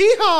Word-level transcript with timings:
Ihā! 0.00 0.36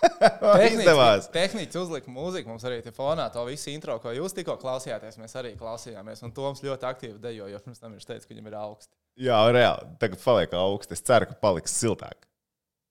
Izdevās. 0.64 1.28
Tehniski 1.32 1.76
uzlika 1.76 2.12
mūziku, 2.12 2.48
mums 2.48 2.64
arī 2.64 2.78
te 2.84 2.92
fonā 2.96 3.26
to 3.34 3.42
visu 3.48 3.68
intro, 3.72 3.98
ko 4.00 4.14
jūs 4.16 4.32
tikko 4.36 4.56
klausījāties. 4.60 5.18
Mēs 5.20 5.36
arī 5.36 5.52
klausījāmies, 5.60 6.22
un 6.24 6.32
Toms 6.36 6.64
ļoti 6.64 6.88
aktīvi 6.88 7.20
dejo, 7.20 7.50
jo 7.52 7.60
pirms 7.64 7.82
tam 7.82 7.92
viņš 7.96 8.08
teica, 8.08 8.24
ka 8.24 8.34
viņam 8.34 8.48
ir 8.48 8.56
augsts. 8.62 8.92
Jā, 9.20 9.40
reāli. 9.52 9.92
Tagad 10.00 10.22
paliek 10.24 10.56
augsts. 10.56 10.96
Es 10.96 11.04
ceru, 11.04 11.28
ka 11.28 11.36
paliks 11.42 11.76
siltāk. 11.76 12.24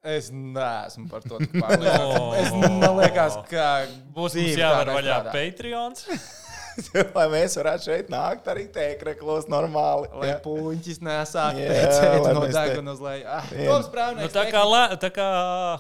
Es 0.06 0.30
neesmu 0.32 1.10
par 1.12 1.26
to 1.26 1.42
pārliecināts. 1.62 2.38
Es 2.44 2.54
man 2.56 3.00
liekas, 3.02 3.40
ka 3.50 3.66
Būs 4.16 4.38
jāvar 4.38 4.94
vaļā. 5.00 5.24
Patreons. 5.34 6.06
Lai 7.18 7.26
mēs 7.32 7.56
varētu 7.60 7.86
šeit 7.90 8.10
nākt 8.14 8.48
arī 8.52 8.66
tēkreklos 8.74 9.48
normāli. 9.52 10.10
Lai 10.22 10.30
Jā. 10.32 10.38
puņķis 10.44 11.00
nesāk 11.06 11.60
Jā, 11.60 11.70
pēcēt 11.74 12.18
lai 12.26 12.34
no 12.38 12.44
deguna 12.54 12.94
uz 12.96 13.02
leju. 13.04 13.26
Ah, 13.30 13.50
Jā. 13.54 13.68
Toms 13.70 13.90
Nu, 14.20 14.28
tā, 14.34 14.44
kā, 14.52 14.62
lē- 14.70 14.98
tā 15.02 15.10
kā 15.14 15.28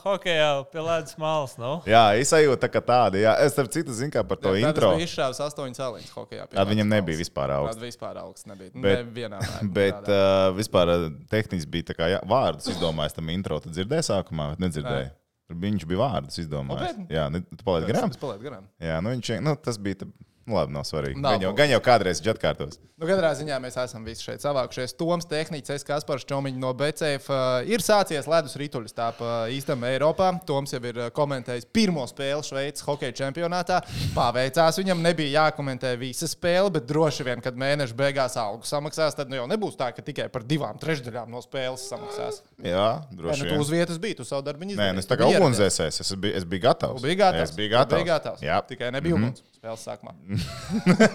hokeja 0.03 0.49
pie 0.71 0.83
ledus 0.85 1.15
malas. 1.21 1.55
Nu? 1.61 1.73
Jā, 1.89 2.03
es 2.19 2.31
jūtu 2.33 2.59
tā 2.61 2.69
kā 2.71 2.81
tāda. 2.85 3.19
Jā, 3.21 3.35
es 3.45 3.53
starp 3.55 3.71
citu 3.73 3.95
zinu, 3.95 4.11
kā 4.13 4.23
par 4.27 4.39
to 4.41 4.55
intro. 4.59 4.91
Viņš 4.95 5.05
izšāvis 5.07 5.41
astoņas 5.47 5.79
celiņas 5.81 6.13
hokeja. 6.17 6.47
Tad 6.53 6.71
viņam 6.71 6.91
nebija 6.95 7.19
vispār 7.21 7.53
augsts. 7.57 7.79
Tad 7.79 7.85
vispār 7.87 8.21
augsts 8.23 8.49
nebija. 8.49 8.73
Bet- 8.75 9.05
Nevienā 9.05 9.39
Bet 9.79 10.09
uh, 10.11 10.49
vispār 10.57 10.91
tehniski 11.31 11.69
bija 11.71 11.91
tā 11.91 11.97
kā 11.97 12.11
jā, 12.15 12.19
vārdus 12.29 12.69
izdomājis 12.73 13.15
tam 13.17 13.29
intro. 13.33 13.59
Tu 13.63 13.71
dzirdēji 13.73 14.09
sākumā, 14.11 14.51
vai 14.53 14.65
nedzirdēji? 14.67 15.11
Viņš 15.49 15.85
bija 15.89 15.99
vārdus 16.03 16.37
izdomājis. 16.43 16.81
Nopietni? 16.93 17.05
Jā, 17.15 17.23
ne, 17.33 17.39
tu 17.41 17.65
palaidi 17.65 17.89
garām. 17.89 18.11
Tas 18.13 18.21
paliek 18.21 18.43
garām. 18.45 18.67
Jā, 18.85 18.99
nu, 19.01 19.15
viņš, 19.15 19.31
nu, 19.41 19.55
tas 19.65 19.79
bija. 19.81 20.03
tā- 20.03 20.11
Nu, 20.49 20.55
labi, 20.57 20.73
nav 20.73 20.85
svarīgi. 20.87 21.19
Nav 21.21 21.35
Gan 21.35 21.43
jau, 21.43 21.49
gan 21.53 21.69
jau 21.69 21.79
kādreiz 21.85 22.19
viņš 22.23 22.29
atkārtos. 22.31 22.79
Nu, 22.99 23.05
katrā 23.07 23.29
ziņā 23.37 23.59
mēs 23.61 23.75
esam 23.77 24.03
visi 24.03 24.25
šeit 24.25 24.41
savākušies. 24.41 24.95
Toms, 24.97 25.27
tehnicis, 25.29 25.85
Kaspars 25.85 26.25
Čomiņš 26.27 26.57
no 26.59 26.71
BCF. 26.75 27.29
Uh, 27.29 27.69
ir 27.69 27.83
sācies 27.85 28.25
ledus 28.27 28.57
rituļs 28.57 28.95
tā 28.97 29.11
pa 29.15 29.35
īstam 29.53 29.85
Eiropā. 29.85 30.31
Toms 30.49 30.73
jau 30.73 30.81
ir 30.89 30.97
uh, 30.97 31.11
komentējis 31.13 31.69
pirmo 31.75 32.07
spēli 32.09 32.47
Šveices 32.47 32.83
hokeja 32.87 33.13
čempionātā. 33.21 33.77
Paveicās 34.15 34.81
viņam, 34.81 35.03
nebija 35.05 35.45
jākomentē 35.45 35.93
visa 36.01 36.27
spēle, 36.27 36.73
bet 36.79 36.89
droši 36.89 37.27
vien, 37.29 37.45
kad 37.45 37.59
mēneša 37.61 37.99
beigās 38.01 38.39
algu 38.41 38.65
samaksās, 38.67 39.15
tad 39.19 39.29
nu, 39.29 39.37
jau 39.37 39.45
nebūs 39.53 39.77
tā, 39.77 39.91
ka 39.93 40.03
tikai 40.03 40.27
par 40.33 40.47
divām 40.49 40.81
trešdaļām 40.81 41.29
no 41.29 41.43
spēles 41.45 41.85
samaksās. 41.93 42.41
Jā, 42.65 42.89
droši 43.13 43.45
nu, 43.45 43.51
vien. 43.51 43.53
tu 43.53 43.67
uz 43.67 43.71
vietas 43.75 44.01
biji, 44.01 44.17
tu 44.23 44.27
savu 44.27 44.47
darbu 44.49 44.65
Nē, 44.65 44.73
izdarīji. 44.73 44.97
nu, 44.97 45.05
es 45.05 45.13
tā 45.13 45.19
kā 45.21 45.29
ugunsdzēsējs. 45.37 46.01
Es 46.03 46.11
biju, 46.17 46.35
es 46.41 46.49
biju 46.49 46.65
gatavs. 46.65 46.99
Tu 46.99 47.07
biji 47.07 47.21
gatavs. 47.21 47.45
Es 47.45 47.55
biju 47.55 47.75
gatavs. 47.77 47.95
biji 47.95 48.11
gatavs. 48.11 48.43
Jā, 48.43 48.59
Tikai 48.65 48.91
nebija 48.91 49.15
mm 49.15 49.23
-hmm. 49.23 49.39
uguns 49.39 49.58
spēles 49.59 49.81
sākumā. 49.83 50.13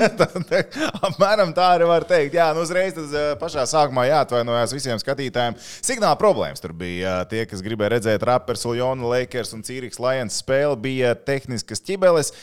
Apmēram 1.09 1.55
tā 1.57 1.69
arī 1.79 1.87
var 1.89 2.05
teikt. 2.09 2.35
Jā, 2.37 2.51
nu 2.57 2.65
uzreiz 2.67 2.93
tas, 2.97 3.13
eh, 3.17 3.31
pašā 3.41 3.65
sākumā 3.71 4.05
jāatvainojas 4.11 4.75
visiem 4.77 5.01
skatītājiem. 5.01 5.57
Signāla 5.85 6.19
problēmas 6.21 6.61
tur 6.61 6.75
bija. 6.77 7.23
Tie, 7.31 7.47
kas 7.49 7.65
gribēja 7.65 7.95
redzēt 7.95 8.27
Rappers, 8.29 8.67
Lionu, 8.69 9.09
Lakers 9.09 9.55
un 9.57 9.65
Cīriks 9.65 10.03
Lions 10.03 10.37
spēli, 10.43 10.77
bija 10.85 11.15
tehniskas 11.17 11.81
ķibeles. 11.87 12.35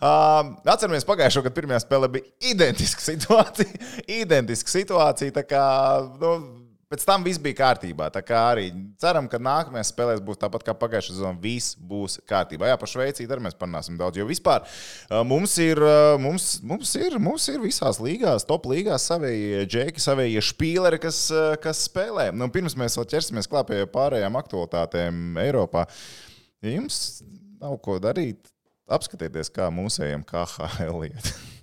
Uh, 0.00 0.56
atceramies, 0.64 1.04
pagājušā 1.04 1.42
gada 1.44 1.56
pirmajā 1.58 1.82
spēlē 1.84 2.08
bija 2.14 2.54
identiska 2.54 3.04
situācija. 3.04 3.84
identiska 4.22 4.72
situācija 4.72 5.36
tā 5.36 5.44
kā, 5.44 5.64
nu, 6.22 6.32
pēc 6.90 7.04
tam 7.06 7.24
viss 7.26 7.38
bija 7.42 7.56
kārtībā. 7.60 8.08
Tā 8.12 8.22
kā 8.26 8.40
arī 8.50 8.66
ceram, 9.00 9.28
ka 9.30 9.38
nākamajās 9.40 9.92
spēlēs 9.92 10.22
būs 10.26 10.40
tāpat 10.42 10.64
kā 10.66 10.74
pagājušajā 10.76 11.16
sezonā. 11.16 11.38
Viss 11.42 11.76
būs 11.78 12.18
kārtībā. 12.28 12.68
Jā, 12.70 12.78
par 12.80 12.90
Šveicī 12.90 13.26
arī 13.28 13.46
mēs 13.46 13.58
parunāsim 13.58 13.98
daudz. 14.00 14.18
Jo 14.18 14.26
vispār 14.28 14.66
mums 15.28 15.54
ir, 15.62 15.80
mums, 16.22 16.48
mums 16.66 16.94
ir, 16.98 17.18
mums 17.22 17.46
ir 17.52 17.60
visās 17.62 18.00
līgās, 18.02 18.46
top 18.48 18.66
līgās 18.70 19.06
savēji 19.12 19.66
džeki, 19.70 20.02
savēji 20.02 20.44
špīleri, 20.50 21.00
kas, 21.02 21.22
kas 21.62 21.84
spēlē. 21.86 22.30
Nu, 22.34 22.50
pirms 22.52 22.76
mēs 22.80 22.98
vēl 22.98 23.08
ķersimies 23.14 23.50
klāt 23.50 23.70
pie 23.70 23.84
pārējām 23.90 24.38
aktualitātēm 24.40 25.38
Eiropā, 25.44 25.86
ja 26.64 26.74
jums 26.74 27.20
nav 27.60 27.78
ko 27.84 28.00
darīt, 28.02 28.50
apskatieties, 28.90 29.52
kā 29.54 29.70
mūsējiem 29.74 30.26
KHL 30.26 31.06
iet. 31.12 31.32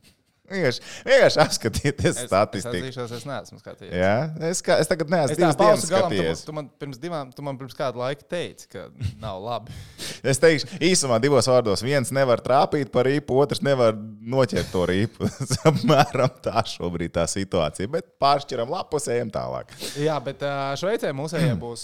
Vienkārši, 0.48 0.82
vienkārši 1.04 1.40
apskatieties 1.44 2.14
Es, 2.14 2.20
statistiku. 2.30 2.76
es, 2.80 2.84
atzīšos, 2.96 3.14
es 3.18 3.26
neesmu 3.28 3.58
skatījies. 3.60 3.96
Jā, 4.00 4.14
es, 4.50 4.62
kā, 4.64 4.78
es 4.80 4.88
tagad 4.88 5.10
neesmu 5.12 5.34
Es 5.36 5.40
divas 5.42 5.58
dienas 5.60 5.88
galam, 5.92 6.12
tu, 6.14 6.18
skatījies. 6.22 6.44
tu 6.48 6.56
man 6.56 6.70
pirms 6.80 7.02
divām, 7.04 7.34
tu 7.36 7.44
man 7.44 7.58
pirms 7.60 7.76
kāda 7.76 8.00
laika 8.00 8.24
teici, 8.32 8.70
ka 8.72 8.86
nav 9.24 9.42
labi. 9.44 9.76
Es 10.32 10.40
teikšu, 10.42 10.80
īsumā 10.88 11.20
divos 11.24 11.46
vārdos. 11.52 11.84
Viens 11.86 12.10
nevar 12.16 12.40
trāpīt 12.44 12.90
par 12.92 13.06
rīpu, 13.08 13.36
otrs 13.44 13.62
nevar 13.64 13.94
noķert 13.98 14.72
to 14.74 14.86
rīpu. 14.90 15.28
Apmēram 15.70 16.32
tā 16.44 16.64
šobrīd 16.68 17.14
tā 17.20 17.28
situācija. 17.30 17.92
Bet 17.94 18.14
pāršķiram 18.24 18.72
lapus, 18.72 19.06
ejam 19.14 19.30
tālāk. 19.36 19.76
Jā, 20.00 20.16
bet 20.24 20.42
Šveicē 20.82 21.12
mūsējie 21.16 21.54
būs 21.62 21.84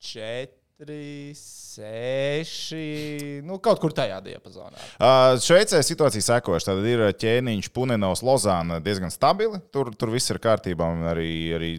četri, 0.00 0.56
seši, 1.36 2.84
nu 3.44 3.58
kaut 3.60 3.80
kur 3.82 3.92
tajā 3.92 4.20
diapazonā. 4.24 4.78
Uh, 4.96 5.36
Šveicē 5.42 5.82
situācija 5.84 6.24
sekoša. 6.24 6.70
Tad 6.70 6.86
ir 6.88 7.04
ķēniņš, 7.20 7.68
Punenovs, 7.74 8.22
Lozāna 8.24 8.80
diezgan 8.80 9.12
stabili. 9.12 9.60
Tur, 9.74 9.92
tur 9.92 10.08
viss 10.14 10.32
ir 10.32 10.40
kārtībā. 10.40 10.88
Arī, 11.12 11.30
arī 11.56 11.72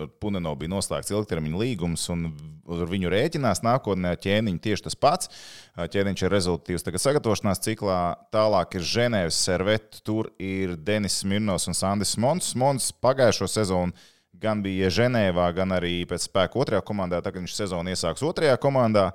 ar 0.00 0.10
Puneno 0.20 0.54
bija 0.58 0.72
noslēgts 0.72 1.12
ilgtermiņa 1.12 1.60
līgums, 1.60 2.06
un 2.12 2.30
ar 2.72 2.86
viņu 2.90 3.10
rēķinās 3.12 3.62
nākotnē 3.66 4.14
ķēniņš 4.18 4.62
tieši 4.64 4.86
tas 4.86 4.96
pats. 4.98 5.30
Ķēniņš 5.76 6.24
ir 6.24 6.34
rezultātīvs 6.34 6.86
tagad 6.86 7.04
sagatavošanās 7.04 7.62
ciklā. 7.64 8.00
Tālāk 8.34 8.78
ir 8.78 8.86
Ženēvis 8.94 9.42
serveti, 9.46 10.02
tur 10.06 10.32
ir 10.42 10.74
Denis 10.74 11.20
Smirnovs 11.22 11.68
un 11.70 11.78
Sandis 11.78 12.16
Mons. 12.20 12.54
Mons 12.58 12.90
pagājušo 12.98 13.50
sezonu 13.50 13.94
gan 14.40 14.62
bija 14.64 14.90
Ženēvā, 14.92 15.50
gan 15.56 15.76
arī 15.76 16.00
pēc 16.08 16.28
spēka 16.28 16.60
otrajā 16.60 16.84
komandā. 16.86 17.20
Tagad 17.24 17.44
viņš 17.44 17.56
sezonu 17.58 17.92
iesāks 17.92 18.24
otrajā 18.26 18.56
komandā. 18.60 19.10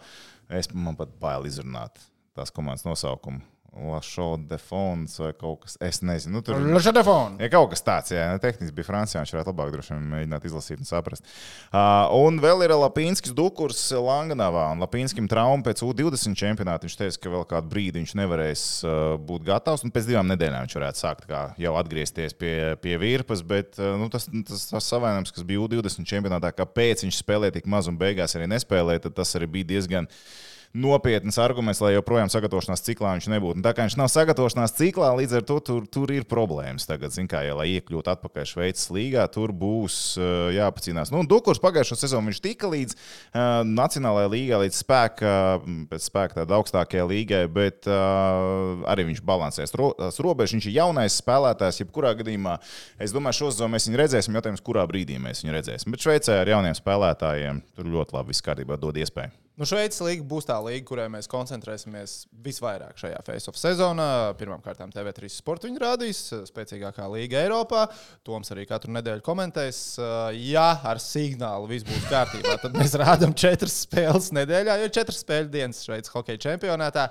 Es 0.50 0.70
man 0.74 0.98
pat 1.00 1.14
bail 1.22 1.48
izrunāt 1.50 2.00
tās 2.36 2.54
komandas 2.54 2.86
nosaukumu. 2.86 3.42
Lašo 3.76 4.38
de 4.50 4.58
Fons 4.62 5.18
vai 5.20 5.32
kaut 5.36 5.66
kas 5.66 5.76
tāds. 5.76 5.86
Es 5.86 6.02
nezinu, 6.06 6.38
nu, 6.38 6.42
tur 6.46 6.56
Telefonu. 6.86 7.36
Ja 7.44 7.50
kaut 7.52 7.74
kas 7.74 7.84
tāds, 7.84 8.14
jā, 8.16 8.24
nu, 8.32 8.40
tehniski 8.42 8.76
bija 8.76 8.88
Francijā, 8.88 9.24
viņš 9.24 9.34
varētu 9.36 9.52
labāk 9.52 9.74
droši 9.74 9.94
vien 9.94 10.06
mēģināt 10.14 10.48
izlasīt 10.48 10.80
un 10.80 10.88
saprast. 10.88 11.26
Uh, 11.70 12.08
un 12.16 12.40
vēl 12.44 12.64
ir 12.66 12.76
Lapīnskis 12.80 13.36
Dukurs 13.36 13.82
Langanavā. 13.92 14.70
Un 14.74 14.84
Lapīnskim 14.84 15.28
trauma 15.32 15.66
pēc 15.66 15.84
U20 15.84 16.40
čempionāta. 16.40 16.88
Viņš 16.88 16.98
teica, 17.02 17.22
ka 17.26 17.34
vēl 17.36 17.46
kādu 17.52 17.72
brīdi 17.74 18.00
viņš 18.00 18.16
nevarēs 18.22 18.66
uh, 18.88 18.96
būt 19.20 19.46
gatavs. 19.50 19.84
Un 19.86 19.94
pēc 19.96 20.10
divām 20.10 20.32
nedēļām 20.32 20.66
viņš 20.66 20.80
varētu 20.80 21.04
sākt 21.04 21.28
kā, 21.30 21.44
jau 21.60 21.76
atgriezties 21.82 22.38
pie, 22.40 22.56
pie 22.82 22.96
virpas. 23.02 23.44
Bet 23.46 23.80
uh, 23.82 23.96
nu, 24.00 24.10
tas, 24.14 24.30
tas, 24.48 24.68
tas 24.72 24.92
savainojums, 24.96 25.36
kas 25.36 25.48
bija 25.48 25.68
U20 25.68 26.08
čempionātā, 26.08 26.56
kāpēc 26.56 27.04
viņš 27.06 27.22
spēlēja 27.26 27.60
tik 27.60 27.70
maz 27.72 27.92
un 27.92 28.00
beigās 28.00 28.38
arī 28.40 28.50
nespēlēja, 28.56 29.10
tas 29.12 29.36
arī 29.36 29.52
bija 29.60 29.74
diezgan 29.76 30.10
nopietns 30.76 31.38
arguments, 31.40 31.80
lai 31.84 31.94
joprojām 31.96 32.30
sagatavošanās 32.32 32.84
ciklā 32.84 33.14
viņš 33.16 33.30
nebūtu. 33.32 33.60
Un 33.60 33.66
tā 33.66 33.72
kā 33.76 33.86
viņš 33.86 33.96
nav 34.00 34.10
sagatavošanās 34.12 34.76
ciklā, 34.76 35.14
līdz 35.20 35.38
ar 35.40 35.46
to 35.48 35.58
tur, 35.64 35.86
tur 35.88 36.12
ir 36.12 36.28
problēmas. 36.28 36.88
Tagad, 36.90 37.14
zin, 37.16 37.30
kā, 37.32 37.46
ja, 37.48 37.56
lai 37.56 37.70
iekļūtu 37.78 38.12
atpakaļ 38.12 38.48
Šveices 38.50 38.92
līgā, 38.94 39.24
tur 39.32 39.54
būs 39.56 40.00
uh, 40.20 40.50
jāpacīnās. 40.56 41.14
Nu, 41.16 41.24
Dukurs 41.30 41.62
pagājušo 41.64 41.98
sezonu 42.00 42.32
viņš 42.32 42.42
tika 42.44 42.70
līdz 42.72 42.98
uh, 42.98 43.64
Nacionālajai 43.70 44.34
līgai, 44.34 44.60
līdz 44.66 44.82
spēka, 44.82 45.36
pēc 45.94 46.10
spēka 46.10 46.42
tādā 46.42 46.60
augstākajai 46.60 47.08
līgai, 47.14 47.46
bet 47.52 47.88
uh, 47.88 48.84
arī 48.92 49.08
viņš 49.12 49.24
balansēs 49.26 49.76
ro, 49.80 49.94
robežas. 49.96 50.58
Viņš 50.58 50.70
ir 50.70 50.78
jaunais 50.82 51.22
spēlētājs, 51.24 51.82
jebkurā 51.86 52.16
gadījumā. 52.20 52.58
Es 53.00 53.16
domāju, 53.16 53.46
šo 53.46 53.54
sezonu 53.56 53.78
mēs 53.78 53.88
viņu 53.90 54.04
redzēsim, 54.04 54.36
jautājums, 54.36 54.66
kurā 54.66 54.84
brīdī 54.90 55.22
mēs 55.22 55.46
viņu 55.46 55.56
redzēsim. 55.56 55.96
Bet 55.96 56.04
Šveicē 56.04 56.42
ar 56.44 56.54
jauniem 56.56 56.78
spēlētājiem 56.78 57.64
tur 57.76 57.92
ļoti 57.96 58.20
labi 58.20 58.36
viss 58.36 58.46
kārtībā 58.46 58.80
dod 58.82 59.00
iespēju. 59.00 59.45
Nu, 59.56 59.64
Šveices 59.64 60.02
līga 60.04 60.26
būs 60.28 60.44
tā 60.50 60.58
līga, 60.60 60.84
kurai 60.84 61.06
mēs 61.08 61.30
koncentrēsimies 61.32 62.26
visvairāk 62.44 62.98
šajā 63.00 63.22
face-off 63.24 63.56
sezonā. 63.56 64.34
Pirmkārt, 64.36 64.82
TV3 64.92 65.30
sporta 65.32 65.70
viņa 65.70 65.80
rādīs, 65.80 66.20
spēcīgākā 66.50 67.06
līga 67.14 67.40
Eiropā. 67.40 67.86
Toms 68.28 68.52
arī 68.52 68.66
katru 68.68 68.92
nedēļu 68.98 69.24
komentēs. 69.24 69.80
Ja 70.36 70.66
ar 70.84 71.00
signālu 71.00 71.70
viss 71.70 71.88
būs 71.88 72.04
kārtībā, 72.10 72.58
tad 72.60 72.76
mēs 72.76 72.98
rādām 73.04 73.32
četras 73.32 73.78
spēles 73.86 74.28
nedēļā, 74.36 74.76
jo 74.82 74.90
četras 75.00 75.22
spēļu 75.24 75.48
dienas 75.54 75.80
Šveices 75.88 76.12
hokeja 76.12 76.44
čempionātā. 76.50 77.08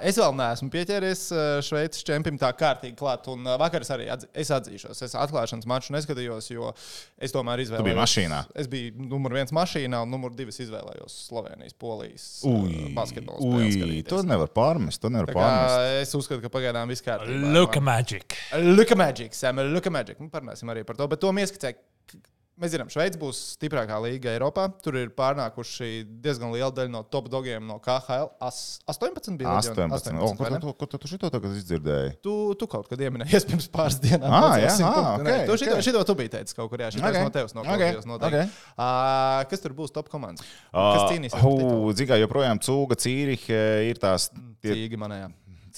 Es 0.00 0.16
vēl 0.16 0.32
neesmu 0.40 0.72
pieķēries 0.72 1.26
Šveices 1.68 2.08
čempionam 2.08 2.40
tā 2.40 2.54
kārtīgi 2.56 2.96
klāt. 3.02 3.28
Un 3.28 3.44
vakar 3.60 3.84
es 3.84 3.92
arī 3.92 4.08
atz 4.16 4.30
es 4.32 4.48
atzīšos, 4.56 5.04
es 5.04 5.18
atklāšanas 5.26 5.68
maču 5.68 5.92
neskatījos, 5.92 6.48
jo 6.54 6.72
es 7.20 7.36
tomēr 7.36 7.66
izvēlējos. 7.66 7.84
Tu 7.84 7.92
biji 7.92 8.00
mašīnā? 8.00 8.42
Es 8.64 8.72
biju 8.72 9.10
numur 9.12 9.36
viens 9.36 9.52
mašīnā, 9.52 10.06
un 10.08 10.16
numur 10.16 10.32
divas 10.32 10.56
izvēlējos 10.64 11.20
Sloveniju. 11.28 11.49
Slovenijas, 11.50 11.74
Polijas 11.74 12.24
Ui, 12.44 12.94
basketbola 12.94 13.38
ui, 13.42 13.70
spēles. 13.72 14.06
to 14.08 14.22
nevar 14.22 14.50
pārmest. 14.54 15.00
To 15.02 15.10
nevar 15.10 15.32
pārmest. 15.34 16.02
Es 16.04 16.14
uzskatu, 16.14 16.42
ka 16.44 16.50
pagaidām 16.52 16.90
viss 16.90 17.02
kārtībā. 17.02 17.52
Look, 17.54 17.76
magic. 17.82 18.36
Luka 18.54 18.96
Magic, 18.96 19.34
Sam, 19.34 19.58
Luka 19.74 19.90
Magic. 19.90 20.20
Nu, 20.20 20.30
parunāsim 20.30 20.70
arī 20.70 20.84
par 20.86 20.96
to, 20.96 21.08
bet 21.10 21.20
to 21.20 21.32
ieskicēju. 21.32 22.20
Mēs 22.60 22.74
zinām, 22.74 22.90
Šveice 22.92 23.16
būs 23.16 23.38
stiprākā 23.54 23.96
līga 24.04 24.34
Eiropā. 24.34 24.66
Tur 24.84 24.98
ir 25.00 25.08
pārnākuši 25.16 26.02
diezgan 26.20 26.50
liela 26.52 26.68
daļa 26.76 26.92
no 26.92 27.00
top 27.08 27.30
dogiem 27.32 27.64
no 27.64 27.78
KHL. 27.80 28.26
As, 28.44 28.58
18 28.90 29.38
bija 29.40 29.54
18. 29.62 29.86
18 29.96 30.18
o, 30.20 30.28
ko, 30.36 30.44
vai 30.44 30.50
ne? 30.52 30.58
tu, 30.60 30.98
tu 31.00 31.08
šito 31.08 31.30
tagad 31.32 31.54
izdzirdēji? 31.56 32.18
Tu, 32.20 32.34
tu 32.60 32.68
kaut 32.68 32.90
kad 32.90 33.00
ieminējies 33.00 33.46
pirms 33.48 33.68
pāris 33.72 33.96
dienām. 34.04 34.28
Ah, 34.28 34.58
jā, 34.60 34.68
esi 34.74 34.84
ah, 34.84 34.98
tu- 35.16 35.24
nē, 35.24 35.36
Tu 35.48 35.56
šito, 35.62 35.78
šito 35.88 36.02
tu 36.10 36.16
biji 36.20 36.32
teicis 36.36 36.56
kaut 36.58 36.68
kur, 36.74 36.82
jā, 36.84 36.90
šito 36.92 37.00
Ok, 37.06 37.14
okay. 37.16 37.24
no 37.24 37.32
tevis 37.38 37.56
noklausījos 37.56 38.04
ok, 38.04 38.10
noteikti. 38.12 38.42
ok. 38.44 38.74
Uh, 38.76 39.44
kas 39.54 39.64
tur 39.64 39.74
būs 39.80 39.94
top 39.96 40.10
komandas? 40.12 40.44
Kas 40.74 41.06
cīnīsies? 41.14 41.38
titulu? 41.40 41.94
Zīgā 41.96 42.18
joprojām 42.20 42.60
cūga, 42.60 42.98
cīriha 43.00 43.62
ir 43.88 44.02
tās 44.04 44.28
tie 44.60 44.74
Cīgi 44.76 45.00
manējā. 45.00 45.30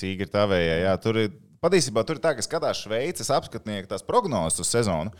cīgi 0.03 0.27
ir 0.27 0.33
tavējā. 0.35 0.75
Jā, 0.89 0.97
tur 1.07 1.21
ir, 1.23 1.31
patiesībā 1.63 2.03
tur 2.09 2.19
ir 2.19 2.25
tā, 2.27 2.35
ka 2.35 2.43
skatās 2.43 2.83
Šveices 2.83 3.31
apskatnieki 3.39 3.87
tās 3.95 4.03
prognozes 4.03 4.59
uz 4.67 4.71
sezonu. 4.75 5.15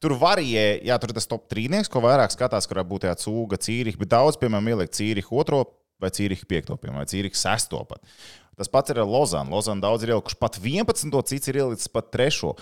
Tur 0.00 0.14
varijē, 0.16 0.80
jā, 0.88 0.96
tur 1.00 1.12
ir 1.12 1.18
tas 1.18 1.28
top 1.28 1.44
trīnieks, 1.52 1.90
ko 1.92 2.00
vairāk 2.00 2.32
skatās, 2.32 2.68
kurā 2.68 2.84
būtu 2.88 3.04
tā 3.04 3.16
cūga, 3.20 3.58
cīriha, 3.60 4.00
bet 4.00 4.12
daudz, 4.14 4.38
piemēram, 4.40 4.70
ielikt 4.72 4.96
cīriha 4.96 5.34
otro 5.36 5.64
vai 6.00 6.08
cīriha 6.16 6.46
piekto, 6.48 6.78
piemēram, 6.80 7.02
vai 7.02 7.10
cīriha 7.10 7.36
sesto 7.36 7.82
pat. 7.88 8.00
Tas 8.60 8.68
pats 8.72 8.92
ir 8.92 9.00
ar 9.00 9.08
Lozanu. 9.08 9.52
Lozanu 9.52 9.84
daudz 9.84 10.04
ir 10.04 10.14
ielikuši 10.14 10.38
pat 10.40 10.56
11, 10.60 11.20
cits 11.28 11.52
ir 11.52 11.60
ielicis 11.62 11.92
pat 11.92 12.08
3. 12.12 12.52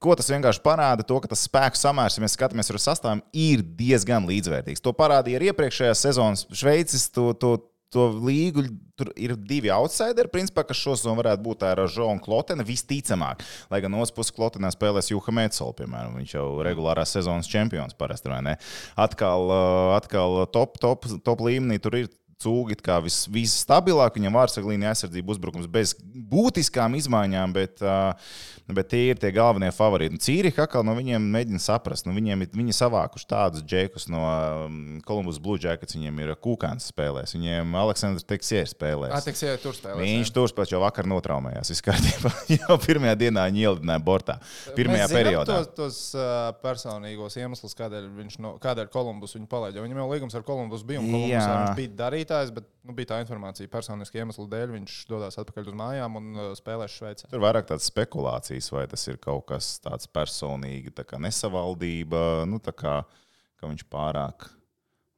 Ko 0.00 0.16
tas 0.16 0.28
vienkārši 0.28 0.60
parāda? 0.64 1.04
To, 1.08 1.16
ka 1.20 1.30
tas 1.32 1.46
spēku 1.48 1.80
samērs, 1.80 2.18
ja 2.18 2.24
mēs 2.24 2.34
skatāmies 2.36 2.68
uz 2.72 2.84
sastāviem, 2.84 3.22
ir 3.32 3.62
diezgan 3.78 4.28
līdzvērtīgs. 4.28 4.84
To 4.84 4.92
parādīja 4.96 5.40
arī 5.40 5.48
iepriekšējās 5.52 6.02
sezonas 6.04 6.44
Šveices. 6.52 7.08
To, 7.16 7.30
to, 7.32 7.54
to 7.94 8.08
līgu 8.26 8.66
tur 8.96 9.10
ir 9.20 9.34
divi 9.36 9.70
outsideri, 9.72 10.30
principā, 10.32 10.64
kas 10.66 10.80
šosezon 10.80 11.18
varētu 11.18 11.44
būt 11.44 11.60
tā 11.62 11.72
Ražo 11.78 12.08
un 12.10 12.20
Klotena 12.22 12.64
visticamāk. 12.66 13.44
Lai 13.70 13.82
gan 13.84 13.92
no 13.92 14.00
otras 14.02 14.14
puses 14.16 14.34
Klotenā 14.36 14.72
spēlēs 14.72 15.12
Juha 15.12 15.34
Metsola, 15.36 15.76
piemēram, 15.76 16.16
viņš 16.20 16.36
jau 16.38 16.46
regulārās 16.66 17.12
sezonas 17.16 17.50
čempions 17.50 17.96
parasti, 17.98 18.32
vai 18.32 18.42
ne? 18.46 18.56
Atkal, 18.96 19.50
uh, 19.50 19.96
atkal 19.98 20.46
top, 20.54 20.80
top, 20.82 21.08
top 21.26 21.44
līmenī 21.46 21.80
tur 21.82 22.00
ir. 22.02 22.12
Cūgi 22.36 22.76
kā 22.84 22.98
vis, 23.00 23.22
visstabilāk, 23.32 24.18
viņam 24.18 24.34
vārsaglīnija 24.36 24.90
aizsardzība 24.92 25.32
uzbrukums 25.32 25.70
bez 25.72 25.94
būtiskām 25.96 26.92
izmaiņām, 26.98 27.54
bet, 27.56 27.80
bet 28.68 28.90
tie 28.92 29.00
ir 29.14 29.20
tie 29.22 29.30
galvenie 29.32 29.70
favorīti. 29.72 30.18
Nu, 30.18 30.20
Cīriha 30.20 30.66
atkal 30.66 30.84
no 30.84 30.92
viņiem 30.98 31.30
mēģina 31.32 31.60
saprast. 31.62 32.04
Nu, 32.04 32.12
viņiem 32.16 32.44
ir 32.44 32.50
viņi 32.52 32.76
savākuši 32.76 33.28
tādus 33.30 33.64
džekus 33.64 34.08
no 34.12 34.20
um, 34.26 34.76
Columbus 35.08 35.38
Blue 35.40 35.56
Jackets, 35.62 35.96
viņiem 35.96 36.20
ir 36.26 36.34
Kūkāns 36.44 36.90
spēlēs, 36.92 37.32
viņiem 37.38 37.72
Aleksandrs 37.80 38.28
Teksiers 38.28 38.76
spēlēs. 38.76 39.16
Attiks, 39.16 39.40
ja 39.46 39.56
tur 39.62 39.72
spēlēs. 39.78 40.04
Viņš 40.04 40.34
tur 40.36 40.52
spēlēja, 40.52 40.74
jau 40.76 40.82
vakar 40.84 41.08
notraumējās. 41.08 41.72
Viss 41.72 41.86
kārtībā. 41.88 42.34
jau 42.58 42.78
pirmajā 42.84 43.16
dienā 43.24 43.46
viņa 43.48 43.64
ielidināja 43.64 44.04
bortā. 44.04 44.36
Pirmajā 44.76 45.08
Mēs 45.08 45.16
periodā. 45.16 45.58
Tos, 45.72 46.04
tos 46.12 46.60
personīgos 46.60 47.40
iemeslus, 47.40 47.76
kādēļ 47.80 48.12
viņš 48.20 48.38
no, 48.44 48.54
kādēļ 48.60 48.92
Kolumbus 48.92 49.38
viņu 49.38 49.48
palaida. 49.48 49.80
Jo 49.80 49.86
Viņam 49.86 50.02
jau 50.02 50.08
līgums 50.10 50.34
ar 50.36 50.44
Kolumbus 50.46 50.84
bija. 50.86 51.00
un 51.00 51.08
Kolumbusā 51.12 51.40
Jā. 51.40 51.58
Viņš 51.62 51.76
bija 51.78 51.94
darītājs, 52.26 52.52
bet 52.54 52.66
nu, 52.84 52.94
bija 52.96 53.12
tā 53.12 53.20
informācija 53.22 53.70
personiski 53.70 54.20
iemeslu 54.20 54.46
dēļ. 54.50 54.72
Viņš 54.74 54.96
dodas 55.10 55.38
atpakaļ 55.40 55.70
uz 55.70 55.76
mājām 55.78 56.18
un 56.18 56.28
uh, 56.34 56.48
spēlēs 56.58 56.96
Šveicē. 56.96 57.30
Tur 57.30 57.42
vairāk 57.42 57.68
tādas 57.68 57.88
spekulācijas, 57.90 58.70
vai 58.74 58.86
tas 58.90 59.06
ir 59.08 59.18
kaut 59.22 59.46
kas 59.50 59.76
tāds 59.84 60.08
personīgi, 60.10 60.94
tā 60.96 61.06
kā 61.06 61.20
nesavaldība, 61.22 62.46
nu, 62.48 62.60
tā 62.62 62.74
kā 62.74 63.00
ka 63.56 63.70
viņš 63.70 63.86
pārāk 63.92 64.48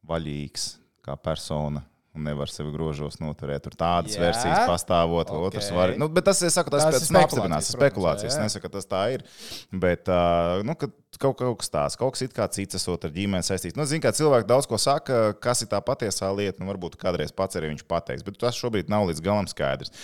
vaļīgs 0.08 0.70
kā 1.04 1.16
persona. 1.16 1.82
Un 2.18 2.26
Nevar 2.26 2.50
sevi 2.50 2.72
grožos 2.74 3.20
noturēt. 3.22 3.62
Tur 3.64 3.78
tādas 3.78 4.18
Jā? 4.18 4.24
versijas 4.26 4.66
pastāvot. 4.68 5.30
Ok. 5.30 5.48
Otrs 5.52 5.70
var. 5.74 5.94
Nu, 5.98 6.10
bet 6.12 6.26
tas, 6.28 6.42
es 6.42 6.56
saku, 6.58 6.72
tas, 6.74 6.84
Tas 6.88 6.98
ir 6.98 7.06
tas 7.06 7.14
neapstiprinās. 7.14 7.70
spekulācijas, 7.78 8.34
Es 8.34 8.42
nesaku, 8.42 8.66
ka 8.66 8.74
tas 8.76 8.88
tā 8.90 9.02
ir. 9.14 9.24
Bet 9.72 10.10
uh, 10.10 10.60
nu, 10.66 10.74
kad 10.78 10.92
kaut, 11.18 11.38
kaut 11.40 11.56
kas 11.62 11.70
tāds, 11.72 11.96
kaut 11.98 12.14
kas 12.14 12.26
it 12.26 12.34
kā 12.36 12.46
cits, 12.52 12.76
esot 12.78 13.06
ar 13.08 13.14
ģimeni 13.14 13.46
saistīts. 13.46 13.78
Nu, 13.78 13.86
Ziniet, 13.88 14.04
kā 14.04 14.12
cilvēki 14.14 14.46
daudz 14.50 14.68
ko 14.70 14.78
saka, 14.78 15.32
kas 15.42 15.62
ir 15.64 15.70
tā 15.72 15.80
patiesā 15.82 16.28
lieta. 16.34 16.60
Nu, 16.62 16.68
varbūt 16.70 16.98
kādreiz 17.00 17.32
pats 17.34 17.58
arī 17.58 17.72
viņš 17.72 17.86
pateiks, 17.90 18.26
bet 18.26 18.38
tas 18.42 18.58
šobrīd 18.58 18.90
nav 18.92 19.08
līdz 19.08 19.22
galam 19.24 19.48
skaidrs. 19.50 19.94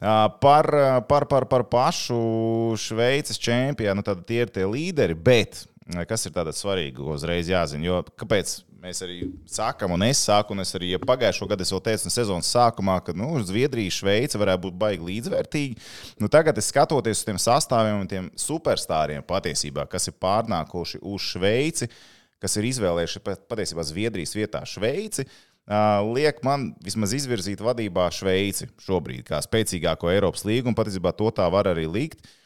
Par, 0.00 0.68
par, 1.08 1.26
par, 1.30 1.48
par 1.50 1.64
pašu 1.70 2.20
Šveices 2.80 3.38
čempionu, 3.42 4.00
nu, 4.00 4.06
tad 4.06 4.24
tie 4.28 4.42
ir 4.46 4.52
tie 4.54 4.64
līderi, 4.68 5.14
bet 5.18 5.64
kas 6.08 6.26
ir 6.28 6.32
tāds 6.34 6.62
svarīgi, 6.62 6.96
ko 7.00 7.16
uzreiz 7.18 7.50
jāzina. 7.50 7.84
Jo 7.84 8.02
kāpēc? 8.18 8.60
Mēs 8.82 8.98
arī 9.04 9.28
sākam, 9.46 9.92
un 9.94 10.02
es 10.02 10.18
sāku, 10.26 10.56
un 10.56 10.62
es 10.64 10.72
arī 10.74 10.88
ja 10.90 10.98
pagājušo 10.98 11.46
gadu 11.52 11.62
jau 11.62 11.78
teicu, 11.78 12.10
sezonas 12.10 12.48
sākumā, 12.50 12.96
ka 13.06 13.12
nu, 13.14 13.28
Zviedrija, 13.46 13.92
Šveice 13.94 14.40
varētu 14.40 14.64
būt 14.64 14.80
baigi 14.80 15.06
līdzvērtīgi. 15.06 15.76
Nu, 16.18 16.26
tagad, 16.32 16.58
es 16.58 16.72
skatoties 16.72 17.20
uz 17.20 17.28
tiem 17.28 17.38
sastāviem 17.38 18.00
un 18.02 18.10
tiem 18.10 18.26
superstāriem 18.34 19.22
patiesībā, 19.28 19.86
kas 19.92 20.10
ir 20.10 20.18
pārnākuši 20.18 20.98
uz 20.98 21.30
Šveici, 21.30 21.86
kas 22.42 22.58
ir 22.58 22.66
izvēlējuši 22.72 23.22
pat- 23.22 23.46
patiesībā 23.54 23.86
Zviedrijas 23.86 24.34
vietā 24.34 24.66
Šveici. 24.66 25.28
Uh, 25.62 26.02
liek 26.18 26.42
man 26.42 26.72
vismaz 26.82 27.14
izvirzīt 27.14 27.62
vadībā 27.62 28.10
Šveici 28.10 28.66
šobrīd, 28.82 29.22
kā 29.30 29.38
spēcīgāko 29.46 30.10
Eiropas 30.10 30.42
līgu, 30.42 30.72
un 30.72 30.74
patiesībā 30.74 31.14
to 31.14 31.30
tā 31.30 31.46
var 31.54 31.70
arī 31.70 31.86
likt. 31.86 32.26
Uh, 32.26 32.38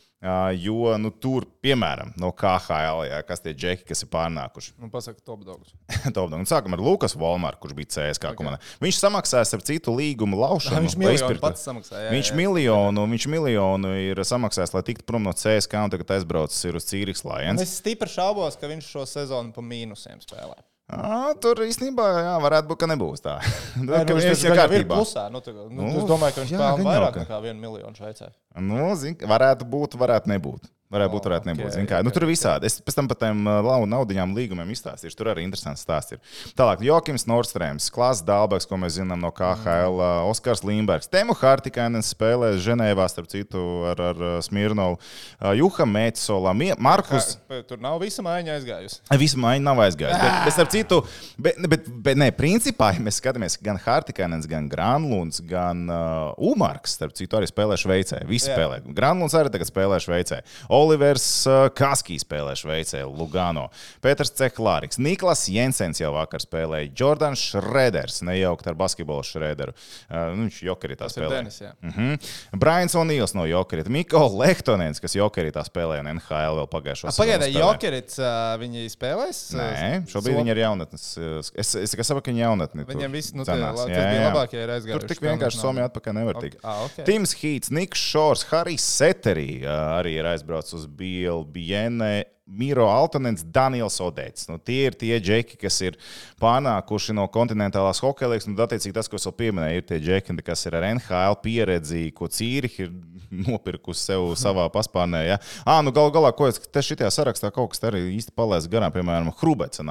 jo 0.56 0.94
nu, 0.98 1.10
tur, 1.12 1.44
piemēram, 1.62 2.14
no 2.16 2.30
KHL, 2.32 3.02
jā, 3.06 3.18
kas 3.28 3.42
tie 3.44 3.52
džeki, 3.54 3.84
kas 3.90 4.00
ir 4.02 4.08
pārnākuši. 4.12 4.72
Nu, 4.80 4.88
pasaka, 4.90 5.20
top 5.20 5.42
dogs. 5.44 5.74
Top 6.16 6.30
dog. 6.30 6.38
Un 6.38 6.48
Sākam 6.48 6.72
ar 6.76 6.80
Lukas 6.82 7.14
Volmāru, 7.18 7.58
kurš 7.60 7.74
bija 7.76 7.90
CSK 7.92 8.30
okay. 8.30 8.38
komandā. 8.38 8.60
Viņš 8.82 9.00
samaksāja 9.02 9.58
ar 9.58 9.64
citu 9.66 9.92
līgumu 9.96 10.38
laušanu. 10.40 10.80
Viņš 10.86 10.96
miljonu 11.02 11.42
pats 11.42 11.66
samaksāja. 11.68 12.06
jā, 12.06 12.14
Viņš 12.14 12.30
jā. 12.32 12.38
miljonu, 12.40 13.04
viņš 13.12 13.26
miljonu 13.34 13.92
ir 14.00 14.22
samaksājis, 14.24 14.72
lai 14.76 14.84
tiktu 14.88 15.04
prom 15.08 15.26
no 15.26 15.34
CSK, 15.36 15.82
un 15.84 15.92
tagad 15.92 16.14
aizbraucis 16.16 16.64
ir 16.70 16.80
uz 16.80 16.88
Cīriks 16.88 17.26
Lions. 17.28 17.62
Es 17.62 17.76
stipri 17.82 18.08
šaubos, 18.10 18.56
ka 18.60 18.70
viņš 18.72 18.88
šo 18.96 19.04
sezonu 19.10 19.52
pa 19.52 19.64
mīnusiem 19.64 20.22
spēlē. 20.24 20.56
À, 20.86 21.32
tur 21.42 21.58
īstenībā 21.66 22.04
jā, 22.14 22.34
varētu 22.44 22.70
būt, 22.70 22.78
ka 22.78 22.86
nebūs 22.86 23.22
tā. 23.24 23.40
Nē, 23.82 24.04
nu, 24.06 24.16
viņš 24.20 24.26
tur 24.38 24.52
ir 24.52 24.60
kārtībā. 24.60 24.94
plusā. 25.00 25.24
Nu, 25.34 25.40
tā, 25.42 25.50
nu, 25.56 25.66
Nu, 25.74 25.88
es 25.98 26.06
domāju, 26.06 26.36
ka 26.36 26.44
viņš 26.44 26.52
jā, 26.54 26.60
pelna 26.62 26.86
vairāk 26.86 27.18
nekā 27.24 27.40
vienu 27.42 27.58
miljonu 27.64 27.98
Šveicē. 27.98 28.28
Nu, 28.60 28.94
zin, 28.96 29.18
varētu 29.20 29.68
būt, 29.68 29.98
varētu 30.00 30.32
nebūt. 30.32 30.72
Varētu 30.86 31.10
būt, 31.16 31.24
varētu 31.26 31.48
nebūt. 31.50 31.66
ok, 31.66 31.72
Zin 31.74 31.86
kā, 31.90 31.98
nu, 32.06 32.12
tur 32.14 32.22
ir 32.22 32.28
visādi. 32.30 32.68
Es 32.70 32.76
pēc 32.78 32.94
tam 32.94 33.08
par 33.10 33.18
tiem 33.18 33.40
uh, 33.50 33.66
naudiņām 33.90 34.36
līgumiem 34.36 34.68
izstāstīšu. 34.70 35.16
Tur 35.18 35.32
arī 35.32 35.42
interesants 35.42 35.82
stāsts 35.82 36.14
ir. 36.14 36.20
Tālāk, 36.54 36.84
Jokims 36.86 37.24
Nordstrēms, 37.26 37.88
Klāsts 37.90 38.22
Dālbeks, 38.22 38.68
ko 38.70 38.78
mēs 38.78 38.94
zinām 39.00 39.18
no 39.18 39.32
KHL, 39.34 39.98
uh, 39.98 40.28
Oskars 40.30 40.62
Limbergs, 40.62 41.10
Temu 41.10 41.34
Hartikainen 41.34 42.06
spēlē 42.06 42.52
Ženēvā, 42.62 43.08
starp 43.10 43.26
citu, 43.32 43.64
ar, 43.90 44.02
ar 44.12 44.22
uh, 44.22 44.36
Smirnovu, 44.46 45.00
uh, 45.42 45.50
Juha 45.58 45.88
Metsola, 45.90 46.54
Mie- 46.54 46.78
Markus. 46.78 47.32
Kā, 47.50 47.58
tur 47.66 47.82
nav 47.82 47.98
visa 48.04 48.22
maiņa 48.22 48.54
aizgājusi. 48.54 49.00
Visu 49.18 49.42
maiņu 49.42 49.66
nav 49.66 49.82
aizgājis. 49.88 50.22
Bet, 50.22 50.38
bet, 50.46 50.54
starp 50.54 50.70
citu, 50.76 51.00
bet, 51.34 51.58
bet, 51.66 51.90
bet 52.06 52.22
nē, 52.22 52.30
principā, 52.38 52.92
ja 52.94 53.02
mēs 53.02 53.18
skatāmies, 53.18 53.58
gan 53.58 53.82
Hartikainens, 53.82 54.46
gan 54.46 54.70
Granlunds, 54.70 55.42
gan 55.50 55.82
uh, 55.90 56.30
Umarks, 56.38 56.94
starp 57.00 57.18
citu, 57.18 57.42
arī 57.42 57.50
spēlē 57.50 57.74
Šveicē. 57.82 58.22
Visi 58.30 58.45
Jā. 58.48 58.56
spēlē. 58.56 58.80
Granlunds 58.96 59.34
arī 59.34 59.50
tagad 59.54 59.68
spēlē 59.70 59.98
Šveicē. 60.02 60.40
Olivers 60.70 61.26
uh, 61.46 61.68
Kaskijs 61.74 62.24
spēlē 62.26 62.54
Šveicē, 62.58 63.02
Lugano. 63.06 63.68
Pēters 64.04 64.32
Ceklāriks, 64.36 64.98
Niklas 65.02 65.46
Jensens 65.52 66.00
jau 66.00 66.12
vakar 66.16 66.40
spēlēja, 66.42 66.90
Jordans 66.98 67.38
Šreders, 67.52 68.20
nejaukt 68.26 68.66
ar 68.70 68.74
basketbolu 68.78 69.22
Šrederu. 69.26 69.72
Uh, 70.10 70.32
nu, 70.36 70.46
viņš 70.46 70.60
jokerī 70.66 70.96
tā 70.98 71.06
Tas 71.06 71.16
ir 71.16 71.22
spēlē. 71.24 71.36
Denis. 71.40 71.60
jā. 71.60 71.72
Mm 71.82 71.90
-hmm. 71.96 72.58
Brians 72.58 72.94
O'Neils 72.94 73.34
no 73.34 73.46
Jokerita, 73.46 73.90
Mikls 73.90 74.32
Lehtonens, 74.38 75.00
kas 75.00 75.14
Jokerī 75.16 75.50
tā 75.52 75.64
spēlēja 75.64 76.02
NHL 76.02 76.60
vēl 76.60 76.68
pagājušo 76.68 77.10
sezonu 77.10 77.26
Pagaidā. 77.26 77.50
Jokerits 77.58 78.18
uh, 78.18 78.56
viņi 78.60 78.86
spēlēs. 78.90 79.54
uh, 79.54 79.60
Nē, 79.60 80.06
šobrīd 80.06 80.36
viņi 80.36 80.50
ir 80.50 80.58
jaunatnes. 80.58 81.06
Es, 81.54 81.74
es 81.74 81.90
tikai 81.90 82.04
saprotu, 82.04 82.24
ka 82.24 82.30
viņi 82.30 82.38
ir 82.40 82.46
jaunatni. 82.46 82.84
Viņiem 82.86 83.12
viss, 83.12 83.32
nu, 83.34 83.44
tie, 83.44 83.54
cenās. 83.54 83.76
la- 83.76 83.86
Jā, 83.88 83.94
tas 83.94 84.04
bija 84.12 84.20
jā. 84.22 84.32
labākie 84.32 84.58
ir 84.62 84.68
aizgājuši. 84.70 85.00
Tur 85.00 85.08
tik 85.08 85.20
vienkārši 85.20 85.58
Somijā 85.60 85.84
atpakaļ 85.90 86.12
nevar 86.14 86.34
tikt. 86.42 86.58
ah, 86.64 86.84
ok. 86.84 87.04
Tims 87.04 87.34
Hīts, 87.34 87.70
Niks 87.70 87.98
Šors, 88.26 88.42
Harijs 88.50 88.82
Seterī 88.82 89.60
arī 89.70 90.16
ir 90.18 90.26
aizbraucis 90.26 90.80
uz 90.80 90.86
Bielbiene. 90.90 92.24
Miro 92.46 92.88
Altanens, 92.90 93.44
Daniels 93.54 94.00
Odēts. 94.02 94.48
Nu, 94.50 94.56
tie 94.58 94.88
ir 94.88 94.96
tie 94.98 95.20
džeki, 95.22 95.58
kas 95.60 95.76
ir 95.82 95.98
pārnākuši 96.42 97.14
no 97.14 97.28
kontinentālās 97.30 98.02
hokeja 98.02 98.32
līnijas. 98.32 98.48
Nu, 98.50 98.58
attiecīgi, 98.62 98.94
tas, 98.98 99.10
ko 99.10 99.18
es 99.18 99.26
jau 99.26 99.32
pieminēju, 99.34 99.78
ir 99.78 99.86
tie 99.86 100.00
džeki, 100.02 100.38
kas 100.46 100.66
ir 100.66 100.78
ar 100.78 100.88
NHL 100.88 101.38
pieredzi, 101.42 102.04
ko 102.18 102.26
Cīriha 102.26 102.86
ir 102.88 102.92
nopirkusi 103.46 104.08
sev 104.10 104.32
savā 104.38 104.66
paspārnē. 104.74 105.22
Ja? 105.28 105.40
À, 105.62 105.78
nu, 105.86 105.94
gal 105.94 106.10
galā, 106.14 106.34
ko 106.34 106.50
es 106.50 106.58
te 106.58 106.82
šitajā 106.82 107.14
sarakstā 107.14 107.54
kaut 107.54 107.74
kas 107.74 107.86
arī 107.86 108.08
īsti 108.16 108.34
palaists 108.34 108.70
garām, 108.70 108.94
piemēram, 108.94 109.34
Hrubets 109.38 109.82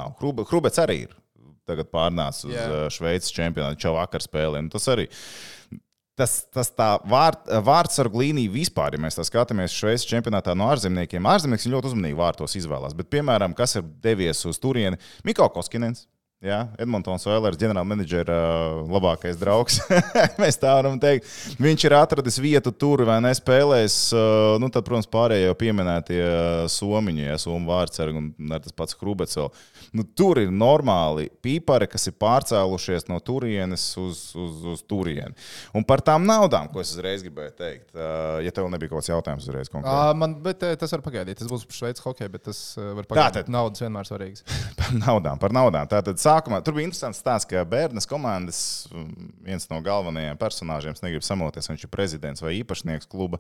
Hrubets 0.51 0.83
arī 0.83 1.05
ir 1.05 1.19
tagad 1.65 1.87
pārnācis 1.91 2.49
uz 2.49 2.55
yeah. 2.55 2.87
Šveices 2.91 3.35
čempionātu, 3.35 3.87
jau 3.87 3.95
vakar 3.95 4.23
spēlē. 4.23 4.63
Nu, 4.63 4.75
tas 4.75 4.91
arī. 4.91 5.07
Tas, 6.15 6.45
tas 6.47 6.69
tā 6.71 6.93
vārt, 7.11 7.41
vārdsargu 7.67 8.21
līnija 8.21 8.53
vispār, 8.53 8.95
ja 8.95 9.03
mēs 9.03 9.17
tā 9.17 9.25
skatāmies 9.27 9.75
Šveices 9.75 10.07
čempionātā 10.07 10.53
no 10.55 10.69
ārzemniekiem, 10.71 11.27
ārzemnieks 11.27 11.67
ļoti 11.67 11.91
uzmanīgi 11.91 12.15
vārtos 12.15 12.55
izvēlās. 12.55 12.95
Bet, 12.95 13.09
piemēram, 13.11 13.55
kas 13.57 13.75
ir 13.75 13.83
devies 14.03 14.45
uz 14.47 14.61
turieni, 14.63 15.01
Mikls 15.27 15.51
Koskinens. 15.57 16.05
Jā, 16.45 16.59
Edmunds 16.77 17.25
Vēlers, 17.25 17.57
ģenerālmenedžera 17.57 18.35
labākais 18.91 19.37
draugs. 19.39 19.79
Mēs 20.41 20.59
tā 20.61 20.75
varam 20.77 20.99
teikt. 21.01 21.25
Viņš 21.63 21.85
ir 21.87 21.95
atradis 21.97 22.37
vietu 22.43 22.73
tur, 22.75 23.01
vai 23.07 23.17
nespēlēs. 23.23 23.95
Nu, 24.61 24.69
tad, 24.69 24.85
protams, 24.85 25.09
pārējie 25.09 25.47
jau 25.47 25.55
pieminētie 25.57 26.21
somiņi, 26.69 27.25
ja 27.31 27.39
somu 27.41 27.71
vārdsargi 27.71 28.21
un 28.21 28.53
tas 28.59 28.75
pats 28.77 28.99
Krubets. 28.99 29.39
Vēl. 29.39 29.49
Nu, 29.95 30.03
tur 30.17 30.39
ir 30.41 30.51
normāli 30.51 31.29
pīpari, 31.45 31.87
kas 31.87 32.09
ir 32.09 32.15
pārcēlušies 32.19 33.07
no 33.07 33.19
turienes 33.23 33.83
uz, 33.99 34.25
uz, 34.35 34.57
uz 34.73 34.81
turieni. 34.89 35.31
Un 35.75 35.85
par 35.87 36.03
tām 36.05 36.25
naudām, 36.27 36.67
ko 36.73 36.81
es 36.83 36.91
uzreiz 36.95 37.23
gribēju 37.23 37.53
teikt, 37.55 37.93
ja 38.43 38.53
tev 38.55 38.67
nebija 38.73 38.91
kaut 38.91 39.01
kāds 39.01 39.11
jautājums 39.13 39.47
uzreiz 39.47 39.71
konkrēti. 39.71 39.95
Uh, 39.95 40.17
man, 40.19 40.35
bet, 40.43 40.65
tas 40.81 40.91
var 40.97 41.03
pagaidīt. 41.05 41.39
Tas 41.39 41.51
būs 41.51 41.63
Šveices 41.71 42.03
hockey, 42.03 42.27
bet 42.31 42.45
tas 42.49 42.59
var 42.77 43.07
pagaidīt. 43.07 43.39
Tātad. 43.39 43.51
Naudas 43.55 43.83
vienmēr 43.83 44.09
svarīgas. 44.09 44.43
par 44.79 44.91
naudām, 44.99 45.39
par 45.41 45.55
naudām. 45.55 45.87
Tātad 45.91 46.19
sākumā 46.21 46.59
tur 46.65 46.75
bija 46.77 46.89
interesants 46.89 47.21
stāsts, 47.23 47.47
ka 47.49 47.63
Bērnas 47.69 48.09
komandas 48.09 48.59
viens 49.45 49.69
no 49.71 49.79
galvenajiem 49.85 50.39
personāžiem, 50.41 50.97
es 50.97 51.05
negribu 51.05 51.25
samoties, 51.25 51.69
viņš 51.71 51.87
ir 51.87 51.93
prezidents 51.93 52.43
vai 52.43 52.55
īpašnieks 52.59 53.09
kluba, 53.11 53.39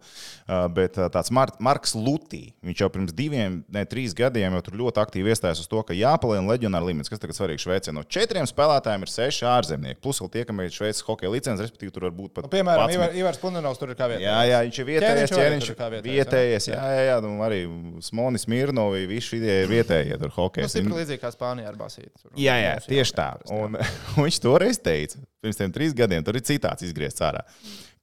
bet 0.75 0.99
tāds 1.11 1.33
Mar 1.35 1.51
Marks 1.63 1.95
Lutī, 1.97 2.53
viņš 2.65 2.85
jau 2.85 2.91
pirms 2.93 3.15
diviem, 3.15 3.59
ne 3.71 3.85
trīs 3.89 4.15
gadiem 4.17 4.55
jau 4.57 4.63
tur 4.65 4.79
ļoti 4.83 5.01
aktīvi 5.03 5.33
iestājās 5.33 5.63
uz 5.63 5.69
to, 5.71 5.81
ka 5.85 5.97
jāpalielina 5.97 6.44
leģionāra 6.49 6.85
limits, 6.87 7.09
kas 7.11 7.21
tagad 7.21 7.37
svarīgi 7.37 7.63
Šveicē. 7.65 7.93
No 7.95 8.03
četriem 8.03 8.47
spēlētājiem 8.49 9.05
ir 9.05 9.11
seši 9.11 9.45
ārzemnieki, 9.49 9.99
plus 10.03 10.21
vēl 10.23 10.31
tie, 10.33 10.43
kam 10.47 10.61
ir 10.63 10.71
Šveices 10.73 11.03
hokeja 11.07 11.31
licence, 11.33 11.63
respektīvi 11.65 11.93
tur 11.95 12.07
var 12.07 12.15
būt 12.17 12.33
pat. 12.35 12.47
Nu, 12.47 12.51
piemēram, 12.53 12.85
11. 12.89 12.97
Ivar, 12.99 13.15
Ivars 13.21 13.41
Punenovs 13.41 13.81
tur 13.81 13.93
ir 13.93 13.99
kā 13.99 14.09
vietējais. 14.11 14.27
Jā, 14.29 14.37
jā, 14.51 14.61
viņš 14.67 14.79
ir 14.83 14.89
vietējais, 14.91 15.33
Ķēniņš 15.35 15.69
ir 15.69 15.75
ir 15.75 15.77
vietējais, 15.77 16.09
vietējais. 16.09 16.67
jā? 16.71 16.81
Jā, 16.95 17.05
jā, 17.09 17.17
un 17.29 17.41
arī 17.45 17.61
Smonis 18.05 18.47
Mirnovi, 18.51 19.05
visi 19.09 19.35
šie 19.35 19.61
ir 19.63 19.71
vietējie 19.71 20.19
tur 20.21 20.29
Nu, 20.31 20.35
hokeja. 20.37 20.69
stipri 20.71 20.99
līdzīgi 20.99 21.21
kā 21.21 21.31
Spānijā 21.33 21.71
ar 21.71 21.79
Basītu. 21.79 22.29
Jā, 22.39 22.55
jā, 22.61 22.75
tieši 22.85 23.15
tā. 23.17 23.29
Un, 23.53 23.77
un 24.15 24.27
viņš 24.27 24.39
toreiz 24.43 24.79
teica, 24.81 25.19
pirms 25.43 25.59
tiem 25.59 25.73
trīs 25.75 25.95
gadiem, 25.97 26.23
tur 26.25 26.37
ir 26.39 26.45
citāts 26.45 26.85
izgriezts 26.87 27.23
ārā, 27.25 27.43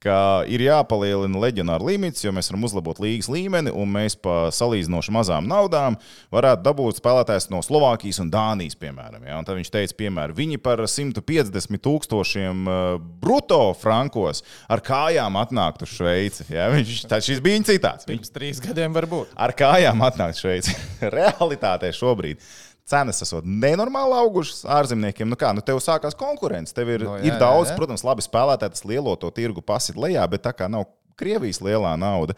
ka 0.03 0.17
ir 0.51 0.63
jāpalielina 0.65 1.39
leģionāra 1.45 1.87
limits, 1.87 2.23
jo 2.25 2.33
mēs 2.35 2.51
varam 2.51 2.65
uzlabot 2.67 2.99
līgas 3.03 3.29
līmeni, 3.31 3.71
un 3.71 3.91
mēs 3.93 4.17
pa 4.19 4.49
salīdzinoši 4.53 5.13
mazām 5.15 5.47
naudām 5.49 5.97
varētu 6.33 6.65
dabūt 6.65 6.99
spēlētājs 6.99 7.49
no 7.53 7.61
Slovākijas 7.65 8.19
un 8.23 8.31
Dānijas, 8.33 8.75
piemēram. 8.79 9.23
Ja? 9.27 9.39
Un 9.39 9.47
tad 9.47 9.59
viņš 9.59 9.71
teica, 9.73 9.97
piemēram, 10.03 10.37
viņi 10.37 10.59
par 10.63 10.83
150 10.83 11.83
tūkstošiem 11.87 12.67
uh, 12.67 12.81
bruto 13.23 13.61
frankos 13.79 14.43
ar 14.71 14.83
kājām 14.83 15.39
atnāktu 15.39 15.87
uz 15.87 15.95
Šveici. 15.95 16.49
Ja? 16.51 16.67
Viņš, 16.73 17.05
tā, 17.11 17.21
šis 17.23 17.41
bija 17.43 17.59
viņa 17.59 17.71
citāts. 17.71 18.09
Pirms 18.09 18.33
trīs 18.33 18.61
gadiem 18.63 18.95
var 18.95 19.07
būt. 19.09 19.33
ar 19.35 19.55
kājām 19.57 20.03
atnākt 20.05 20.37
uz 20.37 20.43
Šveici. 20.43 20.77
Realitātē 21.17 21.93
šobrīd. 21.95 22.43
Cenas 22.89 23.21
esot 23.23 23.45
nenormāli 23.47 24.17
augušas 24.19 24.65
ārzemniekiem. 24.67 25.29
Nu 25.31 25.37
kā, 25.39 25.53
nu 25.55 25.63
tev 25.63 25.79
sākās 25.83 26.17
konkurence. 26.19 26.73
Tev 26.75 26.89
ir, 26.91 27.05
Nu, 27.05 27.13
no, 27.13 27.17
jā, 27.21 27.29
ir 27.31 27.37
daudz, 27.39 27.69
jā, 27.69 27.73
jā. 27.73 27.77
protams, 27.79 28.03
labi 28.03 28.25
spēlētāji, 28.25 28.73
tas 28.75 28.83
lielo 28.89 29.13
to 29.19 29.29
tirgu 29.31 29.63
pasit 29.63 29.95
lejā, 29.95 30.25
bet 30.29 30.43
tā 30.43 30.51
kā 30.57 30.67
nav 30.71 30.89
Krievijas 31.15 31.61
lielā 31.63 31.93
nauda. 32.01 32.35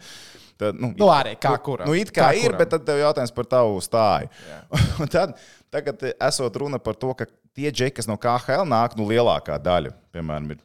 Tad, 0.56 0.78
nu, 0.80 0.92
Nu, 0.96 1.08
arī 1.12 1.34
kā 1.40 1.56
kuram. 1.60 1.88
Nu, 1.88 1.96
it 1.98 2.12
kā, 2.14 2.28
Kā 2.30 2.36
ir, 2.38 2.46
kuram. 2.50 2.58
bet 2.62 2.70
tad 2.72 2.84
tev 2.86 3.00
jautājums 3.02 3.34
par 3.34 3.48
tavu 3.50 3.80
stāju. 3.84 4.30
Tad, 5.14 5.34
tagad 5.74 6.00
esot 6.14 6.56
runa 6.62 6.78
par 6.80 6.94
to, 6.96 7.10
ka 7.18 7.26
tie 7.56 7.68
džeki, 7.72 7.96
kas 7.98 8.06
no 8.08 8.16
KHL 8.16 8.64
nāk, 8.68 8.94
nu 8.96 9.04
lielākā 9.10 9.58
daļa, 9.60 9.92
piemēram, 10.16 10.48
ir 10.54 10.62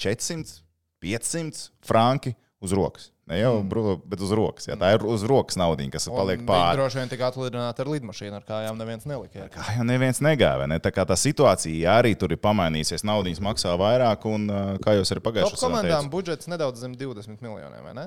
400, 0.00 0.60
500 1.04 1.66
franki 1.84 2.32
uz 2.62 2.72
rokas. 2.72 3.10
Ne 3.26 3.40
jau 3.40 3.56
Mm. 3.60 3.68
brūko, 3.68 3.92
bet 4.06 4.20
uz 4.22 4.30
rokas. 4.30 4.66
Jā. 4.68 4.76
Tā 4.78 4.92
ir 4.94 5.02
uz 5.04 5.22
rokas 5.26 5.56
nauda, 5.58 5.82
kas 5.90 6.06
paliek 6.08 6.38
Un 6.38 6.46
viņi 6.46 6.48
pāri. 6.48 6.76
Droši 6.78 6.94
vien 7.00 7.08
tika 7.10 7.30
atlidināti 7.30 7.80
ar 7.82 7.86
lidmašīnu, 7.86 8.34
ar 8.38 8.44
kājām 8.46 8.76
neviens 8.78 9.04
nelika. 9.04 9.48
Kā 9.50 9.76
jau 9.76 9.84
neviens 9.84 10.20
negāja, 10.22 10.66
ne? 10.68 10.78
Tā 10.78 10.92
kā 10.94 11.04
tā 11.04 11.16
situācija 11.18 11.96
arī 11.98 12.14
tur 12.16 12.30
ir 12.30 12.38
pamainījusies. 12.38 13.02
Naudiņas 13.02 13.40
maksā 13.42 13.74
vairāk, 13.76 14.24
un 14.30 14.46
kā 14.78 14.94
jūs 14.94 15.10
arī 15.10 15.20
pagājušajā 15.26 15.58
komandām 15.58 16.08
budžets 16.08 16.46
nedaudz 16.46 16.78
zem 16.78 16.94
20 16.94 17.42
miljoniem, 17.42 17.82
vai 17.82 17.94
ne? 17.94 18.06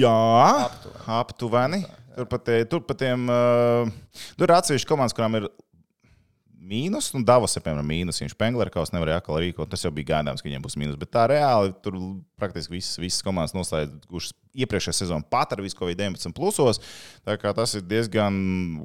Jā, 0.00 0.70
Aptuveni. 0.70 1.04
aptuveni. 1.08 1.80
Tur 2.16 2.26
pat, 2.26 2.44
tie- 2.44 2.64
tur 2.68 2.80
pat 2.80 2.98
tiem, 2.98 3.28
uh, 3.28 3.90
tur 4.36 4.44
ir 4.48 4.54
atsevišķi 4.54 4.86
komandas, 4.86 5.14
kurām 5.14 5.34
ir 5.36 5.48
mīnus. 6.70 7.10
Nu, 7.14 7.22
Davos 7.26 7.56
ir 7.56 7.64
piemēram 7.64 7.88
mīnus. 7.90 8.20
Viņš 8.22 8.36
Penglerkaus 8.40 8.92
nevarēja 8.94 9.20
atkal 9.22 9.40
rīkot. 9.42 9.70
Tas 9.72 9.84
jau 9.84 9.92
bija 9.94 10.12
gaidāms, 10.14 10.42
ka 10.42 10.48
viņiem 10.48 10.64
būs 10.64 10.78
mīnus. 10.80 10.98
Bet 11.00 11.12
tā 11.14 11.26
reāli 11.30 11.74
tur 11.84 11.98
praktiski 12.40 12.78
visas, 12.78 13.00
visas 13.02 13.24
komandas 13.26 13.56
noslēdzušas 13.56 14.36
iepriekšējā 14.64 14.96
sezonā 15.02 15.26
pat 15.30 15.54
ar 15.54 15.64
visu 15.64 15.78
Covid-19 15.78 16.34
plusos. 16.36 16.82
Tā 17.26 17.36
kā 17.40 17.54
tas 17.56 17.74
ir 17.78 17.86
diezgan 17.86 18.36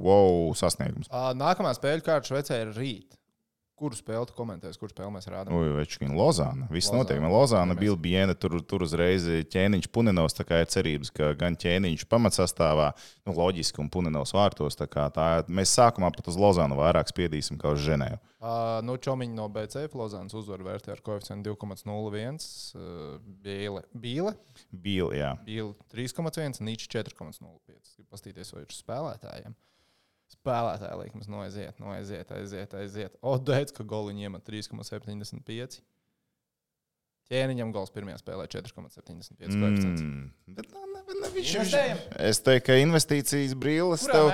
wow 0.02 0.52
sasniegums. 0.58 1.12
Nākamā 1.38 1.74
spēļu 1.78 2.06
kārta 2.06 2.34
Šveicē 2.34 2.64
ir 2.66 2.74
rīt. 2.78 3.20
Kuru 3.76 3.92
spēli 3.98 4.24
tu 4.30 4.36
komentēsi, 4.38 4.80
kuru 4.80 4.94
spēli 4.94 5.12
mēs 5.12 5.26
rādām? 5.28 5.52
Ui, 5.52 5.68
Večkina 5.76 6.16
Lozāna. 6.16 6.70
Viss 6.72 6.88
Lozāna. 6.94 7.02
notiek. 7.04 7.26
Lozāna 7.28 7.74
Mēs- 7.76 7.80
bija 7.82 7.96
Biena, 8.00 8.34
tur, 8.40 8.62
tur 8.64 8.86
uzreiz 8.86 9.26
ķēniņš 9.52 9.90
Punenovs. 9.92 10.34
Tā 10.38 10.46
kā 10.48 10.62
ir 10.64 10.70
cerības, 10.72 11.12
ka 11.12 11.34
gan 11.36 11.58
ķēniņš 11.60 12.06
pamatsastāvā, 12.08 12.94
nu, 13.28 13.34
loģiski, 13.36 13.80
un 13.84 13.90
Punenovs 13.90 14.32
vārtos. 14.32 14.80
Tā 14.80 14.88
kā 14.88 15.12
tā, 15.12 15.44
mēs 15.52 15.76
sākumā 15.76 16.14
pat 16.16 16.26
uz 16.32 16.38
Lozānu 16.40 16.78
vairāk 16.80 17.12
spiedīsim 17.12 17.60
kā 17.60 17.74
uz 17.76 17.84
Ženēvu. 17.84 18.18
Uh, 18.46 18.80
nu, 18.86 18.96
Čomiņš 18.96 19.36
no 19.36 19.50
BC 19.50 19.88
Flozānas 19.92 20.34
uzvaru 20.38 20.64
vērtē 20.64 20.92
ar 20.96 21.02
koeficientu 21.04 21.52
2,01. 21.58 22.40
Uh, 22.76 23.20
Bīle, 23.44 23.84
Bīle, 23.92 24.36
Bija, 24.72 25.12
jā. 25.12 25.34
Bīle 25.44 25.76
3,1, 25.92 26.62
Nīčs 26.64 26.88
4,05. 26.88 27.60
Gribu 27.98 28.08
pastīties, 28.14 28.54
vai 28.54 28.62
ir 28.62 28.68
spēlētājiem. 28.72 29.56
Spēlētāja 30.34 30.96
likmes 30.98 31.28
noiziet, 31.30 31.78
noiziet, 31.82 32.32
aiziet, 32.34 32.72
aiziet. 32.74 33.18
Odēts, 33.22 33.74
ka 33.78 33.84
goliņi 33.86 34.26
iemet 34.26 34.46
3,75. 34.48 35.82
Ķēniņam 37.26 37.72
gals 37.74 37.90
pirmajā 37.90 38.20
spēlē 38.22 38.44
4,75. 38.54 39.56
koeficients. 39.58 40.02
Mm. 40.06 40.26
Bet, 40.60 40.68
nu, 40.76 40.82
ne, 40.94 41.00
ne, 41.24 41.30
viņš, 41.34 41.54
Investējam? 41.56 42.02
es 42.30 42.42
teiktu, 42.46 42.66
ka 42.68 42.76
investīcijas 42.84 43.56
brīvas 43.58 44.04
Kurā 44.06 44.20
tev. 44.20 44.28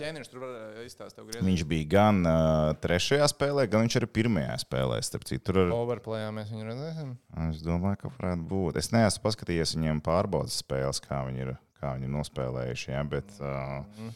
ķēniņš 0.00 0.30
tur 0.32 0.42
var 0.42 0.80
izstāstīt 0.82 1.20
tev 1.20 1.28
griezt? 1.28 1.46
Viņš 1.46 1.62
bija 1.70 1.86
gan 1.92 2.18
uh, 2.26 2.72
trešajā 2.82 3.28
spēlē, 3.30 3.68
gan 3.70 3.86
viņš 3.86 3.98
arī 4.00 4.08
pirmajā 4.18 4.56
spēlē. 4.64 4.98
Starp 5.06 5.28
citu, 5.30 5.44
tur 5.52 5.60
ar, 5.62 5.70
Overplayā 5.78 6.32
mēs 6.34 6.50
viņu 6.50 6.66
redzēsim. 6.72 7.14
es 7.52 7.62
domāju, 7.62 8.00
ka 8.02 8.10
varētu 8.18 8.48
būt. 8.50 8.80
Es 8.82 8.90
neesmu 8.90 9.22
paskatījies 9.28 9.76
viņiem 9.78 10.02
pārbaudas 10.02 10.58
spēles, 10.64 10.98
kā 11.06 11.22
viņi 11.30 11.46
ir, 11.46 11.54
kā 11.78 11.94
viņi 11.94 12.10
ir 12.10 12.14
nospēlējuši. 12.18 12.90
Ja, 12.96 13.06
bet, 13.14 13.30
uh, 13.38 13.86
Mhm. 13.94 14.10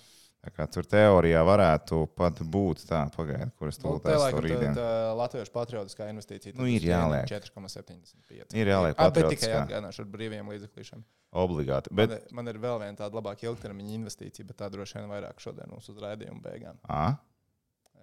Tur 0.72 0.86
teorijā 0.88 1.40
varētu 1.46 1.98
pat 2.16 2.40
būt 2.42 2.84
tā, 2.88 3.04
pagaidiet, 3.14 3.52
kuras 3.58 3.78
Nu, 3.82 3.96
tā 3.98 4.12
tas 4.12 4.22
laikam 4.22 4.40
rītdien. 4.44 4.74
tā, 4.76 4.86
latviešu 5.18 5.52
patriotiskā 5.54 6.08
investīcija. 6.12 6.54
Nu, 6.58 6.66
ir 6.70 6.80
jāliek. 6.82 7.26
4,75. 7.28 8.54
Ir 8.56 8.66
jāliek 8.72 8.94
Ah, 8.98 9.10
Bet 9.10 9.28
tikai 9.28 9.28
patriotiskā. 9.28 9.60
atgādināšu 9.66 10.00
ar 10.04 10.10
brīviem 10.14 10.48
līdzekļiem. 10.54 11.04
Obligāti. 11.32 11.92
Bet... 11.92 12.10
Man, 12.10 12.20
man 12.40 12.48
ir 12.54 12.58
vēl 12.62 12.78
viena 12.80 12.96
tāda 12.96 13.18
labāka 13.20 13.44
ilgtermiņa 13.50 13.94
investīcija, 13.98 14.46
bet 14.48 14.56
tā 14.62 14.70
droši 14.72 14.98
vien 14.98 15.08
vairāk 15.10 15.38
šodien 15.44 15.68
mums 15.70 15.88
uz 15.92 15.98
raidījuma 16.00 16.40
beigām. 16.42 16.78
à, 16.88 17.16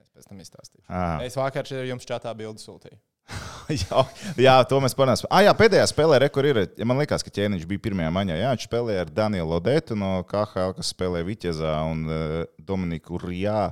Es 0.01 0.09
pēc 0.13 0.27
tam 0.29 0.37
izstāstīšu. 0.39 0.85
à. 0.89 1.19
Es 1.25 1.35
vakar 1.35 1.65
jums 1.65 2.05
čatā 2.05 2.31
bildi 2.37 2.61
sūtīju. 2.61 2.99
jā, 3.81 4.03
jā, 4.37 4.55
to 4.69 4.79
mēs 4.83 4.95
panācām. 4.97 5.29
Ah, 5.33 5.41
jā, 5.45 5.53
pēdējā 5.57 5.85
spēlē, 5.89 6.19
re, 6.21 6.29
kur 6.33 6.45
ir. 6.47 6.61
Ja 6.77 6.87
man 6.87 6.99
liekas, 7.01 7.25
ka 7.25 7.33
ķēniņš 7.33 7.65
bija 7.69 7.83
pirmajā 7.87 8.11
maņā. 8.13 8.37
Jā, 8.37 8.51
viņš 8.53 8.67
spēlēja 8.69 9.05
ar 9.05 9.13
Danielu 9.21 9.49
Lodetu 9.49 9.97
no 9.97 10.11
KHL, 10.29 10.75
kas 10.77 10.91
spēlēja 10.93 11.27
Vitezā 11.27 11.73
un 11.89 12.05
uh, 12.05 12.37
Dominiku 12.61 13.19
Rijā 13.21 13.71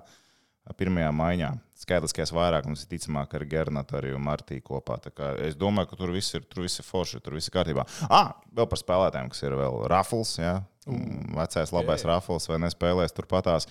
pirmajā 0.79 1.11
maiņā. 1.13 1.51
Skaitliskais 1.83 2.31
vairākums 2.35 2.85
ir 2.85 2.91
ticamāk 2.93 3.33
ar 3.35 3.45
Gernatu 3.49 3.97
arī 3.99 4.13
un 4.15 4.23
Martīnu 4.23 4.63
kopā. 4.65 4.99
Es 5.43 5.57
domāju, 5.59 5.91
ka 5.91 5.99
tur 5.99 6.13
viss 6.15 6.35
ir, 6.37 6.45
tur 6.47 6.63
viss 6.63 6.79
ir 6.79 6.87
forši, 6.87 7.19
tur 7.23 7.35
viss 7.37 7.49
ir 7.49 7.55
kārtībā. 7.55 7.83
Ah, 8.07 8.35
vēl 8.55 8.69
par 8.71 8.79
spēlētājiem, 8.79 9.31
kas 9.33 9.43
ir 9.43 9.57
vēl 9.59 9.81
Rafals. 9.91 10.37
Jā. 10.39 10.61
Mm, 10.87 11.33
Vecais 11.37 11.71
labais. 11.75 12.03
Rafals 12.07 12.47
vai 12.51 12.59
nespēlēs 12.63 13.15
turpatās. 13.15 13.67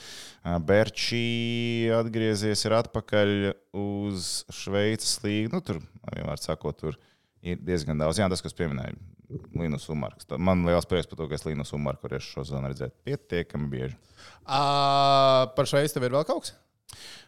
Berčī 0.68 1.88
atgriezies 1.92 2.64
ir 2.68 2.76
atpakaļ 2.78 3.32
uz 3.76 4.34
Šveices 4.52 5.18
līniju. 5.24 5.52
Nu, 5.56 5.62
tur, 5.64 5.80
vienmēr 6.12 6.40
sakot, 6.40 6.78
tur 6.80 7.00
ir 7.44 7.60
diezgan 7.60 8.00
daudz. 8.00 8.20
Jā, 8.20 8.28
tas, 8.32 8.44
kas 8.44 8.56
pieminēja 8.56 8.96
Linus 9.56 9.88
Umarks. 9.92 10.28
Man 10.36 10.64
liels 10.68 10.88
prieks 10.88 11.08
par 11.08 11.20
to, 11.20 11.28
ka 11.28 11.36
es 11.36 11.46
Linus 11.46 11.72
Umarku 11.76 12.08
varēšu 12.08 12.36
šo 12.36 12.44
zonu 12.52 12.72
redzēt 12.72 12.94
pietiekami 13.06 13.70
bieži. 13.72 13.96
Uh, 14.42 15.48
par 15.56 15.68
Šveici 15.68 15.96
tev 15.96 16.08
ir 16.08 16.16
vēl 16.16 16.26
kaut 16.28 16.46
kas? 16.46 16.56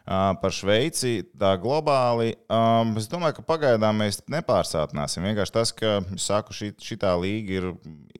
Par 0.05 0.53
Šveici, 0.53 1.23
tā 1.33 1.55
globāli. 1.57 2.35
Um, 2.45 2.93
es 3.01 3.07
domāju, 3.09 3.39
ka 3.39 3.45
pagaidām 3.47 4.03
mēs 4.03 4.19
nepārsātināsim. 4.29 5.25
Vienkārši 5.25 5.55
tas, 5.55 5.73
ka 5.73 5.95
saku, 6.21 6.53
šī, 6.53 6.69
šitā 6.77 7.15
līga 7.17 7.57
ir, 7.57 7.67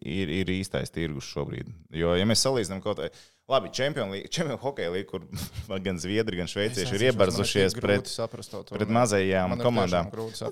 ir, 0.02 0.34
ir 0.42 0.54
īstais 0.56 0.90
tirgus 0.94 1.30
šobrīd. 1.30 1.70
Jo, 1.94 2.16
ja 2.18 2.26
mēs 2.26 2.42
salīdzinām 2.48 2.82
kaut 2.82 3.04
ko 3.04 3.12
labi, 3.48 3.70
Champions 3.72 4.62
Hockey 4.62 4.90
League, 4.90 5.06
kur 5.10 5.22
gan 5.86 6.00
Zviedri, 6.02 6.40
gan 6.40 6.50
Šveicieši 6.50 6.96
ir 6.98 7.06
iebarzušies 7.10 7.78
pret, 7.78 8.10
pret 8.72 8.94
mazajām 8.98 9.58
komandām. 9.62 10.10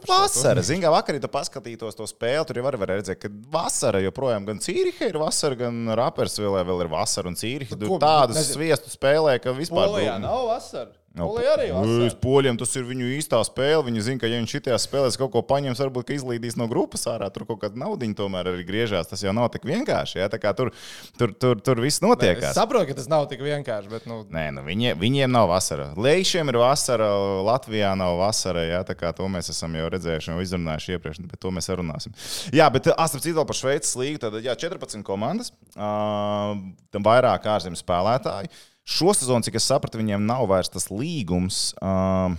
Vasara, 0.08 0.62
zināmā 0.66 0.92
mērā, 0.92 0.96
vakarā, 1.00 1.22
tu 1.24 1.32
paskatītos 1.34 1.98
to 1.98 2.08
spēli, 2.10 2.46
tur 2.50 2.62
jau 2.62 2.66
var 2.68 2.78
redzēt, 2.94 3.20
ka 3.24 3.32
vasara 3.54 4.04
joprojām 4.04 4.46
gan 4.50 4.62
Cīriha 4.64 5.10
ir 5.10 5.22
vasara, 5.22 5.58
gan 5.66 5.96
Rapersvilē 5.98 6.66
vēl 6.70 6.86
ir 6.86 6.92
vasara 6.94 7.32
un 7.32 7.40
Cīriha. 7.40 7.78
Tur 7.78 7.96
ko, 7.96 8.02
tādas 8.04 8.42
nezinu. 8.42 8.60
sviestu 8.60 8.94
spēlē, 8.94 9.40
ka 9.42 9.56
vispār. 9.58 9.90
Polijā 9.90 10.20
nav 10.22 10.46
vasara. 10.52 10.94
Polija 11.14 11.52
arī. 11.54 11.68
Uz 12.08 12.16
poļiem 12.18 12.58
tas 12.58 12.72
ir 12.74 12.88
viņu 12.88 13.06
īstā 13.20 13.38
spēle. 13.46 13.84
Viņi 13.86 14.02
zina, 14.02 14.22
ka, 14.24 14.30
ja 14.32 14.40
viņš 14.42 14.56
šajā 14.56 14.78
spēlēs 14.82 15.18
kaut 15.22 15.30
ko 15.36 15.44
paņems, 15.46 15.82
varbūt 15.84 16.10
izlīdīs 16.16 16.58
no 16.58 16.66
grupas 16.72 17.06
ārā. 17.12 17.28
Tur 17.34 17.46
kaut 17.46 17.62
kāda 17.62 17.78
naudiņa 17.78 18.18
tomēr 18.18 18.50
arī 18.50 18.66
griežās. 18.66 19.12
Tas 19.12 19.22
jau 19.22 19.34
nav 19.38 19.52
tik 19.54 19.68
vienkārši. 19.70 20.18
Ja? 20.24 20.30
Tur, 20.58 20.72
tur, 21.20 21.36
tur, 21.38 21.62
tur 21.62 21.82
viss 21.84 22.02
Es 22.02 22.06
notiekās. 22.06 22.58
saprotu, 22.58 22.90
ka 22.90 22.98
tas 22.98 23.12
nav 23.12 23.28
tik 23.30 23.46
vienkārši, 23.46 23.92
bet 23.94 24.10
nu, 24.10 24.24
Nē, 24.34 24.48
nu 24.58 24.66
viņiem, 24.66 24.98
viņiem 24.98 25.30
nav 25.30 25.52
vasara. 25.54 25.92
Leišiem 25.94 26.50
ir 26.50 26.58
vasara, 26.64 27.12
Latvijā 27.46 27.94
nav 28.00 28.18
vasara. 28.18 28.66
Kā 28.98 29.14
to 29.14 29.30
mēs 29.30 29.54
esam 29.54 29.78
jau 29.78 29.86
redzējuši 29.94 30.34
un 30.34 30.42
izrunājuši 30.42 30.98
iepriekš, 30.98 31.22
bet 31.30 31.42
to 31.46 31.54
mēs 31.54 31.70
arī 31.70 31.84
runāsim. 31.84 32.18
Jā, 32.56 32.72
bet 32.74 32.90
astotnē 32.90 33.28
citu 33.30 33.38
vēl 33.38 33.50
par 33.54 33.62
Šveices 33.62 33.96
līgu. 34.02 34.22
Tad 34.26 34.42
jā, 34.42 34.58
14 34.58 35.06
komandas, 35.06 35.54
uh, 35.78 36.58
tam 36.94 37.06
vairāk 37.06 37.46
ārzemju 37.54 37.78
spēlētāji. 37.86 38.50
Šo 38.50 38.73
sezonu, 39.16 39.46
cik 39.46 39.60
es 39.60 39.68
sapratu, 39.70 40.00
viņiem 40.02 40.26
nav 40.28 40.48
vairs 40.52 40.72
tas 40.74 40.90
līgums. 40.92 41.72
Uh. 41.82 42.36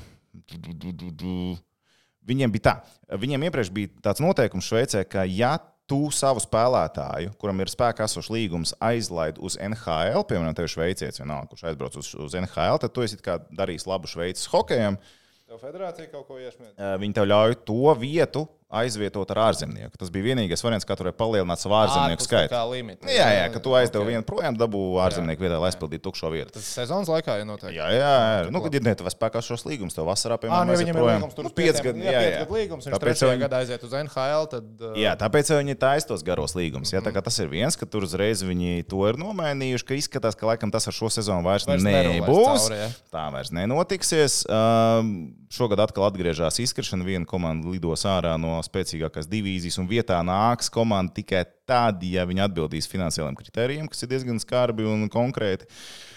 Viņiem 2.24 2.52
bija 2.52 2.64
tā, 2.64 2.72
viņiem 3.20 3.42
iepriekš 3.46 3.70
bija 3.72 3.90
tāds 4.04 4.22
noteikums 4.24 4.64
Šveicē, 4.64 5.02
ka 5.04 5.26
ja 5.28 5.58
tu 5.90 6.08
savu 6.14 6.40
spēlētāju, 6.40 7.34
kuram 7.40 7.60
ir 7.60 7.68
spēkā 7.72 8.06
esošs 8.08 8.30
līgums, 8.32 8.72
aizlaid 8.82 9.36
uz 9.36 9.58
NHL, 9.60 10.24
piemēram, 10.28 10.56
tev 10.56 10.68
ir 10.68 10.72
šveicietis, 10.72 11.20
vienalga, 11.20 11.50
kurš 11.52 11.66
aizbrauc 11.68 11.98
uz, 12.00 12.14
uz 12.16 12.36
NHL, 12.40 12.80
tad 12.80 12.94
tu 12.96 13.04
esi 13.04 13.20
darījis 13.52 13.84
labu 13.90 14.08
Šveices 14.10 14.48
hokejam. 14.52 14.96
tev 15.44 15.60
federācija 15.60 16.08
kaut 16.08 16.26
ko 16.26 16.40
iesmiedz. 16.40 16.72
Eh, 16.78 16.94
Viņi 17.02 17.14
tev 17.14 17.28
ļauj 17.28 17.58
to 17.68 17.92
vietu 18.00 18.46
aizvietot 18.81 19.31
ar 19.35 19.40
ārzemnieku. 19.49 19.95
Tas 20.00 20.11
bija 20.14 20.26
vienīgais 20.33 20.62
variants, 20.64 20.87
kā 20.88 20.97
tur 20.99 21.09
varēja 21.09 21.19
palielināt 21.21 21.62
savu 21.62 21.76
ārzemnieku 21.78 22.26
skaitu. 22.26 22.52
Kā 22.54 22.62
limits. 22.71 23.07
Jā, 23.09 23.28
jā, 23.38 23.45
ka 23.54 23.62
tu 23.64 23.75
aizdevi 23.78 24.02
okay. 24.04 24.12
vienu 24.16 24.26
projām, 24.28 24.59
dabū 24.59 24.83
ārzemnieku 25.04 25.45
vietā, 25.47 25.59
lai 25.62 25.71
aizpildītu 25.73 26.04
tukšo 26.09 26.31
vietu. 26.35 26.54
Tas 26.59 26.69
sezonas 26.78 27.11
laikā 27.12 27.38
jau 27.40 27.47
notiek. 27.49 27.71
Jā, 27.76 27.88
jā, 27.95 28.12
jā. 28.45 28.50
Nu, 28.54 28.62
kad 28.64 28.75
ir 28.78 28.85
ne, 28.87 28.95
tev 28.99 29.11
spēkā 29.12 29.43
šos 29.45 29.66
līgumus, 29.69 29.95
tev 29.97 30.09
vasarā, 30.11 30.38
piemēram, 30.43 30.66
nu, 30.71 30.75
aiziet 30.76 30.88
viņam 30.90 31.00
ir 31.00 31.09
līgums, 31.11 31.35
tur 31.38 31.45
Nu, 31.47 31.52
uz 31.52 31.57
pieci 31.59 31.73
pieciem- 31.73 31.85
gadi, 31.90 32.04
jā, 32.07 32.12
jā, 32.14 32.23
jā. 32.25 32.38
gadu 32.45 32.54
līgums. 32.59 32.85
Viņš 32.88 32.95
Tāpēc 32.97 33.04
trešajā 33.14 33.33
viņi- 33.35 33.45
gadā 33.45 33.61
aiziet 33.64 33.85
uz 33.85 33.93
NHL. 34.00 34.47
Tad, 34.54 34.66
uh, 34.81 34.97
Jā, 34.99 35.12
tāpēc 35.21 35.52
viņi 35.54 35.76
taisa 35.78 36.07
tos 36.09 36.23
garos 36.26 36.54
līgumus. 36.54 36.93
Ja? 36.93 37.00
Tā 37.04 37.12
kā 37.12 37.23
Tas 37.25 37.38
ir 37.40 37.49
viens, 37.49 37.75
ka 37.76 37.87
tur 37.88 38.04
uzreiz 38.04 38.43
viņi 38.45 38.85
to 38.87 39.00
ir 39.09 39.16
nomainījuši, 39.16 39.85
ka 39.88 39.95
izskatās, 39.97 40.37
ka 40.37 40.45
laikam 40.47 40.71
tas 40.71 40.85
ar 40.87 40.93
šo 40.93 41.09
sezonu 41.09 41.43
vairs, 41.43 41.64
Vairs 41.64 41.83
nebūs. 41.83 42.69
cauri. 42.69 42.81
Tā 43.11 43.33
vairs 43.33 43.50
nenotiksies. 43.50 44.45
Um, 44.50 45.35
šogad 45.49 45.81
atkal 45.81 46.04
atgriežas 46.11 46.59
izkrišana. 46.61 47.04
Viena 47.07 47.25
komanda 47.28 47.69
lidos 47.71 48.04
ārā 48.04 48.35
no 48.40 48.59
spēcīgākās 48.66 49.28
divīzijas, 49.30 49.78
un 49.83 49.88
vietā 49.90 50.18
nāks 50.26 50.71
komanda 50.73 51.14
tikai 51.16 51.44
tad, 51.68 52.02
ja 52.06 52.26
viņi 52.28 52.44
atbildīs 52.47 52.90
finansiāliem 52.90 53.37
kritērijiem, 53.38 53.90
kas 53.90 54.04
ir 54.04 54.12
diezgan 54.12 54.40
skarbi 54.42 54.87
un 54.88 55.06
konkrēti. 55.12 55.68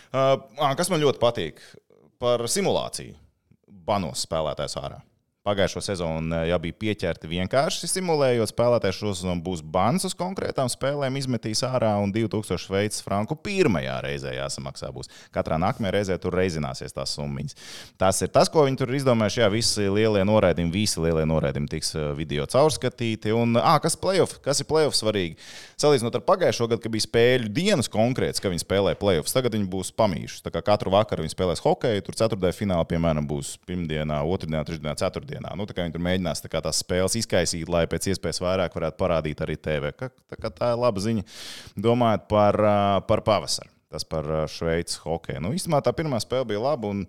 Uh, 0.07 0.39
kas 0.79 0.91
man 0.93 1.03
ļoti 1.03 1.21
patīk 1.21 1.61
par 2.21 2.45
simulāciju. 2.49 3.15
Banos 3.87 4.23
spēlētājs 4.25 4.75
ārā. 4.81 4.99
Pagājušo 5.47 5.79
sezonu 5.85 6.35
eh, 6.35 6.49
jau 6.49 6.57
bija 6.59 6.75
pieķerti 6.81 7.29
vienkārši 7.31 7.87
simulējot. 7.87 8.51
Spēlētājs 8.51 8.97
šo 8.99 9.13
sezonu 9.15 9.39
būs 9.45 9.61
bans 9.63 10.03
uz 10.07 10.15
konkrētām 10.17 10.67
spēlēm, 10.71 11.15
izmetīs 11.21 11.63
ārā 11.63 11.93
un 12.03 12.11
2000 12.11 12.59
šveicis 12.65 13.05
franku 13.05 13.37
pirmajā 13.39 13.95
reizē 14.03 14.33
jāsamaksā. 14.35 14.91
Būs. 14.91 15.07
Katrā 15.31 15.55
nākamajā 15.63 15.93
reizē 15.95 16.17
tur 16.19 16.35
reizināsies 16.35 16.95
tās 16.95 17.15
summas. 17.15 17.55
Tas 18.01 18.19
ir 18.25 18.31
tas, 18.33 18.51
ko 18.51 18.65
viņi 18.67 18.81
tur 18.81 18.91
izdomājuši. 18.97 19.39
Jā, 19.45 19.47
visi 19.53 19.87
lielie 19.87 20.25
noraidījumi, 20.27 20.73
visi 20.73 20.99
lielie 21.03 21.23
noraidījumi 21.29 21.71
tiks 21.71 21.93
eh, 21.95 22.09
video 22.17 22.49
caurskatīti. 22.51 23.31
Un, 23.37 23.55
ah, 23.61 23.79
kas, 23.83 23.95
playoff, 23.95 24.41
kas 24.43 24.59
ir 24.59 24.67
playoff 24.67 24.99
svarīgi? 24.99 25.39
Salīdzinot 25.79 26.19
ar 26.19 26.25
pagājušo 26.27 26.67
gadu, 26.73 26.81
kad 26.83 26.91
bija 26.91 27.05
spēļu 27.05 27.53
dienas 27.53 27.87
konkrēts, 27.93 28.43
ka 28.43 28.51
viņi 28.51 28.65
spēlē 28.65 28.97
playoffs, 28.99 29.35
tagad 29.35 29.55
viņi 29.55 29.69
būs 29.71 29.93
kā 30.57 30.63
katru 30.65 30.89
vakaru 30.89 31.23
viņi 31.23 31.35
spēlēs 31.35 31.61
hokeju, 31.61 32.03
tur 32.03 32.17
ceturtajā 32.17 32.55
finālā, 32.55 32.85
piemēram, 32.89 33.27
būs 33.29 33.55
pirmdienā, 33.67 34.23
otrdienā, 34.25 34.63
trešdienā, 34.65 34.95
ceturtdienā. 34.97 35.36
Nu, 35.43 35.67
tā 35.69 35.75
kā 35.77 35.85
viņi 35.85 35.95
tur 35.95 36.03
mēģinās 36.07 36.43
tā 36.43 36.51
kā 36.51 36.61
tās 36.65 36.81
spēles 36.83 37.17
izkaisīt, 37.19 37.69
lai 37.71 37.85
pēc 37.89 38.09
iespējas 38.13 38.41
vairāk 38.43 38.77
varētu 38.77 38.99
parādīt 39.01 39.43
arī 39.45 39.57
TV. 39.59 39.91
Ka, 39.97 40.09
tā, 40.29 40.39
kā 40.41 40.53
tā 40.53 40.71
ir 40.73 40.81
laba 40.81 41.03
ziņa. 41.03 41.25
Domājot 41.87 42.25
par, 42.31 42.59
par 43.09 43.23
pavasaru. 43.27 43.73
Tas 43.93 44.03
par 44.07 44.25
Šveices 44.51 44.99
hokeju. 45.03 45.43
Nu, 45.43 45.53
īstenībā 45.55 45.79
tā 45.85 45.93
pirmā 45.95 46.19
spēle 46.23 46.49
bija 46.49 46.63
laba. 46.65 46.91
Un... 46.91 47.05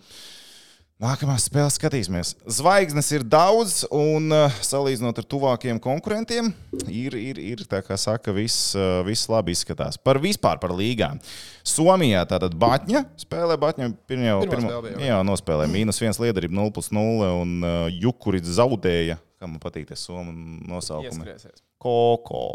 Nākamā 0.99 1.37
spēle 1.39 1.71
skatīsimies. 1.71 2.33
Zvaigznes 2.51 3.07
ir 3.15 3.23
daudz, 3.23 3.85
un 3.95 4.33
uh, 4.35 4.57
salīdzinot 4.67 5.21
ar 5.21 5.27
tuvākiem 5.31 5.79
konkurentiem, 5.79 6.49
ir, 6.91 7.15
ir, 7.15 7.39
ir 7.39 7.63
tā 7.71 7.79
kā 7.87 7.95
saka, 7.95 8.35
viss, 8.35 8.73
uh, 8.75 8.99
viss 9.07 9.31
labi 9.31 9.55
izskatās. 9.55 9.95
Par 9.95 10.19
vispār 10.19 10.59
par 10.59 10.75
līgām. 10.75 11.21
Somijā 11.63 12.25
tātad 12.27 12.57
Batņa 12.59 13.05
spēlē, 13.23 13.55
Batņa 13.63 13.93
pirmo, 14.11 14.41
bija, 14.51 14.97
jā, 15.13 15.21
nospēlēja 15.31 15.71
mīnus 15.71 16.03
viens 16.03 16.19
liederība 16.19 16.59
0 16.59 16.75
plus 16.75 16.91
0, 16.91 17.31
un 17.45 17.55
uh, 17.63 17.79
Jukurits 17.95 18.59
zaudēja, 18.59 19.21
kā 19.39 19.49
man 19.49 19.61
patīk 19.63 19.89
tas 19.91 20.03
somu. 20.05 20.35
Ieskriesies. 20.69 21.63
Koko. 21.79 22.47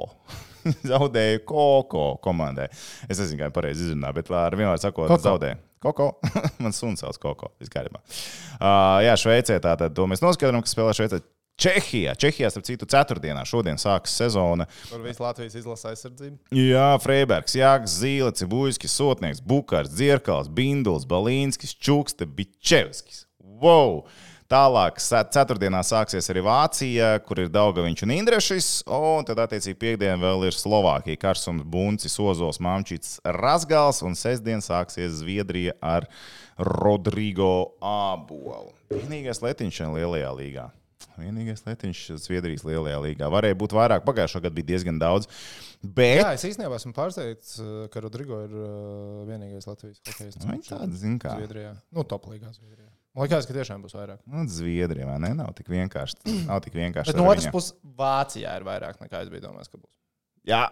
zaudēja 0.91 1.43
Koko 1.48 2.08
komandai. 2.24 2.69
Es 3.08 3.19
nezinu, 3.19 3.43
kā 3.43 3.52
pareizi 3.56 3.88
izrunā, 3.89 4.12
bet 4.15 4.32
ar 4.36 4.58
vienmēr 4.58 4.82
sakot, 4.82 5.08
Koko. 5.12 5.22
zaudēja. 5.24 5.60
Koko. 5.84 6.13
Man 6.63 6.76
suns 6.76 7.04
sauc 7.04 7.19
Koko. 7.19 7.52
Vispārībā. 7.60 8.00
Uh, 8.56 9.00
jā, 9.04 9.15
Šveicē 9.19 9.60
tātad 9.63 9.96
to 9.96 10.08
mēs 10.08 10.24
noskaidrojam, 10.24 10.63
ka 10.63 10.72
spēlē 10.72 10.98
Šveicē. 10.98 11.24
Čehijā, 11.63 12.15
Čehijā, 12.17 12.50
starp 12.50 12.65
citu, 12.65 12.88
ceturtdienā 12.89 13.43
šodien 13.46 13.78
sākas 13.78 14.15
sezona. 14.17 14.65
Tur 14.89 15.04
viss 15.06 15.22
Latvijas 15.22 15.54
izlasa 15.60 15.91
aizsardzība. 15.91 16.39
Jā, 16.58 16.88
Freibergs, 17.04 17.54
Jānis 17.60 17.93
Zīle, 18.02 18.32
Cibulskis, 18.34 18.96
Sotnieks, 18.98 19.43
Bukārs, 19.46 19.91
Dzirkals, 19.93 20.50
Binduls, 20.50 21.06
Balīnskis, 21.06 21.76
Čukste, 21.78 22.26
Bičevskis. 22.26 23.28
Wow! 23.38 24.02
Tālāk, 24.54 25.00
ceturtdienā 25.02 25.80
sāksies 25.82 26.28
arī 26.30 26.44
Vācija, 26.46 27.08
kur 27.26 27.39
ir 27.42 27.48
Daugaviņš 27.50 28.04
un 28.06 28.12
Indrešis. 28.13 28.68
Un 28.86 29.26
tad, 29.26 29.39
attiecīgi, 29.42 29.80
piekdienā 29.82 30.20
vēl 30.22 30.46
ir 30.46 30.54
Slovākija, 30.54 31.18
Karsums, 31.24 31.66
Buncis, 31.66 32.20
Ozols, 32.22 32.60
Mamčits, 32.62 33.16
Razgals. 33.26 34.04
Un 34.06 34.13
sestdien 34.20 34.62
sāksies 34.62 35.16
Zviedrija 35.24 35.74
ar 35.82 36.06
Rodrigo 36.70 37.74
Ābolu. 37.82 38.76
Vienīgais 38.94 39.42
letiņš 39.42 39.82
šajā 39.82 39.89
lielajā 39.96 40.32
līgā. 40.38 40.70
Vienīgais 41.18 41.66
letiņš 41.66 42.06
Zviedrijas 42.22 42.68
lielajā 42.70 43.02
līgā. 43.08 43.34
Varēja 43.34 43.58
būt 43.58 43.74
vairāk, 43.74 44.06
pagājušā 44.06 44.46
gada 44.46 44.60
bija 44.60 44.70
diezgan 44.76 45.02
daudz. 45.02 45.34
Bet 45.82 46.20
Jā, 46.22 46.30
es 46.38 46.46
īstenībā 46.54 46.78
esmu 46.78 46.94
pārsteigts, 46.94 47.58
uh, 47.58 47.86
ka 47.89 48.06
Rodrigo 48.06 48.46
ir 48.46 48.54
uh, 48.54 49.22
vienīgais 49.34 49.66
Latvijas 49.66 49.98
hokejs. 50.06 50.44
Viņi 50.46 50.68
tādi 50.70 51.06
zina, 51.08 51.22
kā. 51.26 51.39
Zviedrijā. 51.42 51.74
Nu, 51.89 52.06
top 52.06 52.30
līgā 52.30 52.54
Zviedrijā. 52.54 52.92
Man 53.13 53.28
liekas, 53.28 53.45
ka 53.45 53.54
tiešām 53.54 53.84
būs 53.86 53.93
vairāk. 53.93 54.21
Nu, 54.26 54.43
Zviedrija 54.49 55.06
vai 55.06 55.19
ne? 55.21 55.34
Nav 55.38 55.52
tik 55.58 55.67
vienkārši. 55.69 56.23
Nav 56.47 56.63
tik 56.65 56.73
vienkārši. 56.80 57.13
Bet 57.13 57.19
no 57.19 57.28
otras 57.30 57.45
puses, 57.54 57.76
Vācijā 57.99 58.56
ir 58.58 58.65
vairāk 58.65 58.97
nekā 59.04 59.21
es 59.21 59.30
biju 59.30 59.43
domājis, 59.45 59.69
ka 59.69 59.78
būs. 59.78 59.91
Jā, 60.43 60.65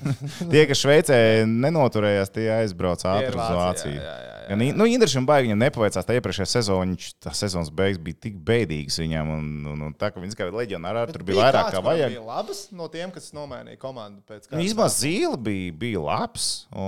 tie, 0.52 0.64
kas 0.70 0.80
Šveicē 0.80 1.20
nenoturējās, 1.48 2.32
tie 2.32 2.48
aizbrauc 2.62 3.02
Tie 3.04 3.12
ir 3.12 3.28
ātri 3.28 3.36
uz 3.36 3.56
Vāciju. 3.60 3.96
jā, 3.98 4.02
jā, 4.02 4.18
jā. 4.24 4.38
Ja, 4.48 4.56
nu, 4.56 4.86
Indrišam 4.88 5.26
baigi 5.28 5.50
viņam 5.50 5.60
nepaveicās. 5.60 6.06
Tā 6.08 6.14
iepriekšējā 6.16 6.46
sezonā, 6.48 6.86
viņš 6.86 7.08
tā 7.20 7.34
sezonas 7.36 7.68
beigas 7.74 8.00
bija 8.00 8.16
tik 8.24 8.38
bēdīgas 8.48 8.96
viņam. 9.02 9.32
Un, 9.34 9.48
un, 9.68 9.82
un 9.88 9.96
tā 9.98 10.08
kā 10.08 10.22
viņš 10.22 10.36
kā 10.38 10.46
leģionārā 10.48 11.02
tur 11.10 11.24
bija 11.28 11.42
vairāk 11.42 11.68
kā 11.74 11.82
vajag. 11.84 12.14
Bija 12.14 12.22
labas 12.24 12.62
no 12.72 12.86
tiem, 12.92 13.12
kas 13.12 13.28
nomainīja 13.36 13.80
komandu 13.82 14.24
pēc 14.28 14.48
Nu, 14.48 14.62
Īsumā 14.64 14.86
Zīle 14.92 15.36
bija, 15.44 15.74
bija 15.82 16.00
labs, 16.00 16.46
o, 16.72 16.86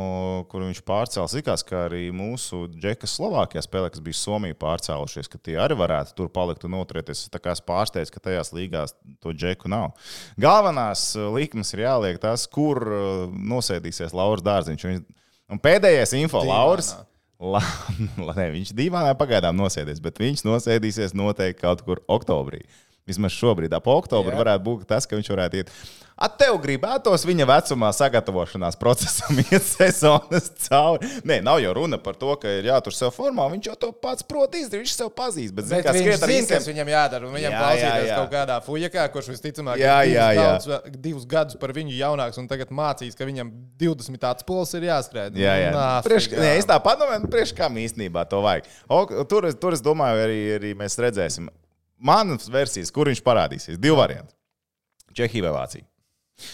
kur 0.49 0.65
viņš 0.65 0.81
pārcēlās. 0.89 1.37
Likās, 1.37 1.65
ka 1.69 1.85
arī 1.91 2.07
mūsu 2.17 2.63
džekas 2.73 3.19
Slovākijā 3.19 3.65
spēlē, 3.67 3.93
kas 3.93 4.05
bija 4.09 4.21
Somija 4.23 4.57
pārcēlušies, 4.65 5.29
ka 5.29 5.43
tie 5.45 5.59
arī 5.61 5.77
varētu 5.83 6.17
tur 6.17 6.33
palikt 6.33 6.65
un 6.65 6.79
noturēties. 6.79 7.27
Es 7.27 7.35
tā 7.35 7.43
kā 7.45 7.53
esmu 7.53 7.69
pārsteigts, 7.69 8.15
ka 8.15 8.25
tajās 8.25 8.55
līgās 8.57 8.97
to 9.21 9.37
džeku 9.37 9.69
nav. 9.69 9.93
Galvenās 10.41 11.11
likmes 11.37 11.77
ir 11.77 11.85
jāliek 11.85 12.17
tas, 12.31 12.47
kur 12.51 12.81
uh, 12.87 13.29
nosēdīsies 13.31 14.15
Lauris 14.17 14.47
Dārziņš. 14.47 14.89
Un 15.51 15.63
pēdējais 15.63 16.15
info, 16.23 16.45
Dīvainā. 16.45 16.59
Lauris. 16.65 16.93
La, 17.41 17.63
la, 18.21 18.35
ne, 18.37 18.51
viņš 18.53 18.75
dīvainā 18.77 19.15
pagaidām 19.17 19.57
nosēdīs, 19.57 20.03
bet 20.05 20.19
viņš 20.21 20.43
nosēdīsies 20.45 21.15
noteikti 21.17 21.63
kaut 21.63 21.81
kur 21.87 22.03
oktobrī. 22.13 22.59
Vismaz 23.11 23.35
šobrīd, 23.37 23.75
ap 23.77 23.91
oktobru, 23.91 24.33
Jā. 24.35 24.43
varētu 24.45 24.67
būt 24.71 24.87
tas, 24.95 25.07
ka 25.11 25.19
viņš 25.19 25.35
varētu 25.35 25.65
iet. 25.65 25.75
A 26.21 26.27
tev 26.29 26.59
gribētos 26.61 27.23
viņa 27.25 27.47
vecumā 27.49 27.89
sagatavošanās 27.97 28.75
procesam 28.77 29.39
iet 29.47 29.65
sezonas 29.65 30.51
cauri. 30.67 31.09
Nē, 31.25 31.39
nav 31.47 31.63
jau 31.65 31.71
runa 31.79 31.97
par 31.97 32.13
to, 32.21 32.35
ka 32.37 32.51
ir 32.59 32.67
jātur 32.69 32.93
sev 32.93 33.09
formā. 33.17 33.47
Viņš 33.55 33.71
jau 33.71 33.77
to 33.87 33.89
pats 34.05 34.27
prot 34.29 34.53
izdarīt, 34.59 34.83
viņš 34.85 34.97
sev 34.99 35.09
pazīst. 35.17 35.55
Bet, 35.57 35.65
zin, 35.71 35.79
Bet 35.81 35.87
kā 35.89 35.95
viņš 35.97 36.11
zina, 36.19 36.29
visiem- 36.29 36.53
kas 36.59 36.69
viņam 36.69 36.91
jādara. 36.93 37.31
Viņam 37.33 37.55
Jā, 37.57 37.63
klausīties 37.63 38.05
jā, 38.05 38.11
jā. 38.11 38.19
kaut 38.21 38.35
kādā 38.35 38.59
fujakā, 38.67 39.07
kurš 39.15 39.31
visticamāk 39.33 39.81
Jā, 39.81 39.95
jā, 40.05 40.27
divus, 40.29 40.37
jā. 40.37 40.45
Gadus, 40.77 41.01
divus 41.09 41.25
gadus 41.33 41.57
par 41.65 41.73
viņu 41.73 41.97
jaunāks 41.97 42.37
un 42.43 42.51
tagad 42.53 42.69
mācīs, 42.69 43.17
ka 43.17 43.25
viņam 43.25 43.55
20 43.81 44.21
tāds 44.21 44.45
pols 44.45 44.75
ir 44.77 44.91
jāskrēj. 44.91 45.33
Jā, 45.41 45.57
jā. 45.57 45.73
Nā, 45.73 45.87
Priekš, 46.05 46.29
figā. 46.35 46.45
nē, 46.45 46.53
es 46.61 46.69
tā 46.69 46.77
padomāju, 46.85 47.33
priekš 47.33 47.57
kam 47.57 47.81
īstenībā 47.81 48.29
to 48.29 48.45
vajag. 48.45 48.69
O, 48.93 49.07
tur, 49.25 49.49
tur 49.57 49.73
es 49.73 49.81
domāju, 49.81 50.21
arī, 50.29 50.39
arī 50.61 50.77
mēs 50.77 51.01
redzēsim. 51.01 51.49
Manas 52.01 52.49
versijas, 52.53 52.91
kur 52.95 53.11
viņš 53.11 53.21
parādīsies, 53.27 53.79
divi 53.81 53.97
varianti. 53.99 54.33
Čehija 55.17 55.49
vai 55.49 55.57
Vācija. 55.61 55.85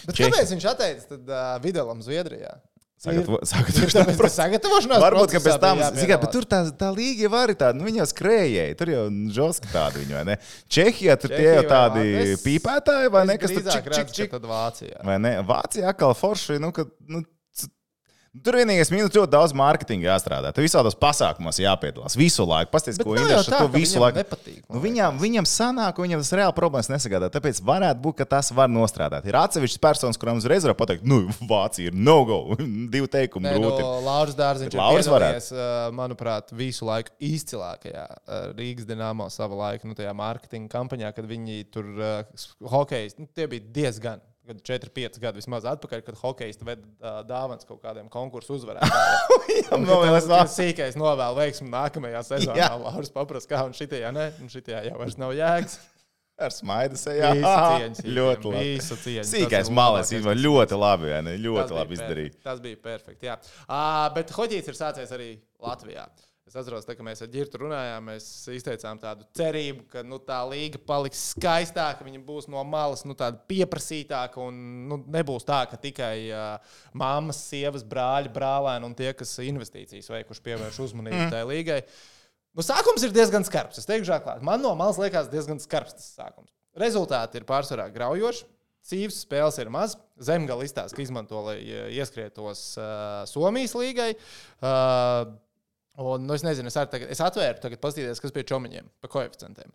Bet 0.07 0.15
Čehi- 0.17 0.31
kāpēc 0.33 0.49
viņš 0.55 0.65
atteicis 0.73 1.05
tad, 1.07 1.29
uh, 1.29 1.53
Videlam 1.63 2.01
Zviedrijā? 2.03 2.57
Sagatavo, 2.97 3.37
Tieši 3.45 3.51
sagatavo, 3.53 3.89
tāpēc, 3.93 4.17
ka 4.25 4.29
sagatavošanās 4.33 5.01
Varbūt, 5.03 5.33
ka 5.35 5.41
pēc 5.45 5.57
tam, 5.61 5.77
bija 5.77 5.89
zini, 5.93 6.07
kā, 6.09 6.15
bet 6.23 6.31
tur 6.33 6.47
tā, 6.49 6.59
tā 6.79 6.87
līga 6.95 7.27
jau 7.27 7.31
arī 7.37 7.53
tāda, 7.59 7.77
nu, 7.77 7.85
viņi 7.85 7.99
jau 8.01 8.07
skrējēji, 8.09 8.77
tur 8.79 8.89
jau 8.89 9.03
žoski 9.37 9.69
tādi 9.69 10.01
viņi, 10.01 10.15
vai 10.17 10.23
ne? 10.31 10.37
Čehijā 10.73 11.15
tur 11.21 11.29
tie 11.29 11.37
Čehija 11.37 11.53
jau 11.59 11.61
vai 11.61 11.69
tādi 11.75 12.05
es- 12.23 12.41
pīpētāji, 12.41 13.11
vai 13.13 13.21
ne, 13.29 13.35
kas 13.43 13.53
tur 13.53 13.67
čik, 13.69 13.91
čik, 13.99 14.11
čik. 14.17 14.31
Tad 14.33 14.49
Vācijā. 14.49 14.97
Vai 15.05 15.19
ne? 15.21 15.35
Vācijā 15.45 15.93
atkal 15.93 16.17
forši, 16.17 16.57
nu, 16.63 16.71
ka, 16.73 16.87
nu, 17.05 17.21
Tur 18.43 18.57
vienīgais 18.59 18.89
mīnus 18.93 19.13
ļoti 19.15 19.31
daudz 19.31 19.53
mārketinga 19.57 20.09
jāstrādā. 20.09 20.51
Tur 20.55 20.65
visādos 20.65 20.97
pasākumos 20.99 21.59
jāpiedalās. 21.61 22.17
Visu 22.19 22.45
laiku. 22.47 22.71
Pastāstiet, 22.73 23.05
ko 23.05 23.15
tā, 23.17 23.39
to 23.47 23.67
visu 23.73 24.01
laiku. 24.01 24.21
nepatīk, 24.21 24.59
Nu, 24.67 24.81
viņam, 24.83 25.19
viņam 25.21 25.47
sanāk, 25.47 26.01
viņam 26.03 26.23
tas 26.23 26.33
reāli 26.35 26.55
problēmas 26.57 26.89
nesagādā. 26.91 27.29
Tāpēc 27.33 27.61
varētu 27.65 28.03
būt, 28.03 28.17
ka 28.19 28.27
tas 28.35 28.51
var 28.55 28.69
nostrādāt. 28.71 29.27
Ir 29.29 29.37
atsevišķas 29.39 29.81
personas, 29.83 30.19
kurām 30.19 30.41
uzreiz 30.41 30.67
var 30.67 30.75
pateikt, 30.79 31.05
nu, 31.07 31.21
Vācija 31.47 31.91
ir 31.91 31.95
no-go. 31.97 32.41
Divi 32.93 33.09
teikumi 33.13 33.47
Nē, 33.47 33.55
no 33.55 33.63
grūti. 33.63 33.87
Lauras 34.07 34.37
Dārziņš 34.37 34.73
Bet 34.73 34.77
ir 34.77 35.13
Lauris 35.13 35.51
uh, 35.55 35.87
manuprāt, 35.95 36.51
visu 36.57 36.87
laiku 36.87 37.15
izcilākajā 37.23 38.05
Rīgas 38.57 38.87
dīnāmo 38.89 39.29
savā 39.33 39.61
laikā, 39.63 39.87
nu, 39.87 39.95
tajā 39.97 40.13
mārketinga 40.17 40.71
kampaņā, 40.73 41.13
kad 41.15 41.29
viņi 41.29 41.61
tur 41.73 41.93
uh, 41.95 42.47
hokeja, 42.73 43.15
nu, 43.21 43.29
tie 43.33 43.47
bija 43.51 43.71
diezgan. 43.79 44.23
4, 44.55 44.91
5 44.95 45.19
gadi 45.23 45.41
vismaz 45.41 45.67
atpakaļ, 45.67 46.03
kad 46.05 46.19
hokejs 46.21 46.61
veda 46.63 46.81
uh, 46.83 47.19
dāvāns 47.27 47.67
kaut 47.67 47.81
kādiem 47.83 48.07
konkursu 48.13 48.55
uzvarētājiem. 48.55 49.67
Un 49.75 49.85
novēlēs 49.87 50.29
vēl. 50.29 50.47
Sīkais 50.53 50.97
novēl 50.99 51.35
veiksmu 51.41 51.67
nākamajā 51.73 52.23
sezonā. 52.29 52.57
Jā. 52.61 52.71
Lauris 52.79 53.11
paprasta, 53.13 53.51
kā 53.51 53.65
un 53.67 53.75
šitajā, 53.77 54.13
ne, 54.15 54.31
un 54.41 54.51
šitajā 54.53 54.85
jau 54.87 54.97
vairs 55.01 55.19
nav 55.19 55.35
jēgas. 55.37 55.79
Ar 56.47 56.53
smaidu 56.53 56.99
sejā. 57.01 57.31
Ļoti 58.17 58.51
labi. 58.53 58.73
Sīkais 58.85 59.33
īstenībā 59.33 59.87
kas 59.97 60.11
ļoti 60.37 60.77
labi. 60.77 61.09
vai 61.15 61.21
ne? 61.25 61.33
Ļoti 61.41 61.77
labi 61.79 61.97
izdarīja. 61.97 62.35
Tas 62.45 62.61
bija 62.61 62.77
perfekti. 62.83 63.25
Jā, 63.31 63.39
uh, 63.65 64.05
bet 64.13 64.33
hoģīts 64.35 64.69
ir 64.69 64.77
sācies 64.77 65.13
arī 65.17 65.31
Latvijā. 65.63 66.05
Es 66.13 66.26
atceros, 66.59 66.85
tā, 66.87 66.95
ka 66.97 67.05
mēs 67.05 67.21
ar 67.23 67.29
Girtu 67.31 67.61
runājām, 67.61 68.09
mēs 68.09 68.27
izteicām 68.55 68.99
tādu 69.01 69.27
cerību, 69.37 69.85
ka 69.91 70.03
nu, 70.05 70.19
tā 70.23 70.39
līga 70.49 70.81
paliks 70.87 71.21
skaistāka, 71.33 72.05
viņa 72.07 72.21
būs 72.27 72.49
no 72.51 72.63
malas 72.67 73.05
nu, 73.07 73.15
pieprasītāka 73.49 74.41
un 74.43 74.59
nu, 74.89 74.99
nebūs 75.17 75.47
tā, 75.47 75.63
ka 75.71 75.79
tikai 75.81 76.13
uh, 76.31 76.75
mammas, 76.97 77.39
sievas, 77.51 77.85
brāļi, 77.87 78.33
brālēni 78.35 78.89
un 78.89 78.97
tie, 78.97 79.11
kas 79.17 79.37
investīcijas 79.45 80.11
veikuši, 80.13 80.45
pievērš 80.49 80.83
uzmanību 80.89 81.23
mm. 81.23 81.33
tai 81.33 81.45
līgai. 81.49 81.79
Nu, 82.57 82.65
sākums 82.65 83.03
ir 83.05 83.13
diezgan 83.13 83.45
skarbs. 83.45 83.77
Es 83.77 83.89
teikšu, 83.89 84.15
atklāti. 84.15 84.45
Man 84.45 84.63
no 84.65 84.73
malas 84.77 84.97
liekas 85.01 85.29
diezgan 85.29 85.61
skarbs 85.61 85.93
tas 85.97 86.13
sākums. 86.17 86.49
Rezultāti 86.77 87.37
ir 87.37 87.45
pārsvarā 87.49 87.89
graujoši. 87.93 88.47
Cīvas 88.87 89.19
spēles 89.25 89.57
ir 89.59 89.69
maz. 89.73 89.97
Zemgala 90.23 90.65
izstāsta, 90.65 90.95
ka 90.95 91.03
izmanto, 91.03 91.41
lai 91.43 91.57
ieskrietos 91.97 92.61
uh, 92.79 93.25
Somijas 93.29 93.75
līgai. 93.75 94.13
Uh, 94.61 95.35
un, 95.97 96.25
nu, 96.27 96.33
es 96.37 96.43
nezinu, 96.45 96.69
es, 96.71 96.77
tagad, 96.77 97.09
es 97.13 97.21
atvēru, 97.25 97.61
tagad 97.63 97.81
paskatīties, 97.83 98.21
kas 98.23 98.33
bija 98.35 98.47
čomiņiem 98.53 98.89
pa 99.01 99.09
koeficientiem. 99.11 99.71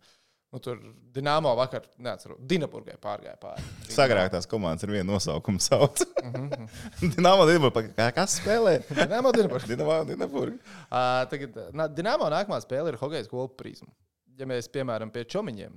Nu, 0.53 0.61
tur 0.61 0.77
Dienāmo 1.17 1.55
vakar, 1.57 1.87
neatceros, 2.05 2.37
Dienaburgai 2.45 2.99
pārgāja 3.01 3.39
pāri. 3.41 3.63
Sagrāktās 3.89 4.45
komandas 4.51 4.85
ar 4.85 4.91
vienu 4.93 5.15
nosaukumu 5.15 5.63
sauc. 5.65 6.03
Mhm. 6.21 6.67
Dināmo, 7.17 7.47
Dināmo, 7.49 7.71
kas 8.19 8.35
spēlē? 8.43 8.75
Dienāmo, 8.91 9.33
Dienaburgai. 9.33 9.71
Dināmo, 9.73 9.97
Dināmo. 10.11 10.43
Uh, 10.53 11.23
tagad, 11.33 11.57
na, 11.73 11.87
Dienāmo 11.89 12.29
nākamā 12.35 12.61
spēle 12.67 12.93
ir 12.93 13.01
hokeja 13.01 13.25
skola 13.31 13.49
prizma. 13.57 13.89
Ja 14.37 14.45
mēs, 14.49 14.69
piemēram, 14.73 15.09
pie 15.13 15.25
čomiņiem 15.29 15.73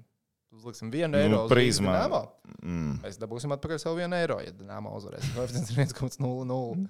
uzliksim 0.56 0.92
vienu 0.92 1.18
eiro 1.20 1.42
uz 1.46 1.52
Prizmā. 1.52 1.92
Dienāmo, 1.96 2.22
Mm. 2.66 2.94
mēs 3.04 3.18
dabūsim 3.22 3.52
atpakaļ 3.54 3.80
savu 3.82 3.98
vienu 4.00 4.16
eiro, 4.18 4.38
ja 4.42 4.52
Dienāmo 4.56 4.92
uzvarēs. 4.98 5.26
Koeficients 5.36 5.72
ir 5.72 5.80
1,00. 5.84 6.86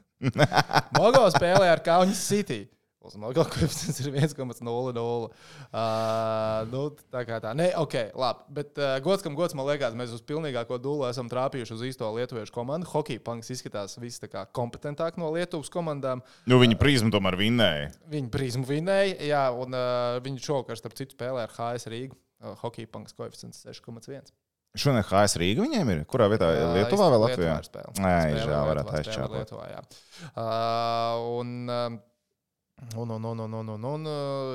Mogo 0.97 1.23
spēlē 1.33 1.69
ar 1.73 1.81
Kaunas 1.83 2.21
City. 2.29 2.63
Uz 3.05 3.17
Mogo 3.21 3.43
koeficients 3.53 3.99
ir 4.01 4.11
1,00. 4.13 5.03
Uh, 5.05 5.29
nu, 6.71 6.83
tā 7.13 7.23
kā 7.27 7.39
tā. 7.43 7.53
Nē, 7.57 7.71
ok, 7.81 7.97
labi. 8.17 8.45
Bet 8.57 8.81
uh, 8.81 8.95
gods, 9.05 9.25
kam 9.25 9.37
gods, 9.37 9.55
man 9.57 9.67
liekas, 9.69 9.97
mēs 9.97 10.15
uz 10.15 10.23
pilnīgāko 10.25 10.79
dūlu 10.81 11.07
esam 11.09 11.29
trāpījuši 11.31 11.75
uz 11.77 11.85
īsto 11.91 12.09
lietuviešu 12.17 12.55
komandu. 12.55 12.89
Hockey 12.93 13.21
punks 13.21 13.51
izskatās 13.53 13.99
viss 14.01 14.23
tā 14.23 14.31
kā 14.31 14.45
kompetentāk 14.55 15.19
no 15.21 15.31
Lietuvas 15.35 15.71
komandām. 15.73 16.23
Nu, 16.49 16.59
viņa 16.61 16.79
prizma 16.81 17.13
tomēr 17.13 17.37
vinnēja. 17.39 17.91
Viņi 18.11 18.31
prizmu 18.33 18.65
vinēja, 18.69 19.19
jā, 19.29 19.45
un 19.53 19.77
uh, 19.77 20.17
viņi 20.25 20.43
šovakar, 20.45 20.79
starp 20.79 20.97
citu, 20.97 21.17
spēlē 21.17 21.45
ar 21.45 21.53
HS 21.55 21.91
Rīgu. 21.93 22.17
Uh, 22.43 22.57
Hockey 22.63 22.89
punks 22.89 23.15
koeficients 23.15 23.63
6,1. 23.67 24.33
Šodien 24.75 25.05
HS 25.07 25.37
Rīga 25.39 25.63
viņiem 25.63 25.91
ir? 25.93 26.01
Kurā 26.09 26.27
vietā? 26.31 26.49
Ā, 26.51 26.65
Lietuvā 26.75 27.07
vai 27.07 27.19
Lietuvā 27.21 27.29
Latvijā? 27.29 27.53
spēle. 27.63 27.93
Nē, 27.95 28.15
žēl, 28.25 28.41
Lietuvā, 28.41 28.59
varētu 28.69 28.95
aizčāpot. 28.99 29.37
Lietuvā, 29.39 29.67
jā. 29.71 29.83
Uh, 30.33 31.27
un, 31.39 31.53
um, 31.71 31.95
un, 32.95 33.09
un, 33.09 33.25
un, 33.25 33.39
un, 33.39 33.53
un, 33.53 33.69
un, 33.69 33.85
un, 33.91 34.07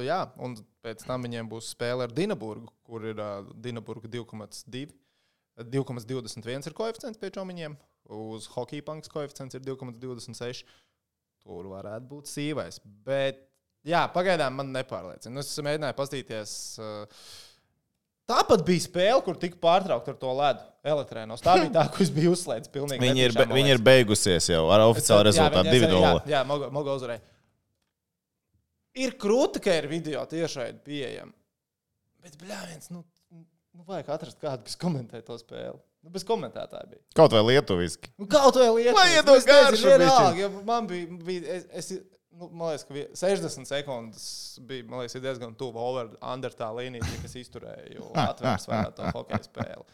jā, 0.05 0.21
un 0.45 0.57
pēc 0.85 1.05
tam 1.09 1.25
viņiem 1.27 1.49
būs 1.51 1.73
spēle 1.75 2.07
ar 2.07 2.15
Dienaburgu, 2.15 2.73
kur 2.87 3.05
ir 3.09 3.21
uh, 3.21 3.45
Dienaburga 3.55 4.11
2,2. 4.13 4.89
2,21 5.61 6.71
ir 6.71 6.77
koeficients 6.77 7.21
pie 7.21 7.29
čomiņiem, 7.35 7.75
uz 8.17 8.47
hockey 8.55 8.81
punks 8.85 9.11
koeficients 9.13 9.57
ir 9.59 9.65
2,26. 9.67 10.65
Tur 11.41 11.69
varētu 11.73 12.09
būt 12.09 12.31
sīvais. 12.31 12.79
Bet, 13.05 13.43
jā, 13.89 14.07
pagaidām 14.15 14.57
man 14.61 14.73
nepārliecina. 14.77 15.41
Es 15.41 15.57
mēģināju 15.65 15.97
paskatīties. 15.99 16.53
Uh, 16.81 17.23
Tāpat 18.31 18.63
bija 18.63 18.85
spēle, 18.85 19.23
kur 19.27 19.39
tika 19.43 19.59
pārtraukta 19.59 20.13
ar 20.13 20.19
to 20.21 20.33
ledu 20.39 20.67
elektrēnos. 20.87 21.41
Tā 21.43 21.57
bija 21.59 21.73
tā, 21.75 22.07
biju 22.15 22.37
uzslēdzis. 22.37 22.71
pilnīgi 22.71 23.03
Viņi 23.03 23.25
ir, 23.27 23.35
man 23.35 23.55
viņi 23.57 23.73
ir 23.75 23.83
beigusies 23.83 24.47
jau 24.53 24.69
ar 24.71 24.85
oficiālu 24.87 25.27
rezultātu 25.27 25.67
Jā, 25.67 25.75
viņi- 25.75 25.89
2-0. 25.91 26.05
Jā, 26.05 26.37
jā 26.37 26.43
Mogo, 26.47 26.69
Mogo 26.77 26.95
uzvarēja. 26.95 27.25
Ir 29.01 29.15
krūti, 29.21 29.63
ka 29.65 29.75
ir 29.81 29.89
video 29.91 30.23
tiešraidi 30.29 30.83
pieejama. 30.87 31.33
Bet, 32.21 32.35
bļāviens, 32.41 32.91
nu, 32.93 33.01
nu, 33.33 33.85
vajag 33.89 34.11
atrast 34.17 34.41
kādu, 34.43 34.67
kas 34.67 34.77
komentē 34.81 35.23
to 35.25 35.39
spēli. 35.41 35.79
Nu, 36.01 36.11
bez 36.13 36.25
komentētāja 36.29 36.87
bija. 36.89 37.03
Kaut 37.17 37.33
vai 37.37 37.43
lietuviski. 37.51 38.11
Nu, 38.21 38.27
kaut 38.31 38.57
vai 38.61 38.69
lietu. 38.77 38.97
Lai 38.97 39.09
iedod 39.19 39.45
garšu 39.49 39.91
vienalga, 39.91 40.41
ja 40.41 40.49
man 40.69 40.87
bija, 40.89 41.19
bija 41.29 41.57
es, 41.59 41.67
es, 41.77 41.91
nu, 42.33 42.49
man 42.57 42.71
liekas, 42.71 42.87
ka 42.89 42.97
vie- 42.97 43.09
60 43.21 43.69
sekundes 43.69 44.25
bija, 44.69 44.87
man 44.89 45.03
liekas, 45.03 45.19
diezgan 45.21 45.53
tuvu 45.61 45.81
over 45.85 46.09
under 46.33 46.57
tā 46.57 46.71
līnija, 46.77 47.05
kas 47.25 47.37
izturēja 47.41 48.01
atvērs 48.31 48.69
vairāk 48.71 48.97
to 48.97 49.11
hokeja 49.17 49.43
spēli. 49.45 49.85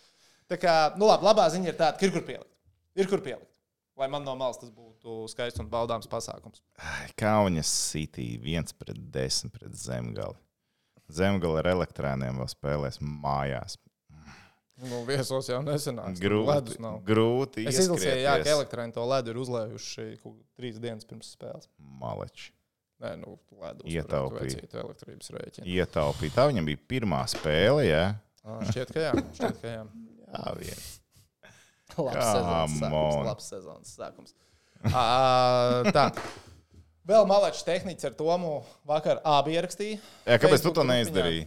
Tā 0.47 0.61
kā, 0.63 0.77
nu 0.99 1.09
labi, 1.11 1.27
labā 1.27 1.49
ziņa 1.51 1.73
ir 1.73 1.79
tāda, 1.79 1.99
ka 1.99 2.07
ir 2.07 2.15
kur 2.15 2.23
pielikt. 2.29 2.53
Ir 3.03 3.11
kur 3.11 3.23
pielikt. 3.27 3.56
Lai 3.97 4.09
man 4.13 4.27
no 4.27 4.35
malas 4.37 4.59
tas 4.61 4.69
būtu 4.75 5.23
skaists 5.33 5.63
un 5.63 5.71
baudāms 5.73 6.09
pasākums. 6.11 6.61
Kaunas 7.17 7.71
City 7.93 8.35
1 8.37 8.75
pret 8.77 8.99
10 9.15 9.53
pret 9.55 9.73
Zemgali. 9.81 10.37
Zemgala 11.09 11.63
ar 11.63 11.71
elektrēniem 11.71 12.41
vēl 12.43 12.51
spēlēs 12.51 12.99
mājās. 13.01 13.79
Nu, 14.77 14.99
viesos 15.09 15.47
jau 15.49 15.63
nesenāk. 15.65 16.19
Grūti, 16.21 16.77
grūti 17.07 17.65
Es 17.71 17.79
izlasīju, 17.81 18.19
jā, 18.21 18.35
ka 18.43 18.53
elektrēni 18.59 18.93
to 18.93 19.07
ledu 19.09 19.33
ir 19.33 19.39
uzlējuši 19.41 20.05
trīs 20.59 20.77
dienas 20.83 21.09
pirms 21.09 21.31
spēles. 21.33 21.71
Maleči. 22.03 22.51
Nē, 23.01 23.15
nu, 23.21 23.39
ledu 23.61 23.89
Ietaupīja. 23.93 24.51
uzturēt 24.51 24.77
elektrības 24.83 25.33
rēķinu. 25.33 25.67
Ietaupīja. 25.79 26.35
Tā 26.37 26.47
viņam 26.51 26.69
bija 26.69 26.83
pirmā 26.93 27.23
spēle, 27.29 27.87
jā. 27.89 28.05
Ā, 28.45 28.61
Šķiet, 28.69 28.93
ka 28.93 29.03
jā. 29.07 29.11
Šķiet, 29.37 29.59
ka 29.63 29.73
jā. 29.73 29.83
Jā, 30.27 30.53
viens. 30.59 30.87
Labs 31.97 32.27
sezonas 32.27 32.79
sākums. 32.81 33.21
Labs 33.27 33.51
sezonas 33.53 33.93
sākums. 33.99 34.35
À, 34.93 35.05
tā. 35.97 36.09
Vēl 37.07 37.27
malečs 37.31 37.63
tehnicis 37.67 38.09
ar 38.09 38.17
Tomu 38.19 38.59
vakar 38.89 39.21
abi 39.27 39.55
ierakstīja. 39.55 40.01
Jā, 40.27 40.41
kāpēc 40.43 40.59
tu 40.59 40.69
Facebook 40.69 40.75
to 40.75 40.83
grupiņā. 40.83 40.97
neizdarīji? 40.97 41.47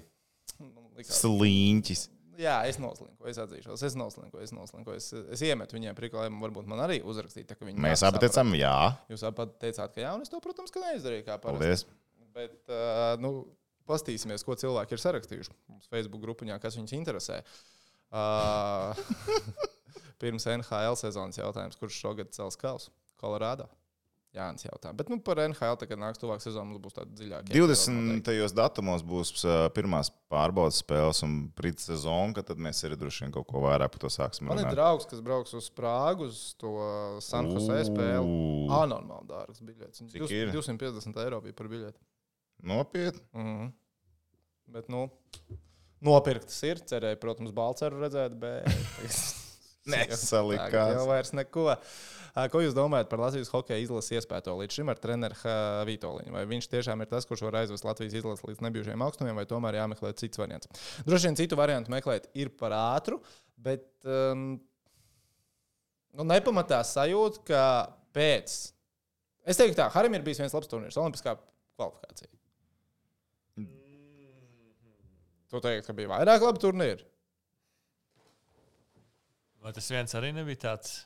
Nu, 0.64 1.04
Sliņķis. 1.04 2.06
Jā, 2.40 2.62
es 2.72 2.78
noslinku, 2.80 3.28
es 3.28 3.36
atzīšos. 3.44 3.82
Es 3.84 3.96
noslinku, 4.00 4.40
es 4.40 4.54
noslinku. 4.56 4.94
Es, 4.96 5.10
es 5.12 5.42
iemetu 5.44 5.76
viņiem 5.76 5.98
priekšā, 5.98 6.30
varbūt 6.40 6.70
man 6.72 6.86
arī 6.86 7.02
uzrakstīt. 7.04 7.50
Tā, 7.50 7.58
ka 7.60 7.68
viņi 7.68 7.84
Mēs 7.84 8.04
abi 8.08 8.22
teicām, 8.24 8.54
jā. 8.56 8.76
Jūs 9.12 9.26
abi 9.28 9.50
teicāt, 9.60 9.92
ka 9.92 10.00
jā, 10.06 10.14
un 10.16 10.24
es 10.24 10.32
to, 10.32 10.40
protams, 10.44 10.72
ka 10.72 10.80
neizdarīju. 10.86 11.26
kā 11.28 11.36
parasti. 11.44 11.60
Paldies. 11.60 11.84
Bet, 12.38 12.56
uh, 12.72 13.18
nu, 13.20 13.34
pastīsimies, 13.90 14.46
ko 14.48 14.56
cilvēki 14.62 14.96
ir 14.96 15.04
sarakstījuši 15.04 15.52
mums 15.68 15.92
Facebook 15.92 16.24
grupiņā, 16.24 16.56
kas 16.64 16.80
viņus 16.80 16.96
interesē. 16.96 17.42
Uh, 18.16 18.96
pirms 20.22 20.48
NHL 20.50 20.98
sezonas 21.00 21.40
jautājums, 21.40 21.80
kurš 21.80 22.00
šogad 22.04 22.34
cels 22.36 22.60
kausu? 22.60 22.94
Kolorādo. 23.20 23.68
Jā, 24.30 24.44
Jānis 24.46 24.62
jautā. 24.62 24.92
Bet 24.94 25.08
nu, 25.10 25.18
par 25.26 25.40
NHL 25.42 25.78
tagad 25.82 25.98
nāks 25.98 26.20
tuvāk 26.22 26.44
sezonā. 26.44 26.68
Mums 26.70 26.82
būs 26.84 26.94
tāda 26.94 27.10
dziļāka. 27.18 27.50
20. 27.50 28.54
datumos 28.54 29.02
būs 29.02 29.32
uh, 29.42 29.64
pirmās 29.74 30.12
pārbaudas 30.30 30.84
spēles 30.84 31.24
un 31.26 31.34
brīdis 31.58 31.88
sezona, 31.90 32.36
kad 32.38 32.46
tad 32.52 32.62
mēs 32.62 32.84
arī 32.86 33.00
droši 33.02 33.26
vien 33.26 33.34
kaut 33.34 33.48
ko 33.50 33.64
vairāk 33.64 33.96
par 33.96 34.04
to 34.06 34.14
sāksim. 34.14 34.46
Man 34.46 34.62
ir 34.62 34.68
runāt. 34.68 34.78
draugs, 34.78 35.10
kas 35.10 35.26
brauks 35.26 35.58
uz 35.58 35.72
Prāgu, 35.74 36.30
uz 36.30 36.44
to 36.62 36.76
San 37.26 37.50
Jose 37.50 37.82
spēli. 37.90 38.38
Anormāli 38.78 39.32
dārgs 39.34 39.66
biļets. 39.66 40.06
Cik 40.14 40.30
ir? 40.30 40.54
250 40.54 41.22
eiro 41.26 41.42
bija 41.48 41.58
par 41.58 41.74
biļeti. 41.74 42.02
Nopietni. 42.70 43.26
Mm 43.34 43.50
-hmm. 43.50 43.76
Bet, 44.78 44.94
nu, 44.94 45.08
nopirktas 46.06 46.62
ir. 46.70 46.86
Cerēju, 46.86 47.18
protams, 47.18 47.56
Balceru 47.58 48.06
redzēt, 48.06 48.38
bet 48.38 48.70
Nesalikās. 49.94 50.94
Jau 50.96 51.10
vairs 51.10 51.34
neko. 51.38 51.66
Ko 52.54 52.62
jūs 52.62 52.76
domājat 52.78 53.10
par 53.12 53.24
Latvijas 53.24 53.50
hokeja 53.52 53.82
izlases 53.82 54.20
iespēto 54.20 54.54
līdz 54.60 54.80
šim 54.80 54.92
ar 54.94 55.00
treneru 55.02 55.36
Vitoļiņu? 55.90 56.34
Vai 56.36 56.46
viņš 56.48 56.70
tiešām 56.72 57.04
ir 57.04 57.10
tas, 57.12 57.28
kurš 57.28 57.44
var 57.48 57.58
aizvest 57.64 57.88
Latvijas 57.88 58.16
izlasi 58.22 58.48
līdz 58.52 58.64
nebijušajiem 58.68 59.04
augstumiem, 59.06 59.36
vai 59.40 59.48
tomēr 59.50 59.80
jāmeklē 59.82 60.14
cits 60.20 60.40
variants? 60.40 60.70
Droši 61.08 61.32
vien 61.32 61.40
citu 61.40 61.60
variantu 61.60 61.92
meklēt 61.94 62.30
ir 62.40 62.54
par 62.60 62.76
ātru, 62.78 63.20
bet 63.60 63.90
um, 64.08 64.52
nu, 66.16 66.28
nepamatā 66.32 66.84
sajūta, 66.88 67.44
ka 67.50 67.64
pēc. 68.16 68.58
Es 69.50 69.60
teiktu, 69.60 69.80
tā, 69.82 69.90
Harim 69.96 70.16
ir 70.16 70.26
bijis 70.26 70.44
viens 70.44 70.56
labs 70.56 70.70
turnīrs, 70.70 71.00
Olimpiskā 71.02 71.36
kvalifikācija. 71.80 72.30
Tu 75.50 75.62
teikt, 75.64 75.88
ka 75.88 75.96
bija 75.98 76.12
vairāk 76.12 76.44
labi 76.46 76.62
turnīri? 76.62 77.06
Vai 79.64 79.74
tas 79.76 79.90
viens 79.92 80.14
arī 80.16 80.30
nebija 80.36 80.62
tāds 80.70 81.02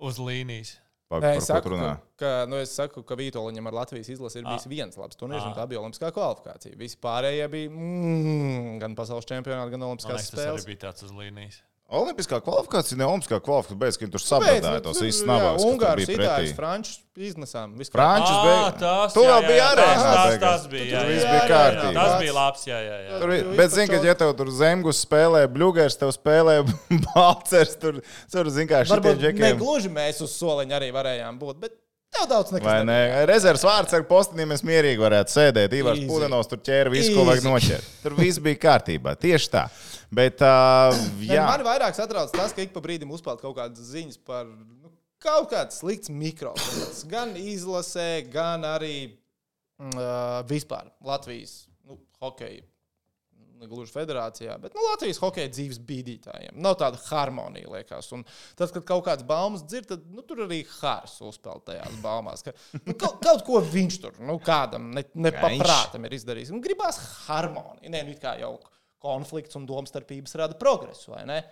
uz 0.00 0.18
līnijas? 0.18 0.76
Par, 1.10 1.18
Nē, 1.24 1.32
par 1.34 1.40
es 1.42 1.46
saku, 1.50 1.70
ka, 1.74 1.88
ka, 2.22 2.28
nu, 2.46 2.56
es 2.62 2.70
saku, 2.78 3.02
ka 3.02 3.16
Vitoļņam 3.18 3.66
ar 3.66 3.74
Latvijas 3.80 4.08
izlasi 4.14 4.38
ir 4.38 4.44
bijis 4.46 4.66
Ah. 4.68 4.70
viens 4.70 4.96
labs 4.96 5.16
turnīrs, 5.18 5.42
un 5.42 5.50
Ah. 5.52 5.56
tā 5.58 5.64
bija 5.68 5.80
Olimpiskā 5.82 6.12
kvalifikācija. 6.14 6.76
Visi 6.78 6.96
pārējie 7.02 7.48
bija 7.50 7.68
mm, 7.70 8.78
gan 8.78 8.94
pasaules 8.94 9.26
čempionāti, 9.26 9.72
gan 9.74 9.82
Olimpiskās 9.88 10.20
liekas, 10.22 10.30
tas 10.30 10.38
arī 10.38 10.54
spēles. 10.54 10.66
bija 10.70 10.80
tāds 10.86 11.02
uz 11.02 11.10
līnijas. 11.10 11.58
Olimpiskā 11.90 12.38
kvalifikācija, 12.44 12.96
ne 13.00 13.06
Olimpiskā 13.08 13.40
kvalifikācija, 13.42 13.78
bet 13.80 13.96
viņi 13.98 14.12
tur 14.14 14.22
sabotēja 14.22 14.72
nu, 14.76 14.82
tos 14.84 14.98
tur, 15.00 15.06
visus 15.08 15.24
jā, 15.24 15.26
nabaks. 15.26 15.64
Ungārs, 15.66 16.04
Itālijas, 16.14 16.52
Frančus 16.54 17.00
iznesām. 17.20 17.72
Frančus 17.90 18.36
beig- 18.46 18.78
tas, 18.78 19.12
Tu 19.16 19.24
jā, 19.26 19.32
vēl 19.34 19.50
jā, 19.50 19.56
jā, 19.58 19.66
arēnā 19.74 20.12
Tas, 20.14 20.38
tas, 20.44 20.66
bija. 20.70 20.84
Tur 20.86 20.94
jā, 20.94 21.02
viss 21.10 21.24
jā, 21.26 21.32
bija 21.32 21.40
jā, 21.40 21.42
jā, 21.42 21.50
kārtībā. 21.50 21.94
Tas 21.98 22.14
bija 22.22 22.36
labs, 22.38 22.62
jā, 22.70 22.78
jā. 22.86 22.96
jā. 23.08 23.18
Tur, 23.24 23.34
Jā, 23.34 23.56
bet, 23.58 23.74
zini, 23.74 23.88
kad 23.90 24.04
ja 24.10 24.14
tev 24.22 24.32
tur 24.38 24.52
zemgus 24.54 25.02
spēlē, 25.04 25.42
bluegers 25.50 25.98
tev 26.00 26.14
spēlē 26.14 26.56
balcers, 27.10 27.74
tur, 27.82 28.00
tur 28.30 28.50
zini, 28.54 28.70
kā 28.70 28.84
šitie 28.86 28.94
Varbūt 28.94 29.18
ne 29.18 29.26
džekiem. 29.26 29.58
gluži 29.60 29.90
mēs 29.92 30.22
uz 30.22 30.30
soliņa 30.38 30.78
arī 30.78 30.92
varējām 30.94 31.42
būt, 31.42 31.58
bet 31.66 31.74
tev 32.14 32.26
daudz 32.30 32.52
nekas. 32.54 32.66
Vai 32.66 32.84
ne? 32.88 32.98
Rezerves 33.30 33.64
vārds 33.66 33.94
ar 33.96 34.04
posteniem 34.08 34.50
mēs 34.52 34.64
mierīgi 34.66 35.00
varētu 35.02 35.34
sēdēt. 35.34 35.76
Easy. 35.78 36.06
Pudenos 36.10 36.50
tur 36.50 36.60
ķēra 36.66 36.92
visu, 36.92 37.14
ko 37.16 37.24
vajag 37.28 37.44
Easy. 37.44 37.50
noķert. 37.50 37.90
Tur 38.04 38.16
viss 38.18 38.42
bija 38.42 38.60
kārtībā. 38.66 39.14
Tieši 39.20 39.50
tā. 39.52 39.66
Bet, 40.10 40.42
uh, 40.42 40.90
jā, 41.22 41.44
Man 41.46 41.62
vairāk 41.66 41.94
satrauc 41.94 42.32
tas, 42.34 42.54
ka 42.56 42.64
ik 42.64 42.72
pa 42.74 42.82
brīdim 42.82 43.10
uzpeld 43.14 43.42
kaut 43.42 43.54
kādas 43.60 43.92
ziņas 43.92 44.18
par 44.26 44.48
nu, 44.48 44.90
kaut 45.22 45.52
kādu 45.52 45.76
sliktu 45.76 46.14
mikrofonu. 46.16 46.88
Gan 47.12 47.36
izlasē, 47.38 48.08
gan 48.32 48.66
arī 48.66 48.96
uh, 49.78 50.40
vispār 50.50 50.90
Latvijas 51.06 51.68
nu, 51.86 52.00
hokeja. 52.22 52.64
Gluži 53.68 53.92
federācijā, 53.92 54.54
bet 54.62 54.74
nu, 54.76 54.82
Latvijas 54.88 55.20
hokeja 55.20 55.50
dzīves 55.52 55.80
bīdītājiem. 55.88 56.56
Nav 56.64 56.78
tāda 56.80 57.00
harmonija, 57.08 57.68
liekas. 57.74 58.08
Un 58.16 58.24
tas, 58.58 58.72
kad 58.72 58.86
kaut 58.88 59.04
kāds 59.08 59.26
baumas 59.26 59.64
dzird, 59.66 59.90
tad 59.90 60.06
nu, 60.08 60.24
tur 60.26 60.44
arī 60.46 60.62
Hārs 60.78 61.18
uzspēlē 61.26 61.64
tajās 61.66 62.00
baumās. 62.04 62.44
Ka, 62.46 62.54
nu, 62.86 62.94
kaut, 62.94 63.20
kaut 63.24 63.44
ko 63.46 63.60
viņš 63.64 64.00
tur 64.04 64.20
nu, 64.24 64.38
kādam 64.44 64.90
ne, 64.96 65.04
nepaprātam 65.28 66.08
ir 66.08 66.18
izdarījis. 66.20 66.52
Un 66.56 66.64
gribās 66.64 67.00
harmoniju. 67.26 67.92
Nē, 67.92 68.04
nu, 68.08 68.16
kā 68.20 68.36
jau 68.40 68.54
konflikts 69.00 69.56
un 69.56 69.66
domstarpības 69.68 70.36
rada 70.40 70.56
progresu, 70.60 71.12
vai 71.14 71.24
ne? 71.28 71.42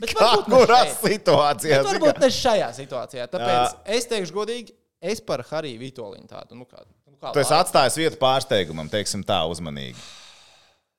Bet 0.00 0.10
kurā 0.50 0.80
situācijā? 0.90 1.78
Bet 1.78 1.86
Varbūt 1.86 2.22
ne 2.24 2.30
šajā 2.34 2.70
situācijā. 2.74 3.28
Tāpēc 3.30 3.60
Jā. 3.60 3.68
es 3.94 4.08
teikšu 4.10 4.34
godīgi, 4.34 4.74
es 5.04 5.22
par 5.22 5.44
Hariju 5.46 5.78
Vitoļiņu 5.84 6.30
tādu. 6.30 6.58
Nu, 6.58 6.66
kā, 6.66 6.82
nu, 6.82 6.96
kā 6.98 7.03
Tu 7.32 7.40
esi 7.40 7.56
atstājis 7.56 7.96
vietu 8.02 8.20
pārsteigumam, 8.20 8.90
teiksim 8.92 9.24
tā, 9.26 9.40
uzmanīgi. 9.48 9.96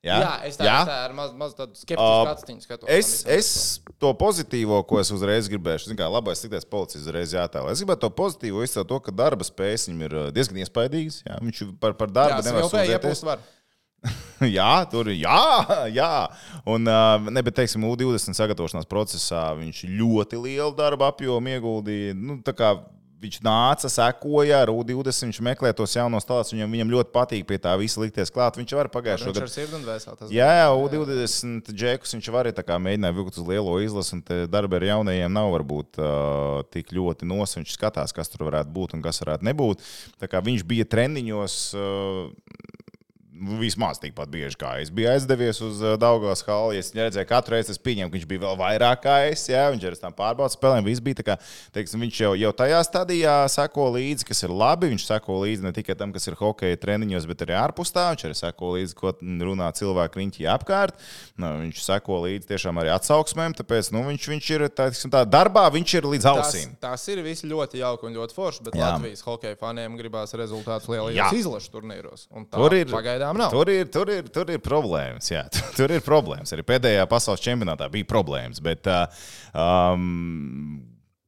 Jā, 0.05 0.17
Jā, 0.21 0.33
es 0.45 0.57
tā, 0.59 0.65
Jā? 0.67 0.81
tā 0.85 0.95
ar 1.07 1.13
maz, 1.17 1.31
maz 1.33 1.55
tādu 1.57 1.73
Uh, 1.73 1.79
skeptisku 1.81 2.29
atstiņu 2.29 2.61
skatos. 2.61 2.89
Es, 2.93 3.07
es 3.25 3.47
to 4.01 4.11
pozitīvo, 4.13 4.77
ko 4.85 4.99
es 5.01 5.09
uzreiz 5.09 5.49
gribēju, 5.49 5.87
zinu, 5.87 5.97
kā 5.97 6.05
labais 6.13 6.43
sliktais 6.43 6.67
policists 6.69 7.07
uzreiz 7.07 7.33
jātēlo. 7.33 7.71
Es 7.73 7.81
gribētu 7.81 8.05
to 8.05 8.11
pozitīvo 8.13 8.61
izcelt 8.61 8.85
to, 8.91 8.99
ka 9.01 9.13
darba 9.15 9.47
spējas 9.47 9.87
viņam 9.89 10.05
ir 10.05 10.17
uh, 10.19 10.27
diezgan 10.35 10.61
iespaidīgas. 10.61 11.23
Jā. 11.25 11.39
Viņš 11.41 11.63
par, 11.81 11.97
par 11.97 12.13
Jā, 12.13 12.17
darbu 12.19 12.43
es 12.43 12.49
nevar 12.51 12.69
sūdzēties. 12.69 13.23
jā, 14.59 14.71
tur 14.91 15.09
ir. 15.09 15.17
Jā, 15.23 15.89
jā. 15.89 16.11
Un, 16.69 16.85
uh, 16.85 17.25
ne, 17.25 17.41
bet, 17.47 17.57
teiksim, 17.57 17.89
U20 17.89 18.37
sagatavošanās 18.37 18.85
procesā 18.85 19.47
viņš 19.57 19.87
ļoti 19.89 20.43
lielu 20.45 20.69
darbu 20.77 21.09
apjomu 21.09 21.55
ieguldīja. 21.55 22.13
Nu, 22.13 22.37
tā 22.45 22.53
kā 22.53 22.75
Viņš 23.25 23.39
nāca, 23.45 23.89
sekoja 23.89 24.61
ar 24.61 24.69
U20, 24.69 25.25
viņš 25.25 25.39
meklē 25.47 25.71
tos 25.77 25.95
jaunos 25.97 26.25
stāstus. 26.25 26.53
Viņam, 26.53 26.75
viņam 26.75 26.91
ļoti 26.93 27.13
patīk 27.15 27.47
pie 27.49 27.57
tā 27.61 27.73
visa 27.81 28.01
likties 28.03 28.31
klāt. 28.33 28.59
Viņš 28.59 28.75
var 28.77 28.89
pagājušo 28.93 29.31
Viņš 29.31 29.37
gadu 29.39 29.45
ar 29.47 29.53
sirdi 29.53 29.77
un 29.77 29.85
dvēseli. 29.87 30.19
tas 30.19 30.33
Jā, 30.33 30.49
jā, 30.59 30.67
U20 30.77 31.71
džekus 31.73 32.15
viņš 32.17 32.29
var 32.35 32.45
arī 32.45 32.53
tā 32.57 32.65
kā 32.67 32.77
mēģināja 32.81 33.17
vilkt 33.17 33.39
uz 33.41 33.49
lielo 33.49 33.75
izlasi, 33.81 34.13
un 34.17 34.23
te 34.27 34.39
darbi 34.51 34.77
ar 34.77 34.87
jaunajiem 34.91 35.33
nav 35.33 35.49
varbūt 35.55 36.01
uh, 36.01 36.61
tik 36.75 36.93
ļoti 36.93 37.29
nos. 37.29 37.57
Viņš 37.57 37.73
skatās, 37.79 38.13
kas 38.15 38.29
tur 38.29 38.45
varētu 38.49 38.73
būt 38.75 38.97
un 38.97 39.05
kas 39.05 39.23
varētu 39.25 39.49
nebūt. 39.49 39.81
Tā 40.21 40.29
kā 40.29 40.43
viņš 40.45 40.67
bija 40.69 40.85
treniņos. 40.93 41.59
Uh, 41.73 42.64
Vismaz 43.35 43.99
tikpat 43.99 44.29
bieži 44.31 44.55
kā 44.59 44.77
es 44.79 44.89
biju 44.95 45.09
aizdevies 45.11 45.59
uz 45.65 45.81
Daugavas 45.99 46.43
halu. 46.47 46.71
Ja 46.75 46.79
Es 46.85 46.93
redzēju, 46.95 47.25
ka 47.25 47.39
katru 47.39 47.55
reizi 47.55 47.73
es 47.73 47.79
pieņēmu, 47.81 48.11
ka 48.11 48.15
viņš 48.15 48.27
bija 48.29 48.41
vēl 48.45 48.57
vairāk 48.59 49.01
kā 49.03 49.15
es. 49.31 49.47
Jā, 49.49 49.65
viņš 49.73 49.87
arī 49.89 49.99
tam 49.99 50.13
pārbaudas 50.15 50.55
spēlēm. 50.55 50.85
Bija 51.05 51.25
kā, 51.25 51.35
teiksim, 51.75 52.03
viņš 52.05 52.19
jau, 52.21 52.31
jau 52.37 52.51
tajā 52.55 52.81
stadijā 52.85 53.33
seko 53.51 53.87
līdzi, 53.95 54.27
kas 54.29 54.43
ir 54.45 54.53
labi. 54.53 54.91
Viņš 54.93 55.07
seko 55.09 55.39
līdzi 55.41 55.65
ne 55.65 55.71
tikai 55.75 55.95
tam, 55.97 56.13
kas 56.15 56.29
ir 56.29 56.37
hokeja 56.39 56.77
treniņos, 56.79 57.25
bet 57.31 57.43
arī 57.47 57.57
ārpus 57.57 57.91
tā. 57.95 58.05
Viņš 58.13 58.27
arī 58.29 58.37
seko 58.39 58.71
līdzi, 58.77 58.97
ko 58.99 59.15
runā 59.49 59.71
cilvēki 59.75 60.21
riņķī 60.21 60.47
apkārt. 60.53 61.01
Nu, 61.41 61.51
viņš 61.65 61.81
seko 61.83 62.21
līdzi 62.27 62.51
tiešām 62.53 62.79
arī 62.83 62.93
atsauksmēm. 62.93 63.57
Tāpēc 63.57 63.91
nu, 63.95 64.05
viņš, 64.11 64.29
viņš 64.35 64.51
ir 64.55 64.67
tā, 64.69 64.87
teiksim, 64.93 65.11
tā 65.13 65.25
darbā, 65.25 65.65
viņš 65.73 65.97
ir 65.99 66.09
līdz 66.13 66.29
Tas, 66.29 66.39
ausīm. 66.45 66.77
tas 66.85 67.07
ir 67.09 67.23
viss 67.25 67.43
ļoti 67.47 67.81
jauki 67.81 68.07
un 68.07 68.15
ļoti 68.21 68.37
forši, 68.37 68.63
bet 68.69 68.77
Jā. 68.77 68.93
Latvijas 68.93 69.25
hokeja 69.25 69.57
faniem 69.59 69.97
gribās 69.97 70.35
rezultātus 70.37 70.87
lielajos 70.93 71.33
izlašu 71.41 71.73
turnīros. 71.73 72.27
Tur 72.53 72.77
ir, 72.77 72.87
Pagaidām 72.93 73.24
nav. 73.33 73.53
tur, 73.53 73.69
ir, 73.73 73.87
tur, 73.89 74.11
ir, 74.13 74.27
tur 74.29 74.51
ir 74.53 74.59
problēmas. 74.63 75.31
Jā, 75.31 75.45
tur 75.77 75.93
ir 75.95 76.03
problēmas. 76.05 76.53
Arī 76.53 76.65
pēdējā 76.67 77.07
pasaules 77.09 77.41
čempionātā 77.41 77.89
bija 77.93 78.07
problēmas. 78.11 78.61
Bet, 78.63 78.85
um, 79.53 80.83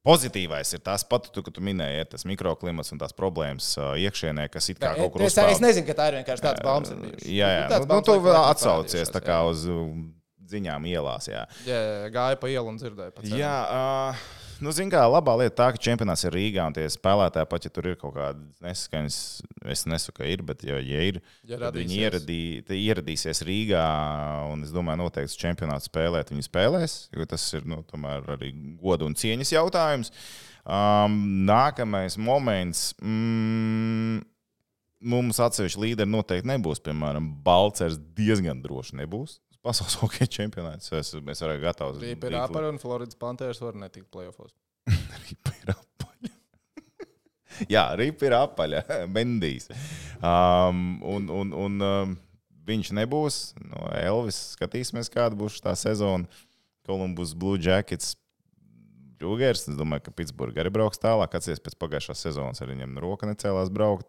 Pozitīvais 0.08 0.70
ir 0.72 0.80
tas 0.80 1.02
pats, 1.04 1.28
tu, 1.34 1.42
ka 1.44 1.52
tu 1.52 1.60
minēji, 1.60 2.04
ir 2.04 2.06
tas 2.08 2.22
mikroklimats 2.24 2.94
un 2.94 3.00
tās 3.02 3.12
problēmas 3.12 3.66
iekšienē, 3.76 4.46
kas 4.48 4.70
it 4.72 4.78
kā 4.80 4.94
kaut 4.96 5.10
kur 5.12 5.24
es, 5.26 5.34
es 5.34 5.36
uzspēlē. 5.36 5.58
nezinu, 5.66 5.88
ka 5.90 5.96
tā 5.98 6.06
ir 6.08 6.16
vienkārši 6.20 6.44
tāds 6.46 6.62
baumas. 6.64 6.92
Jā, 7.26 7.50
jā. 7.52 7.66
Tāds 7.74 7.90
Nu, 7.90 7.98
nu, 7.98 8.06
tu 8.06 8.36
atsaucies 8.38 9.12
tā 9.12 9.20
kā 9.20 9.36
jā. 9.42 9.50
uz 9.50 9.66
um, 9.68 10.06
ziņām 10.48 10.86
ielās. 10.88 11.28
Jā. 11.28 11.44
Jā, 11.66 11.80
jā, 11.82 12.08
gāja 12.14 12.38
pa 12.40 12.50
ielu 12.54 12.72
un 12.72 12.80
ceļam. 12.80 13.20
Jā, 13.36 13.54
uh, 13.68 14.22
nu, 14.64 14.72
zināmā 14.74 14.98
mērā, 14.98 15.08
labā 15.12 15.34
lieta 15.40 15.54
tā, 15.60 15.66
ka 15.74 15.82
čempionāts 15.82 16.24
ir 16.26 16.34
Rīgā 16.34 16.64
un 16.68 16.76
tie 16.76 16.86
spēlētāji, 16.90 17.48
pat 17.50 17.66
ja 17.66 17.72
tur 17.74 17.88
ir 17.90 17.98
kaut 18.00 18.14
kāda 18.16 18.64
neskaņas, 18.64 19.18
es 19.74 19.84
nesaku, 19.90 20.16
ka 20.20 20.28
ir, 20.30 20.44
bet, 20.46 20.64
ja, 20.66 20.78
ja 20.82 21.02
ir, 21.10 21.20
Ja 21.48 21.60
tad 21.60 21.78
viņi 21.78 22.00
ieradī, 22.06 22.40
ieradīsies 22.76 23.42
Rīgā. 23.46 23.84
Un 24.52 24.64
es 24.66 24.72
domāju, 24.74 25.02
noteikti 25.04 25.40
čempionāts 25.40 25.90
spēlēt, 25.90 26.32
viņi 26.34 26.48
spēlēs, 26.48 26.96
jo 27.14 27.28
tas 27.28 27.44
ir 27.58 27.68
nu, 27.68 27.82
arī 28.34 28.52
godu 28.80 29.08
un 29.08 29.16
cieņas 29.18 29.54
jautājums. 29.56 30.12
Um, 30.68 31.20
nākamais 31.48 32.18
moments. 32.20 32.90
Mm, 33.00 34.26
Mums 34.98 35.38
atsevišķi 35.38 35.78
līderi 35.78 36.10
noteikti 36.10 36.48
nebūs. 36.50 36.80
Piemēram, 36.82 37.28
Balčers 37.44 38.00
diezgan 38.18 38.58
droši 38.64 38.96
nebūs. 38.98 39.36
Pasaules 39.68 39.98
hokeja 40.02 40.30
čempionāts. 40.38 40.92
Es, 40.96 41.12
mēs 41.24 41.44
varam 41.44 41.60
gatavs. 41.62 42.00
Rīpa 42.02 42.30
ir 42.30 42.38
apara 42.40 42.72
un 42.72 42.80
Floridas 42.82 43.18
Panthers 43.20 43.60
var 43.64 43.76
netikt 43.78 44.08
playoffs. 44.14 44.54
Ripa 45.26 45.54
ir 45.60 45.74
apaļa. 45.74 46.32
Jā, 47.74 47.84
ripa 47.98 48.28
ir 48.28 48.36
apaļa. 48.38 48.84
Bendijs. 49.12 49.68
Um, 50.22 51.00
un, 51.02 51.26
un, 51.34 51.52
un 51.58 51.84
um, 51.84 52.14
viņš 52.68 52.92
nebūs. 52.96 53.40
No 53.58 53.88
Elvis 53.98 54.38
skatīsimies, 54.54 55.10
kāda 55.12 55.36
būs 55.38 55.58
tā 55.64 55.74
sezona. 55.76 56.28
Columbus 56.88 57.34
Blue 57.36 57.60
Jackets. 57.60 58.14
Jūgers, 59.18 59.64
es 59.66 59.74
domāju, 59.76 60.06
ka 60.06 60.14
Pitsburgā 60.14 60.62
arī 60.62 60.70
brauks 60.72 61.02
tālāk. 61.02 61.34
Atcerieties, 61.34 61.64
pēc 61.66 61.74
pagājušās 61.82 62.22
sezonas 62.28 62.62
arī 62.62 62.76
viņam 62.76 63.00
roka 63.02 63.26
necēlās 63.26 63.72
braukt 63.74 64.06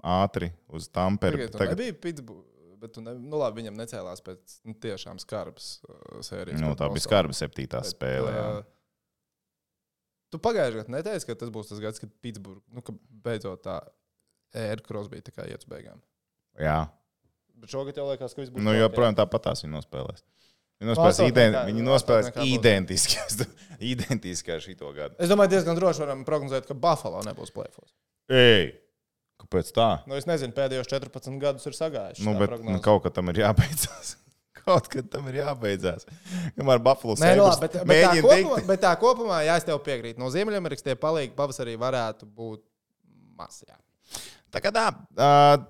ātri 0.00 0.48
uz 0.72 0.88
Tamperi. 0.88 1.44
Tagad, 1.44 1.58
tagad... 1.60 1.76
nebija 1.76 1.98
Pittsburgh. 2.00 2.55
Bet 2.86 2.94
tu 2.94 3.02
ne, 3.02 3.16
nu, 3.18 3.42
labi, 3.42 3.60
viņam 3.60 3.76
necēlās 3.82 4.22
pēc 4.24 4.56
nu, 4.68 4.76
tiešām 4.86 5.18
skarbas 5.22 5.76
uh, 5.84 6.22
sērijas. 6.24 6.62
nu, 6.62 6.72
tā 6.78 6.88
bija 6.94 7.04
skarba 7.04 7.36
septītā 7.36 7.82
Bet, 7.82 7.92
spēle. 7.92 8.32
jā. 8.32 8.48
uh, 8.62 8.72
Tu 10.34 10.40
pagājušajā 10.42 10.82
gadā 10.82 10.92
neteici, 10.96 11.26
ka 11.28 11.36
tas 11.38 11.50
būs 11.54 11.68
tas 11.70 11.80
gads, 11.82 12.00
kad 12.02 12.10
Pitsburgā 12.24 12.60
nu, 12.74 12.82
ka 12.84 12.94
beidzot 13.26 13.62
tā 13.62 13.76
ēra 14.58 14.82
kā 14.82 15.46
iet 15.46 15.62
uz 15.62 15.68
beigām. 15.70 16.00
Jā. 16.60 16.86
Bet 17.56 17.72
šogad 17.72 17.96
jau 17.96 18.08
liekas, 18.10 18.34
ka 18.34 18.42
viss 18.42 18.52
būs. 18.52 18.64
Nu, 18.64 18.74
joprojām 18.76 19.16
tāpat 19.16 19.46
tās 19.48 19.62
viņi 19.64 19.76
nospēlēs. 19.76 20.24
Viņi 20.76 20.90
nospēlēs, 20.90 21.20
Vārstāt 21.20 21.30
ident, 21.30 21.58
viņi 21.70 21.84
nospēlēs 21.86 22.32
identiski, 22.52 23.46
identiski 23.94 24.52
ar 24.52 24.64
šito 24.64 24.90
gadu. 24.96 25.16
Es 25.22 25.30
domāju, 25.32 25.54
diezgan 25.54 25.78
droši 25.78 26.04
varam 26.04 26.26
prognozēt, 26.28 26.66
ka 26.68 26.76
Buffalo 26.76 27.22
nebūs 27.24 27.54
plēfos. 27.54 27.94
Ei, 28.28 28.74
kāpēc 29.46 29.72
tā? 29.76 29.88
Nu, 30.10 30.18
es 30.18 30.28
nezinu, 30.28 30.54
pēdējos 30.56 30.90
14 30.90 31.40
gadus 31.42 31.66
ir 31.70 31.76
sagājuši. 31.78 32.26
Nu, 32.26 32.36
bet 32.40 32.54
nu, 32.60 32.78
kaut 32.84 33.04
kā 33.06 33.12
tam 33.14 33.32
ir 33.32 33.44
jābeidzās. 33.46 34.16
Kaut 34.66 34.88
kad 34.90 35.06
tam 35.06 35.28
ir 35.30 35.36
jābeidzās. 35.38 36.08
Kamēr 36.56 36.80
Buffalo 36.82 37.14
nu, 37.14 37.26
labi, 37.38 37.68
bet, 37.68 37.76
bet, 37.86 38.00
tā 38.02 38.14
kopumā, 38.18 38.56
bet 38.66 38.80
tā 38.82 38.90
kopumā, 38.98 39.36
jā, 39.46 39.60
es 39.60 39.66
tev 39.68 39.78
piekrītu. 39.86 40.18
No 40.18 40.26
Ziemeļamerikas 40.34 40.82
tie 40.82 40.96
palīgi 40.98 41.36
pavasarī 41.38 41.76
varētu 41.78 42.26
būt 42.26 42.64
maz. 43.38 43.60
Jā. 43.62 43.78
Tā 44.50 44.64
kā 44.64 44.72
tā. 44.74 44.88
Uh, 45.14 45.60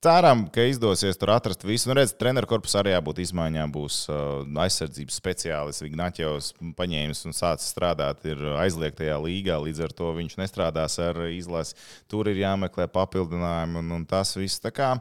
Ceram, 0.00 0.46
ka 0.48 0.64
izdosies 0.64 1.18
tur 1.20 1.28
atrast 1.34 1.60
visu. 1.68 1.90
Nu, 1.90 1.94
redz, 1.98 2.14
treneru 2.16 2.48
korpusā 2.48 2.78
arī 2.80 2.94
jābūt 2.94 3.18
izmaiņām. 3.20 3.72
Būs 3.74 3.98
uh, 4.08 4.46
aizsardzības 4.64 5.18
speciālists. 5.20 5.84
Vignaķevs 5.84 6.48
paņēmis 6.78 7.20
un 7.28 7.36
sācis 7.36 7.68
strādāt 7.74 8.24
ir 8.24 8.40
aizliegtajā 8.62 9.18
līgā. 9.20 9.58
Līdz 9.60 9.82
ar 9.84 9.94
to 9.98 10.14
viņš 10.16 10.38
nestrādās 10.40 10.96
ar 11.04 11.20
izlasi. 11.28 11.76
Tur 12.08 12.32
ir 12.32 12.40
jāmeklē 12.40 12.88
papildinājumi 12.88 13.82
un, 13.82 13.92
un 13.98 14.08
tas 14.08 14.32
viss. 14.40 14.62
Tā 14.64 14.72
kā 14.72 14.94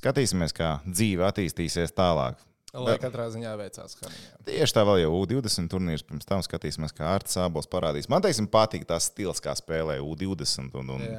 skatīsimies, 0.00 0.56
kā 0.56 0.78
dzīve 0.88 1.28
attīstīsies 1.28 1.92
tālāk. 1.92 2.40
Lai 2.72 2.96
katrā 2.96 3.28
ziņā 3.28 3.52
veicās. 3.60 4.00
Tieši 4.48 4.72
tā 4.78 4.88
vēl 4.88 5.02
jau 5.02 5.12
U20 5.18 5.68
turnīrs 5.68 6.08
pirms 6.08 6.24
tam 6.24 6.40
skatīsimies, 6.40 6.96
kā 6.96 7.10
Arts 7.18 7.36
Sābols 7.36 7.68
parādīs. 7.68 8.08
Man 8.08 8.24
teiksim, 8.24 8.48
patīk 8.48 8.88
tas 8.88 9.12
stils, 9.12 9.44
kā 9.44 9.52
spēlē 9.60 10.00
U20. 10.00 10.72
Un, 10.80 10.94
un. 10.96 11.10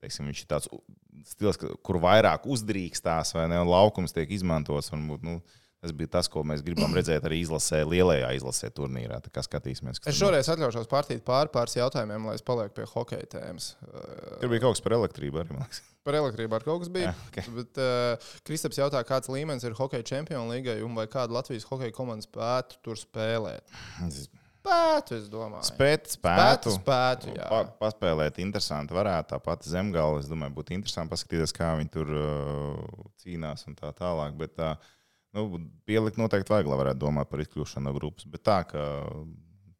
Teiksim, 0.00 0.28
viņš 0.30 0.42
ir 0.42 0.50
tāds 0.50 0.70
stils, 1.28 1.60
kur 1.84 2.00
vairāk 2.02 2.46
uzdrīkstās, 2.50 3.34
vai 3.36 3.48
ne? 3.52 3.60
Un 3.62 3.70
laukums 3.70 4.14
tiek 4.16 4.30
izmantots. 4.32 4.90
Varbūt, 4.92 5.26
nu, 5.26 5.38
tas 5.80 5.94
bija 5.96 6.12
tas, 6.16 6.28
ko 6.32 6.42
mēs 6.46 6.64
gribam 6.64 6.94
redzēt 6.96 7.24
arī 7.28 7.40
izlasē, 7.44 7.82
lielajā 7.88 8.32
izlasē 8.36 8.70
turnīrā. 8.76 9.20
Tā 9.24 9.32
kā 9.34 9.44
skatīsimies, 9.44 10.00
kas 10.00 10.12
Es 10.12 10.18
tur 10.18 10.28
šoreiz 10.28 10.50
atļaušos 10.52 10.90
pārtīt 10.90 11.22
pāri 11.26 11.52
pāris 11.52 11.78
jautājumiem, 11.78 12.28
lai 12.30 12.36
es 12.38 12.44
palieku 12.46 12.76
pie 12.80 12.88
hokeja 12.90 13.30
tēmas. 13.36 13.72
Tur 14.40 14.52
bija 14.52 14.64
kaut 14.66 14.76
kas 14.76 14.84
par 14.84 14.96
elektrību 14.98 15.42
arī. 15.42 15.56
man 15.56 15.64
liekas. 15.64 15.84
Par 16.00 16.16
elektrību 16.16 16.56
ar 16.56 16.64
kaut 16.64 16.84
kas 16.84 16.92
bija. 16.92 17.12
Jā, 17.12 17.28
ok. 17.28 17.48
Bet 17.58 17.80
uh, 17.80 18.28
Kristaps 18.48 18.80
jautā, 18.80 19.02
kāds 19.08 19.28
līmenis 19.32 19.66
ir 19.68 19.76
hokeja 19.76 20.06
čempionu 20.14 20.54
līgai 20.54 20.78
un 20.84 20.96
vai 20.96 21.04
kāda 21.12 21.36
Latvijas 21.36 21.68
hokeja 21.68 21.92
komanda 21.96 22.24
spētu 22.24 22.80
tur 22.86 23.00
spēlēt. 23.00 23.68
Spētu, 24.60 25.16
es 25.16 25.28
domāju. 25.32 25.64
Spēt, 25.64 26.10
spētu, 26.12 26.72
spētu. 26.74 26.74
spētu 26.76 27.30
jā. 27.32 27.46
Pa, 27.48 27.60
paspēlēt, 27.80 28.42
interesanti. 28.44 28.92
Varētu 28.92 29.32
tāpat 29.32 29.64
zemgala. 29.64 30.18
Es 30.20 30.28
domāju, 30.28 30.52
būtu 30.58 30.74
interesanti 30.76 31.14
paskatīties, 31.14 31.54
kā 31.56 31.70
viņi 31.78 31.92
tur 31.94 32.10
uh, 32.12 33.06
cīnās 33.22 33.64
un 33.70 33.78
tā 33.78 33.94
tālāk. 33.96 34.36
Bet, 34.40 34.60
uh, 34.60 34.76
nu, 35.36 35.46
pielikt 35.88 36.20
noteikti 36.20 36.52
vajag, 36.52 36.68
lai 36.68 36.80
varētu 36.82 37.00
domāt 37.06 37.32
par 37.32 37.40
izkļūšanu 37.46 37.88
no 37.88 37.94
grupas. 37.96 38.28
Bet 38.28 38.44
tā, 38.44 38.58
ka 38.68 38.84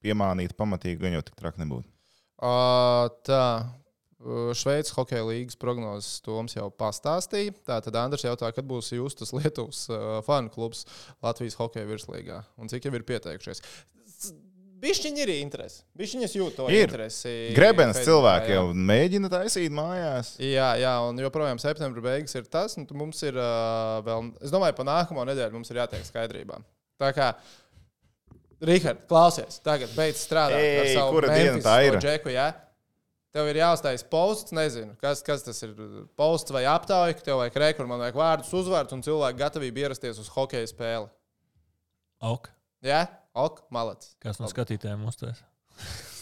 piemānīt 0.01 0.57
pamatīgi, 0.57 1.03
gan 1.05 1.19
jau 1.19 1.27
tik 1.29 1.37
traki 1.37 1.61
nebūtu. 1.67 1.89
Uh, 2.41 3.13
tā. 3.29 3.45
Šveices 4.21 4.93
hokeja 4.93 5.25
līnijas 5.25 5.57
prognozes 5.57 6.19
Toms 6.21 6.53
jau 6.53 6.67
pastāstīja. 6.77 7.55
Tātad 7.65 7.97
Andris 7.97 8.27
jautā, 8.27 8.51
kad 8.53 8.67
būs 8.69 8.91
Justas 8.93 9.33
Lietuvas 9.33 9.87
uh, 9.89 10.19
fanu 10.27 10.53
klubs 10.53 10.83
Latvijas 11.25 11.57
hokeja 11.57 11.89
virslīgā 11.89 12.43
un 12.61 12.69
cik 12.69 12.85
jau 12.85 12.93
ir 12.99 13.07
pieteikušies. 13.09 13.65
Bišķiņi 14.81 15.21
ir 15.25 15.31
interesi. 15.35 15.83
Bišķiņi 15.99 16.25
es 16.25 16.35
jūtu 16.39 16.57
to 16.57 16.67
Ir. 16.73 16.87
interesi. 16.87 17.33
Grebenes 17.57 17.99
Facebookā, 17.99 18.07
cilvēki 18.09 18.55
jau 18.55 18.63
mēģina 18.91 19.29
taisīt 19.33 19.75
mājās. 19.77 20.35
Jā, 20.41 20.71
jā, 20.81 20.93
un 21.05 21.21
joprojām 21.21 21.61
septembra 21.61 22.05
beigas 22.07 22.37
ir 22.39 22.47
tas, 22.49 22.79
mums 22.97 23.21
ir 23.27 23.37
uh, 23.37 23.99
vēl, 24.07 24.31
es 24.41 24.55
domāju, 24.55 24.79
pa 24.79 24.87
nākamo 24.89 25.27
nedēļu 25.29 25.59
mums 25.59 25.73
ir 25.73 25.83
jātiek 25.83 26.07
skaidrībā. 26.09 26.63
Tā 27.01 27.13
kā, 27.17 27.35
Rihard, 28.61 29.05
klausies, 29.09 29.61
tagad 29.65 29.93
beidz 29.97 30.21
strādāt 30.21 30.61
ar 30.61 30.85
Ei, 30.85 30.97
savu 30.97 31.23
tā 31.65 31.77
ir? 31.87 31.95
to 31.97 32.03
Džeku, 32.05 32.33
jā? 32.35 32.51
Tev 33.31 33.47
ir 33.47 33.61
jāuztais 33.61 34.03
posts, 34.11 34.53
nezinu, 34.57 34.97
kas, 35.01 35.21
kas 35.23 35.45
tas 35.47 35.61
ir. 35.63 35.73
Posts 36.19 36.53
vai 36.53 36.65
aptauja, 36.69 37.15
ka 37.15 37.25
tev 37.29 37.39
vajag 37.39 37.57
rekur, 37.63 37.87
man 37.89 38.03
vajag 38.03 38.19
vārdus, 38.19 38.51
uzvārds 38.59 38.97
un 38.97 39.05
cilvēku 39.07 39.39
gatavību 39.39 39.85
ierasties 39.85 40.19
uz 40.21 40.29
hokeja 40.35 40.67
spēli. 40.67 41.07
Ok. 42.27 42.51
Jā, 42.85 43.05
ok, 43.37 43.65
malats. 43.75 44.15
Kas 44.23 44.41
no 44.41 44.49
skatītājiem 44.51 45.03
uztais? 45.09 45.43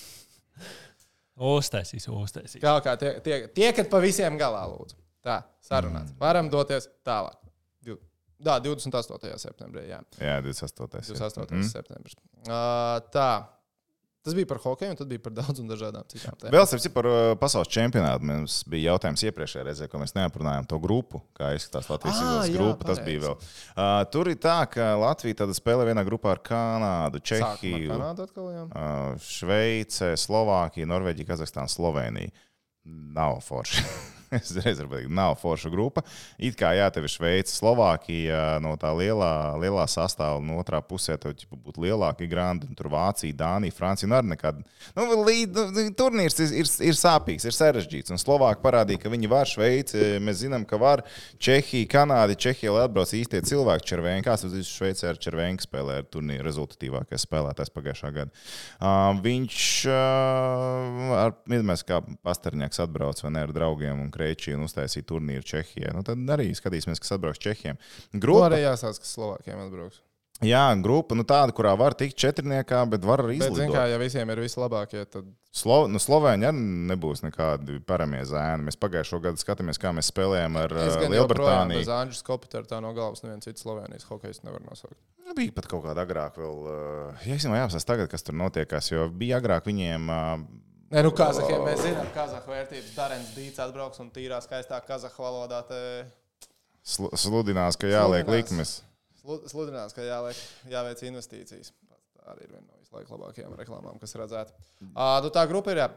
uztaisīs, 1.57 2.09
uztaisīs. 2.11 2.63
Kā 2.63 2.79
kā 2.85 2.97
tie, 3.01 3.13
tie, 3.25 3.43
tiekat 3.55 3.91
pa 3.93 4.01
visiem 4.03 4.39
galā, 4.41 4.65
lūdzu. 4.71 4.99
Tā, 5.25 5.43
sarunāts. 5.65 6.15
Varam 6.19 6.51
doties 6.51 6.89
tālāk. 7.07 7.39
Jā, 8.39 8.55
28. 8.63 9.33
septembrī. 9.43 9.89
Jā. 9.91 9.99
Jā, 10.23 10.37
28. 10.45 11.01
28. 11.03 11.43
Mm. 11.43 11.59
Mm. 11.59 11.71
septembris. 11.73 12.19
Uh, 12.47 13.01
tā. 13.11 13.31
Tas 14.27 14.35
bija 14.35 14.49
par 14.51 14.59
hokeju, 14.59 14.91
un 14.93 14.99
tad 14.99 15.09
bija 15.09 15.23
par 15.23 15.33
daudz 15.37 15.61
un 15.63 15.69
dažādām 15.71 16.05
citām 16.11 16.35
tēmām. 16.37 16.53
Vēl 16.57 16.67
citu 16.69 16.91
par 16.93 17.07
uh, 17.09 17.19
pasaules 17.39 17.71
čempionātu. 17.73 18.27
Mums 18.29 18.57
bija 18.69 18.93
jautājums 18.93 19.23
iepriekšējā 19.29 19.65
reizē, 19.69 19.89
ko 19.89 20.01
mēs 20.03 20.17
neaprunājām 20.19 20.67
to 20.69 20.81
grupu, 20.83 21.23
kā 21.39 21.53
izskatās 21.57 21.89
Latvijas 21.93 22.19
Ā, 22.19 22.25
izlases 22.27 22.57
grupa. 22.57 22.89
Tas 22.91 22.99
pareizi. 22.99 23.07
bija 23.07 23.25
vēl. 23.25 23.39
Uh, 23.39 23.95
tur 24.13 24.33
ir 24.33 24.43
tā, 24.43 24.59
ka 24.75 24.91
Latvija 24.99 25.49
spēlē 25.61 25.87
vienā 25.93 26.05
grupā 26.09 26.35
ar 26.35 26.43
Kanādu, 26.51 27.23
Čehiju, 27.31 27.95
Kanāda 27.95 28.27
atkal, 28.27 28.53
uh, 28.67 29.09
Šveice, 29.23 30.13
Slovākiju, 30.27 30.91
Norvēģiju, 30.91 31.31
Kazahstānu, 31.31 31.71
Sloveniju. 31.79 32.35
Nav 33.15 33.39
forši. 33.47 33.87
Es 34.39 34.53
reiz 34.57 34.81
varu 34.81 34.91
pateikt, 34.93 35.13
nav 35.15 35.37
forša 35.41 35.71
grupa. 35.73 36.03
It 36.39 36.57
kā 36.59 36.75
jā, 36.77 36.89
tev 36.93 37.07
ir 37.09 37.13
Šveice, 37.13 37.55
Slovākija 37.57 38.59
no 38.63 38.75
tā 38.81 38.91
lielā, 38.97 39.57
lielā 39.61 39.87
sastāvā, 39.89 40.41
no 40.45 40.59
otrā 40.61 40.81
pusē 40.85 41.17
tev 41.21 41.37
būtu 41.49 41.87
lielākie 41.87 42.29
grandi, 42.31 42.69
un 42.69 42.77
tur 42.77 42.91
Vācija, 42.93 43.37
Dānija, 43.37 43.75
Francija. 43.75 44.11
Nu, 44.11 44.21
nekad. 44.29 44.61
Nu, 44.97 45.07
līd, 45.25 45.57
nu, 45.57 45.87
turnīrs 45.97 46.39
ir, 46.45 46.55
ir, 46.63 46.71
ir 46.91 46.99
sāpīgs, 46.99 47.47
ir 47.49 47.57
sarežģīts. 47.57 48.13
Un 48.15 48.21
Slovāki 48.21 48.63
parādīja, 48.65 49.03
ka 49.05 49.13
viņi 49.13 49.33
var 49.33 49.49
Šveici. 49.49 50.19
Mēs 50.25 50.43
zinām, 50.43 50.67
ka 50.69 50.81
var 50.81 51.05
Čehija, 51.41 51.89
Kanāda, 51.93 52.37
Čehija, 52.39 52.75
lai 52.75 52.85
atbrauc 52.89 53.13
īstie 53.17 53.41
cilvēki. 53.49 53.89
Červēnka, 53.89 54.29
kas 54.29 54.45
uz 54.49 54.57
Šveicē 54.69 55.13
ar 55.13 55.23
Červēnku 55.23 55.65
spēlē 55.65 56.01
ar 56.03 56.09
turnīru 56.13 56.45
rezultatīvākais 56.47 57.25
spēlētājs 57.25 57.73
pagājušā 57.73 58.13
gada. 58.17 58.45
Uh, 58.79 59.17
viņš 59.25 59.65
uh, 59.89 61.17
ar 61.23 61.37
Midmēs 61.49 61.85
kā 61.89 62.03
pastarņāks 62.27 62.83
atbrauc 62.85 63.23
vai 63.25 63.33
ne 63.35 63.45
ar 63.47 63.55
draugiem 63.55 64.03
un 64.03 64.11
krēčiem 64.19 64.59
un 64.59 64.67
uztaisīja 64.67 65.07
turnīru 65.09 65.47
Čehijā. 65.47 65.95
Nu, 65.95 66.03
tad 66.07 66.21
arī 66.35 66.51
skatīsimies, 66.59 67.01
kas 67.03 67.17
atbrauks 67.17 67.41
Čehijiem. 67.47 67.79
Nu, 68.13 68.21
Grupa, 68.27 68.51
arī 68.51 68.65
jāsaka, 68.67 68.99
ka 69.01 69.11
Slovākiem 69.15 69.65
atbrauks. 69.65 70.03
jā, 70.45 70.63
grupa 70.83 71.17
nu, 71.19 71.25
tāda, 71.27 71.55
kurā 71.55 71.73
var 71.79 71.97
tikt 71.99 72.19
četrniekā, 72.21 72.85
bet 72.91 73.07
var 73.07 73.25
arī 73.25 73.41
Bet, 73.43 73.57
zin, 73.59 73.73
kā, 73.75 73.89
ja 73.91 73.99
visiem 73.99 74.31
ir 74.31 74.43
vislabākie, 74.45 75.03
tad 75.11 75.27
Slo, 75.59 75.79
nu, 75.91 75.99
Slovēņi 75.99 76.47
arī 76.47 76.65
nebūs 76.93 77.25
nekādi 77.25 77.81
paramie 77.89 78.21
zēni. 78.29 78.69
Mēs 78.69 78.77
pagājušo 78.79 79.19
gadu 79.25 79.41
skatāmies, 79.41 79.81
kā 79.81 79.91
mēs 79.97 80.11
spēlējām 80.13 80.59
ar 80.61 80.75
joprojām 80.77 81.15
Lielbritāniju. 81.17 81.81
bez 81.81 81.91
Andrijas 81.91 82.23
Kopitera 82.27 82.69
tā 82.69 82.79
no 82.85 82.93
galvas 82.95 83.25
neviens 83.25 83.49
cits 83.49 83.65
Slovenijas 83.65 84.07
hokejs 84.07 84.45
nevar 84.45 84.63
nosaukt. 84.69 85.01
Nu, 85.25 85.35
Bija 85.37 85.57
pat 85.57 85.67
kaut 85.73 85.83
kāda 85.89 86.05
agrāk, 86.07 86.39
vēl, 86.39 86.61
uh, 86.69 87.27
ja 87.27 87.41
es 87.41 87.49
jāapstāsta 87.49 87.95
tagad, 87.95 88.13
kas 88.13 88.25
tur 88.25 88.37
notiekās, 88.39 88.93
jo 88.93 89.09
bija 89.11 89.41
agrāk 89.43 89.67
viņiem. 89.69 90.07
Uh, 90.13 90.68
Nē, 90.89 91.03
nu, 91.05 91.11
Kazahiem 91.13 91.65
mēs 91.67 91.83
zinām, 91.85 92.07
ka 92.15 92.23
Kazahu 92.23 92.49
vērtības 92.55 92.95
Darens 92.97 93.33
Dīts 93.37 93.61
atbrauks 93.61 94.01
un 94.01 94.09
tīrā, 94.15 94.39
skaistā 94.41 94.79
Kazahu 94.87 95.21
valodā 95.27 95.59
te 95.69 95.81
sl 96.89 97.11
sludinās, 97.13 97.77
ka 97.77 97.91
jāliek 97.91 98.25
Sludinās. 98.25 98.37
likmes. 98.37 98.73
slu- 99.21 99.43
sludinās, 99.53 99.93
ka 99.93 100.07
jāliek, 100.07 100.41
jāveic 100.73 101.03
investīcijas. 101.11 101.73
Tā 102.17 102.33
arī 102.33 102.47
ir 102.47 102.55
viena 102.55 102.65
no 102.65 102.81
vislabākajām 102.81 103.19
labākajām 103.21 103.57
reklāmām, 103.61 103.99
kas 104.01 104.17
redzēta. 104.17 104.57
Uh, 104.95 105.19
nu, 105.25 105.29
tā 105.35 105.45
grupa 105.51 105.75
ir. 105.77 105.83
Jā. 105.85 105.91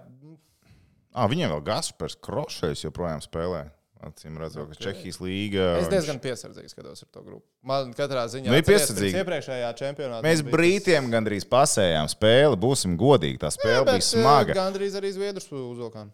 Ah, 1.13 1.27
viņiem 1.31 1.51
vēl 1.55 1.63
Gaspars 1.71 2.15
Krošais 2.19 2.83
joprojām 2.83 3.23
spēlē. 3.23 3.69
Acīm 4.01 4.37
redzot, 4.41 4.71
ka. 4.73 4.79
Čehijas 4.81 5.19
līga. 5.21 5.65
Es 5.83 5.89
diezgan 5.91 6.17
piesardzīgi 6.23 6.71
skatos 6.73 7.03
ar 7.05 7.09
to 7.13 7.21
grupu. 7.21 7.43
Man 7.61 7.91
katrā 7.93 8.23
ziņā 8.33 8.49
Nu, 8.49 8.55
ir 8.57 8.65
piesardzīgi. 8.65 9.19
Iepriekšējā 9.21 9.67
čempionātā. 9.77 10.23
Mēs 10.25 10.41
bija 10.41 10.55
brītiem 10.55 11.11
gandrīz 11.13 11.45
pasējām 11.45 12.09
spēli, 12.09 12.57
būsim 12.57 12.97
godīgi. 12.97 13.37
Tā 13.43 13.51
spēle 13.53 13.85
Bet, 13.85 13.99
bija 13.99 14.07
smaga. 14.07 14.55
eh, 14.55 14.57
Gandrīz 14.57 14.97
arī 14.97 15.11
Zviedrus 15.13 15.45
uzvilkām. 15.53 16.09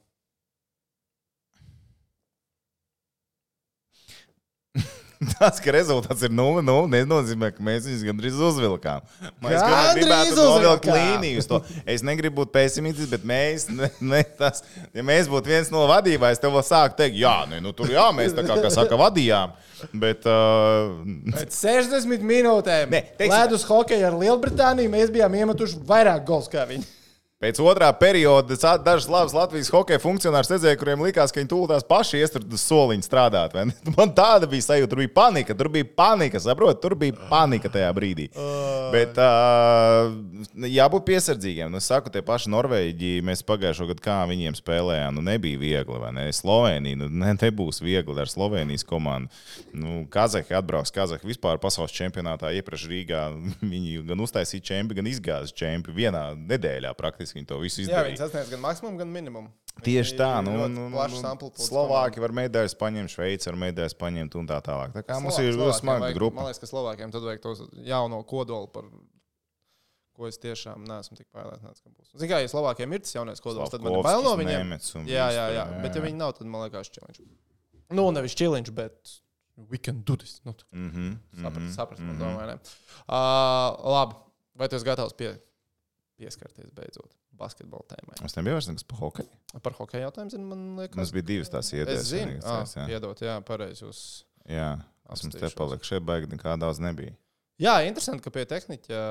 Tas, 5.35 5.59
ka 5.63 5.73
rezultāts 5.75 6.23
ir 6.23 6.31
0-0, 6.31 6.87
nenozīmē, 6.93 7.49
ka 7.55 7.63
mēs 7.65 7.87
viņus 7.89 8.03
gandrīz 8.07 8.37
uzvilkām. 8.47 9.03
Mēs 9.43 9.59
gribētu 9.97 10.37
novilkt 10.39 10.87
līniju 10.87 11.41
uz 11.43 11.49
to. 11.49 11.59
Es 11.89 12.03
negribu 12.05 12.41
būt 12.43 12.53
pesimistisks, 12.55 13.11
bet 13.11 13.25
mēs, 13.27 13.67
ne, 13.73 13.89
ne, 14.13 14.21
tas, 14.39 14.63
ja 14.95 15.03
mēs 15.05 15.29
būtu 15.31 15.51
viens 15.51 15.71
no 15.73 15.83
vadītājiem, 15.91 16.41
tev 16.43 16.55
vēl 16.55 16.65
sāktu 16.67 17.01
teikt, 17.03 17.19
jā, 17.19 17.35
ne, 17.51 17.59
nu, 17.63 17.73
tur 17.75 17.91
jā, 17.91 18.07
mēs 18.15 18.35
tā 18.37 18.45
kā, 18.47 18.59
kā 18.63 18.71
saka, 18.73 18.99
vadījām. 19.03 19.55
Bet, 19.93 20.25
uh, 20.25 20.95
Pēc 21.35 21.53
60 21.53 22.23
minūtēm 22.25 22.89
Nē, 22.95 23.03
teiksim- 23.19 23.35
ledus 23.43 23.65
hokeja 23.69 24.07
ar 24.09 24.15
Lielbritāniju 24.17 24.89
mēs 24.89 25.11
bijām 25.13 25.35
iemetuši 25.37 25.83
vairāk 25.85 26.23
gols 26.25 26.49
kā 26.49 26.63
viņi. 26.69 26.87
Pēc 27.37 27.59
otrā 27.61 27.91
perioda 27.93 28.55
dažas 28.81 29.05
labas 29.13 29.33
Latvijas 29.37 29.67
hokeja 29.69 30.01
funkcionāri 30.01 30.49
redzēja, 30.49 30.77
kuriem 30.81 31.03
likās, 31.05 31.29
ka 31.29 31.37
viņi 31.37 31.49
tūlīt 31.51 31.83
paši 31.85 32.17
ies 32.17 32.31
tur 32.33 32.41
uz 32.41 32.63
soliņa 32.65 33.05
strādāt. 33.05 33.53
Man 33.93 34.09
tāda 34.17 34.47
bija 34.49 34.65
sajūta, 34.65 34.89
tur 34.89 35.03
bija 35.03 35.11
panika. 35.13 35.53
Tur 35.53 35.69
bija 35.69 35.85
panika, 35.85 36.41
saprotiet, 36.41 36.79
tur 36.81 36.95
bija 36.97 37.13
panika 37.29 37.69
tajā 37.69 37.91
brīdī. 37.93 38.25
Bet 38.89 39.19
uh, 39.21 40.09
jābūt 40.65 41.05
piesardzīgiem. 41.11 41.69
Nu, 41.69 41.77
es 41.77 41.91
saku, 41.91 42.09
tie 42.09 42.23
paši 42.25 42.49
Norvēģi, 42.55 43.11
mēs 43.29 43.45
pagājušo 43.45 43.85
gadu 43.91 44.01
kā 44.07 44.17
viņiem 44.31 44.57
spēlējām, 44.57 45.19
nu 45.19 45.27
nebija 45.29 45.61
viegli, 45.61 46.01
vai 46.01 46.09
ne? 46.17 46.25
Slovenija, 46.33 46.97
nu 47.03 47.11
ne, 47.21 47.35
nebūs 47.37 47.83
viegli 47.85 48.17
ar 48.17 48.33
Slovenijas 48.33 48.87
komandu. 48.87 49.29
Nu, 49.77 49.99
Kazahi 50.09 50.57
atbrauks, 50.57 50.95
Kazahi 50.95 51.29
vispār 51.29 51.61
pasaules 51.61 51.93
čempionātā 51.93 52.49
iepriekš 52.57 52.89
Rīgā. 52.89 53.29
Viņi 53.75 54.01
gan 54.09 54.25
uztaisīja 54.25 54.71
čempionu, 54.73 55.03
gan 55.03 55.13
izgāza 55.13 55.53
čempionu 55.53 56.01
vienā 56.01 56.25
nedēļā 56.41 56.97
praktiski 56.97 57.26
viņi 57.35 57.47
to 57.47 57.57
visu 57.59 57.81
Jā, 57.81 57.87
izdarīja. 57.87 58.07
viņi 58.11 58.21
sasniedz 58.21 58.49
gan 58.53 58.61
maksimumu, 58.63 58.97
gan 59.01 59.11
minimumu. 59.11 59.51
Tieši 59.85 60.15
tā, 60.17 60.29
nu, 60.41 60.55
nu, 60.67 60.87
nu, 60.89 60.97
amplitūdas 60.97 61.67
Slovāki 61.69 62.21
var 62.23 62.31
medaļas 62.33 62.73
paņemt, 62.79 63.11
Šveice 63.13 63.51
var 63.51 63.59
medaļas 63.67 63.93
paņemt 63.99 64.37
un 64.39 64.47
tā 64.49 64.57
tālāk. 64.65 64.95
Tā 64.95 65.03
kā 65.05 65.19
mums 65.21 65.35
Slovā- 65.37 65.51
ir 65.51 65.59
ļoti 65.59 65.79
smaga 65.83 66.09
grupa. 66.15 66.35
Man 66.39 66.47
liekas, 66.49 66.59
ka 66.63 66.69
Slovākiem 66.71 67.11
tad 67.13 67.21
vajag 67.27 67.41
tos 67.43 67.61
jauno 67.85 68.23
kodolu, 68.25 68.71
par 68.73 68.87
ko 70.17 70.25
es 70.25 70.39
tiešām 70.41 70.81
neesmu 70.89 71.17
tik 71.19 71.27
pārliecināts, 71.29 71.83
ka 71.83 71.91
būs. 71.93 72.09
Ziniet, 72.15 72.31
kā, 72.31 72.39
ja 72.41 72.49
Slovākiem 72.49 72.95
ir 72.97 73.03
tas 73.05 73.13
jaunais 73.13 73.43
kodols, 73.43 73.69
tad 73.69 73.85
man 73.85 73.99
ir 73.99 74.07
bail 74.07 74.23
no 74.25 74.33
viņiem. 74.39 74.73
Jā, 75.05 75.27
jā, 75.29 75.45
tur, 75.45 75.57
jā. 75.59 75.65
Bet 75.83 75.99
ja 75.99 76.01
viņi 76.07 76.17
nav, 76.17 76.33
tad 76.39 76.49
man 76.49 76.65
liekas, 76.65 76.89
čiliņš. 76.97 77.21
Nu, 77.93 78.07
nevis 78.11 78.33
čiliņš, 78.33 78.73
bet 78.73 79.13
we 79.69 79.77
can 79.77 80.01
do 80.01 80.15
this. 80.17 80.39
Nu, 80.43 80.55
Mhm, 80.73 81.13
saprast, 81.37 81.61
mhm, 81.61 81.69
saprast, 81.77 82.01
man 82.01 82.15
mhm. 82.17 82.23
domāju, 82.25 82.47
ne. 82.49 82.57
Uh, 83.05 83.77
labi, 83.93 84.17
vai 84.57 84.67
tu 84.69 84.75
esi 84.75 84.85
gatavs 84.89 85.13
pie, 85.13 85.35
pieskarties 86.17 86.73
beidzot 86.73 87.13
basketbola 87.39 87.85
tēmai? 87.93 88.17
Es 88.25 88.35
nebiju 88.37 88.57
vairs 88.57 88.67
nekas 88.71 88.85
par 88.89 88.99
hokeju. 89.03 89.29
Par 89.63 89.73
hokeju 89.79 90.03
jautājumu, 90.05 90.33
zinu, 90.35 90.45
man 90.51 90.63
Mums 90.75 90.81
liekas. 90.85 91.13
bija 91.15 91.27
divas 91.33 91.49
tās 91.53 91.69
idejas. 91.73 92.01
Es 92.01 92.11
zinu, 92.11 92.33
vienīgais, 92.37 92.75
jā. 92.77 92.85
piedot, 92.91 93.21
jā, 93.27 93.35
pareizi 93.47 93.85
jūs. 93.85 94.01
Jā, 94.47 94.69
esmu 95.13 95.31
te 95.31 95.37
apstīšos. 95.41 95.57
paliku. 95.59 95.87
Šeit 95.89 96.03
baigi 96.07 96.31
nekā 96.33 96.57
daudz 96.61 96.79
nebija. 96.83 97.13
Jā, 97.59 97.79
interesanti, 97.89 98.21
ka 98.25 98.29
pie 98.33 98.45
tehniķa. 98.45 99.03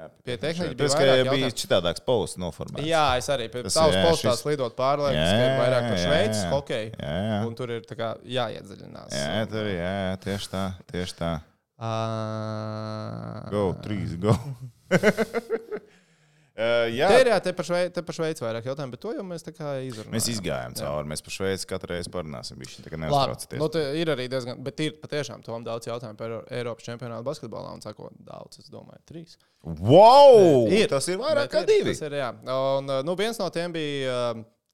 Jā, 0.00 0.06
Pie 0.24 0.36
tehniķa 0.40 0.76
Tas, 0.80 0.94
bija 0.94 0.96
ka 0.96 1.00
vairāk 1.10 1.28
bija 1.34 1.48
citādāks 1.60 2.00
posts 2.06 2.38
noformēts. 2.40 2.86
Jā, 2.88 3.02
es 3.20 3.26
arī 3.28 3.50
pie 3.52 3.60
jā, 3.66 3.68
postā 3.68 4.30
šis- 4.32 4.40
slidot 4.46 4.72
pārlieku, 4.78 5.12
Jā, 5.12 5.26
ka 5.28 5.42
ir 5.44 5.58
vairāk 5.60 5.88
par 5.90 5.98
Šveices 6.00 6.46
hokeju. 6.54 6.94
Jā, 6.96 7.10
jā. 7.26 7.36
Un 7.44 7.54
tur 7.58 7.68
ir 7.74 7.82
tā 7.84 7.98
kā 7.98 8.08
jāiedziļinās. 8.24 9.12
Jā, 9.12 9.42
tur 9.52 9.68
ir, 9.68 9.76
jā, 9.76 9.90
jā, 10.06 10.14
tieši 10.24 10.48
tā, 10.54 10.62
tieši 10.88 11.18
tā. 11.20 11.32
Uh, 11.80 13.50
Go, 13.52 13.62
trīs, 13.84 14.16
go. 14.20 14.32
uh, 16.60 16.84
jā, 16.92 17.08
Te 17.10 17.18
ir 17.24 17.30
te 17.40 17.52
par 17.56 17.66
Šveici, 17.66 18.02
Šveici 18.20 18.44
vairāk 18.44 18.66
jautājumu, 18.68 18.92
bet 18.94 19.00
to 19.00 19.14
jau 19.16 19.24
mēs 19.24 19.42
tā 19.46 19.54
kā 19.56 19.72
izrunājām. 19.86 20.12
mēs 20.14 20.28
izgājām 20.34 20.74
Jā. 20.76 20.82
cauri. 20.84 21.08
Mēs 21.10 21.24
par 21.24 21.34
Šveici 21.36 21.66
katru 21.70 21.94
reizi 21.94 22.12
parunāsim. 22.12 22.60
Viņš 22.60 22.76
tā 22.84 22.92
kā 22.92 22.98
Labi, 22.98 23.06
neuztraucieties. 23.06 23.60
nu, 23.62 23.82
ir 24.02 24.12
arī 24.14 24.28
diezgan, 24.30 24.60
bet 24.66 24.80
ir 24.84 24.94
patiešām 25.02 25.42
tom 25.46 25.64
daudz 25.64 25.88
jautājumu 25.88 26.16
par 26.20 26.28
Eiro- 26.28 26.44
Eiropas 26.60 26.84
čempionātu 26.86 27.24
basketbolā. 27.24 27.72
Un 27.74 27.80
sako, 27.82 28.10
daudz, 28.20 28.60
es 28.60 28.68
domāju, 28.70 29.00
trīs. 29.08 29.36
Wow! 29.64 30.68
Ir. 30.70 30.86
Tas 30.88 31.08
ir 31.08 31.18
vairāk 31.18 31.48
Bet 31.48 31.52
kā 31.56 31.64
ir, 31.64 31.70
divi. 31.72 31.96
Ir, 32.06 32.18
jā. 32.20 32.30
Un, 32.78 32.86
nu, 33.04 33.16
viens 33.16 33.38
no 33.40 33.48
tiem 33.50 33.72
bija, 33.72 34.20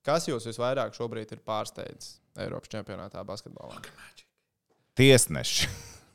kas 0.07 0.29
jūs 0.29 0.47
visvairāk 0.51 0.95
šobrīd 0.95 1.33
ir 1.33 1.41
pārsteidzis 1.47 2.19
Eiropas 2.39 2.69
čempionātā 2.69 3.25
basketbolā? 3.27 3.81
Tiesneši. 4.97 5.69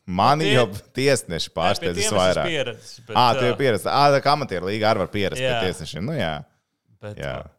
Mani 0.08 0.46
Tie- 0.50 0.54
jau 0.58 0.66
tiesneši 0.98 1.52
pārsteidz 1.54 2.08
vairāk. 2.12 2.48
Pieredzes, 2.50 3.00
bet, 3.06 3.16
Ah, 3.16 3.34
tie 3.38 3.48
ir 3.52 3.54
ā, 3.54 3.58
pieredzi. 3.60 3.86
Ah, 3.88 4.10
tā 4.12 4.22
kā 4.26 4.34
amatieru 4.34 4.66
līga 4.72 4.90
arī 4.92 4.98
var 5.04 5.08
pierast 5.14 5.38
pie 5.40 5.54
tiesnešiem. 5.62 6.04
Nu, 6.04 6.14
jā. 6.18 6.44
Bet, 7.02 7.18
Jā. 7.18 7.36
ā, 7.46 7.50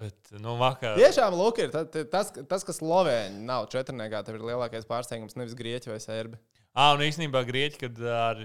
bet, 0.00 0.14
nu, 0.42 0.56
vakar. 0.58 0.96
Tiešām, 0.98 1.32
lūk, 1.38 1.58
ir 1.62 1.70
ta- 1.70 1.84
ta- 1.84 2.04
tas, 2.04 2.30
tas 2.50 2.64
kas 2.64 2.80
Slovēņi 2.80 3.40
nav 3.46 3.68
četrniekā, 3.70 4.24
tev 4.26 4.34
ir 4.34 4.40
lielākais 4.50 4.84
pārsteigums 4.86 5.36
nevis 5.36 5.54
grieķi 5.54 5.86
vai 5.94 5.98
serbi. 6.02 6.36
Ah, 6.74 6.94
un 6.94 7.00
īstenībā 7.00 7.44
grieķi, 7.46 7.78
kad 7.78 8.00
ar. 8.02 8.42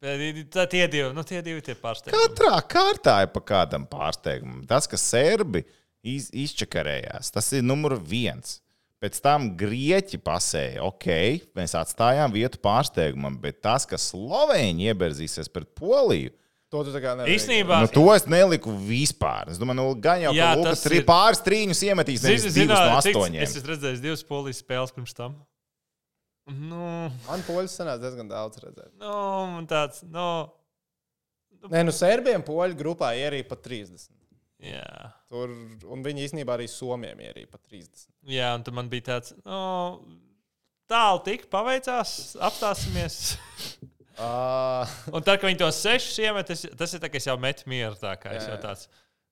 bet 0.00 0.50
tā 0.50 0.68
Tie 0.68 0.86
divi, 0.88 1.12
nu, 1.14 1.22
tie 1.22 1.42
divi 1.42 1.60
tie 1.62 1.74
pārsteigumi. 1.74 2.34
Katrā 2.34 2.60
kārtā 2.66 3.22
ir 3.22 3.28
pa 3.28 3.40
kādam 3.40 3.86
pārsteigumam. 3.86 4.66
Tas, 4.66 4.86
ka 4.88 4.96
serbi 4.96 5.64
iz, 6.02 6.30
izčakarējās, 6.32 7.30
tas 7.30 7.52
ir 7.52 7.62
numur 7.62 7.96
viens. 8.00 8.60
Pēc 9.00 9.16
tam 9.24 9.46
grieķi 9.56 10.18
pasēja, 10.20 10.82
ok, 10.84 11.06
mēs 11.56 11.72
atstājām 11.78 12.34
vietu 12.34 12.58
pārsteigumam, 12.60 13.38
bet 13.40 13.62
tas, 13.64 13.86
ka 13.88 13.96
Slovēņi 13.96 14.90
ieberzīsies 14.92 15.48
pret 15.52 15.70
Poliju, 15.78 16.34
To 16.70 16.84
tu 16.86 16.92
tā 16.94 17.00
kā 17.02 17.16
nevari. 17.18 17.32
Īstenībā, 17.34 17.80
nu, 17.82 17.88
to 17.90 18.04
es 18.14 18.28
neliku 18.30 18.70
vispār. 18.70 19.48
Es 19.50 19.58
domāju, 19.58 19.74
nu, 19.80 19.86
gan 19.98 20.20
jau, 20.22 20.30
Jā, 20.36 20.52
ka 20.52 20.58
Lukas 20.60 20.84
ir- 20.86 21.02
pāris 21.02 21.40
trīņus 21.42 21.80
iemetīs, 21.88 22.22
nevis 22.22 22.44
Zini, 22.46 22.68
divus 22.68 22.78
no 22.78 22.92
astoņiem. 23.00 23.42
Es 23.42 23.56
esmu 23.58 23.72
redzējis 23.72 24.02
divas 24.04 24.22
polijas 24.28 24.60
spēles 24.62 24.94
pirms 24.94 25.16
tam. 25.18 25.34
Nu, 26.46 27.10
Man 27.26 27.42
poļus 27.48 27.74
sanāca 27.74 28.04
diezgan 28.04 28.30
daudz 28.30 28.62
redzēt. 28.62 28.92
nu, 29.02 29.10
man 29.56 29.66
tāds, 29.66 30.04
nu, 30.06 30.28
Nē, 31.74 31.82
nu 31.84 31.92
serbiem 31.92 32.40
poļu 32.46 32.78
grupā 32.78 33.10
ierīja 33.18 33.48
pat 33.50 33.64
30. 33.66 34.06
Jā. 34.64 35.10
Tur, 35.30 35.52
un 35.90 36.02
viņi 36.04 36.26
īstenībā 36.26 36.56
arī 36.56 36.66
somiem 36.70 37.22
ierīja 37.26 37.50
pat 37.52 37.62
30. 37.70 38.08
Jā, 38.30 38.52
un 38.58 38.76
man 38.76 38.90
bija 38.92 39.08
tāds, 39.12 39.34
nu, 39.44 39.60
tālu 40.90 41.22
tik 41.26 41.46
paveicās, 41.52 42.34
apstāsimies. 42.50 43.20
Un 44.20 45.22
tad, 45.24 45.38
kad 45.38 45.46
viņi 45.46 45.60
tos 45.62 45.78
sešus 45.80 46.18
iemet, 46.20 46.50
tas, 46.50 46.66
tas 46.76 46.92
ir 46.92 47.00
tā, 47.00 47.08
ka 47.08 47.16
es 47.16 47.24
jau 47.24 47.38
metu 47.40 47.70
mieru. 47.70 47.96
Tā 47.96 48.12
kā 48.20 48.34
es 48.34 48.42
Jā, 48.44 48.50
jau 48.50 48.56
jā. 48.58 48.62
tāds, 48.66 48.82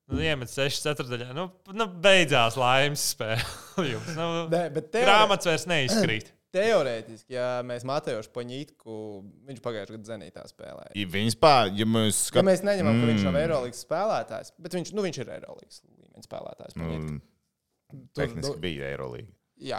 nu, 0.08 0.22
iemet 0.24 0.48
sešas 0.48 0.86
ceturdaļā. 0.86 1.26
Nu, 1.36 1.48
nu 1.76 1.86
beidzās 2.04 2.56
laimes 2.56 3.04
spēle. 3.12 3.44
jums. 3.92 4.14
Nu, 4.16 4.46
nē, 4.52 4.62
bet 4.72 4.88
teorē, 4.94 5.04
grāmatas 5.10 5.50
vairs 5.50 5.66
neizkrīt. 5.68 6.32
Teorētiski, 6.55 7.34
ja 7.36 7.49
mēs 7.66 7.84
Matejošu 7.88 8.32
Paņītku, 8.34 8.96
viņš 9.51 9.61
pagājušajā 9.64 9.96
gadā 9.99 10.09
zenītā 10.12 10.44
spēlēja. 10.51 10.94
Ja 10.99 11.11
Viņas 11.12 11.36
pār, 11.42 11.70
ja 11.76 11.86
mēs 11.88 12.14
Ja 12.14 12.24
skatāmies, 12.30 12.62
mēs 12.62 12.64
neņemam, 12.68 13.01
ka 13.03 13.11
viņš 13.12 13.26
nav 13.26 13.32
Mm. 13.34 13.42
Eirolandes 13.42 13.84
spēlētājs, 13.84 14.55
bet 14.59 14.78
viņš, 14.78 14.94
nu, 14.96 15.05
viņš 15.07 15.20
ir 15.24 15.32
Eirolandes 15.36 15.82
līmeņa 15.84 16.26
spēlētājs. 16.28 16.78
Nu, 16.80 17.20
Tur, 17.88 18.03
tehniski 18.20 18.53
nu, 18.53 18.59
bija 18.61 18.90
Eirolīga. 18.92 19.32
Jā, 19.64 19.78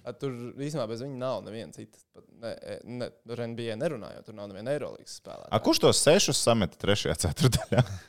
A, 0.00 0.14
tur 0.16 0.32
īstenībā 0.56 0.86
bez 0.88 1.02
viņa 1.04 1.18
nav 1.20 1.42
neviena 1.44 1.74
cita. 1.76 1.98
pat 2.16 2.24
Ne, 2.40 2.54
ne, 2.88 3.08
ar 3.34 3.42
NBA 3.52 3.74
nerunājot, 3.76 4.24
tur 4.24 4.36
nav 4.38 4.46
neviena 4.48 4.72
Eirolandes 4.72 5.12
A, 5.12 5.18
spēlētāja. 5.20 5.58
kurš 5.66 5.82
tos 5.84 6.00
sešus 6.00 6.40
sameta 6.40 6.78
trešajā 6.80 7.18
ceturdaļā? 7.26 7.82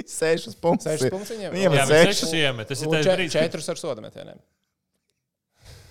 Sešus 0.00 0.56
punktus. 0.58 0.88
Sešas 0.88 1.12
punktus 1.12 1.30
viņiem 1.34 1.52
Viņiem 1.54 1.74
Jā, 1.76 1.82
ir 1.84 2.08
sešas 2.08 2.32
iemet. 2.38 2.68
Tas 2.70 2.82
ir 2.82 2.88
četrus 3.34 3.68
ar 3.68 3.78
soda 3.78 4.02
metieniem. 4.02 4.38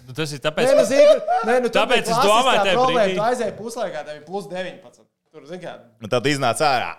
Nu, 0.09 0.13
tas 0.17 0.31
ir 0.33 0.39
Nē, 0.39 0.43
tāpēc, 0.47 0.71
nu, 0.73 0.83
zini, 0.89 1.17
nē, 1.45 1.55
nu, 1.61 1.69
tur 1.69 1.75
Tāpēc 1.83 2.01
bija 2.07 2.15
es 2.15 2.23
domāju, 2.25 2.61
tajā 2.63 2.73
problēma, 2.79 3.03
brīdī- 3.05 3.17
Tu 3.19 3.25
aizēji 3.29 3.53
puslaikā, 3.59 3.99
tev 4.07 4.15
ir 4.15 4.23
plus 4.25 4.47
19. 4.49 5.03
Tur, 5.31 5.43
zini, 5.45 5.61
kā, 5.61 5.73
Un 6.01 6.09
tad 6.09 6.25
iznāca 6.31 6.65
ārā. 6.65 6.89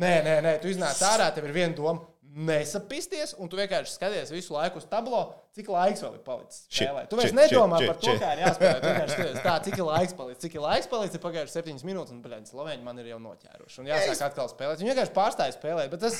Nē, 0.00 0.12
nē, 0.24 0.36
nē, 0.46 0.52
tu 0.62 0.68
iznāc 0.72 1.02
ārā, 1.04 1.26
tev 1.36 1.44
ir 1.44 1.52
viena 1.52 1.76
doma. 1.76 2.00
Nesapisties, 2.34 3.30
un 3.38 3.46
tu 3.46 3.54
vienkārši 3.58 3.92
skaties 3.94 4.32
visu 4.34 4.54
laiku 4.56 4.80
uz 4.80 4.86
tablo, 4.90 5.20
cik 5.54 5.68
laiks 5.70 6.00
vēl 6.02 6.16
ir 6.16 6.22
palicis. 6.26 6.64
Či-. 6.66 6.88
Tu 7.10 7.18
vairs 7.20 7.30
či- 7.30 7.36
nedomā 7.38 7.78
či- 7.78 7.86
par 7.90 7.98
to, 8.00 8.08
či- 8.08 8.18
kā 8.18 8.30
ir 8.34 8.40
jāspēlē. 8.42 8.80
Tu 8.82 8.88
vienkārši 8.88 9.14
skaties, 9.14 9.38
tā, 9.44 9.52
cik 9.68 9.76
ir 9.78 9.86
laiks 9.86 10.16
palicis. 10.18 10.42
Cik 10.42 10.56
ir 10.58 10.64
laiks 10.64 10.88
palicis, 10.90 11.14
ir 11.14 11.22
pagājušas 11.22 11.54
septiņas 11.58 11.84
minūtes, 11.86 12.10
un 12.16 12.22
bļaļ, 12.24 12.42
Slovēņi 12.50 12.82
man 12.88 12.98
ir 13.04 13.10
jau 13.12 13.20
noķēruši. 13.22 13.78
Un 13.84 13.90
jāsāk 13.92 14.24
atkal 14.26 14.50
spēlēt. 14.50 14.82
Viņi 14.82 14.90
vienkārši 14.90 15.14
pārstāja 15.20 15.54
spēlēt. 15.54 15.92
Bet 15.94 16.02
tas, 16.02 16.18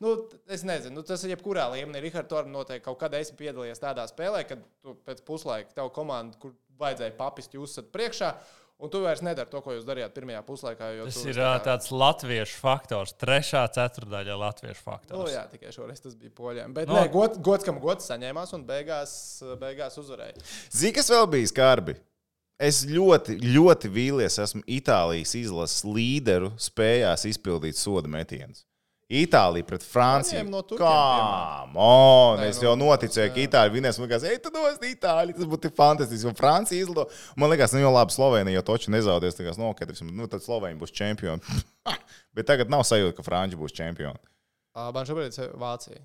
nu, 0.00 0.14
es 0.48 0.64
nezinu, 0.64 0.94
nu, 0.96 1.02
tas 1.12 1.24
ir 1.28 1.36
jebkurā 1.36 1.66
līmenī. 1.76 2.00
Rihards 2.08 2.32
Torm 2.32 2.48
noteikti 2.56 2.86
kaut 2.88 2.98
kad 3.04 3.12
esi 3.20 3.36
piedalījies 3.36 3.84
tādā 3.84 4.08
spēlē, 4.08 4.46
kad 4.48 4.64
tu 4.80 4.96
pēc 5.04 5.20
puslaika 5.28 5.76
tev 5.76 5.92
komanda, 5.92 6.40
kur 6.40 6.56
vajadzēja 6.80 7.12
papist, 7.20 7.52
jūs 7.52 7.76
esat 7.76 7.92
priekšā. 7.92 8.32
Un 8.80 8.88
tu 8.88 9.02
vairs 9.04 9.20
nedari 9.20 9.50
to, 9.52 9.60
ko 9.60 9.74
jūs 9.76 9.84
darījāt 9.84 10.14
pirmajā 10.16 10.40
puslaikā. 10.46 10.86
jo 10.96 11.04
tas 11.08 11.18
tu 11.20 11.28
ir 11.28 11.36
tā 11.36 11.50
tāds 11.66 11.90
latviešu 11.92 12.56
faktors. 12.62 13.12
Trešā 13.20 13.66
ceturdaļa 13.76 14.36
latviešu 14.40 14.80
Nu, 14.80 14.84
faktors. 14.86 15.32
jā, 15.34 15.42
tikai 15.52 15.72
šoreiz 15.76 16.00
tas 16.00 16.14
bija 16.16 16.30
poļiem. 16.38 16.72
Bet 16.74 16.88
Nu. 16.88 16.94
no. 16.94 17.00
nē, 17.02 17.10
gods, 17.12 17.38
gods, 17.44 17.64
kam 17.64 17.78
gods 17.80 18.08
saņēmās 18.08 18.54
un 18.56 18.64
beigās, 18.64 19.12
beigās 19.60 19.98
uzvarēja. 20.00 20.40
Zini, 20.72 20.94
kas 20.96 21.10
vēl 21.12 21.26
bija 21.30 21.46
skarbi? 21.52 21.96
Es 22.60 22.82
ļoti, 22.84 23.38
ļoti 23.40 23.88
vīlies, 23.88 24.34
esmu 24.42 24.60
Itālijas 24.68 25.32
izlases 25.38 25.84
līderu, 25.84 26.50
spējās 26.60 27.24
izpildīt 27.30 27.76
soda 27.80 28.08
metienus. 28.08 28.66
Itālija 29.10 29.66
pret 29.66 29.82
Franciju. 29.82 30.44
No 30.46 30.60
Kā? 30.78 31.66
Man, 31.74 32.38
Nē, 32.38 32.50
es 32.52 32.60
nu, 32.60 32.68
jau 32.68 32.74
noticēju, 32.78 33.32
ka 33.34 33.42
Itālija 33.42 33.74
vinēs. 33.74 33.98
Man 33.98 34.06
liekas, 34.06 34.26
ej, 34.30 34.38
tad 34.44 34.54
dos 34.54 34.78
Itāliju. 34.86 35.36
Tas 35.40 35.48
būtu 35.50 35.72
fantastiski. 35.74 36.28
Un 36.30 36.38
Francija 36.38 36.78
izlido. 36.78 37.08
Man 37.40 37.50
liekas, 37.50 37.74
nu 37.74 37.82
jau 37.82 37.90
labi, 37.94 38.14
Slovenija 38.14 38.60
jau 38.60 38.66
toču 38.70 38.94
nezaudēs. 38.94 39.34
Tā 39.38 39.48
kā, 39.48 39.56
nu, 39.58 39.72
tad, 39.74 39.94
nu, 40.06 40.28
tad 40.30 40.46
Slovenija 40.46 40.78
būs 40.78 40.94
čempioni. 40.94 41.58
Bet 42.38 42.46
tagad 42.46 42.70
nav 42.70 42.86
sajūta, 42.86 43.16
ka 43.18 43.26
Franči 43.26 43.58
būs 43.58 43.74
čempioni. 43.74 44.20
Man 44.78 45.08
šobrīd 45.08 45.34
ir 45.34 45.56
Vācija. 45.58 46.04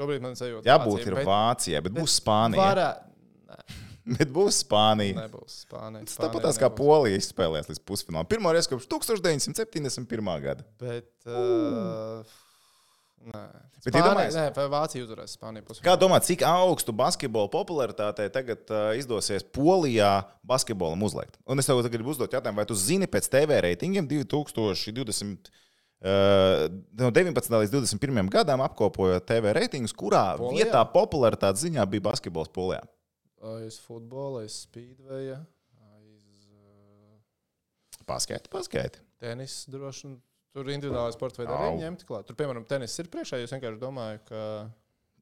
Šobrīd 0.00 0.22
man 0.24 0.34
sajūta, 0.38 0.66
Jābūt 0.66 1.06
ir 1.06 1.16
Vācijai, 1.26 1.80
bet 1.84 1.94
būs 1.94 2.18
Spānija. 2.18 2.62
Varētu. 2.62 3.86
Bet 4.18 4.30
būs 4.32 4.62
Spānija. 4.64 5.26
Nebūs 5.26 5.62
Spānija. 5.66 6.04
Tas 6.08 6.16
tāpat 6.20 6.46
tās 6.48 6.58
kā 6.60 6.70
Polija 6.72 7.18
izspēlēs 7.20 7.68
līdz 7.70 7.82
pusfinālam. 7.86 8.28
Pirmā 8.30 8.52
reize 8.56 8.70
kopš 8.72 8.86
1971. 8.90 10.30
gada. 10.44 10.64
Bet. 10.80 11.10
Uh, 11.28 12.22
nē, 13.30 13.42
Bet 13.80 13.94
Spānija, 13.94 14.02
iedomājies- 14.04 14.36
nē, 14.36 14.44
vai 14.56 14.66
Vācija 14.72 15.04
uzvarēs 15.06 15.36
Spāniju 15.36 15.64
pusē. 15.68 15.84
Kā 15.84 15.94
domā, 16.00 16.18
cik 16.24 16.42
augstu 16.48 16.92
basketbola 16.96 17.48
popularitātei 17.52 18.28
tagad 18.32 18.64
uh, 18.72 18.90
izdosies 19.00 19.44
Polijā 19.56 20.12
basketbolam 20.44 21.00
uzlikt? 21.06 21.36
Un 21.48 21.58
es 21.60 21.68
tev 21.68 21.80
tagad 21.84 21.98
gribu 21.98 22.12
uzdot 22.12 22.32
jautājumu, 22.36 22.60
vai 22.60 22.68
tu 22.68 22.76
zini 22.76 23.08
pēc 23.08 23.28
TV 23.32 23.60
reitingiem 23.68 24.08
2020. 24.08 25.50
Uh, 26.00 26.64
no 26.96 27.10
19. 27.12 27.44
līdz 27.60 27.72
21. 27.76 28.28
gadam 28.32 28.62
apkopojot 28.64 29.26
TV 29.28 29.52
reitingus, 29.52 29.92
kurā? 29.92 30.30
Polijā? 30.40 30.64
vietā 30.64 30.80
popularitātes 30.88 31.66
ziņā 31.66 31.84
bija 31.92 32.06
basketbols 32.08 32.48
Polijā. 32.56 32.80
Aiz 33.40 33.78
futbola, 33.80 34.42
aiz 34.44 34.52
speedveja, 34.66 35.38
aiz 35.94 36.26
uh, 36.52 38.04
Paskaiti, 38.06 38.50
paskaiti. 38.52 38.98
tenisa 39.20 39.70
droši 39.72 40.06
vien. 40.08 40.18
Tur 40.50 40.66
individuālā 40.66 41.12
sporta 41.14 41.38
veidā 41.44 41.54
arī 41.54 41.68
Au. 41.70 41.78
ņemti 41.78 42.06
klāt. 42.08 42.26
Tur, 42.26 42.34
piemēram, 42.34 42.64
tenis 42.66 42.98
ir 42.98 43.06
priekšā. 43.12 43.38
Es 43.44 43.52
vienkārši 43.54 43.78
domāju, 43.80 44.18
ka 44.26 44.42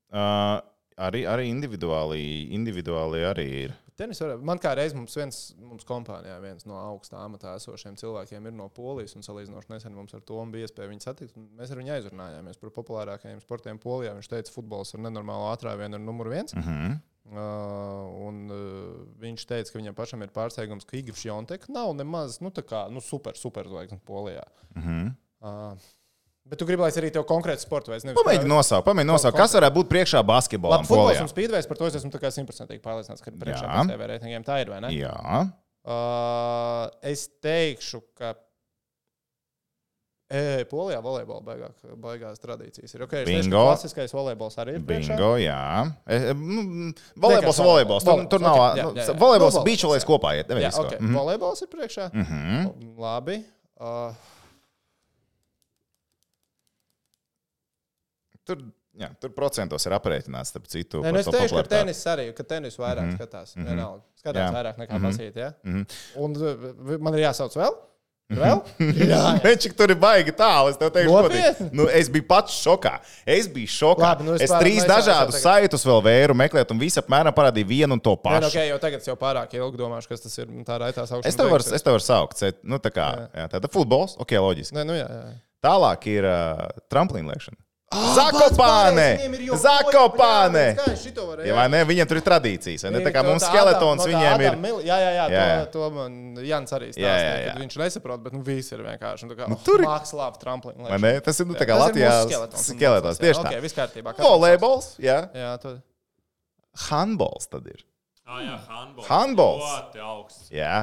Uh, 0.09 0.55
arī, 0.97 1.27
arī 1.29 1.51
individuāli, 1.53 2.49
individuāli 2.57 3.19
arī 3.29 3.45
ir. 3.67 3.75
tenis 3.99 4.23
var. 4.23 4.39
Man 4.41 4.57
kā 4.59 4.71
reiz 4.79 4.95
mums 4.97 5.13
viens, 5.19 5.41
mums 5.61 5.85
kompānijā 5.85 6.39
viens 6.41 6.65
no 6.65 6.79
augstā 6.81 7.19
amatā 7.27 7.53
esošiem 7.59 7.99
cilvēkiem 8.01 8.47
ir 8.49 8.55
no 8.57 8.71
Polijas. 8.73 9.13
Un 9.19 9.23
salīdzinoši 9.27 9.69
nesen 9.69 9.93
mums 9.93 10.15
ar 10.17 10.21
to 10.25 10.41
bija 10.49 10.65
iespēja 10.65 10.89
viņu 10.89 11.05
satikt. 11.05 11.37
un 11.37 11.51
Mēs 11.59 11.75
ar 11.75 11.83
viņu 11.83 11.93
aizrunājāmies 11.99 12.57
par 12.63 12.71
populārākajiem 12.79 13.41
sportiem 13.45 13.79
Polijā. 13.79 14.15
Viņš 14.17 14.29
teica, 14.33 14.49
ka 14.49 14.55
futbols 14.55 14.95
ar 14.95 15.01
nenormālu 15.05 15.51
ātrāvienu 15.53 16.01
ir 16.01 16.07
numur 16.09 16.33
viens. 16.33 16.55
Uh 16.57 16.65
-huh. 16.65 16.97
Uh, 17.29 18.07
un, 18.25 18.37
uh, 18.49 19.01
viņš 19.21 19.43
teica, 19.51 19.69
ka 19.69 19.77
viņam 19.77 19.97
pašam 19.99 20.23
ir 20.25 20.31
pārsteigums, 20.33 20.87
ka 20.89 20.97
Igor 20.97 21.19
Šjontek 21.19 21.67
nav 21.69 21.91
nemaz 21.99 22.39
nu, 22.41 22.49
kā, 22.65 22.87
nu, 22.89 23.03
super, 23.05 23.37
super 23.37 23.69
zvaigznes 23.69 24.01
Polijā. 24.09 24.47
Uh 24.73 24.83
-huh. 24.83 25.11
Uh, 25.45 25.91
bet 26.49 26.59
tu 26.59 26.65
es 26.89 26.97
arī 26.97 27.13
tev 27.13 27.27
konkrēti 27.29 27.61
es 27.97 28.05
nevis 28.05 28.23
Pamēģini 28.23 28.49
nosaukt, 28.49 28.87
pamēģini 28.87 29.13
nosaukt, 29.13 29.37
kas 29.37 29.55
varētu 29.55 29.75
būt 29.75 29.89
priekšā 29.93 30.25
basketbolam. 30.25 30.81
Labi, 30.81 30.89
futbols 30.89 31.21
un 31.21 31.29
spīdvējs 31.29 31.69
par 31.69 31.77
to 31.77 31.87
es 31.87 31.95
esmu 31.95 32.11
simtprocentīgi 32.31 32.81
pārliecināts, 32.81 33.23
ka 33.23 33.31
priekšā 33.31 33.87
TV 33.93 34.07
reitingiem. 34.07 34.45
Tā 34.45 34.61
ir, 34.61 34.71
vai 34.71 34.81
ne? 34.81 34.89
Jā, 34.89 35.49
Uh, 35.89 36.91
es 37.03 37.29
teikšu, 37.41 38.03
ka. 38.19 38.35
E, 40.31 40.65
Polijā 40.69 40.99
volejbola 41.01 41.41
baigāk, 41.41 41.73
baigās 41.97 42.39
tradīcijas 42.43 42.93
ir. 42.95 43.03
Okay, 43.07 43.23
es 43.23 43.29
Bingo. 43.47 43.63
klasiskais 43.65 44.13
volejbols 44.13 44.59
arī 44.61 44.75
ir. 44.77 44.83
priekšā. 44.85 45.17
bingo, 45.17 45.31
jā. 45.41 45.93
E, 46.05 46.35
nu, 46.35 46.93
Volejbols, 47.17 47.57
Vienkārši 47.57 47.65
volejbols. 47.65 48.05
Tur, 48.05 48.13
volejbols, 48.13 48.29
tur 48.35 48.41
nav. 48.45 48.57
ok, 48.59 48.77
jā, 48.77 48.85
jā, 48.99 49.07
jā. 49.09 49.15
Volejbols, 49.23 49.55
Nu, 49.57 49.63
beachvolejs 49.65 50.05
kopā 50.05 50.35
iet. 50.37 50.49
Jā, 50.53 50.69
okay. 50.77 50.99
ko. 50.99 51.05
Mhm. 51.05 51.15
Volejbols 51.17 51.63
ir 51.65 51.69
priekšā. 51.73 52.11
Mhm. 52.13 52.69
Labi. 53.01 53.39
Uh, 53.81 54.13
Tur, 58.49 58.63
jā, 58.97 59.11
tur 59.21 59.33
procentos 59.37 59.85
ir 59.85 59.93
aprēķināts, 59.97 60.53
starp 60.55 60.69
citu. 60.73 61.03
nē, 61.05 61.11
nu 61.13 61.21
es 61.21 61.27
teikšu, 61.29 61.59
ka 61.61 61.69
tenis 61.69 62.01
arī, 62.09 62.25
ka 62.37 62.45
tenis 62.49 62.79
vairāk 62.81 63.05
mm 63.05 63.11
-hmm. 63.11 63.17
skatās. 63.19 63.57
Mm 63.57 63.63
-hmm. 63.63 63.69
Vienalga. 63.69 64.03
Skatās 64.17 64.43
Jā. 64.45 64.53
vairāk 64.57 64.77
nekā 64.79 64.95
Mhm. 64.99 65.07
basīt. 65.07 65.37
Ja? 65.37 65.53
Mm 65.65 65.75
-hmm. 65.75 65.87
Un 66.17 67.01
man 67.03 67.15
ir 67.15 67.21
jāsauc 67.21 67.57
vēl? 67.57 67.75
Vēl? 68.29 68.59
Jā, 69.01 69.07
jā. 69.09 69.21
Viņš 69.41 69.67
tur 69.79 69.93
ir 69.95 69.97
baigi 70.01 70.35
tālu. 70.37 70.69
Es 70.69 70.77
tev 70.77 70.91
teikšu, 70.93 71.13
godīgi. 71.15 71.69
nu, 71.73 71.87
es 71.89 72.11
biju 72.13 72.27
pats 72.29 72.59
šokā. 72.61 72.99
Es 73.25 73.49
biju 73.49 73.71
šokā. 73.73 74.05
Labi, 74.05 74.27
nu 74.27 74.35
es 74.37 74.45
es 74.45 74.53
trīs 74.53 74.83
nu 74.83 74.91
dažādus 74.91 75.39
saitus 75.41 75.87
vēl 75.89 76.03
vēru 76.05 76.37
meklēt, 76.37 76.69
un 76.75 76.83
visi 76.83 77.01
apmēram 77.01 77.33
parādīja 77.37 77.71
vienu 77.71 77.97
un 77.97 78.03
to 78.05 78.13
Nē, 78.13 78.21
pašu. 78.27 78.43
nu, 78.45 78.51
okay, 78.53 78.67
jau 78.69 78.77
tagad 78.83 79.09
jau 79.09 79.17
pārāk 79.17 79.57
ilgi 79.57 79.81
domāšu, 79.81 80.13
kas 80.13 80.27
tas 80.27 80.37
ir. 80.43 80.51
Tā 80.69 80.77
raitās 80.85 81.15
augšā. 81.17 81.25
Es 81.31 81.41
tev 81.41 81.49
varu, 81.55 81.65
varu 81.89 82.05
saukt. 82.05 82.45
Nu, 82.69 82.81
tā 82.85 82.93
kā, 82.93 83.09
jā, 83.33 83.49
tāda 83.57 83.73
futbols, 83.73 84.19
ok, 84.21 84.37
loģiski. 84.45 84.77
Nē, 84.77 84.85
nu 84.91 84.99
jā, 84.99 85.09
jā. 85.09 85.33
Tālāk 85.65 86.05
ir 86.13 86.29
uh, 86.29 86.69
tramplīna 86.93 87.33
lēkšana. 87.33 87.57
Ah, 87.89 88.09
Zakopāne! 88.19 89.07
Zakopāne! 89.57 90.65
Ja, 91.47 91.55
vai 91.57 91.65
ne? 91.73 91.79
Viņiem 91.89 92.09
tur 92.11 92.19
ir 92.21 92.25
tradīcijas. 92.27 92.83
vai 92.85 92.91
Ne? 92.93 93.01
Tā 93.07 93.13
kā 93.15 93.23
mums 93.25 93.47
skeletons 93.49 94.05
viņiem 94.05 94.43
ir. 94.45 94.59
Jā, 94.85 94.99
jā, 95.01 95.11
jā, 95.17 95.25
Jā, 95.33 95.45
jā. 95.49 95.63
to, 95.73 95.79
to 95.79 95.89
man 95.97 96.19
Jans 96.45 96.75
arī 96.77 96.91
Jā, 96.91 97.01
jā, 97.01 97.15
stāstīja, 97.15 97.39
jā. 97.47 97.55
ka 97.55 97.63
viņš 97.65 97.79
nesaprot, 97.81 98.21
bet 98.27 98.37
nu, 98.37 98.43
viss 98.45 98.75
ir 98.77 98.83
vienkārši. 98.85 99.31
Nu, 99.31 99.39
kā, 99.39 99.49
Nu, 99.49 99.57
tur 99.65 99.81
ir- 99.81 99.89
mākslā, 99.89 100.29
tramplīna. 100.43 100.85
vai 100.93 100.99
ne? 101.01 101.15
Tas 101.25 101.41
ir 101.41 101.49
nu, 101.49 101.57
tā 101.57 101.65
kā 101.65 101.79
Latvijā 101.81 102.13
skeletons. 102.29 103.23
Tieši 103.25 103.41
tā. 103.41 103.49
Okay, 103.55 103.65
viss 103.65 103.79
kārtībā. 103.81 104.13
Volejbols, 104.21 104.91
jā. 105.01 105.19
Jā, 105.33 105.55
to. 105.65 105.79
Handbols 106.91 107.49
tad 107.49 107.67
ir. 107.73 107.81
Ah, 108.29 108.43
jā, 108.45 108.59
handbols. 108.69 109.09
Handbols. 109.09 109.65
Ļoti 109.65 110.05
augsts. 110.05 110.51
Jā. 110.53 110.75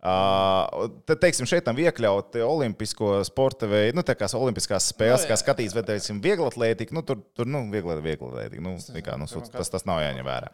Uh, 0.00 0.86
tad, 1.04 1.18
teiksim, 1.20 1.44
šeit 1.44 1.66
tam 1.66 1.76
iekļaut 1.76 2.38
olimpisko 2.40 3.18
sporta 3.28 3.68
veidu, 3.68 3.98
nu, 3.98 4.04
tā 4.06 4.14
kā 4.16 4.30
olimpiskās 4.38 4.86
spēles, 4.94 5.26
Nu, 5.26 5.28
kā 5.28 5.36
jā. 5.36 5.42
skatīs, 5.42 5.74
vai, 5.76 5.82
teiksim, 5.84 6.22
vieglatlētika, 6.24 6.96
nu, 6.96 7.02
tur, 7.04 7.18
tur, 7.36 7.48
nu, 7.50 7.66
viegla, 7.68 7.98
vieglatlētika, 8.00 8.64
nu, 8.64 8.78
tā 8.80 9.02
kā, 9.04 9.18
nu, 9.20 9.28
tas, 9.28 9.68
tas 9.68 9.84
nav 9.84 10.00
jāņem 10.00 10.24
vērā. 10.24 10.48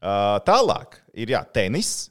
Uh, 0.00 0.40
tālāk 0.42 0.98
ir, 1.14 1.30
jā, 1.36 1.44
tenis, 1.54 2.08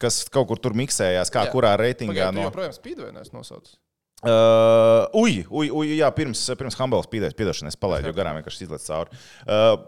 kas 0.00 0.24
kaut 0.32 0.50
kur 0.50 0.60
tur 0.60 0.76
miksējās, 0.76 1.32
kā 1.32 1.46
Jā. 1.46 1.52
kurā 1.54 1.74
reitingā 1.80 2.26
Pagaid, 2.26 2.34
tu 2.34 2.40
no. 2.42 2.48
joprojām 2.50 2.76
spīdvēnēs 2.76 3.32
nosauc. 3.32 3.72
Uh, 4.20 5.06
uj, 5.16 5.46
uj, 5.48 5.70
uj, 5.80 5.94
jā, 5.96 6.08
pirms, 6.12 6.42
pirms 6.60 6.76
Hambels 6.76 7.08
pīdēs, 7.08 7.36
piedošana, 7.38 7.72
es 7.72 7.80
palaidu, 7.80 8.10
jo 8.10 8.16
garām 8.16 8.36
vienkārši 8.36 8.66
izlaiž 8.66 8.84
cauri. 8.84 9.20
Uh, 9.46 9.78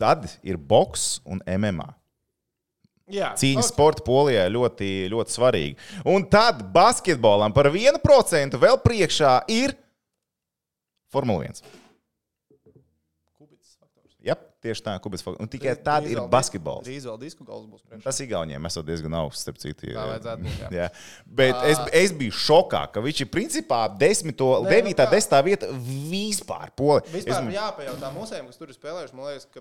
tad 0.00 0.24
ir 0.40 0.56
boks 0.56 1.18
un 1.28 1.44
MMA. 1.44 1.90
Jā, 3.12 3.34
Cīņas 3.36 3.68
ok. 3.68 3.74
sporta 3.74 4.04
polijā 4.06 4.46
ļoti, 4.48 4.90
ļoti 5.12 5.34
svarīgi. 5.36 5.76
Un 6.08 6.24
tad 6.32 6.62
basketbolam 6.72 7.52
par 7.52 7.68
1% 7.68 8.56
vēl 8.62 8.80
priekšā 8.80 9.34
ir 9.52 9.74
Formula 11.12 11.44
1. 11.44 11.60
Kubits 13.36 13.74
faktors. 13.76 14.14
Jā, 14.24 14.36
tieši 14.64 14.84
tā, 14.86 14.94
kubis. 15.02 15.24
Un 15.34 15.48
tikai 15.50 15.74
Drīz- 15.74 15.82
tad 15.84 16.06
ir 16.08 16.20
basketbols. 16.32 16.86
Drīz 16.86 17.04
vēl 17.08 17.18
disku 17.20 17.44
gals 17.44 17.66
būs 17.68 17.82
priekšā. 17.84 18.04
Tas 18.06 18.20
Igauniem 18.24 18.68
esot 18.70 18.86
diezgan 18.88 19.16
augsts, 19.20 19.42
starp 19.44 19.58
citu. 19.60 19.90
Tā 19.92 20.06
vajadzētu 20.12 20.46
būt, 20.46 20.56
jā. 20.62 20.70
jā. 20.78 20.88
Bet 21.26 21.60
es, 21.68 21.82
es 22.04 22.14
biju 22.16 22.32
šokā, 22.32 22.84
ka 22.94 23.02
viņš 23.04 23.24
ir 23.26 23.30
principā 23.34 23.82
10, 24.00 24.32
9, 24.32 24.96
kā? 25.02 25.08
10 25.12 25.44
vieta 25.50 25.68
vispār. 25.76 26.72
Poli. 26.78 27.04
Vispār 27.12 27.44
Es- 27.48 27.54
jāpajautā 27.58 28.12
mūsējiem, 28.16 28.48
kas 28.48 28.56
tur 28.62 28.72
ir 28.72 28.78
spēlējuši. 28.78 29.12
Man 29.18 29.28
liekas, 29.32 29.48
ka 29.52 29.60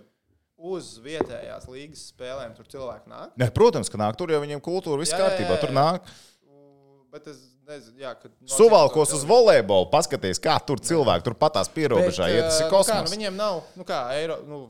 uz 0.62 0.92
vietējās 1.02 1.66
līgas 1.72 2.04
spēlēm 2.12 2.54
tur 2.58 2.68
cilvēki 2.70 3.10
nāk. 3.12 3.32
Ne, 3.42 3.48
protams, 3.56 3.90
ka 3.90 3.98
nāk 4.02 4.18
tur 4.20 4.30
jau 4.34 4.42
viņiem 4.44 4.62
kultūra, 4.64 5.00
viss 5.02 5.14
Jā, 5.16 5.20
kārtībā. 5.24 5.56
jā, 5.58 5.62
Tur 5.64 5.74
jā. 5.74 5.78
nāk. 5.80 6.12
U, 6.46 7.04
Bet 7.12 7.26
es 7.28 7.40
nezinu, 7.68 7.98
jā, 8.04 8.14
kad. 8.22 8.32
Suvalkos 8.48 9.12
uz 9.18 9.26
volejbolu, 9.28 9.90
paskaties, 9.92 10.40
kā 10.44 10.56
tur 10.66 10.80
cilvēki 10.80 11.26
tur 11.28 11.36
patās 11.40 11.68
pierobežā. 11.74 12.30
Bet, 12.30 12.38
Ja 12.38 12.48
tas 12.48 12.60
ir 12.62 12.68
nu 12.68 12.72
kā, 12.72 12.78
kosmos. 12.78 13.10
nu 13.10 13.16
viņiem 13.18 13.36
nav, 13.40 13.62
nu 13.76 13.84
kā, 13.88 14.00
Eiro, 14.16 14.38
nu, 14.48 14.62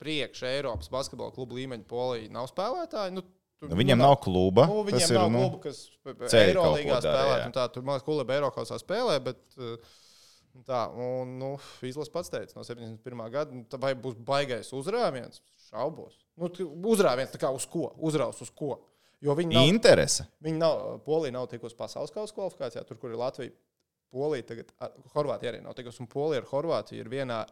priekš 0.00 0.42
Eiropas 0.48 0.88
basketbola 0.92 1.32
klubu 1.34 1.58
līmeņa 1.58 1.84
polija 1.90 2.30
nav 2.32 2.46
spēlētāji. 2.52 3.16
Nu, 3.18 3.22
tur- 3.26 3.36
Nu, 3.60 3.76
Viņiem 3.76 3.98
nu, 4.00 4.06
nav 4.06 4.14
kluba. 4.24 4.64
Nu, 4.70 4.78
tas 4.88 4.92
viņiem 4.94 5.10
ir, 5.10 5.18
nav 5.18 5.30
nu, 5.34 5.40
klubu, 5.42 5.58
kas 5.60 6.32
Eirolandā 6.32 7.00
spēlē. 7.04 7.50
Tā, 7.52 7.66
tur 7.74 7.82
man 7.84 7.98
liekas, 7.98 8.06
kluba 8.06 8.32
Eiropā 8.38 8.64
spēlē, 8.80 9.18
bet 9.20 9.36
uh, 9.58 9.74
tā, 10.66 10.80
un, 10.94 11.36
nu, 11.40 11.50
izlases 11.86 12.12
pats 12.12 12.30
teica, 12.32 12.52
no 12.56 12.64
71. 12.66 13.22
gada, 13.32 13.54
nu, 13.54 13.64
vai 13.82 13.94
būs 13.94 14.16
baigais 14.26 14.72
uzrāviens, 14.76 15.40
šaubos. 15.70 16.16
Nu, 16.36 16.50
uzrāviens 16.92 17.34
uz 17.54 17.66
ko? 17.70 17.92
Uzraus 17.98 18.40
uz 18.42 18.50
ko? 18.50 18.78
Jo 19.20 19.34
viņi 19.36 19.52
nav, 19.54 19.66
interese. 19.68 20.24
viņi 20.40 20.58
nav 20.58 20.98
Polija 21.04 21.32
nav 21.36 21.46
tikusi 21.52 21.76
pasaules 21.76 22.10
kausa 22.14 22.32
kvalifikācijā, 22.34 22.84
tur, 22.88 22.96
kur 22.96 23.10
ir 23.12 23.18
Latvija. 23.20 23.52
Polija 24.10 24.42
tagad, 24.48 24.70
ar- 24.80 24.94
Horvātija 25.14 25.52
arī 25.52 25.60
nav 25.62 25.74
tikusi, 25.76 26.00
un 26.02 26.08
Polija 26.10 26.40
ar 26.40 26.48
Horvātiju 26.50 26.98
ir 27.04 27.08
vienā 27.12 27.42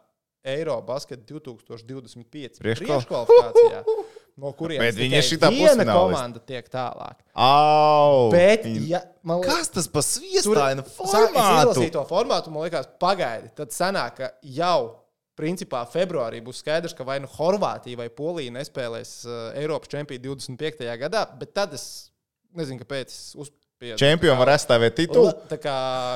Eiro 0.43 0.81
basket 0.81 1.25
2025 1.29 2.59
Priekškval- 2.63 3.03
priekškvalifikācijā. 3.05 3.83
No 4.39 4.53
kurienes 4.55 4.95
tikai 4.95 5.19
šitā 5.25 5.49
viena 5.51 5.85
komanda 5.89 6.39
tiek 6.47 6.69
tālāk. 6.71 7.17
Au! 7.35 8.29
Bet, 8.33 8.63
ja, 8.87 9.01
man 9.27 9.41
liekas, 9.41 9.67
Kas 9.67 9.73
tas 9.75 9.91
par 9.91 10.05
sviestainu 10.07 10.85
es 10.85 10.95
formātu? 10.95 11.43
izlasīju 11.43 11.93
to 11.97 12.05
formātu, 12.09 12.53
man 12.55 12.65
liekas, 12.67 12.87
pagaidi. 13.01 13.51
Tad 13.57 13.75
sanāk, 13.75 14.19
ka 14.21 14.31
jau 14.55 14.79
principā 15.39 15.85
februārī 15.87 16.41
būs 16.43 16.63
skaidrs, 16.63 16.95
ka 16.95 17.05
vai 17.07 17.19
nu 17.23 17.29
Horvātija 17.31 17.99
vai 17.99 18.09
Polija 18.11 18.51
nespēlēs 18.57 19.13
uh, 19.27 19.37
Eiropas 19.59 19.91
čempionu 19.91 20.35
25. 20.35 20.83
gadā, 21.03 21.23
bet 21.39 21.53
tad 21.55 21.75
es 21.77 21.85
nezinu, 22.55 22.81
kāpēc 22.83 23.13
es 23.13 23.21
uzspiedu. 23.39 23.95
Čempioni 24.01 24.35
var 24.35 24.51
aizstāvēt 24.55 24.97
titulu. 24.99 25.31
Tā 25.47 25.55
kā 25.63 25.75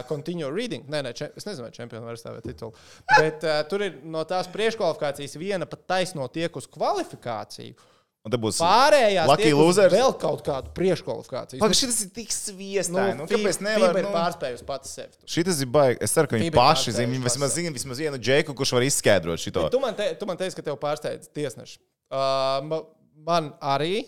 continue 0.09 0.49
reading. 0.51 0.83
Nē, 0.91 0.99
nē, 1.07 1.13
čem, 1.15 1.31
es 1.39 1.47
nezinu, 1.47 1.69
vai 1.69 1.75
čempioni 1.75 2.03
var 2.03 2.19
stāvēt 2.19 2.49
titulu. 2.51 2.75
Bet 3.13 3.47
uh, 3.47 3.61
tur 3.71 3.85
ir 3.87 4.01
no 4.03 4.25
tās 4.27 4.51
priekškvalifikācijas 4.51 5.39
viena 5.39 5.67
pat 5.71 5.87
taisno 5.95 6.27
tiek 6.27 6.59
uz 6.59 6.67
kvalifikāciju. 6.75 7.77
Un 8.23 8.31
tad 8.31 8.39
būs 8.39 8.55
Pārējās 8.63 9.27
losers. 9.51 9.91
vēl 9.91 10.13
kaut 10.15 10.45
kādu 10.47 10.69
priekškvalifikāciju. 10.77 11.59
Pagaid, 11.59 11.75
šis 11.75 11.97
ir 12.05 12.11
tik 12.15 12.29
sviestaini. 12.31 13.17
Nu, 13.19 13.25
kāpēc 13.27 13.57
FIBA 13.59 13.65
nevar? 13.67 13.97
Nu, 14.05 14.13
pārspējusi 14.15 14.63
pats 14.69 14.93
sevi. 14.95 15.11
Šitas 15.27 15.59
ir 15.59 15.67
baigi. 15.73 15.99
Es 16.07 16.15
ceru, 16.15 16.29
ka 16.31 16.39
viņi 16.39 16.53
paši 16.55 16.93
zina. 16.95 17.11
Viņi 17.11 17.25
vismaz 17.27 17.57
zina 17.57 17.73
vismaz 17.75 17.99
vienu 17.99 18.21
džeku, 18.23 18.55
kurš 18.55 18.71
var 18.77 18.85
izskaidrot 18.87 19.43
šo. 19.43 19.65
Tu 19.73 19.81
man, 19.83 19.97
te, 19.97 20.07
tu 20.15 20.29
man 20.29 20.39
teici, 20.39 20.55
ka 20.55 20.63
tev 20.63 20.79
pārsteidz 20.79 21.27
tiesneši. 21.35 21.81
Uh, 22.07 22.63
ma- 22.69 22.83
man 23.27 23.51
arī, 23.59 24.05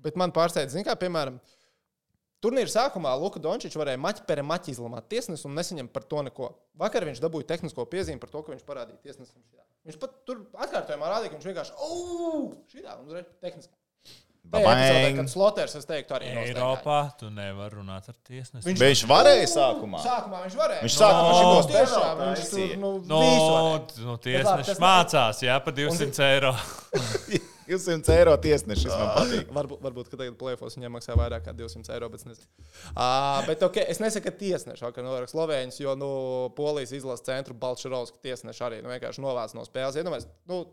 bet 0.00 0.16
man 0.16 0.32
pārsteidz, 0.32 0.72
zin 0.72 0.86
kā, 0.86 0.96
piemēram, 0.96 1.36
turnīra 2.44 2.70
sākumā 2.72 3.12
Luka 3.20 3.40
Dončičs 3.42 3.76
varēja 3.80 4.00
maķi 4.00 4.24
pere 4.28 4.42
maķi 4.46 4.72
izlamāt 4.74 5.08
tiesnesi 5.12 5.46
un 5.48 5.54
nesaņem 5.58 5.88
par 5.92 6.06
to 6.08 6.22
neko. 6.28 6.50
Vakar 6.80 7.04
viņš 7.08 7.20
dabūja 7.24 7.48
tehnisko 7.52 7.84
piezīmi 7.90 8.20
par 8.22 8.30
to, 8.32 8.42
ka 8.46 8.54
viņš 8.54 8.64
parādīja 8.68 9.00
tiesnesim 9.04 9.42
šitā. 9.44 9.62
Viņš 9.88 10.00
pat 10.00 10.16
tur 10.28 10.42
atkārtojumā 10.60 11.08
rādīja, 11.14 11.32
ka 11.32 11.38
viņš 11.38 11.50
vienkārši, 11.50 11.76
oh, 11.84 12.50
šitā, 12.72 12.96
un 13.00 13.06
uzreiz 13.08 13.28
tehniski. 13.40 13.72
Epizodē, 14.50 15.10
kad 15.14 15.28
Sloters, 15.30 15.74
es 15.78 15.84
teiktu, 15.86 16.14
arī. 16.16 16.30
Eiropā 16.42 16.96
tu 17.20 17.28
nevari 17.30 17.76
runāt 17.76 18.08
ar 18.10 18.16
tiesnesi. 18.26 18.64
Viņš- 18.66 18.80
Viņš 18.82 19.02
varēja 19.06 19.44
sākumā. 19.52 20.00
Sākumā 20.02 20.40
viņš 20.46 20.56
varēja. 20.58 20.80
Viņš 20.86 20.96
sākumā 20.96 21.28
Nu, 21.30 21.36
šitos 21.38 21.68
tiešām, 21.70 22.22
viņš 22.24 22.50
tur, 22.50 22.72
nu, 22.80 22.90
No, 23.06 23.20
no 24.08 24.16
tiesneša 24.16 24.64
tas 24.72 24.80
mācās, 24.82 25.42
jā, 25.44 25.60
pa 25.62 25.70
200 25.70 26.24
eiro. 26.32 26.54
200 27.70 28.14
eiro 28.16 28.34
tiesnešis 28.42 28.90
man 28.90 29.10
patīk. 29.16 29.52
Varbūt, 29.54 29.82
varbūt 29.84 30.10
ka 30.10 30.18
tagad 30.20 30.36
plēfos 30.40 30.76
viņam 30.78 30.96
maksā 30.96 31.16
vairāk 31.18 31.44
kā 31.46 31.54
200 31.56 31.94
eiro. 31.94 32.08
Bet, 32.12 32.24
nezinu. 32.28 32.48
uh, 32.92 33.40
bet 33.46 33.62
okay, 33.66 33.86
es 33.92 34.02
nesaku, 34.02 34.26
ka 34.28 34.40
tiesneši, 34.42 34.90
ka 34.96 35.04
novērš 35.06 35.34
Slovēņus, 35.34 35.80
jo 35.84 35.94
nu, 35.98 36.10
Polijas 36.56 36.94
izlases 36.96 37.26
centru 37.26 37.56
Balčarovska 37.58 38.18
tiesneši 38.26 38.66
arī 38.66 38.80
nu, 38.84 38.90
vienkārši 38.94 39.24
novāc 39.24 39.54
no 39.56 39.66
spēles. 39.68 39.98
Iedomājieties, 40.00 40.30
nu, 40.50 40.64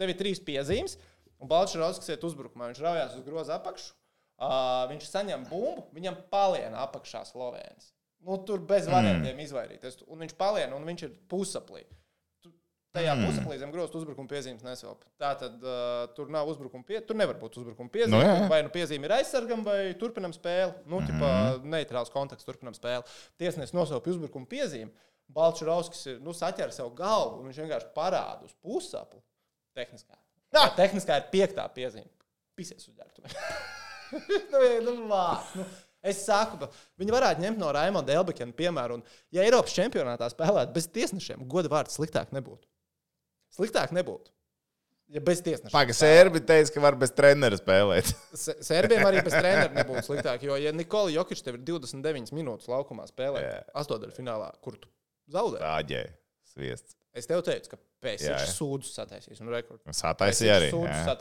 tev 0.00 0.12
ir 0.12 0.18
trīs 0.20 0.42
piezīmes, 0.44 0.96
un 1.40 1.50
Balčarovskis 1.52 2.14
iet 2.14 2.24
uzbrukumā. 2.26 2.72
Viņš 2.72 2.82
raujās 2.84 3.18
uz 3.18 3.26
groza 3.26 3.58
apakšu, 3.60 3.92
uh, 3.92 4.86
viņš 4.92 5.10
saņem 5.12 5.46
bumbu, 5.50 5.86
viņam 5.96 6.18
paliena 6.32 6.86
apakšā 6.86 7.26
Slovēnis. 7.28 7.92
Nu, 8.26 8.40
tur 8.42 8.62
bez 8.66 8.88
variantiem 8.90 9.36
mm. 9.36 9.44
izvairīties. 9.44 10.00
Un 10.10 10.24
viņš 10.24 10.34
paliena, 10.38 10.74
un 10.74 10.86
viņš 10.88 11.04
ir 11.06 11.12
pusaplī. 11.30 11.84
Tajā 12.96 13.14
mm. 13.14 13.26
pusaplī 13.28 13.56
zem 13.60 13.72
grozā 13.74 13.98
uzbrukuma 13.98 14.30
piezīmes 14.30 14.64
nesilp. 14.64 15.02
Tā 15.20 15.32
tad 15.40 15.62
uh, 15.62 16.06
tur 16.16 16.30
nav 16.32 16.48
uzbrukuma 16.48 16.86
piezīme. 16.88 17.04
Tur 17.08 17.18
nevar 17.20 17.36
būt 17.40 17.58
uzbrukuma 17.60 17.92
piezīme. 17.92 18.16
Nu, 18.16 18.22
jā, 18.24 18.48
vai 18.50 18.62
nu 18.64 18.72
piezīme 18.72 19.08
ir 19.08 19.16
aizsargam, 19.18 19.64
vai 19.66 19.92
turpinam 20.00 20.32
spēli. 20.34 20.72
Nu, 20.88 21.02
mm. 21.02 21.10
tipā, 21.10 21.32
neitrāls 21.76 22.12
konteksts, 22.14 22.48
turpinam 22.48 22.76
spēli. 22.76 23.04
Tiesnesis 23.40 23.76
nosauca 23.76 24.12
uzbrukuma 24.12 24.48
piezīmi. 24.50 24.92
Balčūskis 25.36 26.04
ir 26.12 26.20
nu, 26.24 26.32
saķēra 26.36 26.72
sev 26.74 26.92
galvu, 26.96 27.40
un 27.42 27.50
viņš 27.50 27.62
vienkārši 27.64 27.90
parāda 27.96 28.46
uz 28.46 28.54
pusapli. 28.62 29.20
Tehniskā. 29.76 30.16
Ah! 30.56 30.70
Tehniskā 30.76 31.18
ir 31.20 31.26
piektā 31.32 31.66
piezīme. 31.74 32.08
Pisies 32.56 32.86
uzģērbtu. 32.88 33.26
nu, 34.52 34.62
nu, 34.86 34.94
vārds, 35.10 35.56
nu. 35.58 35.66
Es 36.06 36.20
saku, 36.22 36.68
viņi 37.00 37.14
varētu 37.14 37.42
ņemt 37.42 37.58
no 37.58 37.72
Raimonda 37.74 38.14
Elbekena 38.14 38.54
piemēru. 38.54 39.00
Un, 39.00 39.20
ja 39.34 39.42
Eiropas 39.42 39.74
čempionātā 39.74 40.28
spēlētu 40.30 40.74
bez 40.76 40.86
tiesnešiem, 40.94 41.42
goda 41.50 41.72
vārds 41.72 41.98
sliktāk 41.98 42.30
nebūtu. 42.36 42.68
Sliktāk 43.56 43.92
nebūtu. 43.96 44.32
Ja 45.14 45.20
bez 45.22 45.38
tiesneša. 45.46 45.70
Pagaidām, 45.70 45.98
Sērbi 46.00 46.40
teica, 46.42 46.72
ka 46.74 46.82
var 46.82 46.96
bez 46.98 47.12
trenera 47.14 47.54
spēlēt. 47.58 48.08
Serbiem 48.68 49.04
arī 49.06 49.20
bez 49.22 49.36
treneru 49.38 49.76
nebūtu 49.76 50.02
sliktāk. 50.08 50.42
Jo, 50.48 50.56
ja 50.58 50.72
Nikola 50.74 51.12
Jokic 51.14 51.42
tev 51.46 51.60
ir 51.60 51.62
29 51.68 52.32
minūtes 52.34 52.66
laukumā 52.70 53.06
spēlē, 53.06 53.42
Jā. 53.44 53.60
astotdaļfinālā, 53.82 54.48
kur 54.66 54.74
tu 54.82 54.90
zaudē, 55.30 55.60
Tāģē, 55.62 56.00
sviests. 56.50 56.96
es 57.14 57.30
tev 57.30 57.44
teicu, 57.46 57.70
ka 57.76 57.78
Jā, 57.78 57.84
pēc 58.02 58.24
jā. 58.26 58.40
tam 58.42 58.50
sūdzes 58.56 58.98
sataisīs. 58.98 59.44
Sataisīja 60.00 60.58
arī. 60.58 60.72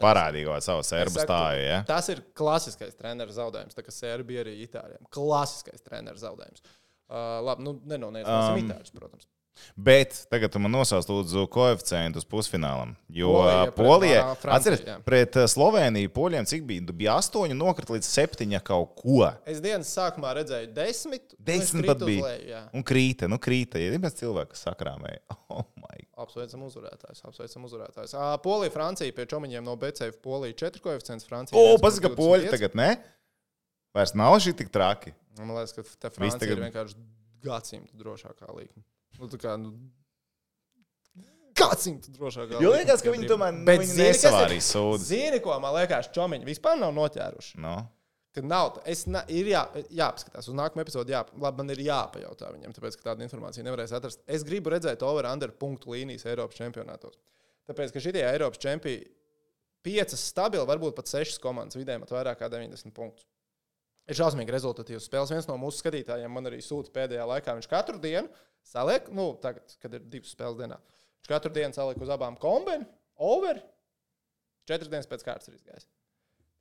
Parādīja 0.02 0.58
savu 0.66 0.82
Es 0.82 0.90
serbu 0.92 1.22
stāju. 1.22 1.62
Ja? 1.70 1.78
Tas 1.88 2.10
ir 2.14 2.24
klasiskais 2.38 2.98
treneru 2.98 3.38
zaudējums. 3.38 3.78
Tā 3.78 3.86
kā 3.86 3.94
Serbija 3.94 4.42
arī 4.48 4.58
Itālijam. 4.66 5.06
Klasiskais 5.14 5.86
treneru 5.86 6.18
zaudējums. 6.22 6.66
Uh, 7.06 7.38
labi, 7.46 7.62
nu, 7.68 7.78
nenonēsim 7.86 8.34
Um, 8.34 8.60
Itāļus, 8.66 8.94
protams. 8.98 9.30
Bet 9.76 10.18
tagad 10.32 10.56
man 10.62 10.74
nosauc 10.76 11.08
lūdzu 11.10 11.45
koeficientu 11.51 12.22
uz 12.22 12.28
pusfinālam. 12.30 12.93
Jo 13.12 13.34
Polija 13.38 13.72
Polija, 13.76 14.22
jā. 14.86 14.97
pret 15.06 15.38
uh, 15.39 15.47
Sloveniju 15.51 16.12
poļiem 16.16 16.47
cik 16.49 16.66
bija? 16.68 16.84
Nu, 16.86 16.95
Bija 16.95 17.18
astoņi, 17.20 17.58
nokrita 17.58 17.95
līdz 17.95 18.10
septiņa 18.10 18.62
kaut 18.66 18.95
ko. 18.99 19.30
Es 19.47 19.62
dienas 19.64 19.91
sākumā 19.95 20.36
redzēju 20.39 20.72
desmit. 20.76 21.36
es 21.36 21.45
Desmit 21.47 21.89
pat 21.91 22.03
bija. 22.03 22.28
leju, 22.30 22.49
jā. 22.51 22.62
Un 22.76 22.86
krīta, 22.88 23.30
nu 23.32 23.39
krīta. 23.41 23.82
Ir 23.82 23.97
viens 23.97 24.20
cilvēks, 24.20 24.56
kas 24.56 24.68
sakrāmēja. 24.70 25.24
Oh. 25.56 25.64
Apsveicam 26.20 26.64
uzvarētājus. 26.66 27.22
Apsveicam 27.28 27.68
uzvarētājus. 27.68 28.16
Polija, 28.43 28.72
Francija 28.74 29.14
pie 29.16 29.26
čomiņiem 29.32 29.64
no 29.64 29.76
BCF. 29.80 30.18
Polija 30.24 30.56
4 30.66 30.82
koeficients. 30.84 31.28
Francija. 31.28 31.56
O, 31.60 31.76
1,25. 31.76 31.84
pasaka, 31.84 32.12
poļi 32.18 32.51
tagad, 32.51 32.76
ne? 32.80 32.89
Vairs 33.95 34.16
nav 34.18 34.36
šī 34.43 34.56
tik 34.60 34.72
traki. 34.74 35.14
Man 35.39 35.53
liekas, 35.56 35.76
ka 35.76 35.86
tā 36.08 36.12
Francija 36.16 36.41
tagad... 36.41 36.58
ir 36.58 36.66
vienkārši 36.66 36.99
gadsimta 37.45 37.99
drošākā 37.99 38.49
līnija. 38.51 38.84
Nu, 39.20 39.30
tā 39.32 39.39
kā, 39.39 39.55
nu, 39.59 39.74
gadsimta 41.55 42.11
drošākā 42.16 42.61
Jo 42.63 42.74
liekas, 42.76 43.03
ka 43.03 43.13
viņi 43.13 43.30
tomēr 43.30 43.53
nu, 43.55 43.66
viņi 43.70 43.91
zini, 43.91 44.16
kas 44.20 44.39
ir- 44.51 44.63
sūdzes. 44.70 45.09
Zini, 45.11 45.41
ko 45.43 45.57
man 45.63 45.76
liekas, 45.78 46.09
čomiņi 46.16 46.47
vispār 46.47 46.80
nav 46.80 46.93
noķēruši. 46.97 47.59
No. 47.63 47.78
Kad 48.36 48.43
nav, 48.43 48.82
es 48.86 49.05
ne, 49.07 49.22
ir 49.32 49.47
jā, 49.47 49.61
jāpaskatās 49.95 50.49
uz 50.51 50.55
nākamo 50.57 50.84
epizodi. 50.84 51.13
Jā, 51.16 51.22
labi, 51.39 51.61
man 51.61 51.72
ir 51.72 51.86
jāpajautā 51.86 52.49
viņam, 52.51 52.74
tāpēc, 52.76 52.97
ka 52.99 53.13
tādu 53.13 53.24
informāciju 53.24 53.63
nevarēs 53.63 53.93
atrast. 53.95 54.20
Es 54.28 54.43
gribu 54.43 54.74
redzēt 54.74 55.05
over-under 55.07 55.53
punktu 55.55 55.93
līnijas 55.93 56.28
Eiropas 56.28 56.59
čempionātos. 56.59 57.16
Tāpēc, 57.70 57.93
ka 57.95 58.03
šitie 58.03 58.26
Eiropas 58.28 58.59
čempioni 58.59 59.07
piecas 59.86 60.20
stabili, 60.20 60.66
varbūt 60.68 60.97
pat 60.97 61.07
sešas 61.07 61.39
komandas 61.39 61.80
vidēji 61.80 62.01
met 62.03 62.11
vairāk 62.11 62.41
kā 62.41 62.49
90 62.51 62.91
punktus. 62.91 63.24
Ir 64.05 64.20
šausmīgi 64.20 64.51
rezultatīvs 64.53 65.07
spēles. 65.07 65.32
Viens 65.32 65.47
no 65.47 65.55
mūsu 65.61 65.80
skatītājiem 65.80 66.30
man 66.30 66.45
arī 66.45 66.59
sūta 66.61 66.91
pēdējā 66.93 67.24
laikā. 67.32 67.55
Viņš 67.57 67.70
katru 67.72 68.01
dienu 68.03 68.28
saliek, 68.68 69.09
nu, 69.16 69.32
tagad, 69.41 69.76
kad 69.82 69.97
ir 69.97 70.05
divas 70.11 70.34
spēles 70.36 70.59
dienā, 70.61 70.80
viņš 71.22 71.32
katru 71.32 71.53
dienu 71.55 71.76
saliek 71.76 72.01
uz 72.01 72.13
abām 72.13 72.38
kombinēm, 72.41 72.88
over. 73.22 73.61
Četras 74.66 74.89
dienas 74.89 75.09
pēc 75.09 75.24
kārtas 75.26 75.51
ir 75.51 75.59
izgājis. 75.59 75.86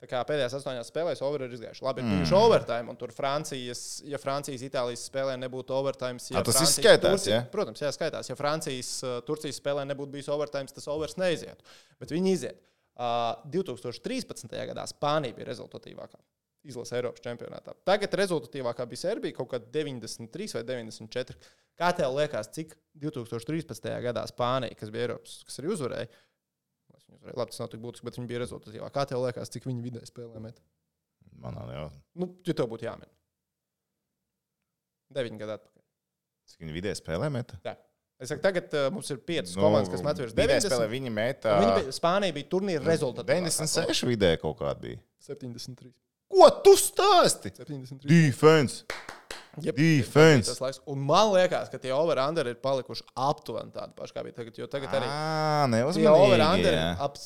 Tā 0.03 0.09
kā 0.11 0.19
pēdējās 0.27 0.53
astoņās 0.57 0.89
spēlēs 0.91 1.21
over 1.23 1.45
ir 1.45 1.53
izgājuši. 1.55 1.83
Labi, 1.85 2.03
ir 2.03 2.11
bijuši 2.11 2.33
mm. 2.33 2.45
overtime, 2.45 2.91
un 2.91 2.97
tur 2.99 3.13
Francijas, 3.15 3.81
ja 4.05 4.19
Francijas, 4.21 4.65
Itālijas 4.67 5.05
spēlē 5.07 5.37
nebūtu 5.39 5.73
overtime, 5.73 6.19
ja 6.19 6.41
A, 6.41 6.45
tas 6.45 6.59
Francijas, 6.59 6.75
skaitās, 6.77 7.15
Turcija- 7.15 7.37
ja? 7.39 7.45
Protams, 7.53 7.81
jā, 7.81 7.91
skaitās. 7.95 8.29
Ja 8.29 8.35
Francijas, 8.37 8.91
uh, 9.01 9.17
Turcijas 9.25 9.57
spēlē 9.61 9.87
nebūtu 9.87 10.17
bijis 10.17 10.29
overtime, 10.35 10.67
tas 10.67 10.89
overs 10.91 11.15
neizietu. 11.17 11.63
Bet 12.01 12.11
viņi 12.13 12.33
iziet. 12.35 12.59
Uh, 12.95 13.33
2013. 13.55 14.51
gadā 14.69 14.85
Spānija 14.91 15.35
bija 15.35 15.49
rezultatīvākā. 15.49 16.19
Izlase 16.65 16.99
Eiropas 16.99 17.23
čempionātā. 17.23 17.73
Tagad 17.87 18.13
rezultatīvākā 18.19 18.85
bija 18.89 19.03
Serbija, 19.07 19.37
kaut 19.37 19.51
kāda 19.53 19.67
93 19.73 20.57
vai 20.57 20.63
94. 20.67 21.39
Kā 21.79 21.91
tev 21.95 22.13
liekas, 22.15 22.49
cik 22.55 22.75
2013. 23.01 23.89
gadā 24.05 24.23
Spānija, 24.29 24.77
kas 24.79 24.91
bija 24.93 25.09
Eiropas, 25.09 25.41
kas 25.47 25.59
arī 25.59 25.73
uzvarēja. 25.75 26.07
Labi, 27.35 27.49
tas 27.51 27.59
nav 27.59 27.71
tik 27.71 27.81
būtiski, 27.83 28.05
bet 28.07 28.19
viņi 28.19 28.29
bija 28.29 28.41
rezultatīvāki. 28.43 28.93
Kā 28.95 29.03
tev 29.09 29.23
liekas, 29.25 29.51
cik 29.51 29.65
viņi 29.67 29.83
vidēji 29.83 30.11
spēlē 30.11 30.41
met? 30.43 30.61
Man 31.41 31.57
nav 31.57 31.71
jau. 31.73 31.87
Nu, 32.21 32.29
ja 32.47 32.55
tev 32.55 32.69
būtu 32.71 32.87
jāmin. 32.87 33.09
Deviņi 35.15 35.41
gadi 35.41 35.55
atpakaļ. 35.57 35.83
Cik 36.51 36.63
viņi 36.63 36.75
vidēji 36.77 36.99
spēlē 37.01 37.29
meta? 37.33 37.59
Jā. 37.65 37.75
Es 38.21 38.29
saku, 38.31 38.39
tagad 38.45 38.71
uh, 38.77 38.87
mums 38.95 39.09
ir 39.11 39.19
piecas 39.27 39.51
nu, 39.57 39.65
komandas, 39.65 39.91
kas 39.91 40.03
met 40.05 40.19
virs 40.21 40.35
vidēji 40.37 40.63
spēlē 40.63 40.85
90. 40.85 40.93
viņi 40.93 41.11
meta. 41.11 41.57
Viņi 41.59 41.73
bija, 41.81 41.95
Spānija 41.97 42.35
bija 42.37 42.47
turnīra 42.53 42.85
rezultātā. 42.87 43.27
96 43.33 44.07
vidēji 44.07 44.39
kaut 44.45 44.55
kāda 44.61 44.79
bija. 44.85 45.01
73. 45.27 45.91
Ko 46.31 46.47
tu 46.63 46.77
stāsti? 46.79 47.51
73. 47.59 48.07
Defense! 48.07 48.85
Jep, 49.63 49.77
Defense. 49.77 50.55
Un 50.91 50.99
man 51.07 51.31
liekas, 51.33 51.69
ka 51.71 51.79
tie 51.81 51.93
over-under 51.95 52.49
ir 52.49 52.57
palikuši 52.63 53.05
aptuveni 53.27 53.71
tādi 53.75 53.95
paši, 53.97 54.15
kā 54.15 54.23
bija 54.25 54.39
tagad. 54.41 54.59
Jo 54.59 54.67
tagad 54.71 54.97
arī 54.99 55.09
neuzmanīgi. 55.71 56.11
over-under 56.25 56.79
ap, 57.05 57.19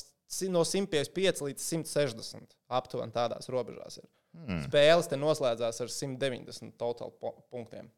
no 0.52 0.62
155 0.66 1.42
līdz 1.48 1.66
160. 1.66 2.56
Aptuveni 2.80 3.14
tādās 3.14 3.50
robežās. 3.50 3.98
Ir. 4.02 4.08
Hmm. 4.36 4.62
Spēles 4.68 5.10
te 5.10 5.18
noslēdzās 5.18 5.82
ar 5.82 5.90
190 5.90 6.76
total 6.78 7.10
punktiem, 7.50 7.90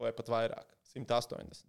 vai 0.00 0.14
pat 0.16 0.30
vairāk- 0.32 0.70
180. 0.94 1.68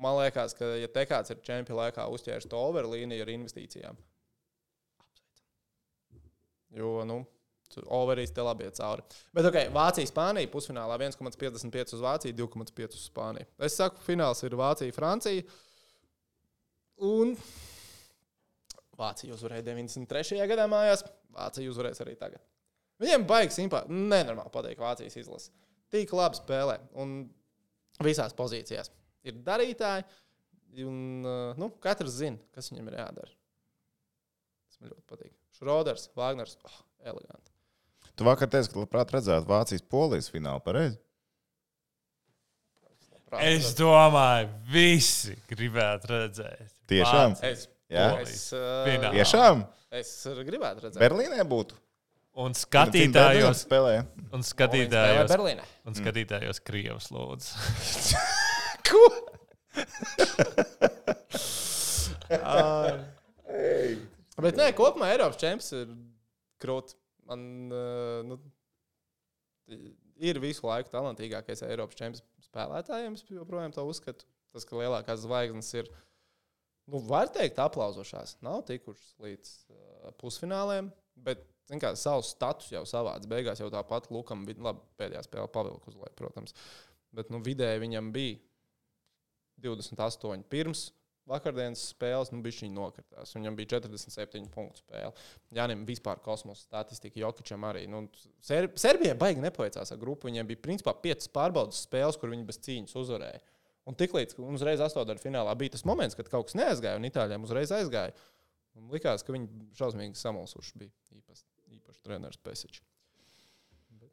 Man 0.00 0.20
liekas, 0.20 0.54
ka, 0.54 0.64
ja 0.78 0.86
te 0.86 1.02
kāds 1.08 1.32
ir 1.34 1.42
čempionu 1.42 1.80
laikā 1.80 2.06
uzķēris 2.14 2.46
to 2.48 2.56
overlīniju 2.56 3.24
ar 3.24 3.32
investīcijām, 3.32 3.96
jo, 6.78 6.92
nu, 7.04 7.24
overīs 7.86 8.32
te 8.34 8.44
labi 8.44 8.66
iet 8.66 8.78
cauri. 8.80 9.04
Bet, 9.36 9.46
ok, 9.48 9.58
Vācija, 9.74 10.08
Spānija 10.10 10.50
pusfinālā 10.52 10.98
1,55 10.98 11.96
uz 11.96 12.04
Vāciju, 12.04 12.36
2,5 12.42 12.98
uz 12.98 13.08
Spāniju. 13.08 13.48
Es 13.66 13.78
saku, 13.80 14.02
fināls 14.06 14.42
ir 14.46 14.56
Vācija, 14.58 14.94
Francija. 14.96 15.44
Un 17.06 17.34
Vācija 19.00 19.34
uzvarēja 19.36 19.64
93. 19.70 20.40
gadā 20.50 20.66
mājās. 20.70 21.04
Vācija 21.34 21.70
uzvarēs 21.72 22.02
arī 22.04 22.16
tagad. 22.20 22.42
Viņiem 23.00 23.26
baigs 23.28 23.56
simpāti. 23.56 23.96
Nenormāli 23.96 24.52
patīk 24.52 24.80
Vācijas 24.82 25.16
izlase. 25.16 25.52
Tik 25.92 26.12
labi 26.14 26.38
spēlē. 26.38 26.76
Un 27.00 27.22
visās 28.04 28.36
pozīcijās 28.36 28.92
ir 29.26 29.40
darītāji. 29.46 30.06
Un, 30.86 30.98
uh, 31.26 31.58
nu, 31.58 31.70
katrs 31.82 32.20
zina, 32.20 32.38
kas 32.54 32.70
viņam 32.70 32.90
ir 32.92 32.98
jādara. 33.00 33.32
Tas 34.68 34.82
man 34.82 34.92
ļoti 34.92 35.06
patīk. 35.10 35.32
Šroders, 35.56 36.06
Wagners. 36.16 36.58
Oh, 36.68 36.76
eleganti. 37.10 37.49
Tu 38.18 38.22
vakar 38.26 38.48
teici, 38.52 38.70
ka 38.72 38.76
labprāt 38.82 39.08
redzētu 39.16 39.46
Vācijas 39.48 39.84
polijas 39.90 40.28
finālu. 40.32 40.60
Pareizi? 40.64 40.96
Es 43.46 43.64
domāju, 43.78 44.48
visi 44.72 45.34
gribētu 45.50 46.04
redzēt. 46.10 46.68
Tiešām? 46.90 47.28
Vācijas 47.38 47.62
Jā. 47.90 48.04
Polijas 48.14 48.34
Es, 48.34 48.42
uh. 48.54 48.58
Tiešām? 49.14 49.56
es 49.98 50.10
gribētu 50.46 50.78
redzēt. 50.86 51.00
Berlīnē 51.02 51.40
būtu. 51.50 51.74
Un 52.40 52.50
skatītājos, 52.54 53.64
spēlē. 53.66 53.94
un 54.32 54.40
skatītājos, 54.46 55.28
Berlīnē. 55.32 55.64
un 55.90 55.94
skatītājos 55.98 56.58
Krievijas 56.62 57.08
lūdzu. 57.10 57.50
Ko? 58.90 59.02
Bet 64.40 64.56
nē, 64.56 64.70
kopumā 64.78 65.10
Eiropas 65.12 65.36
čempions 65.42 65.72
ir 65.76 65.88
grūti. 66.62 66.94
Man 67.30 67.46
uh, 67.72 68.20
nu, 68.26 68.38
ir 70.20 70.40
visu 70.42 70.66
laiku 70.66 70.92
talantīgākais 70.92 71.64
Eiropas 71.68 71.98
čempions 71.98 72.24
spēlētājiem. 72.50 73.16
Es 73.16 73.26
joprojām 73.30 73.74
to 73.74 73.86
uzskatu. 73.88 74.26
Tas, 74.50 74.66
ka 74.66 74.78
lielākās 74.80 75.22
zvaigznes 75.22 75.70
ir, 75.78 75.90
nu, 76.90 76.98
var 77.06 77.30
teikt, 77.30 77.60
aplausošās. 77.62 78.36
Nav 78.44 78.64
tikušas 78.68 79.14
līdz 79.22 79.54
uh, 79.70 80.12
pusfināliem, 80.20 80.90
bet 81.22 81.46
kā, 81.78 81.94
savus 81.98 82.32
status 82.34 82.72
jau 82.74 82.82
savāds. 82.88 83.30
Beigās 83.30 83.62
jau 83.62 83.70
tāpat 83.72 84.10
Lukam 84.10 84.42
labi, 84.50 84.82
pēdējā 84.98 85.22
spēlē 85.28 85.50
pavilku 85.54 85.92
uz 85.92 85.98
leju, 86.00 86.16
protams. 86.18 86.56
Bet 87.14 87.30
nu, 87.30 87.42
vidēji 87.46 87.82
viņam 87.82 88.10
bija 88.14 88.38
28 89.62 90.46
pirms 90.50 90.88
vakardienas 91.30 91.82
spēles, 91.92 92.32
nu, 92.34 92.40
bija 92.44 92.64
viņa 92.64 92.74
nokritās. 92.76 93.34
Viņam 93.36 93.56
bija 93.58 93.76
47 93.76 94.50
punktu 94.52 94.82
spēle. 94.82 95.12
Jānim 95.56 95.86
vispār 95.88 96.20
kosmosa 96.24 96.64
statistika, 96.64 97.20
Jokičam 97.22 97.64
arī. 97.68 97.86
Nu, 97.90 98.04
Ser 98.44 98.68
Serbijai 98.80 99.16
baigi 99.18 99.44
nepaveicās 99.44 99.94
ar 99.94 100.00
grupu. 100.00 100.28
Viņiem 100.30 100.48
bija 100.50 100.62
principā 100.66 100.94
5 101.06 101.30
pārbaudas 101.34 101.84
spēles, 101.86 102.18
kur 102.20 102.32
viņi 102.32 102.46
bez 102.48 102.60
cīņas 102.66 102.98
uzvarēja. 103.00 103.40
Un 103.88 103.96
tiklīdz 103.98 104.36
uzreiz 104.44 104.82
astotdaļu 104.84 105.22
finālā 105.22 105.54
bija 105.58 105.74
tas 105.74 105.86
moments, 105.88 106.18
kad 106.18 106.28
kaut 106.30 106.50
kas 106.50 106.58
neaizgāja, 106.58 106.98
un 107.00 107.08
itāļiem 107.08 107.46
uzreiz 107.46 107.72
aizgāja. 107.74 108.12
Un 108.78 108.92
likās, 108.92 109.24
ka 109.26 109.34
viņi 109.34 109.48
šausmīgi 109.78 110.20
samulsuši 110.20 110.76
bija. 110.78 110.92
Īpaši, 111.16 111.46
īpaši 111.78 112.04
treneris 112.06 112.42
Pesičs. 112.44 112.84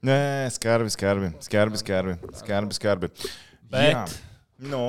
Nē, 0.05 0.47
skarbi, 0.53 0.91
skarbi, 0.93 1.31
skarbi, 1.41 1.79
skarbi. 1.81 2.15
skarbi, 2.37 2.75
skarbi. 2.77 3.09
Bet 3.67 3.95
Jā. 3.95 4.03
Nu, 4.57 4.83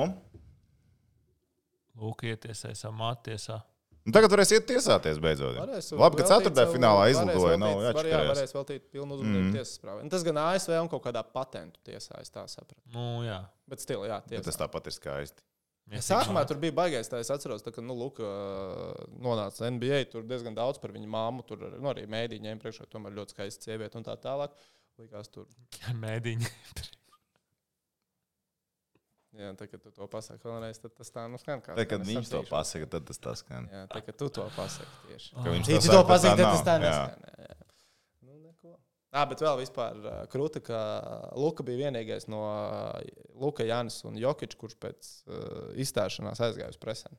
Lūk, 1.99 2.23
ietiesēs 2.31 2.85
amātiesā. 2.89 3.59
nu 4.05 4.13
tagad 4.15 4.31
varēs 4.31 4.51
iet 4.55 4.65
tiesāties 4.69 5.19
beidzot. 5.21 5.57
Varēs 5.59 5.91
Labi, 5.99 6.17
ka 6.21 6.23
ceturtajā 6.29 6.71
finālā 6.73 7.09
izlidoja. 7.11 7.57
Nav 7.59 7.81
var- 7.83 8.05
Jā, 8.09 8.21
varēs 8.31 8.53
veltīt 8.55 8.87
pilnu 8.93 9.17
uzmanību 9.19 9.49
Mm. 9.49 9.53
tiesas 9.57 9.79
prāvā. 9.83 10.09
Tas 10.09 10.23
gan 10.23 10.37
ASV 10.37 10.79
un 10.81 10.87
kaut 10.89 11.03
kādā 11.03 11.23
patentu 11.23 11.77
tiesā, 11.85 12.19
es 12.21 12.29
tā 12.31 12.45
sapratu. 12.47 12.79
Nu, 12.93 13.21
jā. 13.27 13.45
Bet 13.67 13.79
stila, 13.79 14.07
jā, 14.07 14.21
Bet 14.29 14.43
Tas 14.43 14.55
tiesā. 14.55 14.67
tāpat 14.67 14.87
ir 14.87 14.91
skaisti. 14.95 15.41
Ja 15.91 15.97
Sākumā 16.05 16.45
tur 16.47 16.57
bija 16.57 16.71
baigais, 16.71 17.09
tā 17.09 17.19
es 17.19 17.29
atceros, 17.33 17.63
tā, 17.63 17.73
ka, 17.73 17.81
nu, 17.81 17.93
Luka 17.97 18.21
nonāca 19.19 19.65
NBA, 19.71 20.05
tur 20.11 20.21
diezgan 20.23 20.53
daudz 20.55 20.79
par 20.79 20.91
viņu 20.91 21.07
māmu, 21.09 21.45
tur 21.45 21.57
nu, 21.57 21.89
arī 21.89 22.05
mēdī 22.07 22.39
ņēma 22.39 22.61
priekšā, 22.61 22.85
tomēr 22.93 23.15
ļoti 23.17 23.33
skaista 23.35 23.65
sieviete 23.71 23.95
un 23.97 24.03
tā 24.03 24.15
tālāk. 24.21 24.49
Likās 24.99 25.29
tur, 25.31 25.45
mēdīņi. 26.03 26.47
Jā, 29.37 29.51
tā, 29.59 29.67
kad 29.69 29.81
tu 29.83 29.91
to 29.93 30.07
pasaki 30.11 30.47
vēlreiz, 30.47 30.79
tad 30.81 30.95
tas 30.97 31.11
tā, 31.13 31.25
nu, 31.31 31.37
skan 31.41 31.61
kā. 31.65 31.75
Tad, 31.77 31.85
kad 31.91 32.05
viņš 32.07 32.31
to 32.31 32.41
pasaka, 32.49 32.89
tad 32.95 33.05
tas 33.09 33.21
tas 33.21 33.43
skan. 33.43 33.69
Jā, 33.71 33.85
tā, 33.91 34.01
kad 34.05 34.17
tu 34.17 34.29
to 34.39 34.45
pasaki 34.55 35.07
tieši. 35.09 35.35
Ka 35.37 35.53
viņš 35.53 35.69
to 35.69 36.01
bet 36.01 36.11
pasaka, 36.13 36.35
tad 36.39 36.45
tas 36.47 36.65
tā 36.65 36.75
Jā. 36.77 36.83
neskan. 36.85 37.27
jā, 37.29 37.47
jā. 37.49 37.57
Nu, 38.25 38.39
neko. 38.47 38.73
Ā, 39.13 39.23
bet 39.29 39.45
vēl 39.45 39.61
vispār 39.61 40.01
krūta, 40.33 40.63
ka 40.65 40.79
Luka 41.37 41.65
bija 41.67 41.85
vienīgais 41.87 42.29
no 42.31 42.41
Luka, 43.39 43.67
Jānis 43.67 44.01
un 44.09 44.17
Jokiča, 44.21 44.57
kurš 44.59 44.77
pēc 44.81 45.13
uh, 45.27 45.71
izstāšanās 45.79 46.41
aizgāja 46.49 46.73
uz 46.73 46.81
presēm. 46.81 47.15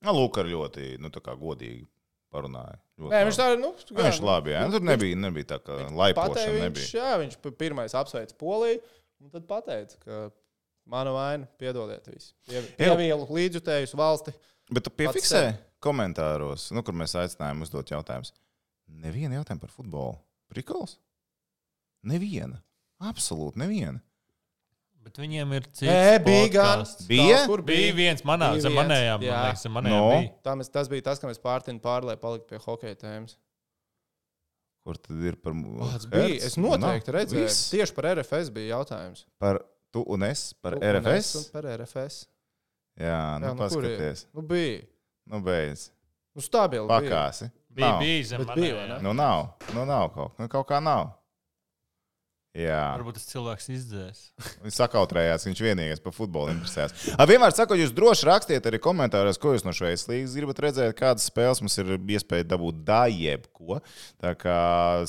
Nu, 0.00 0.14
Lūk, 0.16 0.38
ar 0.40 0.48
ļoti 0.48 0.94
nu, 1.02 1.10
tā 1.12 1.20
kā 1.24 1.34
godīgi 1.36 1.84
parunāja. 2.32 2.78
Ļoti 3.00 3.12
Nē, 3.12 3.20
viņš 3.26 3.38
tā 3.40 3.48
nu, 3.58 3.72
Nu, 3.90 4.02
Viņš 4.04 4.20
labi, 4.24 4.54
jā. 4.54 4.62
Nu, 4.66 4.76
Tur 4.76 4.84
nebija, 4.86 5.18
nebija 5.18 5.48
tā 5.54 5.58
kā 5.64 5.76
laipošana. 5.90 6.68
viņš, 6.70 6.92
jā, 6.94 7.10
viņš 7.24 7.36
pirmais 7.58 7.96
apsveic 7.98 8.32
Poliju, 8.40 8.80
un 9.20 9.32
tad 9.34 9.48
pateica, 9.50 9.98
ka 10.04 10.20
mana 10.90 11.12
vaina, 11.14 11.46
piedodiet 11.60 12.06
visi. 12.10 12.32
Pie, 12.48 12.62
pievielu 12.78 13.26
līdzjutējus 13.30 13.94
valsti. 13.98 14.34
Bet 14.70 14.84
tu 14.86 14.92
piefiksē 14.94 15.44
komentāros, 15.82 16.68
nu, 16.74 16.82
kur 16.86 16.94
mēs 16.98 17.14
aicinājām 17.18 17.62
uzdot 17.66 17.90
jautājumus. 17.94 18.34
Neviena 18.90 19.38
jautājuma 19.38 19.62
par 19.64 19.72
futbolu. 19.74 20.16
Prikals? 20.50 20.96
Neviena. 22.10 22.58
Absolūti 23.10 23.60
neviena. 23.62 24.00
Bet 25.00 25.16
viņiem 25.16 25.52
ir 25.56 25.64
cits. 25.70 25.86
Nē, 25.88 26.18
bija 26.26 26.48
gan. 26.52 26.82
Bija? 27.08 27.38
Kur 27.48 27.62
Bija 27.64 27.94
viens 27.96 28.20
manā, 28.28 28.50
Bija 28.52 28.66
zem 28.66 28.74
manējām. 28.76 29.22
jā. 29.24 29.32
Man 29.32 29.46
liekas, 29.48 29.62
manējām 29.76 30.02
No. 30.02 30.10
bija. 30.12 30.32
Tā 30.44 30.54
mēs, 30.60 30.68
tas 30.74 30.90
bija 30.92 31.06
tas, 31.06 31.22
ka 31.22 31.30
mēs 31.30 31.40
pārtiņu 31.40 31.80
pārlēju 31.80 32.20
palikt 32.20 32.50
pie 32.50 32.58
hokeja 32.66 32.98
tēmas. 33.00 33.38
Kur 34.84 34.98
tad 35.00 35.24
ir 35.24 35.36
par 35.40 35.56
tas 35.94 36.04
bija. 36.10 36.36
Es 36.44 36.58
noteikti 36.60 37.14
redzēju. 37.16 37.46
Viss. 37.46 37.70
Tieši 37.72 37.96
par 37.96 38.10
RFS 38.14 38.52
bija 38.52 38.76
jautājums. 38.76 39.24
Par 39.40 39.62
tu 39.90 40.04
un 40.08 40.22
es, 40.26 40.50
par 40.62 40.76
Un 40.78 40.82
es 40.82 40.96
un 40.96 41.00
RFS. 41.00 41.50
Par 41.54 41.68
RFS. 41.76 42.26
Jā, 43.00 43.38
nu, 43.40 43.46
Jā, 43.46 43.54
nu, 43.54 43.56
paskaties. 43.60 44.26
Nu, 44.34 44.42
bija. 44.42 44.82
Nu, 45.30 45.40
beidz. 45.44 45.88
Nu, 46.34 46.42
stabili. 46.44 46.86
Pakāsi. 46.90 47.50
Bija, 47.70 47.94
bija 48.00 48.24
zem 48.32 48.44
bija, 48.54 48.86
ne? 48.86 48.98
Nu, 49.02 49.14
nav. 49.16 49.46
Nu, 49.74 49.84
nav 49.86 50.10
kaut, 50.14 50.38
nu, 50.38 50.48
kaut 50.50 50.66
kā 50.68 50.80
nav. 50.82 51.12
Jā. 52.58 52.96
Varbūt 52.96 53.14
tas 53.14 53.28
cilvēks 53.30 53.68
izdzēs. 53.70 54.22
Viņš 54.64 54.78
sakautrējās, 54.80 55.44
viņš 55.46 55.60
vienīgais 55.62 56.02
par 56.02 56.14
futbolu 56.16 56.50
interesēs. 56.50 57.12
A, 57.14 57.22
vienmēr 57.30 57.54
saku, 57.54 57.78
jūs 57.78 57.94
droši 57.94 58.26
rakstiet 58.26 58.66
arī 58.66 58.80
komentāros, 58.82 59.38
ko 59.38 59.54
jūs 59.54 59.62
no 59.62 59.74
Šveices 59.76 60.08
līnijas 60.10 60.34
gribat 60.34 60.64
redzēt, 60.66 60.96
kādas 60.98 61.28
spēles 61.30 61.62
mums 61.62 61.78
ir 61.78 61.94
iespēja 61.94 62.48
dabūt 62.50 62.82
da 62.88 63.04
jebko. 63.06 63.78
Tā 64.18 64.34
kā 64.40 64.58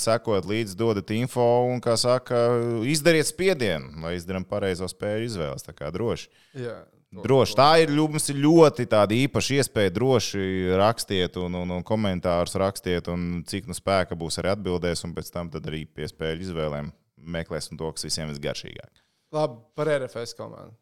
sekot 0.01 0.45
līdzi, 0.45 0.77
dodat 0.77 1.15
info 1.17 1.49
un, 1.71 1.81
kā 1.81 1.97
saka, 1.97 2.45
izdariet 2.85 3.31
spiedienu, 3.31 4.03
lai 4.05 4.19
izdarām 4.19 4.45
pareizo 4.45 4.85
spēļu 4.91 5.31
izvēles. 5.31 5.65
Tā 5.65 5.73
kā 5.73 5.89
droši. 5.89 6.29
Jā. 6.61 6.77
Droši. 7.11 7.57
Tā 7.57 7.71
ir, 7.81 7.89
mums 7.97 8.29
ir 8.31 8.37
ļoti 8.39 8.85
tāda 8.87 9.17
īpaša 9.17 9.57
iespēja. 9.57 9.97
Droši 9.97 10.45
rakstiet, 10.79 11.41
un, 11.41 11.57
un, 11.65 11.73
un 11.81 11.83
komentārus 11.83 12.53
rakstiet, 12.61 13.09
un 13.11 13.41
cik 13.49 13.67
nu 13.67 13.75
spēka 13.75 14.15
būs 14.15 14.39
arī 14.39 14.53
atbildēs, 14.53 15.03
un 15.09 15.17
pēc 15.17 15.33
tam 15.33 15.49
tad 15.51 15.67
arī 15.67 15.87
pie 15.89 16.07
spēļu 16.07 16.47
izvēlēm 16.47 16.93
meklēsim 17.21 17.77
to, 17.79 17.91
kas 17.95 18.07
visiem 18.07 18.31
visgaršīgāk. 18.31 19.03
Labi, 19.35 19.61
par 19.77 19.91
RFS 19.97 20.35
komandu. 20.37 20.75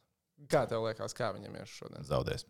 Kā 0.49 0.63
tev 0.69 0.85
liekas, 0.87 1.13
kā 1.17 1.33
viņam 1.35 1.59
ir 1.59 1.67
šodien? 1.69 2.05
Zaudēs. 2.07 2.45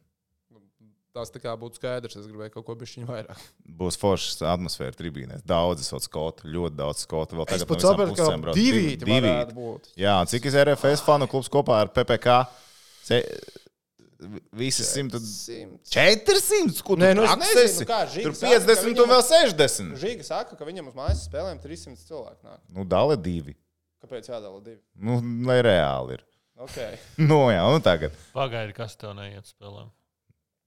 Tas 1.10 1.32
tā 1.34 1.40
kā 1.42 1.56
būtu 1.58 1.80
skaidrs, 1.80 2.16
es 2.20 2.28
gribēju 2.30 2.54
kaut 2.54 2.66
ko 2.68 2.76
bišķiņu 2.78 3.08
vairāk. 3.10 3.40
Būs 3.80 3.98
foršs 4.00 4.44
atmosfēra 4.46 4.94
tribīnēs. 4.94 5.42
Daudz 5.50 5.82
esot 5.82 6.06
skotu, 6.06 6.46
ļoti 6.54 6.78
daudz 6.78 7.02
skotu. 7.02 7.40
Vēl 7.40 7.48
Es 7.48 7.64
tagad 7.64 7.72
pat 7.72 7.82
saprotu, 7.82 8.18
ka 8.20 8.54
divi 8.54 8.94
varētu 9.02 9.58
būt. 9.58 9.90
Jā, 10.00 10.20
cik 10.30 10.46
ir 10.52 10.60
RFS 10.68 11.02
fanu 11.08 11.28
klubs 11.32 11.50
kopā 11.52 11.82
ar 11.86 11.92
PPK? 11.96 12.38
Se... 13.10 13.24
Visi 14.52 14.84
100. 14.84 15.20
Simts. 15.24 15.90
400? 15.96 16.82
Ko 16.84 16.98
tu 16.98 17.02
Nē, 17.02 17.14
nu 17.16 17.24
es 17.24 17.36
nezinu, 17.40 17.62
esi? 17.64 17.86
kā 17.88 18.02
Tur 18.12 18.34
saka, 18.36 18.50
ka 18.52 18.66
50 18.68 18.90
viņam- 18.90 19.04
un 19.06 19.14
vēl 19.14 19.22
60. 19.30 19.94
Žiga 20.02 20.26
saka, 20.28 20.58
ka 20.60 20.68
viņam 20.68 20.90
uz 20.92 20.98
mājas 20.98 21.22
spēlēm 21.24 21.62
300 21.64 22.04
cilvēku 22.04 22.44
nāk. 22.44 22.60
Nu, 22.76 22.84
dala 22.84 23.16
divi. 23.16 23.56
Kāpēc 24.00 24.30
jādala 24.32 24.60
divi? 24.64 24.80
Nu, 24.96 25.20
lai 25.48 25.60
reāli 25.66 26.18
ir. 26.18 26.26
Okay. 26.60 26.98
Nu, 27.30 27.46
jā, 27.52 27.64
nu 27.72 27.80
tagad. 27.84 28.16
Pagaidi, 28.36 28.76
kas 28.76 28.98
tev 29.00 29.16
neiet 29.18 29.48
spēlēm. 29.48 29.92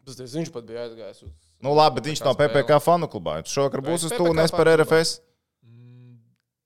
Tas 0.08 0.18
viņš 0.34 0.50
pat 0.54 0.66
bija 0.66 0.86
aizgājis 0.88 1.22
uz. 1.26 1.34
Nu, 1.62 1.74
labi, 1.78 2.00
bet 2.00 2.08
viņš 2.10 2.24
nav 2.26 2.38
PPK 2.40 2.80
fanu 2.82 3.06
klubā. 3.10 3.36
Šovakar 3.46 3.84
būs 3.84 4.08
uz 4.08 4.14
PPK 4.14 4.24
tūnes 4.24 4.54
par. 4.54 4.70
RFS. 4.72 5.20
Mm, 5.62 6.16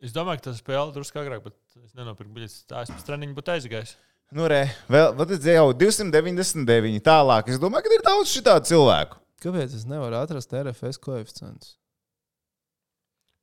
Es 0.07 0.15
domāju, 0.15 0.41
ka 0.41 0.51
tas 0.51 0.61
spēle 0.63 0.95
drusku 0.95 1.21
agrāk, 1.21 1.43
bet 1.45 1.83
es 1.83 1.93
nenopirku 1.99 2.33
biļetes. 2.39 2.63
Tā 2.71 2.85
es 2.87 2.93
pēc 2.95 3.05
treniņa 3.09 3.37
būtu 3.37 3.53
aizgājis. 3.57 3.97
Nu, 4.35 4.49
re, 4.51 4.65
vēl, 4.91 5.13
vēl 5.19 5.37
jau 5.53 5.67
299 5.79 7.03
tālāk. 7.07 7.51
Es 7.53 7.61
domāju, 7.63 7.87
ka 7.87 7.99
ir 7.99 8.07
daudz 8.07 8.33
šitādu 8.33 8.71
cilvēku. 8.73 9.21
Kāpēc 9.45 9.75
es 9.77 9.85
nevaru 9.87 10.17
atrast 10.19 10.55
RFS 10.57 10.99
koeficientus? 11.03 11.77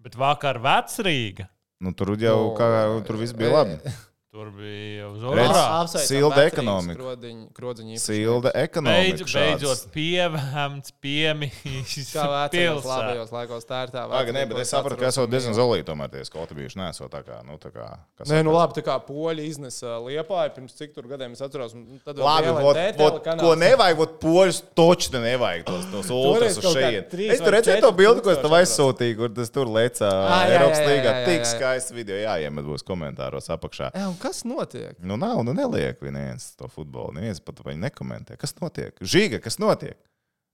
Bet 0.04 0.18
vakar 0.20 0.60
Vecrīga. 0.64 1.48
Nu, 1.82 1.94
tur 1.98 2.14
jau 2.20 2.38
Nu, 2.40 2.56
kā, 2.58 2.68
tur 3.08 3.18
viss 3.22 3.36
bija 3.38 3.54
labi. 3.58 3.80
Tur 4.34 4.48
bija 4.50 5.12
uz 5.12 5.22
Redz, 5.22 5.52
orā. 5.54 5.98
Silda 6.02 6.42
ekonomika. 6.48 7.12
Krodziņa 7.54 8.00
Silda 8.02 8.50
Beidz, 8.50 8.64
ekonomika. 8.64 9.28
beidzot 9.30 9.30
šāds. 9.30 9.84
pievēmts, 9.94 10.94
piemīļots. 11.06 12.08
Kā 12.16 12.24
vecajos 12.32 12.88
labajos 12.90 13.34
laikos, 13.36 13.68
tā 13.70 13.84
ir 13.86 13.94
tā 13.94 14.08
Aga, 14.10 14.34
nē, 14.34 14.48
bet 14.50 14.64
es 14.64 14.72
sapratu, 14.74 14.98
ka 14.98 15.12
esot 15.14 15.30
diezgan 15.30 15.54
zolīti 15.54 15.86
tomēr 15.86 16.10
tie 16.16 16.24
skoti 16.26 16.58
bijuši. 16.58 16.80
Nē, 16.82 16.88
esot 16.96 17.14
tā 17.14 17.22
kā, 17.28 17.38
nu, 17.46 17.60
tā 17.62 17.70
kā. 17.76 17.86
kas 18.18 18.32
Nē, 18.32 18.40
nu 18.42 18.50
saka? 18.50 18.58
labi, 18.58 18.76
tā 18.80 18.84
kā 18.88 18.96
poļi 19.06 19.46
iznesa 19.52 20.00
liepāju 20.02 20.56
pirms 20.58 20.74
cik 20.82 20.98
tur 20.98 21.12
gadiem 21.14 21.38
es 21.38 21.46
atceros. 21.46 21.78
Tad 22.02 22.24
Labi, 22.26 22.50
bija 22.50 22.66
vot, 22.66 22.82
vot, 23.04 23.30
ko 23.44 23.54
nevajag, 23.62 24.02
vot 24.02 24.18
poļus 24.26 24.64
točni 24.74 25.22
nevajag 25.28 25.68
tos, 25.70 25.86
tos 25.94 26.10
ultras 26.18 26.58
uz 26.58 26.72
šeit. 26.74 27.14
Es 27.30 27.38
tur 27.38 27.52
vai 27.52 27.60
redzēju 27.60 27.86
to 27.86 27.94
bildi, 28.02 28.26
ko 28.26 28.34
es 28.34 28.42
tev 28.42 28.58
aizsūtīju, 28.64 29.20
kur 29.22 29.38
tas 29.38 29.54
tur 29.54 29.70
lecā 29.78 30.12
Eiropas 30.50 30.84
līgā. 30.90 31.16
Tik 31.30 31.48
skaists 31.54 31.94
video 31.94 32.18
jāiemet 32.18 32.66
būs 32.66 32.82
komentāros 32.90 33.54
apakšā. 33.54 33.94
Kas 34.24 34.44
notiek? 34.48 34.96
Nu, 35.04 35.18
nav, 35.20 35.42
nu 35.44 35.52
neliek 35.58 36.00
viens 36.04 36.54
to 36.56 36.70
futbolu. 36.72 37.12
Neviens 37.18 37.42
pat 37.44 37.60
viņu 37.66 37.82
nekomentē. 37.84 38.38
Kas 38.40 38.56
notiek? 38.62 38.96
Žiga, 39.04 39.42
kas 39.44 39.60
notiek? 39.60 39.98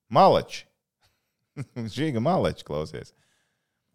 Malači. 0.09 0.63
Žiga, 1.97 2.21
malači, 2.23 2.65
klausies. 2.65 3.13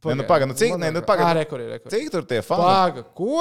Nē, 0.04 0.14
nu, 0.20 0.24
paga, 0.28 0.44
nu, 0.46 0.52
cik- 0.54 0.74
nē, 0.78 0.90
nu, 0.92 1.00
paga, 1.06 1.30
rekur 1.38 1.62
ir, 1.64 1.70
rekur. 1.78 1.88
Cik 1.90 2.10
tur 2.12 2.26
tie 2.28 2.42
fani? 2.44 2.60
Paga, 2.68 3.02
ko? 3.16 3.40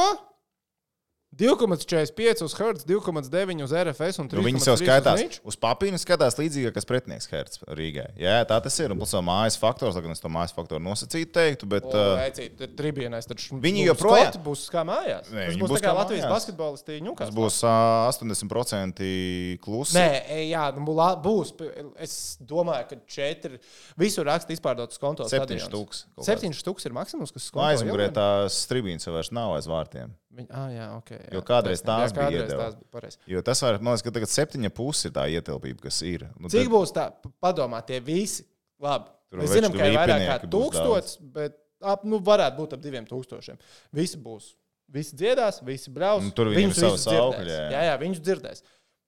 2,45 1.34 2.44
uz 2.46 2.54
Hertz, 2.60 2.84
2,9 2.86 3.64
uz 3.66 3.72
RFS 3.74 4.20
un 4.22 4.28
3,3 4.30 4.38
Nu, 4.38 4.44
viņi 4.46 4.62
jau 4.68 4.76
uz 4.78 4.82
skatās, 4.84 5.20
Niču. 5.22 5.40
uz 5.50 5.58
papīra 5.58 5.98
skatās 5.98 6.38
līdzīgi, 6.38 6.72
kas 6.76 6.86
pretinieks 6.86 7.28
Hertz 7.32 7.60
Rīgai. 7.74 8.12
Jā, 8.22 8.36
tā 8.50 8.60
tas 8.64 8.78
ir. 8.84 8.94
Un 8.94 9.02
plus 9.02 9.14
vēl 9.18 9.24
mājas 9.26 9.58
faktors, 9.58 9.98
lai 9.98 10.04
gan 10.06 10.14
es 10.14 10.22
to 10.22 10.30
mājas 10.30 10.54
faktoru 10.54 10.84
nosacītu 10.86 11.32
teiktu, 11.34 11.70
bet 11.74 11.88
uh, 11.90 12.14
Veicīt, 12.22 12.62
tribīnais, 12.78 13.26
taču 13.30 13.58
Viņi 13.64 13.88
joprojām- 13.90 14.38
būs 14.46 14.68
kā 14.74 14.86
mājās. 14.86 15.32
Nē, 15.34 15.48
Tas 15.50 15.58
būs, 15.58 15.74
būs 15.74 15.82
kā 15.82 15.90
kā 15.90 15.96
Latvijas 15.98 16.30
basketbolisti 16.30 17.00
tas 17.00 17.06
ņūkās. 17.08 17.34
būs 17.34 17.60
uh, 17.66 18.08
80% 18.14 19.58
klusi. 19.64 19.98
Nē, 19.98 20.48
jā, 20.52 20.66
nu, 20.78 20.86
būs. 21.24 21.54
Es 21.98 22.38
domāju, 22.42 22.90
ka 22.94 23.00
četri. 23.08 23.60
Visur 23.98 24.28
raksta 24.30 24.54
izpārdotas 24.54 25.00
kontos. 25.02 25.32
Kaut 25.34 25.50
kāds. 25.50 26.06
Septiņi 26.24 26.58
štuks 26.62 26.86
ir 26.86 26.94
maksimums, 26.96 27.34
kas 27.34 27.50
skonto 27.50 27.68
aizmugurē 27.72 28.12
tās 28.14 28.64
tribīnas 28.70 29.08
jau 29.08 29.16
vairs 29.16 29.32
nav 29.34 29.56
aiz 29.58 29.68
vārtiem. 29.70 30.14
Viņi, 30.34 30.50
ah, 30.50 30.70
jā, 30.74 30.86
okay, 30.98 31.20
jā. 31.22 31.32
Jo 31.36 31.42
kādreiz 31.46 31.84
tās 31.86 32.08
jā, 32.08 32.14
bija 32.16 32.24
kādreiz 32.26 32.48
iedeva. 32.48 32.64
tās 32.64 32.78
bija 32.80 32.90
pareizi. 32.96 33.20
Jo 33.30 33.42
tas 33.46 33.60
var, 33.62 33.76
man 33.78 33.94
liekas, 33.94 34.06
ka 34.08 34.14
tagad 34.16 34.32
septiņa 34.34 34.72
pusi 34.74 35.06
ir 35.10 35.14
tā 35.14 35.26
ietilpība, 35.30 35.84
kas 35.86 36.00
ir. 36.10 36.26
Nu, 36.40 36.50
Cik 36.50 36.66
tad- 36.66 36.74
būs 36.74 36.94
tā? 36.96 37.06
Padomā, 37.44 37.84
tie 37.86 38.00
visi. 38.02 38.48
Labi. 38.82 39.14
Tur 39.30 39.44
Mēs 39.44 39.54
zinām, 39.54 39.76
ka 39.78 39.86
ir 39.90 39.98
vairāk 39.98 40.26
kā 40.30 40.50
tūkstots, 40.50 41.18
bet 41.36 41.58
ap, 41.82 42.04
nu, 42.06 42.20
varētu 42.24 42.58
būt 42.58 42.76
ap 42.76 42.82
diviem 42.82 43.06
tūkstošiem. 43.10 43.62
Visi 43.94 44.20
būs. 44.22 44.54
Visi 44.94 45.18
dziedās, 45.18 45.62
visi 45.66 45.94
braus. 45.94 46.22
Nu, 46.26 46.34
tur 46.36 46.52
viņus 46.54 46.78
ir 46.78 46.84
dzirdēs. 46.84 47.06
saukļi, 47.08 47.50
jā. 47.50 47.66
jā, 47.74 47.84
jā, 47.90 47.98
viņus 48.02 48.22
dzirdēs. 48.26 48.64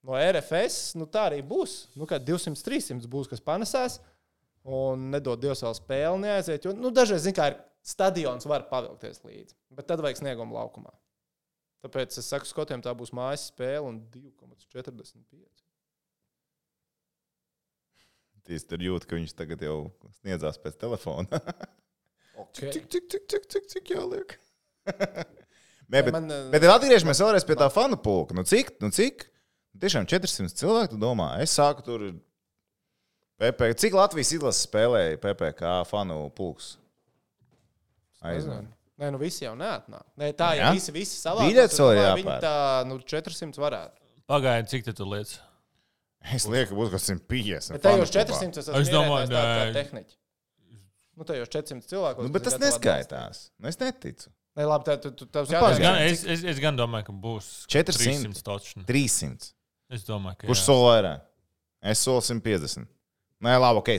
No 0.06 0.14
RFS 0.18 0.94
nu, 0.98 1.06
tā 1.10 1.28
arī 1.30 1.42
būs. 1.46 1.88
Nu, 1.98 2.06
kā 2.10 2.18
200, 2.22 2.62
300 2.66 3.10
būs, 3.10 3.30
kas 3.30 3.42
panesās. 3.42 3.98
Un 4.66 5.10
nedod 5.12 5.38
Dievs 5.38 5.62
vēl 5.62 5.74
spēli 5.78 6.22
neaiziet. 6.24 6.66
Jo, 6.66 6.74
nu, 6.74 6.90
dažreiz, 6.94 7.22
zināmā 7.22 7.52
mērā, 7.52 7.64
stadions 7.86 8.46
var 8.50 8.66
pavilkties 8.70 9.22
līdzi. 9.22 9.54
Bet 9.78 9.86
tad 9.86 10.02
vajag 10.02 10.18
sniegumu 10.18 10.58
laukumā. 10.58 10.90
Tāpēc 11.86 12.18
es 12.18 12.26
saku, 12.26 12.48
skotiem 12.50 12.82
tā 12.82 12.90
būs 12.98 13.12
mājas 13.14 13.46
spēle 13.52 13.86
un 13.86 14.00
2,45. 14.10 15.62
Es 18.56 18.66
tur 18.66 18.82
jūtu, 18.82 19.06
ka 19.06 19.18
viņš 19.18 19.34
tagad 19.38 19.62
jau 19.62 19.76
sniedzās 20.20 20.58
pēc 20.62 20.78
telefona. 20.82 21.40
Okay. 22.36 22.68
cik, 22.68 22.84
cik, 22.92 23.04
cik, 23.08 23.22
cik, 23.32 23.44
cik, 23.48 23.64
cik 23.72 23.90
jāliek? 23.94 24.34
Nē, 25.88 26.02
bet, 26.04 26.10
Man, 26.12 26.26
eh, 26.28 26.50
bet 26.52 26.66
atgriežamies 26.68 27.22
vēlreiz 27.24 27.46
pie 27.48 27.56
tā 27.56 27.70
fanu 27.72 27.96
pulka. 27.96 28.36
Nu, 28.36 28.44
cik? 28.44 28.74
Nu, 28.82 28.90
cik? 28.92 29.24
Tiešām 29.80 30.04
400 30.04 30.52
cilvēku, 30.60 30.90
tu 30.92 31.00
domā, 31.00 31.30
es 31.40 31.54
sāku 31.56 31.84
tur. 31.86 32.04
PP, 33.40 33.70
cik 33.80 33.96
Latvijas 33.96 34.34
izlases 34.36 34.68
spēlēja 34.68 35.16
PPC 35.24 35.72
fanu 35.88 36.26
pulks? 36.36 36.74
Aizvien. 38.20 38.68
Nē, 38.96 39.10
nu 39.12 39.18
visi 39.20 39.44
jau 39.44 39.52
neatnāk. 39.58 40.04
Nē, 40.16 40.30
tā 40.38 40.54
jau 40.56 40.70
visi, 40.72 40.92
visi 40.94 41.18
savā 41.20 41.44
Biļetes 41.44 41.76
vēl 41.82 41.90
ir 41.92 41.98
Viņi 42.16 42.30
jāpērk. 42.30 42.44
tā, 42.46 42.54
nu, 42.88 42.96
400 43.04 43.60
varētu. 43.60 44.00
Pagaidiet, 44.26 44.70
cik 44.72 44.88
tu 44.96 45.04
lietas? 45.08 45.34
Es 46.34 46.46
lieku, 46.48 46.72
ka 46.72 46.78
būs 46.78 46.88
kaut 46.90 46.96
kas 46.96 47.10
150. 47.12 47.74
Bet 47.76 47.84
tajos 47.84 48.08
fanu 48.10 48.24
pulkā. 48.32 48.38
400 48.40 48.62
es, 48.62 48.70
Es 48.80 48.88
domāju, 48.90 49.28
tā 49.30 49.42
nē. 49.42 49.58
kā 49.60 49.74
tehniķi. 49.76 50.16
Nu, 51.16 51.26
tajos 51.28 51.52
400 51.52 51.92
cilvēkos. 51.92 52.24
Nu, 52.26 52.32
bet 52.34 52.46
tas 52.48 52.56
neskaitās. 52.60 53.42
Nu, 53.60 53.68
es 53.70 53.78
neticu. 53.80 54.32
Nē, 54.56 54.64
labi, 54.64 54.88
tā, 54.88 54.96
tu, 55.04 55.12
tu, 55.12 55.28
tavs 55.28 55.52
Nu, 55.52 55.60
Es 55.68 55.78
gan, 55.78 56.00
es, 56.00 56.24
es, 56.24 56.42
es 56.56 56.58
gan 56.64 56.76
domāju, 56.80 57.10
ka 57.10 57.12
būs 57.12 57.52
400. 57.68 58.32
300 58.32 58.42
točni. 58.48 58.84
300. 58.88 59.52
Es 59.92 60.08
domāju, 60.08 60.40
ka 60.40 60.48
Kurš 60.48 60.62
jā. 60.64 60.66
sola 60.66 60.88
vairāk? 60.96 61.26
Es 61.92 62.00
solu 62.02 62.24
150. 62.24 62.88
Nē, 63.44 63.58
labi, 63.60 63.84
ok, 63.84 63.92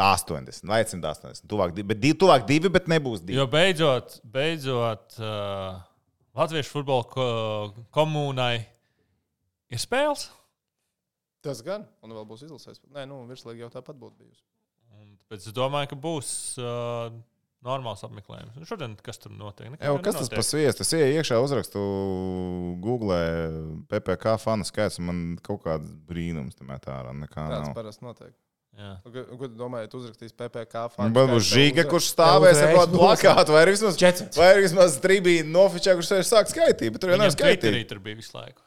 180. 0.00 0.66
Lai 0.70 0.82
180. 0.86 1.46
Tuvāk 1.50 1.76
bet 1.76 2.00
divi, 2.00 2.16
tuvāk 2.18 2.48
divi, 2.48 2.72
bet 2.72 2.90
nebūs 2.90 3.22
divi. 3.22 3.38
Jo 3.38 3.46
beidzot, 3.50 4.18
beidzot 4.24 5.20
uh, 5.20 5.80
Latviešu 6.36 6.72
futbola 6.72 7.06
ko, 7.10 7.24
komunai 7.94 8.62
ir 9.70 9.82
spēles. 9.82 10.28
Tas 11.44 11.62
gan, 11.64 11.86
un 12.04 12.12
vēl 12.14 12.26
būs 12.28 12.44
izlasējis. 12.46 12.82
Nē, 12.92 13.06
nu, 13.08 13.22
virslīgi 13.28 13.64
jau 13.64 13.70
tāpat 13.72 13.96
būtu 13.98 14.20
bijusi. 14.20 14.42
Un 14.96 15.14
Tāpēc 15.16 15.46
es 15.48 15.56
domāju, 15.56 15.92
ka 15.92 15.98
būs 16.00 16.30
uh, 16.60 17.08
normāls 17.64 18.04
apmeklējums. 18.06 18.56
Un 18.58 18.68
šodien 18.68 18.96
kas 19.04 19.20
tur 19.22 19.32
notiek? 19.32 19.72
Jau, 19.78 19.96
kas 20.02 20.16
tas 20.16 20.26
nenotiek. 20.26 20.36
par 20.36 20.46
sviestu? 20.48 20.84
Es 20.84 20.92
ieju 20.96 21.20
iekšā, 21.20 21.40
uzrakstu 21.44 21.82
Google 22.84 23.20
PPC 23.90 24.36
fanu 24.42 24.68
skaits, 24.68 25.00
un 25.00 25.08
man 25.08 25.24
kaut 25.44 25.64
kāds 25.64 25.92
brīnums 26.08 26.58
tam 26.58 26.72
tā 26.82 26.96
ārā 26.98 27.16
nekā 27.16 27.48
Tāds 27.52 27.74
parasti 27.76 28.06
notiek. 28.06 28.34
Ko 29.04 29.24
ko 29.36 29.48
tu 29.48 29.54
domājat, 29.58 29.94
uzrakstīs 29.98 30.34
PPC 30.36 30.86
fanu? 30.94 31.12
Man 31.16 31.32
būs 31.34 31.50
žiga, 31.50 31.84
kurš 31.90 32.10
stāvēs 32.14 32.62
ar 32.64 32.74
kādu 32.78 33.00
plakātu, 33.00 33.54
vai 33.56 33.64
vismaz, 33.68 33.98
400. 34.00 34.38
vai 34.40 34.50
arī 34.54 34.66
vismaz 34.66 34.98
trībīnu 35.04 35.52
nofičā, 35.54 35.96
kurš 35.98 36.12
sēž 36.14 36.28
sāk 36.30 36.52
skaitīt, 36.52 36.92
bet 36.94 37.02
tur 37.02 37.14
jau 37.14 37.20
nav 37.20 37.32
skaitīts. 37.34 37.88
tur 37.90 38.02
bija 38.04 38.20
visu 38.20 38.36
laiku. 38.38 38.62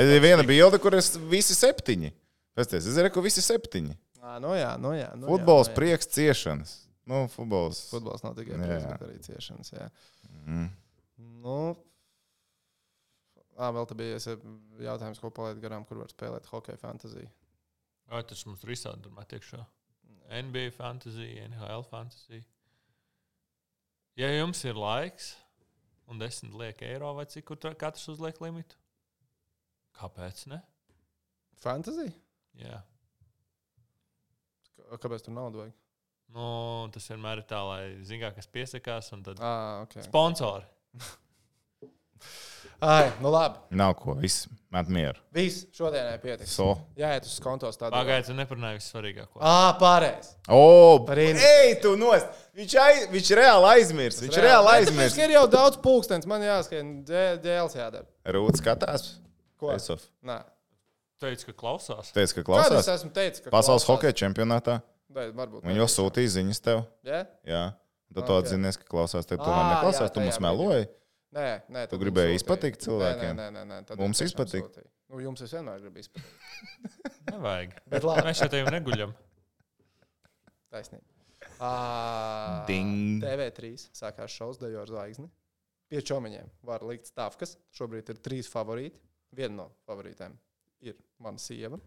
Ir 0.00 0.16
viena 0.24 0.46
bilde, 0.46 0.80
kur 0.80 0.96
es 0.96 1.12
visi 1.30 1.54
septiņi. 1.56 2.14
Pasties, 2.54 2.86
es 2.86 2.96
zinu, 2.96 3.10
ka 3.12 3.22
visi 3.24 3.42
septiņi. 3.44 3.96
Ā, 4.24 4.38
nu 4.40 4.54
jā, 4.56 4.70
nu 4.80 4.94
jā. 4.96 5.10
Nu 5.18 5.28
Futbols, 5.28 5.68
jā, 5.68 5.72
nu 5.72 5.74
jā. 5.74 5.78
prieks, 5.78 6.10
ciešanas. 6.14 6.74
Nu, 7.04 7.24
futbols. 7.28 7.82
Futbols 7.92 8.22
nav 8.24 8.36
tikai 8.38 8.56
Jā. 8.56 8.62
prieks, 8.62 8.84
bet 8.88 9.02
arī 9.04 9.18
ciešanas. 9.26 9.72
Jā. 9.74 9.88
Mm. 10.46 10.68
Nu, 11.44 11.56
ā, 13.58 13.68
vēl 13.76 13.88
te 13.90 13.96
bija 13.98 14.20
esi 14.20 14.36
jautājums, 14.86 15.20
ko 15.20 15.32
palaid 15.34 15.60
garām, 15.60 15.84
kur 15.88 16.00
var 16.00 16.12
spēlēt 16.12 16.48
hokeja 16.48 16.80
fantāziju. 16.80 17.28
Vai 18.10 18.22
tas 18.28 18.44
mums 18.46 18.62
ir 18.66 18.74
izsādi 18.74 19.02
tur 19.06 19.14
metiekšā? 19.16 19.62
NBA 20.44 20.70
fantasy, 20.76 21.28
NHL 21.48 21.84
fantasy. 21.88 22.40
Ja 24.20 24.28
jums 24.30 24.60
ir 24.64 24.76
laiks 24.78 25.32
un 26.08 26.20
desmit 26.20 26.54
liek 26.60 26.82
eiro 26.86 27.10
vai 27.16 27.24
cik, 27.26 27.48
tur 27.60 27.74
katrs 27.80 28.06
uzliek 28.12 28.38
limitu? 28.44 28.76
Kāpēc 29.98 30.44
ne? 30.50 30.60
Fantāzija? 31.62 32.12
Jā. 32.60 32.80
K- 34.76 34.98
Kāpēc 35.02 35.24
tur 35.26 35.34
naudu 35.36 35.62
vajag? 35.62 35.74
Nu, 36.34 36.44
tas 36.94 37.06
vienmēr 37.10 37.42
ir 37.42 37.46
tā, 37.50 37.60
lai 37.68 37.82
zinātu, 38.06 38.38
kas 38.40 38.48
piesakās, 38.50 39.10
un 39.14 39.22
tad 39.26 39.40
Ah, 39.44 39.82
okay. 39.84 40.02
sponsori. 40.06 40.66
Ai, 42.84 43.12
nu 43.22 43.30
labi. 43.32 43.58
Nav 43.70 43.94
ko, 43.96 44.12
viss 44.18 44.46
met 44.74 44.88
mieru. 44.92 45.16
Viss 45.32 45.62
šodienai 45.72 46.18
pietiks. 46.20 46.50
So. 46.52 46.74
Jāiet 46.98 47.24
uz 47.24 47.36
kontos 47.40 47.78
tādā 47.80 47.94
Pagaidiet, 47.94 48.28
es 48.28 48.36
neparunāju 48.36 48.80
vissvarīgāko. 48.80 49.38
Ah, 49.40 49.70
pareizi. 49.80 50.34
O, 50.52 50.98
Par 51.06 51.16
Inu. 51.22 51.38
ej, 51.38 51.78
tu 51.80 51.94
nost! 51.96 52.26
Viņš, 52.58 52.74
aiz, 52.82 53.06
viņš 53.14 53.30
reāli 53.38 53.70
aizmirs. 53.70 54.18
Viņš 54.20 54.36
reāli 54.42 54.66
Tāpēc, 54.68 54.88
aizmirs. 54.90 55.14
ka 55.16 55.24
ir 55.24 55.30
jau 55.36 55.44
daudz 55.54 55.78
pulkstenis, 55.80 56.26
man 56.26 56.42
dē- 56.42 57.38
dēls 57.40 57.78
jādara. 57.78 58.04
Rūts 58.26 58.60
skatās. 58.60 59.06
Ko? 59.56 59.70
Face-off. 59.72 60.04
Nē. 60.26 60.42
Teicu, 61.22 61.46
ka 61.46 61.52
klausās. 61.62 62.10
Teicu, 62.12 62.34
ka 62.42 62.42
klausās. 62.50 62.88
esmu 62.98 63.10
teicis? 63.14 63.40
ka 63.46 63.50
Pasaules 63.54 63.86
klausās? 63.86 63.96
hokeja 63.96 64.12
čempionātā. 64.12 64.82
Vai, 65.08 65.30
varbūt. 65.30 65.62
Viņi 65.64 65.80
jau 65.80 65.88
sūtīja 65.88 66.34
ziņas 66.36 66.60
tev. 66.60 66.84
Ja? 67.06 67.24
Jā. 67.46 67.62
Tu 68.12 68.20
Ok. 68.20 68.26
to 68.26 68.36
atzinies, 68.42 68.76
ka 68.76 68.84
klausās. 68.84 69.24
Tev 69.26 69.38
tomēr 69.38 69.62
Ā, 69.62 69.70
neklausās. 69.78 70.10
jā, 70.10 70.12
Tu 70.14 70.20
mums 70.20 70.38
meloji. 70.42 70.88
Nē, 71.34 71.48
nē. 71.74 71.84
Tu 71.90 71.98
gribēji 71.98 72.38
izpatikt 72.38 72.84
cilvēkiem? 72.86 73.32
Nē, 73.34 73.48
nē, 73.50 73.62
nē. 73.64 73.64
nē 73.70 73.78
tad 73.88 73.98
Mums 74.00 74.20
sūtīja. 74.22 74.84
Nu, 75.10 75.20
jums 75.22 75.42
es 75.44 75.54
vienmēr 75.54 75.80
gribu 75.82 76.02
izpatikt. 76.02 76.30
Nevajag. 77.32 77.74
Bet 77.90 78.06
labi, 78.06 78.24
Mēs 78.28 78.42
šeit 78.42 78.54
jau 78.54 78.70
neguļam. 78.70 79.14
taisnība. 80.74 81.06
Uh, 81.54 82.64
Ding. 82.68 83.22
TV3 83.22 83.72
sākās 83.94 84.34
šovs 84.34 84.58
Dejo 84.62 84.82
ar 84.82 84.90
zvaigzni. 84.90 85.28
Pie 85.90 86.00
čomiņiem 86.02 86.48
var 86.66 86.82
likt 86.86 87.10
stāvkas. 87.10 87.56
Šobrīd 87.76 88.10
ir 88.10 88.22
trīs 88.24 88.48
favorīti. 88.50 88.98
Viena 89.34 89.54
no 89.58 89.66
favorītēm 89.88 90.34
ir 90.86 90.96
mana 91.22 91.42
sieva 91.42 91.78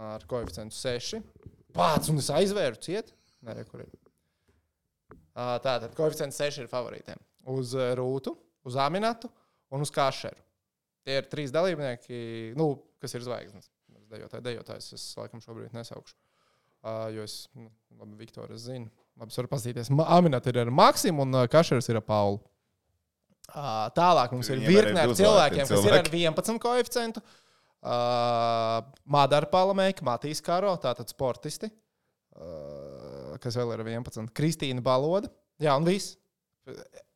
ar 0.00 0.24
koeficientu 0.28 0.74
6. 0.76 1.20
Pats 1.76 2.10
un 2.12 2.20
es 2.20 2.30
aizvēru 2.32 2.80
ciet. 2.82 3.12
Nē, 3.44 3.56
kur 3.68 3.84
ir. 3.84 3.92
Tātad 5.34 5.92
koeficients 5.96 6.40
6 6.40 6.64
ir 6.64 6.70
favorītiem. 6.70 7.20
Uz 7.54 7.74
Rūtu, 7.98 8.34
uz 8.64 8.76
Aminatu 8.80 9.30
un 9.74 9.84
uz 9.84 9.92
Kašeru. 9.94 10.40
Tie 11.04 11.18
ir 11.20 11.28
trīs 11.28 11.52
dalībnieki, 11.52 12.18
nu, 12.58 12.72
kas 13.02 13.16
ir 13.16 13.24
zvaigznes. 13.26 13.68
Dejotāji, 14.14 14.44
dejotājs 14.46 14.92
es 14.96 15.04
laikam 15.18 15.42
šobrīd 15.42 15.74
nesaukšu. 15.74 16.16
Uh, 16.84 17.06
jo 17.14 17.24
es, 17.24 17.44
nu, 17.56 17.70
labi, 17.96 18.18
Viktoru, 18.20 18.56
es 18.56 18.66
zinu. 18.68 18.90
Labi, 19.20 19.32
es 19.32 19.40
varu 19.40 19.50
paskatīties. 19.52 19.90
Aminat 20.04 20.48
ir 20.50 20.60
ar 20.64 20.72
Maksimu 20.72 21.24
un 21.24 21.44
Kašers 21.50 21.88
ir 21.90 22.00
ar 22.00 22.04
Paulu. 22.04 22.42
Uh, 23.52 23.86
tālāk 23.96 24.32
mums 24.32 24.48
ir 24.52 24.62
virkne 24.64 25.02
ar 25.02 25.12
cilvēkiem, 25.16 25.66
kas 25.68 25.72
ir 25.76 25.96
ar 25.96 26.06
cilvēki. 26.08 26.22
11 26.24 26.60
koeficientu. 26.62 27.22
Uh, 27.84 28.80
Madara 29.12 29.48
Palamēka, 29.52 30.04
Matīs 30.06 30.40
Karo, 30.44 30.72
tātad 30.80 31.10
sportisti, 31.12 31.68
uh, 32.40 33.34
kas 33.42 33.58
vēl 33.60 33.74
ir 33.74 33.84
ar 33.84 33.90
11. 33.98 34.32
Kristīna 34.36 34.84
Baloda. 34.84 35.28
Jā, 35.60 35.76
un 35.76 35.84
viss. 35.88 36.16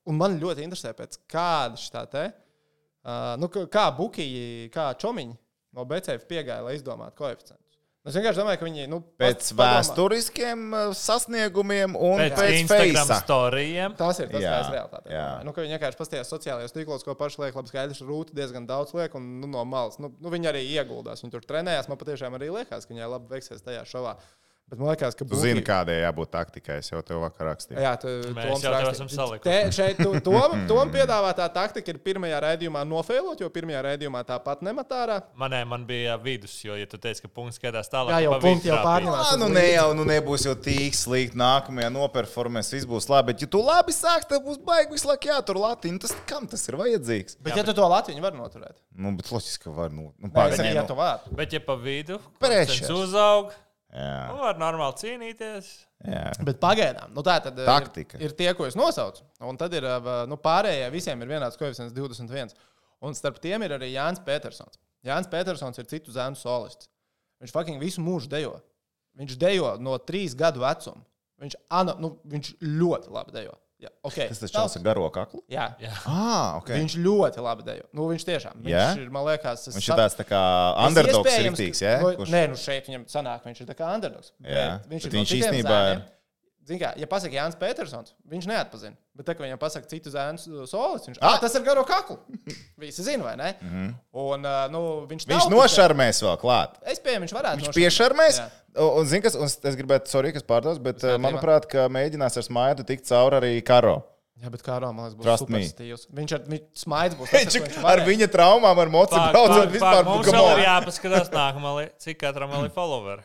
Un 0.09 0.17
man 0.21 0.39
ļoti 0.41 0.65
interesē, 0.65 0.95
pēc 0.97 1.21
kāda 1.31 1.79
šī 1.81 2.05
te, 2.13 2.27
uh, 2.33 3.37
nu, 3.41 3.51
kā- 3.53 3.91
buļbuļsakti, 3.99 4.71
kā 4.75 4.91
čomiņi 5.01 5.37
no 5.77 5.85
BCF 5.89 6.29
piegāja, 6.31 6.65
lai 6.65 6.77
izdomātu 6.79 7.19
koeficientus. 7.21 7.65
Es 8.09 8.15
vienkārši 8.17 8.41
domāju, 8.41 8.59
ka 8.61 8.65
viņi. 8.65 8.85
Nu, 8.89 8.99
Pēc 9.21 9.51
vēsturiskiem 9.59 10.61
uh, 10.73 10.93
sasniegumiem 10.97 11.93
un 11.99 12.23
Pēc, 12.23 12.37
pēc 12.39 12.55
Instagram 12.63 13.11
storijiem. 13.19 13.97
Tas 13.99 14.21
ir 14.23 14.31
tas, 14.33 14.41
Jā, 14.41 14.53
kas 14.55 14.71
ir 14.71 14.77
realitāte. 14.79 15.13
Nu, 15.45 15.53
ka 15.53 15.65
viņi 15.65 15.77
vienkārši 15.77 16.01
paskatījās 16.01 16.33
sociālajos 16.33 16.73
tīklos, 16.73 17.05
ko 17.05 17.13
paši 17.19 17.43
liek, 17.43 17.59
labi 17.59 17.73
skaidrs, 17.73 18.01
rūta 18.09 18.37
diezgan 18.39 18.69
daudz 18.71 18.95
liek, 18.97 19.13
un 19.19 19.29
nu, 19.43 19.51
no 19.53 19.65
malas. 19.69 19.99
Nu, 20.01 20.09
nu, 20.25 20.33
viņi 20.33 20.49
arī 20.53 20.63
ieguldās, 20.71 21.21
viņi 21.25 21.35
tur 21.37 21.45
trenējās. 21.51 21.91
Man 21.93 22.01
patiešām 22.01 22.39
arī 22.39 22.49
liekas, 22.55 22.87
ka 22.89 22.95
viņai 22.95 23.11
labi 23.13 23.35
veiksies 23.35 23.67
tajā 23.67 23.85
šovā. 23.93 24.17
Bet 24.69 24.77
man 24.77 24.91
liekas, 24.91 25.15
ka 25.17 25.25
Tu 25.25 25.37
zini, 25.41 25.63
kādai 25.65 25.95
jābūt 26.03 26.29
taktikai. 26.29 26.75
Es 26.83 26.91
jau 26.91 26.99
tev 27.01 27.23
vakar 27.23 27.47
rakstīju. 27.55 27.79
Jā, 27.81 27.95
tu, 28.01 28.11
Mēs 28.37 28.49
jau 28.51 28.57
tev 28.61 28.75
rakstīja. 28.75 28.91
esam 28.99 29.09
salikuši. 29.09 29.45
Te, 29.47 29.73
šeit 29.73 30.01
tu, 30.03 30.11
tom, 30.27 30.57
tom 30.69 30.91
piedāvātā 30.93 31.47
taktika 31.55 31.95
ir 31.95 32.01
pirmajā 32.05 32.41
raidījumā 32.45 32.83
nofēlot, 32.91 33.41
jo 33.41 33.49
pirmajā 33.55 33.81
raidījumā 33.87 34.21
tāpat 34.29 34.61
nematārā. 34.69 35.17
Manē 35.41 35.63
man 35.71 35.87
bija 35.89 36.19
vidus, 36.21 36.59
jo, 36.67 36.77
ja 36.77 36.85
tu 36.91 37.01
teici, 37.01 37.25
ka 37.25 37.31
punkts 37.33 37.57
skatās 37.57 37.89
tālāk, 37.89 38.13
Jā, 38.13 38.27
jau 38.27 38.41
punkti 38.45 38.69
jau 38.69 38.81
pārņemās. 38.85 39.23
Ah, 39.33 39.39
nu 39.41 39.49
ne 39.55 39.65
jau 39.71 39.87
nu 39.97 40.05
nebūs 40.09 40.45
jau 40.51 40.53
tik 40.69 40.99
slikti. 41.01 41.41
Nākamajā 41.41 41.89
noperformēs 41.95 42.73
viss 42.77 42.89
būs 42.89 43.09
labi. 43.09 43.33
Bet, 43.33 43.47
ja 43.47 43.49
tu 43.57 43.63
labi 43.65 43.97
sāksi, 43.97 44.29
tad 44.35 44.45
būs 44.45 44.61
baigi 44.69 44.93
visu 44.99 45.09
laiku 45.09 45.33
jātur 45.33 45.63
Latviju. 45.65 46.03
Tas 46.05 46.13
kam 46.29 46.45
tas 46.51 46.69
ir 46.69 46.77
vajadzīgs? 46.81 47.41
Bet, 47.41 47.57
ja 47.57 47.65
tu 47.65 47.73
to 47.77 47.89
Latviju 47.89 48.21
var 48.25 48.37
noturēt, 48.37 48.77
Nu, 48.99 49.13
bet 49.17 49.29
loģiski, 49.31 49.65
ka 49.65 49.73
var. 49.73 49.93
Nu, 49.95 50.11
nu, 50.19 50.29
tad 50.35 50.57
arī, 50.59 50.73
nu, 50.73 50.77
ja 50.81 50.85
tu 50.89 50.95
vari. 50.99 51.33
Bet, 51.39 51.53
ja 51.55 51.61
pa 51.63 51.77
vidu 51.79 52.17
konstants 52.43 52.91
uzaug, 52.91 53.53
Jā, 53.89 54.29
nu, 54.29 54.37
var 54.43 54.59
normāli 54.61 54.99
cīnīties. 55.01 55.69
jā. 56.05 56.25
Bet 56.45 56.59
pagaidām, 56.61 57.15
nu 57.17 57.23
tā 57.25 57.39
tad 57.43 57.57
ir- 57.59 57.65
Taktika. 57.67 58.19
Ir, 58.21 58.27
ir 58.29 58.35
tie, 58.37 58.51
ko 58.55 58.67
es 58.69 58.77
nosaucu. 58.77 59.23
Un 59.41 59.57
tad 59.57 59.73
ir 59.75 59.83
ā, 59.89 60.27
nu, 60.29 60.37
pārējie, 60.37 60.91
visiem 60.93 61.23
ir 61.23 61.29
vienāds 61.29 61.57
koeficients 61.57 61.95
21. 61.97 62.53
Un 63.01 63.15
starp 63.15 63.39
tiem 63.41 63.63
ir 63.63 63.71
arī 63.79 63.93
Jānis 63.95 64.21
Petersons. 64.25 64.77
Jānis 65.07 65.31
Petersons 65.31 65.79
ir 65.79 65.85
citu 65.89 66.13
zēnu 66.13 66.37
solists. 66.37 66.89
Viņš 67.41 67.53
fucking 67.55 67.81
visu 67.81 68.03
mūžu 68.03 68.29
dejo. 68.29 68.61
Viņš 69.17 69.39
dejo 69.39 69.77
no 69.81 69.97
trīs 69.99 70.35
gadu 70.37 70.61
vecuma. 70.61 71.05
Viņš, 71.41 71.55
ano, 71.71 71.95
nu, 72.03 72.11
viņš 72.27 72.57
ļoti 72.61 73.11
labi 73.15 73.33
dejo. 73.33 73.55
Jā, 73.79 73.89
okay. 74.03 74.27
Tas 74.27 74.41
taču 74.43 74.57
čels 74.57 74.73
ar 74.77 74.83
garo 74.83 75.05
kaklu. 75.15 75.39
Jā, 75.49 75.69
Jā. 75.79 75.93
Ah, 76.11 76.57
ok. 76.59 76.73
Viņš 76.75 76.97
ļoti 76.99 77.43
labi 77.45 77.63
dejo. 77.63 77.85
Nu, 77.95 78.09
viņš 78.11 78.25
tiešām 78.27 78.57
viņš 78.65 78.73
Jā? 78.75 78.87
ir, 78.99 79.11
man 79.15 79.23
liekas, 79.29 79.69
Viņš 79.71 79.87
ir 79.93 80.01
tāds 80.01 80.17
tā 80.19 80.25
kā 80.27 80.41
underdogs 80.89 81.37
rītīgs, 81.45 81.83
jā? 81.87 81.93
Nu, 82.03 82.11
Kurš- 82.19 82.33
Nē, 82.35 82.41
nu 82.51 82.59
šeit 82.59 82.89
viņam 82.91 83.05
sanāk, 83.07 83.45
viņš 83.47 83.61
ir 83.63 83.69
tā 83.71 83.77
kā 83.79 83.93
underdogs. 83.95 84.33
Jā, 84.43 84.81
Bet 84.83 84.91
viņš 84.91 85.03
bet 85.07 85.13
ir 85.13 85.15
no 85.15 85.23
viņš 85.23 85.29
citiem 85.31 85.55
īstenībā- 85.55 85.79
zēniem. 85.79 86.03
Zini 86.69 86.81
kā, 86.83 86.91
ja 87.01 87.07
pasakā 87.09 87.33
Jānis 87.33 87.57
Petersons, 87.57 88.13
viņš 88.29 88.47
neatpazina. 88.51 88.93
Bet, 89.17 89.25
tā, 89.25 89.33
kad 89.35 89.47
viņam 89.47 89.61
pasakā 89.63 89.89
citu 89.89 90.11
zēnu 90.13 90.67
solis, 90.69 91.07
viņš 91.09 91.21
ah, 91.25 91.39
tas 91.41 91.55
ir 91.57 91.65
garo 91.65 91.81
kaklu. 91.89 92.19
Visi 92.83 93.03
zina, 93.07 93.25
vai 93.25 93.37
ne? 93.41 93.55
Mm 93.63 93.71
-hmm. 93.73 93.95
Un, 94.13 94.45
uh, 94.45 94.67
nu, 94.75 94.83
viņš. 95.09 95.25
Viņš 95.25 95.47
tautas- 95.47 95.55
nošarmēs 95.55 96.21
vēl 96.27 96.37
klāt. 96.43 96.77
Es 96.85 97.01
pieņemu, 97.01 97.25
viņš 97.25 97.35
varētu. 97.39 97.57
Viņš 97.63 97.71
nošarmēt. 97.71 97.81
piešarmēs. 97.81 98.39
Jā. 98.43 98.49
Un, 98.85 99.07
zini, 99.09 99.23
kas, 99.25 99.35
un 99.35 99.45
es 99.49 99.77
gribētu, 99.81 100.07
sorry, 100.13 100.33
kas 100.33 100.45
pārdos, 100.45 100.79
bet 100.79 101.01
kārtībā. 101.01 101.19
manuprāt, 101.19 101.67
ka 101.67 101.89
mēģinās 101.89 102.37
ar 102.37 102.43
smaidu 102.47 102.85
tikt 102.85 103.09
cauri 103.09 103.37
arī 103.41 103.63
karo. 103.65 104.03
Jā, 104.39 104.51
bet 104.51 104.63
kā 104.63 104.77
Romas 104.79 105.15
būs 105.19 105.23
Trust 105.27 105.49
me. 105.49 105.59
superstīvs. 105.65 106.07
Viņš 106.15 106.33
ar 106.37 106.41
viņš 106.47 106.63
smaids 106.85 107.17
būs. 107.19 107.31
tas, 107.33 107.55
Viņš 107.57 107.81
ar 107.83 108.05
viņa 108.07 108.29
traumām, 108.31 108.79
ar 108.79 108.89
mocību 108.93 109.33
braucot 109.33 109.73
vispār 109.73 110.05
mums 110.05 110.27
vēl 110.31 110.53
ir 110.53 110.63
jāpaskatās 110.69 111.33
nākamā, 111.33 111.89
cik 111.99 112.21
katram 112.21 112.53
ir 112.61 112.71
followeri. 112.79 113.23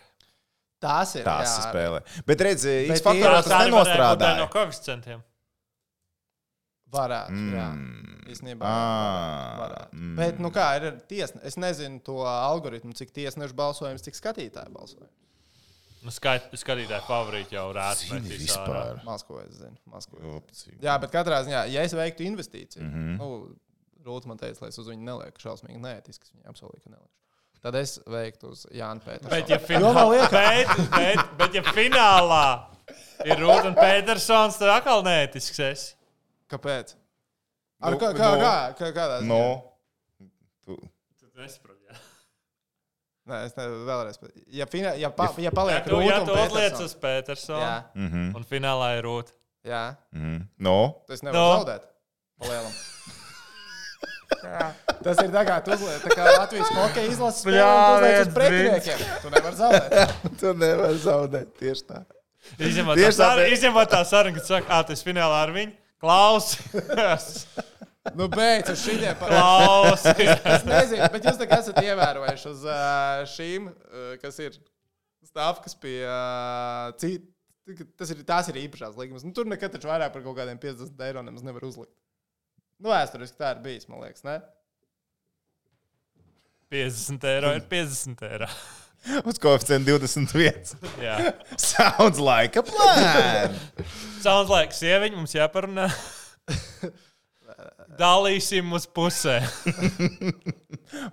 Tās 0.84 1.16
ir. 1.16 1.24
Tās 1.28 1.58
jā. 1.58 1.70
spēlē. 1.70 2.02
Bet 2.28 2.44
redziet, 2.48 2.90
X 2.92 3.04
faktoros 3.06 3.48
tas 3.48 3.68
nenostrādāja. 3.68 4.42
no 4.42 4.50
koeficientiem. 4.52 5.24
Varētu. 6.94 7.34
Mm. 7.34 7.54
Jā, 7.58 7.68
Mm. 7.74 8.18
īstenībā. 8.30 8.70
Ā, 8.70 9.58
Varētu. 9.64 9.98
mm. 9.98 10.16
Bet, 10.20 10.40
nu 10.44 10.52
kā 10.54 10.68
ir 10.78 11.00
tiesne? 11.10 11.42
Es 11.44 11.58
nezinu 11.58 12.04
to 12.06 12.20
algoritmu, 12.28 12.94
cik 12.94 13.12
tiesnešu 13.16 13.56
balsojums, 13.58 14.04
cik 14.06 14.20
skatītāju 14.20 14.74
balsojums. 14.76 15.12
Nu, 16.04 16.12
skait, 16.12 16.52
skatītāji 16.60 17.08
favorīti 17.08 17.56
jau 17.56 17.70
rāda. 17.74 17.96
Zini 17.96 18.36
vispār. 18.36 19.00
Maz 19.08 19.24
ko 19.24 19.40
es 19.40 19.56
zinu. 19.56 19.78
Ko. 19.88 20.20
Opcija. 20.38 20.76
Jā, 20.84 20.98
bet 21.00 21.14
katrā 21.16 21.40
ziņā, 21.48 21.64
ja 21.72 21.86
es 21.88 21.96
veiktu 21.96 22.28
investīciju, 22.28 22.84
mm. 22.84 22.94
-hmm. 22.94 23.18
nu, 23.18 23.56
Rūta 24.04 24.28
man 24.28 24.36
teica, 24.38 24.60
lai 24.60 24.68
es 24.68 24.78
uz 24.82 24.88
viņu 24.92 25.00
nelieku 25.08 25.40
šausmīgi 25.40 25.80
neētisks. 25.80 26.34
Viņa 26.36 26.52
apsolīja, 26.52 26.82
ka 26.84 26.90
nelieku. 26.92 27.14
Tad 27.64 27.76
es 27.80 27.96
veiktu 28.12 28.50
uz 28.52 28.66
Jānu 28.76 29.00
Pēteru. 29.06 29.30
Bet, 29.32 29.50
ja, 29.50 29.58
finālā, 29.64 30.04
bet, 30.34 30.72
bet, 30.92 31.22
bet, 31.40 31.54
ja 31.56 31.62
finālā 31.64 32.46
ir 33.24 33.40
Rūta 33.40 33.70
un 33.72 33.78
Petersons, 33.78 34.58
tad 34.60 34.74
atkal 34.74 35.04
neētisks 35.08 35.62
esi. 35.70 35.94
Kāpēc? 36.52 36.92
Ar 37.84 37.96
Nu, 37.96 38.00
kā, 38.02 38.10
kā, 38.16 38.34
nu, 38.36 38.42
kā, 38.44 38.56
kā, 38.80 38.90
kādā 38.96 39.22
ziņā? 39.22 39.30
No. 39.32 39.72
Tu- 40.66 40.78
Tu 41.20 41.32
nesaproti. 41.40 41.80
Nē, 43.32 43.38
es 43.48 43.54
nevaru 43.56 43.86
vēlreiz. 43.88 44.18
Ja, 44.52 44.66
fina, 44.68 44.92
ja, 45.00 45.08
pa, 45.10 45.30
ja 45.40 45.52
paliek 45.56 45.78
Ja 45.80 45.84
ja 45.88 45.92
Rūta 45.94 46.20
un 46.20 46.28
tu 46.28 46.34
Petersons. 46.36 46.82
uz 46.84 46.96
Petersonu 47.00 47.62
Jā, 47.64 47.84
Mhm, 47.96 48.36
un 48.36 48.44
finālā 48.44 48.98
ir 48.98 49.04
Rūta. 49.08 49.32
jā. 49.64 49.96
mhm. 50.12 50.42
No. 50.60 50.76
Tu 51.08 51.14
esi 51.14 51.24
nevar 51.24 51.40
No. 51.40 51.46
no. 51.54 51.64
zaudēt. 51.64 51.88
Palielam. 52.40 52.74
Jā, 54.44 54.68
Tas 55.04 55.20
ir 55.20 55.32
tā 55.34 55.42
kā 55.48 55.58
tu 55.66 55.74
uzliec, 55.76 56.04
tā 56.06 56.16
kā 56.16 56.26
Latvijas 56.38 56.70
hokeja 56.78 57.12
izlases 57.12 57.44
spēlē, 57.44 57.64
un 57.68 57.84
tu 57.84 57.96
uzliec 57.98 58.20
uz 58.28 58.34
pretiniekiem. 58.38 59.02
Tu 59.24 59.32
nevari 59.34 59.60
zaudēt. 59.60 60.14
Tu 60.44 60.54
nevari 60.62 61.00
zaudēt 61.04 61.50
tieši 61.60 61.88
tā. 61.90 62.02
Izņemot 62.60 63.00
tā 63.00 63.12
sar- 63.16 63.44
izņemot 63.52 63.92
tā 63.92 64.02
sarunu, 64.08 64.38
kad 64.40 64.48
saka, 64.50 64.80
ah, 64.80 64.94
esi 64.96 65.08
finālā 65.08 65.42
ar 65.46 65.54
viņu. 65.56 65.76
Klausies! 66.04 67.30
Nu, 68.20 68.26
beidz 68.28 68.68
ar 68.68 68.76
šīm. 68.76 69.04
Klausies! 69.22 70.32
Es 70.58 70.66
nezinu, 70.68 71.06
bet 71.14 71.24
jūs 71.30 71.38
esat 71.46 71.78
ievērojuši 71.80 72.50
uz 72.52 72.66
šīm, 73.32 73.70
kas 74.20 74.40
ir 74.44 74.58
stāvkas 75.30 75.78
pie 75.80 76.02
citu. 77.00 77.30
Tas 77.96 78.12
ir, 78.12 78.20
tās 78.28 78.50
ir 78.52 78.58
īpašās 78.66 78.98
līnijas. 79.00 79.24
Nu, 79.24 79.32
tur 79.32 79.48
nekad 79.48 79.72
taču 79.72 79.88
vairāk 79.88 80.12
par 80.12 80.24
kaut 80.26 80.36
kādiem 80.36 80.60
50 80.60 81.00
eiro 81.08 81.24
nemaz 81.24 81.46
nevar 81.48 81.64
uzlikt. 81.64 81.94
Nu, 82.82 82.92
vēsturiski 82.92 83.40
tā 83.40 83.54
ir 83.56 83.62
bijis, 83.66 83.90
man 83.90 84.02
liekas, 84.04 84.26
ne? 84.28 84.40
50 86.74 87.28
eiro 87.30 87.54
ir 87.54 87.68
50 87.70 88.26
eiro. 88.32 88.50
Uz 89.30 89.40
koeficientu 89.42 89.98
21. 90.00 90.76
Jā. 91.04 91.18
Sounds 91.60 92.20
like 92.24 92.60
a 92.60 92.64
plan. 92.66 93.56
Sounds 94.24 94.52
like 94.52 94.76
sieviņa 94.76 95.20
mums 95.20 95.36
jāparunā. 95.36 95.90
Dalīsim 98.00 98.72
uz 98.74 98.88
pusē. 98.90 99.36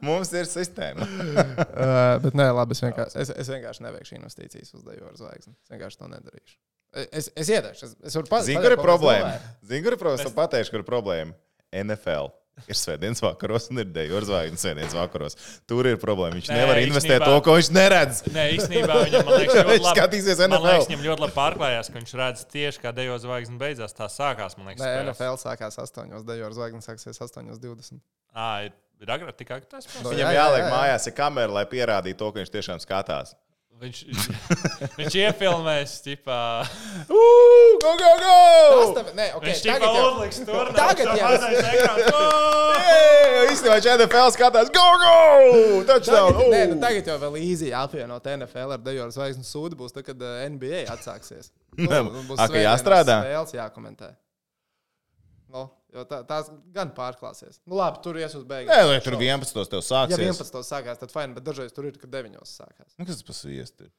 Mums 0.01 0.31
ir 0.33 0.49
sistēma. 0.49 1.05
Uh, 1.05 2.17
bet 2.25 2.39
nē, 2.39 2.47
labi, 2.57 2.73
es 2.77 2.81
vienkārši, 2.85 3.19
es, 3.21 3.33
es 3.43 3.51
vienkārši 3.53 3.85
neveikšu 3.85 4.17
investīcijas 4.17 4.73
uz 4.79 4.87
ar 4.89 5.19
zvaigzni. 5.19 5.53
Es 5.61 5.75
vienkārši 5.75 6.01
to 6.01 6.09
nedarīšu. 6.15 6.57
Es, 7.05 7.29
es 7.37 7.53
ieteikšu, 7.53 7.87
es, 7.87 7.93
es 8.09 8.17
varu 8.17 8.31
pateikt, 8.33 8.65
kur 8.65 8.75
ir 8.75 8.81
problēma? 8.81 9.35
Zini, 9.61 9.83
kur 9.85 9.95
ir 9.95 10.01
problēma? 10.01 10.25
Es 10.25 10.39
pateikšu, 10.41 10.73
kur 10.73 10.83
ir 10.83 10.89
problēma. 10.89 11.37
NFL. 11.73 12.31
Ir 12.68 12.77
svētdienas 12.77 13.23
vakaros 13.25 13.71
un 13.73 13.79
ir 13.81 13.87
deju 13.89 14.18
ar 14.18 14.25
zvaigzni 14.29 14.59
svētdienas 14.61 14.93
vakaros. 14.93 15.37
Tur 15.71 15.87
ir 15.89 15.97
problēma. 16.03 16.35
Viņš 16.37 16.51
Nē, 16.51 16.59
nevar 16.61 16.77
investēt 16.83 17.14
īstenībā- 17.23 17.29
to, 17.31 17.41
ko 17.47 17.55
viņš 17.57 17.71
neredz. 17.73 18.18
Nē, 18.35 18.45
īstenībā 18.59 18.97
viņam 19.07 19.25
man 19.25 19.39
liekas, 19.41 19.55
ļoti 19.61 19.71
Viņš 19.71 19.87
labi. 19.87 19.95
skatīsies 19.97 20.43
Man 20.43 20.51
liekas, 20.59 20.85
NFL. 20.85 20.91
viņam 20.93 21.07
ļoti 21.07 21.25
labi 21.25 21.37
pārklājās, 21.39 21.89
ka 21.89 21.97
viņš 22.03 22.12
redz 22.21 22.45
tieši, 22.53 22.83
kā 22.85 22.93
dejo 22.99 23.16
zvaigznes 23.23 23.61
beidzās. 23.62 23.97
Tā 23.97 24.11
sākās, 24.12 24.59
man 24.61 24.68
liekas. 24.68 24.85
Nē, 24.85 24.93
spēles. 24.93 25.16
NFL 25.16 25.41
sākās 25.47 25.81
8. 25.81 26.25
deju 26.29 26.45
ar 26.51 26.59
zvaigzni, 26.59 26.83
sāksies 26.85 27.16
8.20. 27.25 28.03
Ā, 28.37 28.51
ir, 28.68 28.73
agrāk, 29.09 29.37
tik 29.41 29.49
agrāk 29.57 29.71
tas 29.73 29.87
No, 29.89 29.95
spēlēs. 29.95 30.18
Viņam 30.18 30.27
jā, 30.27 30.33
jā, 30.37 30.43
jāliek 30.43 30.61
jā, 30.61 30.68
jā. 30.68 30.75
mājās 30.77 31.07
ir 31.09 31.16
kamera, 31.16 31.53
lai 31.57 31.64
pierādītu 31.64 32.18
to, 32.21 32.29
ka 32.35 32.43
viņš 32.45 32.53
tiešām 32.59 32.85
skatās. 32.85 33.33
Viņš, 33.81 33.99
viņš 35.01 35.14
iefilmēs, 35.16 35.97
tipā. 36.05 36.37
Ugh, 37.81 37.97
go, 37.97 38.11
go, 38.20 38.35
Tas 38.70 38.91
go! 38.91 38.95
tev, 38.99 39.07
nē, 39.16 39.26
ok, 39.39 39.45
Viņš 39.49 39.61
tagad 39.64 39.97
jau. 39.97 40.05
uzliks 40.11 40.41
tur. 40.45 40.70
Tagad 40.76 41.07
jau 41.16 41.28
Īstenībā, 43.51 43.76
viņš 43.78 43.89
NFL 43.95 44.33
skatās, 44.37 44.70
go, 44.74 44.85
go! 45.03 45.14
Touchdown! 45.89 46.35
Tagad, 46.37 46.53
nē, 46.53 46.61
nu, 46.70 46.78
tagad 46.83 47.09
jau 47.11 47.16
vēl 47.24 47.39
īsi 47.41 47.70
apvienot 47.76 48.28
NFL 48.37 48.76
ar 48.76 48.83
deju 48.85 49.05
ar 49.07 49.14
zvaigzni 49.14 49.47
sūdu 49.49 49.78
būs, 49.81 49.95
tad, 49.97 50.05
kad 50.11 50.20
uh, 50.24 50.43
NBA 50.53 50.85
atsāksies. 50.93 51.51
Nē, 51.81 52.03
būs 52.05 52.37
a, 52.37 52.45
ka 52.45 52.51
svētdienas 52.51 52.66
jāstrādā? 52.66 53.16
Spēles 53.24 53.57
jākomentē. 53.57 54.11
Nu, 55.51 55.64
jo 55.97 56.05
tā, 56.07 56.20
tās 56.28 56.51
gan 56.74 56.93
pārklāsies. 56.95 57.59
Nu, 57.64 57.78
labi, 57.81 58.03
tur 58.05 58.20
ies 58.20 58.37
uz 58.39 58.45
beigām. 58.47 58.70
Nē, 58.70 58.93
lai 58.93 59.01
tur 59.03 59.16
11. 59.18 59.57
tev 59.72 59.81
Ja 59.81 59.87
sāksies. 59.89 60.20
11. 60.20 60.61
sākās, 60.68 61.01
tad 61.01 61.14
fajn, 61.14 61.35
bet 61.39 61.49
dažreiz 61.49 61.74
tur 61.74 61.89
ir, 61.89 61.97
kad 61.99 62.12
9. 62.12 62.37
sākās. 62.47 62.93
Nu, 63.01 63.09
kas 63.09 63.18
tas 63.18 63.26
par 63.26 63.39
sviestu? 63.41 63.89
ir? 63.89 63.95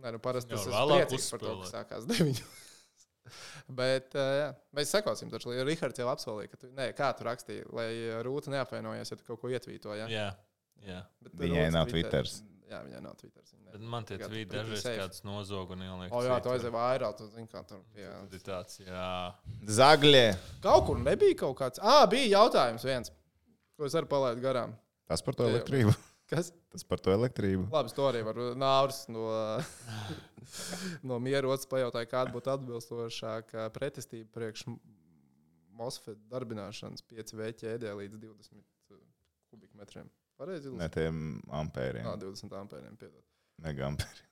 Nē, 0.00 0.12
nu, 0.16 0.18
parasti 0.22 0.50
tas 0.54 0.64
ir 0.66 0.72
vēlāk 0.72 1.02
priecīgs 1.06 1.30
par 1.30 1.40
to, 1.42 1.46
ka 1.46 1.66
uzspēlēt. 1.66 1.74
sākās 1.76 2.06
9. 2.12 2.42
bet, 3.82 4.14
uh, 4.18 4.30
jā, 4.40 4.46
mēs 4.76 4.90
sekosim 4.96 5.30
taču. 5.32 5.52
jo 5.54 5.64
Rihards 5.68 6.00
jau 6.02 6.08
apsolīja, 6.12 6.50
ka 6.52 6.56
tu, 6.64 6.70
nē, 6.76 6.88
kā 6.98 7.12
tu 7.18 7.26
rakstīji, 7.28 7.66
lai 7.76 7.88
uh, 8.08 8.22
Rūta 8.26 8.50
neapvainojas, 8.54 9.12
ja 9.14 9.18
tu 9.20 9.26
kaut 9.28 9.40
ko 9.44 9.52
ietvītoji. 9.52 10.00
Ja? 10.02 10.08
Jā, 10.10 10.26
jā. 10.88 11.02
Bet 11.22 11.36
Viņai 11.44 11.68
nav 11.76 11.86
Twitter- 11.92 12.10
Twitters. 12.24 12.40
Jā, 12.72 12.78
viņai 12.86 13.02
nav 13.04 13.16
Twitter. 13.20 13.40
Man 13.80 14.04
tie 14.04 14.16
tvīti 14.20 14.52
dažreiz 14.52 14.82
kāds 14.84 15.22
nozog 15.24 15.70
un 15.72 15.80
ieliek. 15.84 16.12
O, 16.12 16.20
jā, 16.24 16.34
tu 16.44 16.50
aizdevi 16.52 16.72
vairāk, 16.76 17.14
tu 17.16 17.24
zini, 17.32 17.46
kā 17.48 17.62
tur. 17.68 17.78
Tas 17.96 18.34
ir 18.36 18.42
tāds, 18.44 18.78
jā. 18.84 19.08
Zagļie. 19.78 20.26
Kaut 20.64 20.86
kur 20.90 20.98
nebija 21.00 21.36
kaut 21.40 21.56
kāds. 21.60 21.80
Ah, 21.80 22.02
bija 22.08 22.28
jautājums 22.34 22.84
viens, 22.84 23.12
ko 23.76 23.88
es 23.88 23.96
arī 23.96 24.08
palaidu 24.12 24.44
garām. 24.44 24.74
Tas 25.08 25.24
par 25.24 25.36
to 25.36 25.48
Jā, 25.48 25.54
elektrību. 25.56 25.94
Kas? 26.32 26.48
Tas 26.72 26.84
par 26.88 27.00
to 27.04 27.12
elektrību. 27.12 27.66
Labi, 27.74 27.92
to 27.92 28.06
arī 28.08 28.22
var 28.24 28.38
Nauris 28.56 29.02
no, 29.12 29.26
no 31.08 31.18
mierotas 31.20 31.68
pajautāja, 31.68 32.08
kāda 32.08 32.32
būtu 32.32 32.52
atbilstošākā 32.54 33.66
pretestība 33.74 34.30
priekš 34.38 34.64
MOSFET 35.76 36.20
darbināšanas 36.32 37.04
5V 37.10 37.52
ķēdē 37.60 37.92
līdz 37.98 38.16
20 38.22 38.56
uh, 38.56 39.00
kubikmetriem. 39.52 40.08
Pareizi 40.40 40.72
Ne 40.76 40.88
tiem 40.92 41.16
ampēriem. 41.52 42.06
Jā, 42.08 42.14
20 42.24 42.56
ampēriem. 42.62 42.96
Piedod. 43.00 43.22
Ne 43.62 43.74
ampēriem. 43.90 44.28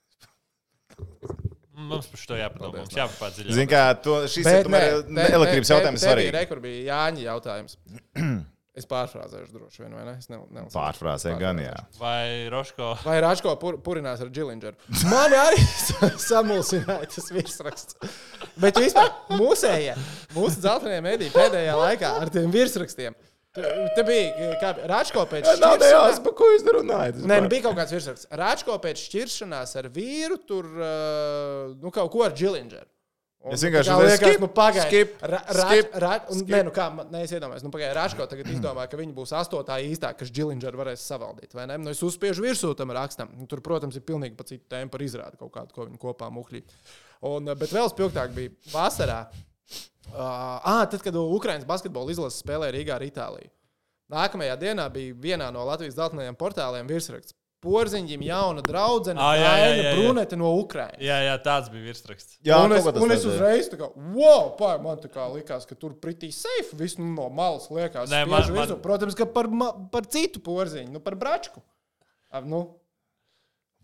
Mums 1.81 2.09
par 2.13 2.21
šo 2.21 2.37
jāpadomā. 2.37 2.83
Mums 2.83 2.97
jāpadziļina. 2.97 3.57
Zini, 3.57 3.69
kā 3.71 3.85
to, 4.05 4.17
šis 4.29 4.49
ir 4.49 4.67
tomēr 4.67 4.89
elektrības 5.31 5.71
jautājums 5.73 6.05
svarīgs. 6.05 6.49
Tur 6.51 6.65
bija 6.65 6.81
Jāņa 6.91 7.29
jautājums. 7.29 7.77
Es 8.81 8.89
pārfrāzēšu 8.91 9.53
droši 9.55 9.83
vien, 9.85 9.95
vai 9.99 10.05
ne? 10.09 10.17
Es 10.19 10.31
ne, 10.33 10.39
nelasīšu. 10.49 10.75
Pārfrāzē 10.79 11.35
gan, 11.41 11.61
jā. 11.63 11.77
Vai 12.01 12.49
Roško 12.53 12.91
Vai 13.05 13.19
Račko 13.25 13.55
pur, 13.61 13.77
purinās 13.85 14.23
ar 14.25 14.31
Džilindžeru? 14.33 14.77
Man 15.13 15.35
arī 15.37 15.61
samulsināja 16.31 17.09
tas 17.15 17.29
virsraksts. 17.35 17.99
Bet 18.61 18.81
vispār 18.81 19.11
mūsējie, 19.37 19.97
mūsu 20.37 20.63
dzeltenie 20.65 21.01
mediji 21.05 21.35
pēdējā 21.37 21.75
laikā 21.85 22.15
ar 22.23 22.33
tiem 22.33 22.49
virsrakstiem. 22.55 23.17
Te, 23.51 24.03
bija 24.07 24.53
kā 24.61 24.69
Račko 24.87 25.25
pēc 25.27 25.43
šķiršanās- 25.49 25.81
nejās, 25.83 26.21
par 26.23 26.35
ko 26.39 26.47
jūs 26.53 26.63
runājat. 26.77 27.17
Nē, 27.27 27.41
nu 27.43 27.51
bija 27.51 27.65
kaut 27.65 27.75
kāds 27.81 27.91
virsraksts. 27.97 28.29
Račko 28.39 28.77
pēc 28.85 29.01
šķiršanās 29.09 29.73
ar 29.81 29.89
vīru 29.91 30.37
tur 30.47 30.69
nu, 31.83 31.91
kaut 31.91 32.13
ko 32.15 32.23
ar 32.29 32.37
Džilindžeru. 32.39 32.87
Un, 33.41 33.55
Es 33.55 33.63
nu, 33.63 33.71
vienkārši 33.71 33.89
tā 33.89 33.95
kā 33.95 34.01
uzreiz 34.03 34.11
liekas, 34.13 34.35
skip, 34.35 34.43
nu, 34.43 34.49
pagaid, 34.53 34.83
skip, 34.85 35.13
ra, 35.25 35.39
ra, 35.49 35.63
skip, 35.71 35.95
ra, 36.03 36.09
un, 36.29 36.41
skip. 36.43 36.51
nē, 36.53 36.59
nu 36.67 36.73
kā, 36.77 36.89
nē, 37.09 37.23
es 37.25 37.31
iedomājos, 37.33 37.63
nu, 37.65 37.71
pagaidi, 37.73 37.95
Račko 37.97 38.27
tagad 38.29 38.51
izdomā, 38.55 38.85
ka 38.85 38.99
viņi 39.01 39.15
būs 39.17 39.33
astotā 39.39 39.79
īstā, 39.81 40.11
kas 40.19 40.29
Džilindžeru 40.29 40.81
varēs 40.83 41.07
savaldīt, 41.09 41.55
vai 41.57 41.65
ne? 41.71 41.79
Nu, 41.81 41.95
es 41.95 42.03
uzspiežu 42.05 42.45
virsū 42.45 42.75
tam 42.77 42.93
rakstam. 42.93 43.33
Nu, 43.39 43.49
tur, 43.49 43.63
protams, 43.65 43.97
ir 43.97 44.05
pilnīgi 44.05 44.37
pa 44.37 44.45
citu 44.45 44.69
tēmu 44.69 44.93
par 44.93 45.07
izrādi 45.07 45.41
kaut 45.41 45.55
kādu, 45.57 45.73
ko 45.73 45.89
viņi 45.89 46.03
kopā 46.03 46.29
muhļi. 46.37 46.61
Un, 47.31 47.49
uh, 47.49 47.57
bet 47.57 47.73
vēl 47.73 47.89
spilgtāk 47.89 48.37
bija 48.37 48.53
vasarā. 48.75 49.23
Uh, 50.11 50.21
ah, 50.21 50.85
tad, 50.85 51.01
kad 51.07 51.17
Ukraiņas 51.17 51.65
basketbola 51.69 52.13
izlases 52.13 52.45
spēlēja 52.45 52.77
Rīgā 52.77 52.99
ar 52.99 53.09
Itāliju. 53.09 53.49
Nākamajā 54.13 54.61
dienā 54.61 54.85
bija 54.93 55.17
vienā 55.17 55.49
no 55.55 55.65
Latvijas 55.65 55.97
dzeltenajiem 55.97 56.37
portāliem 56.37 56.89
virsraksts. 56.93 57.40
Porziņģim 57.61 58.23
jauna 58.25 58.63
draudzene, 58.65 59.21
Ah, 59.21 59.35
jā, 59.37 59.51
jā, 59.61 59.71
jā. 59.85 59.91
Brunete 59.99 60.37
no 60.41 60.55
Ukrainas. 60.57 60.97
Jā, 61.05 61.19
jā, 61.27 61.35
tāds 61.45 61.69
bija 61.69 61.83
virsraksts. 61.91 62.39
Jā, 62.43 62.57
un 62.65 62.73
es, 62.73 62.85
kaut 62.87 62.97
un 63.05 63.11
es 63.13 63.25
uzreiz 63.29 63.69
tā 63.69 63.77
kā, 63.77 63.91
wow, 64.17 64.55
pā, 64.57 64.71
man 64.81 64.97
tā 65.03 65.11
kā 65.13 65.27
likās, 65.35 65.67
ka 65.69 65.75
tur 65.77 65.93
pretī 66.01 66.33
safe 66.33 66.73
viss 66.81 66.97
nu, 66.97 67.05
no 67.13 67.29
malas 67.29 67.69
liekas. 67.69 68.09
Nē, 68.09 68.25
man- 68.27 68.49
man- 68.55 68.81
Protams, 68.81 69.15
ka 69.15 69.27
par, 69.27 69.45
par 69.93 70.07
citu 70.09 70.41
porziņu, 70.41 70.89
nu 70.91 71.01
par 71.01 71.15
bračku. 71.21 71.61
A, 72.33 72.41
Nu, 72.41 72.77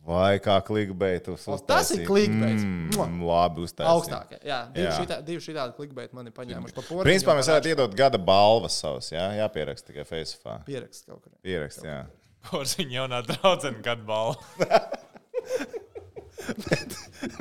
Vai 0.06 0.38
kā 0.38 0.60
klikbeitus. 0.62 1.48
O, 1.50 1.56
tas 1.58 1.90
ir 1.90 2.04
clickbaits. 2.06 2.62
Mm, 2.62 3.24
labi 3.26 3.64
uztaisīt. 3.66 3.90
augstākie. 3.90 4.38
Jā, 4.46 4.60
divi, 4.72 4.86
Jā. 4.86 4.92
šitā, 5.00 5.16
divi 5.26 5.40
šitādi 5.42 5.74
klikbeiti 5.74 6.14
mani 6.14 6.30
paņēmuši 6.30 6.74
par 6.76 6.84
porziņu. 6.86 7.02
Principā 7.08 7.34
mēs 7.34 7.48
varētu 7.50 7.72
iedot 7.72 7.96
gada 7.98 8.16
balvas 8.16 8.78
savas, 8.78 9.08
jā, 9.10 9.24
jāpieraksta 9.42 9.90
tikai 9.90 10.04
Facebookā. 10.06 10.60
Pierakst 10.64 11.06
kaut 11.10 11.24
kur. 11.24 11.32
Pierakst, 11.42 11.82
jā. 11.82 12.04
Porziņa 12.46 12.94
jaunā 13.00 13.20
draudzene 13.26 13.82
gadu 13.84 14.04
balvu. 14.08 14.36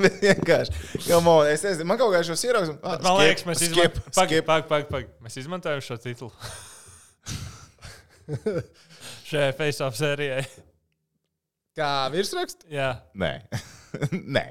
Bet 0.00 0.16
vienkārši, 0.22 0.72
jo 1.06 1.18
man, 1.22 1.46
es 1.52 1.62
nezinu, 1.62 1.86
man 1.86 1.98
kaut 2.00 2.10
kā 2.14 2.22
šos 2.26 2.42
ieraugus. 2.48 2.72
Bet 2.82 3.04
Man 3.04 3.18
liekas, 3.20 3.44
mēs. 3.46 3.60
Pagaid, 3.68 3.98
skip. 4.00 4.14
pagaid, 4.16 4.46
pagaid, 4.48 4.88
pagaid. 4.90 5.10
Mēs 5.22 5.36
izmantojam 5.42 5.82
šo 5.84 5.98
titulu. 6.02 6.32
Šajā 9.28 9.52
face-off 9.58 9.98
sērijai. 9.98 10.42
Kā 11.76 11.90
virsraksts? 12.10 12.66
Jā, 12.72 12.96
Nē, 13.20 13.32
nē. 14.36 14.46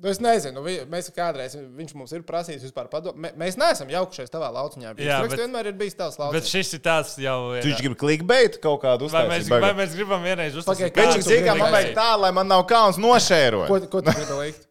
Nu, 0.00 0.08
es 0.08 0.16
nezinu, 0.24 0.62
vi- 0.64 0.78
mēs 0.88 1.10
kādreiz, 1.12 1.52
viņš 1.76 1.90
mums 1.94 2.12
ir 2.16 2.22
prasījis 2.24 2.62
vispār 2.64 2.86
padomu. 2.88 3.20
Mēs 3.36 3.58
neesam 3.60 3.90
jaukušies 3.92 4.30
tavā 4.32 4.48
lauciņā. 4.54 4.94
Jā, 4.94 4.94
Virsraksts 4.96 5.34
bet- 5.34 5.42
vienmēr 5.42 5.66
ir 5.68 5.74
bijis 5.76 5.94
tavs 5.98 6.16
bet 6.16 6.24
lauciņš. 6.24 6.52
šis 6.54 6.72
ir 6.78 6.80
tāds 6.86 7.10
jau. 7.20 7.36
Tu 7.60 7.68
viņš 7.68 7.82
grib 7.84 7.96
klikbeitu 8.00 8.62
kaut 8.64 8.80
kādu 8.80 9.10
Vai 9.12 9.26
mēs, 9.28 9.50
vai 9.52 9.74
mēs 9.76 9.92
gribam 9.98 10.24
vienreiz 10.24 10.56
uztaisīt? 10.56 10.94
Pagaid, 10.96 11.20
Viņš 11.20 11.28
ir 11.28 11.42
gribi 11.44 11.58
man 11.60 11.72
vajag 11.76 11.92
tā, 12.00 12.08
lai 12.18 12.30
man 12.32 12.48
nav 12.48 12.64
kauns 12.66 12.96
nošērot. 12.96 13.68
Ko, 13.68 13.80
ko 13.92 14.00
tu 14.00 14.10
gribi 14.16 14.38
likt? 14.40 14.66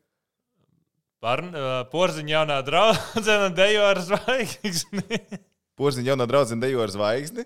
Par 1.21 1.43
uh, 1.43 1.83
porziņu 1.91 2.31
jaunā 2.33 2.57
draudzene 2.65 3.53
dejo 3.53 3.85
ar 3.85 3.99
zvaigzni. 3.99 5.19
Porziņš 5.77 6.07
jau 6.09 6.15
no 6.17 6.25
draudzene 6.25 6.61
dejo 6.63 6.81
ar 6.81 6.89
zvaigzni. 6.89 7.45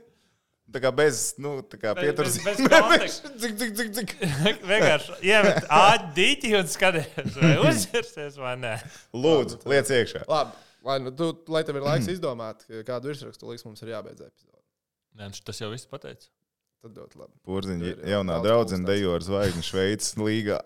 Tā 0.74 0.80
kā 0.82 0.89
bez, 0.95 1.21
nu, 1.38 1.55
tā 1.69 1.78
kā 1.78 1.91
pieturas. 1.97 2.36
bez- 2.41 2.59
bez 2.65 2.71
konteksta. 2.74 3.32
Cik, 3.43 3.55
cik, 3.61 3.74
cik, 3.78 3.89
cik. 3.97 4.13
Vienkārši 4.71 5.17
iemet 5.30 5.67
āķi 5.69 6.53
un 6.57 6.69
skaties, 6.71 7.36
vai 7.38 7.51
uzsversies 7.69 8.39
vai 8.41 8.55
nē. 8.61 8.71
Lūdzu, 9.13 9.59
liec 9.69 9.91
iekšā. 9.99 10.24
Labi, 10.32 10.57
lai, 10.89 10.97
nu, 11.05 11.13
tu, 11.17 11.30
lai 11.53 11.61
tev 11.67 11.78
ir 11.78 11.86
laiks 11.86 12.09
izdomāt, 12.15 12.65
kādu 12.88 13.11
virsrakstu 13.11 13.51
liks, 13.51 13.65
mums 13.67 13.86
ir 13.86 13.93
jābeidz 13.93 14.26
epizode. 14.26 14.63
Nē, 15.19 15.30
nu, 15.30 15.43
tas 15.45 15.61
jau 15.61 15.69
viss 15.74 15.86
pateica. 15.89 16.26
Tad 16.84 16.97
ļoti 16.99 17.19
labi. 17.21 17.38
Porziņš 17.47 17.86
Ir, 17.88 17.99
jā, 18.01 18.09
jaunā 18.17 18.41
draudzene 18.43 18.84
dejo 18.89 19.13
ar 19.15 19.24
zvaigzni 19.24 19.61
Šveices 19.63 20.17
līgā. 20.19 20.57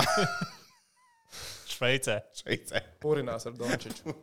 Šveicē. 1.70 2.16
Šveicē. 2.40 2.82
Purinās 3.04 3.46
ar 3.46 3.54
Dončiču. 3.60 4.16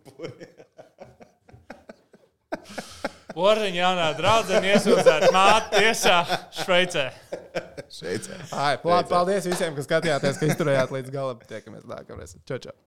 Porziņa 3.34 3.80
jaunā 3.80 4.08
draudzene 4.18 4.72
iesūdzēta 4.74 5.30
māte 5.34 5.80
tiesā 5.82 6.20
Šveicē. 6.60 7.08
Šveicē. 7.90 8.40
Ai, 8.54 8.74
paldies 8.82 9.48
visiem, 9.50 9.74
kas 9.76 9.88
skatījāties, 9.88 10.40
ka 10.40 10.50
izturējāt 10.52 10.94
līdz 10.94 11.14
galam. 11.14 11.42
Tiekamies 11.50 11.86
nākamreiz. 11.90 12.36
Čau, 12.46 12.60
čau! 12.62 12.74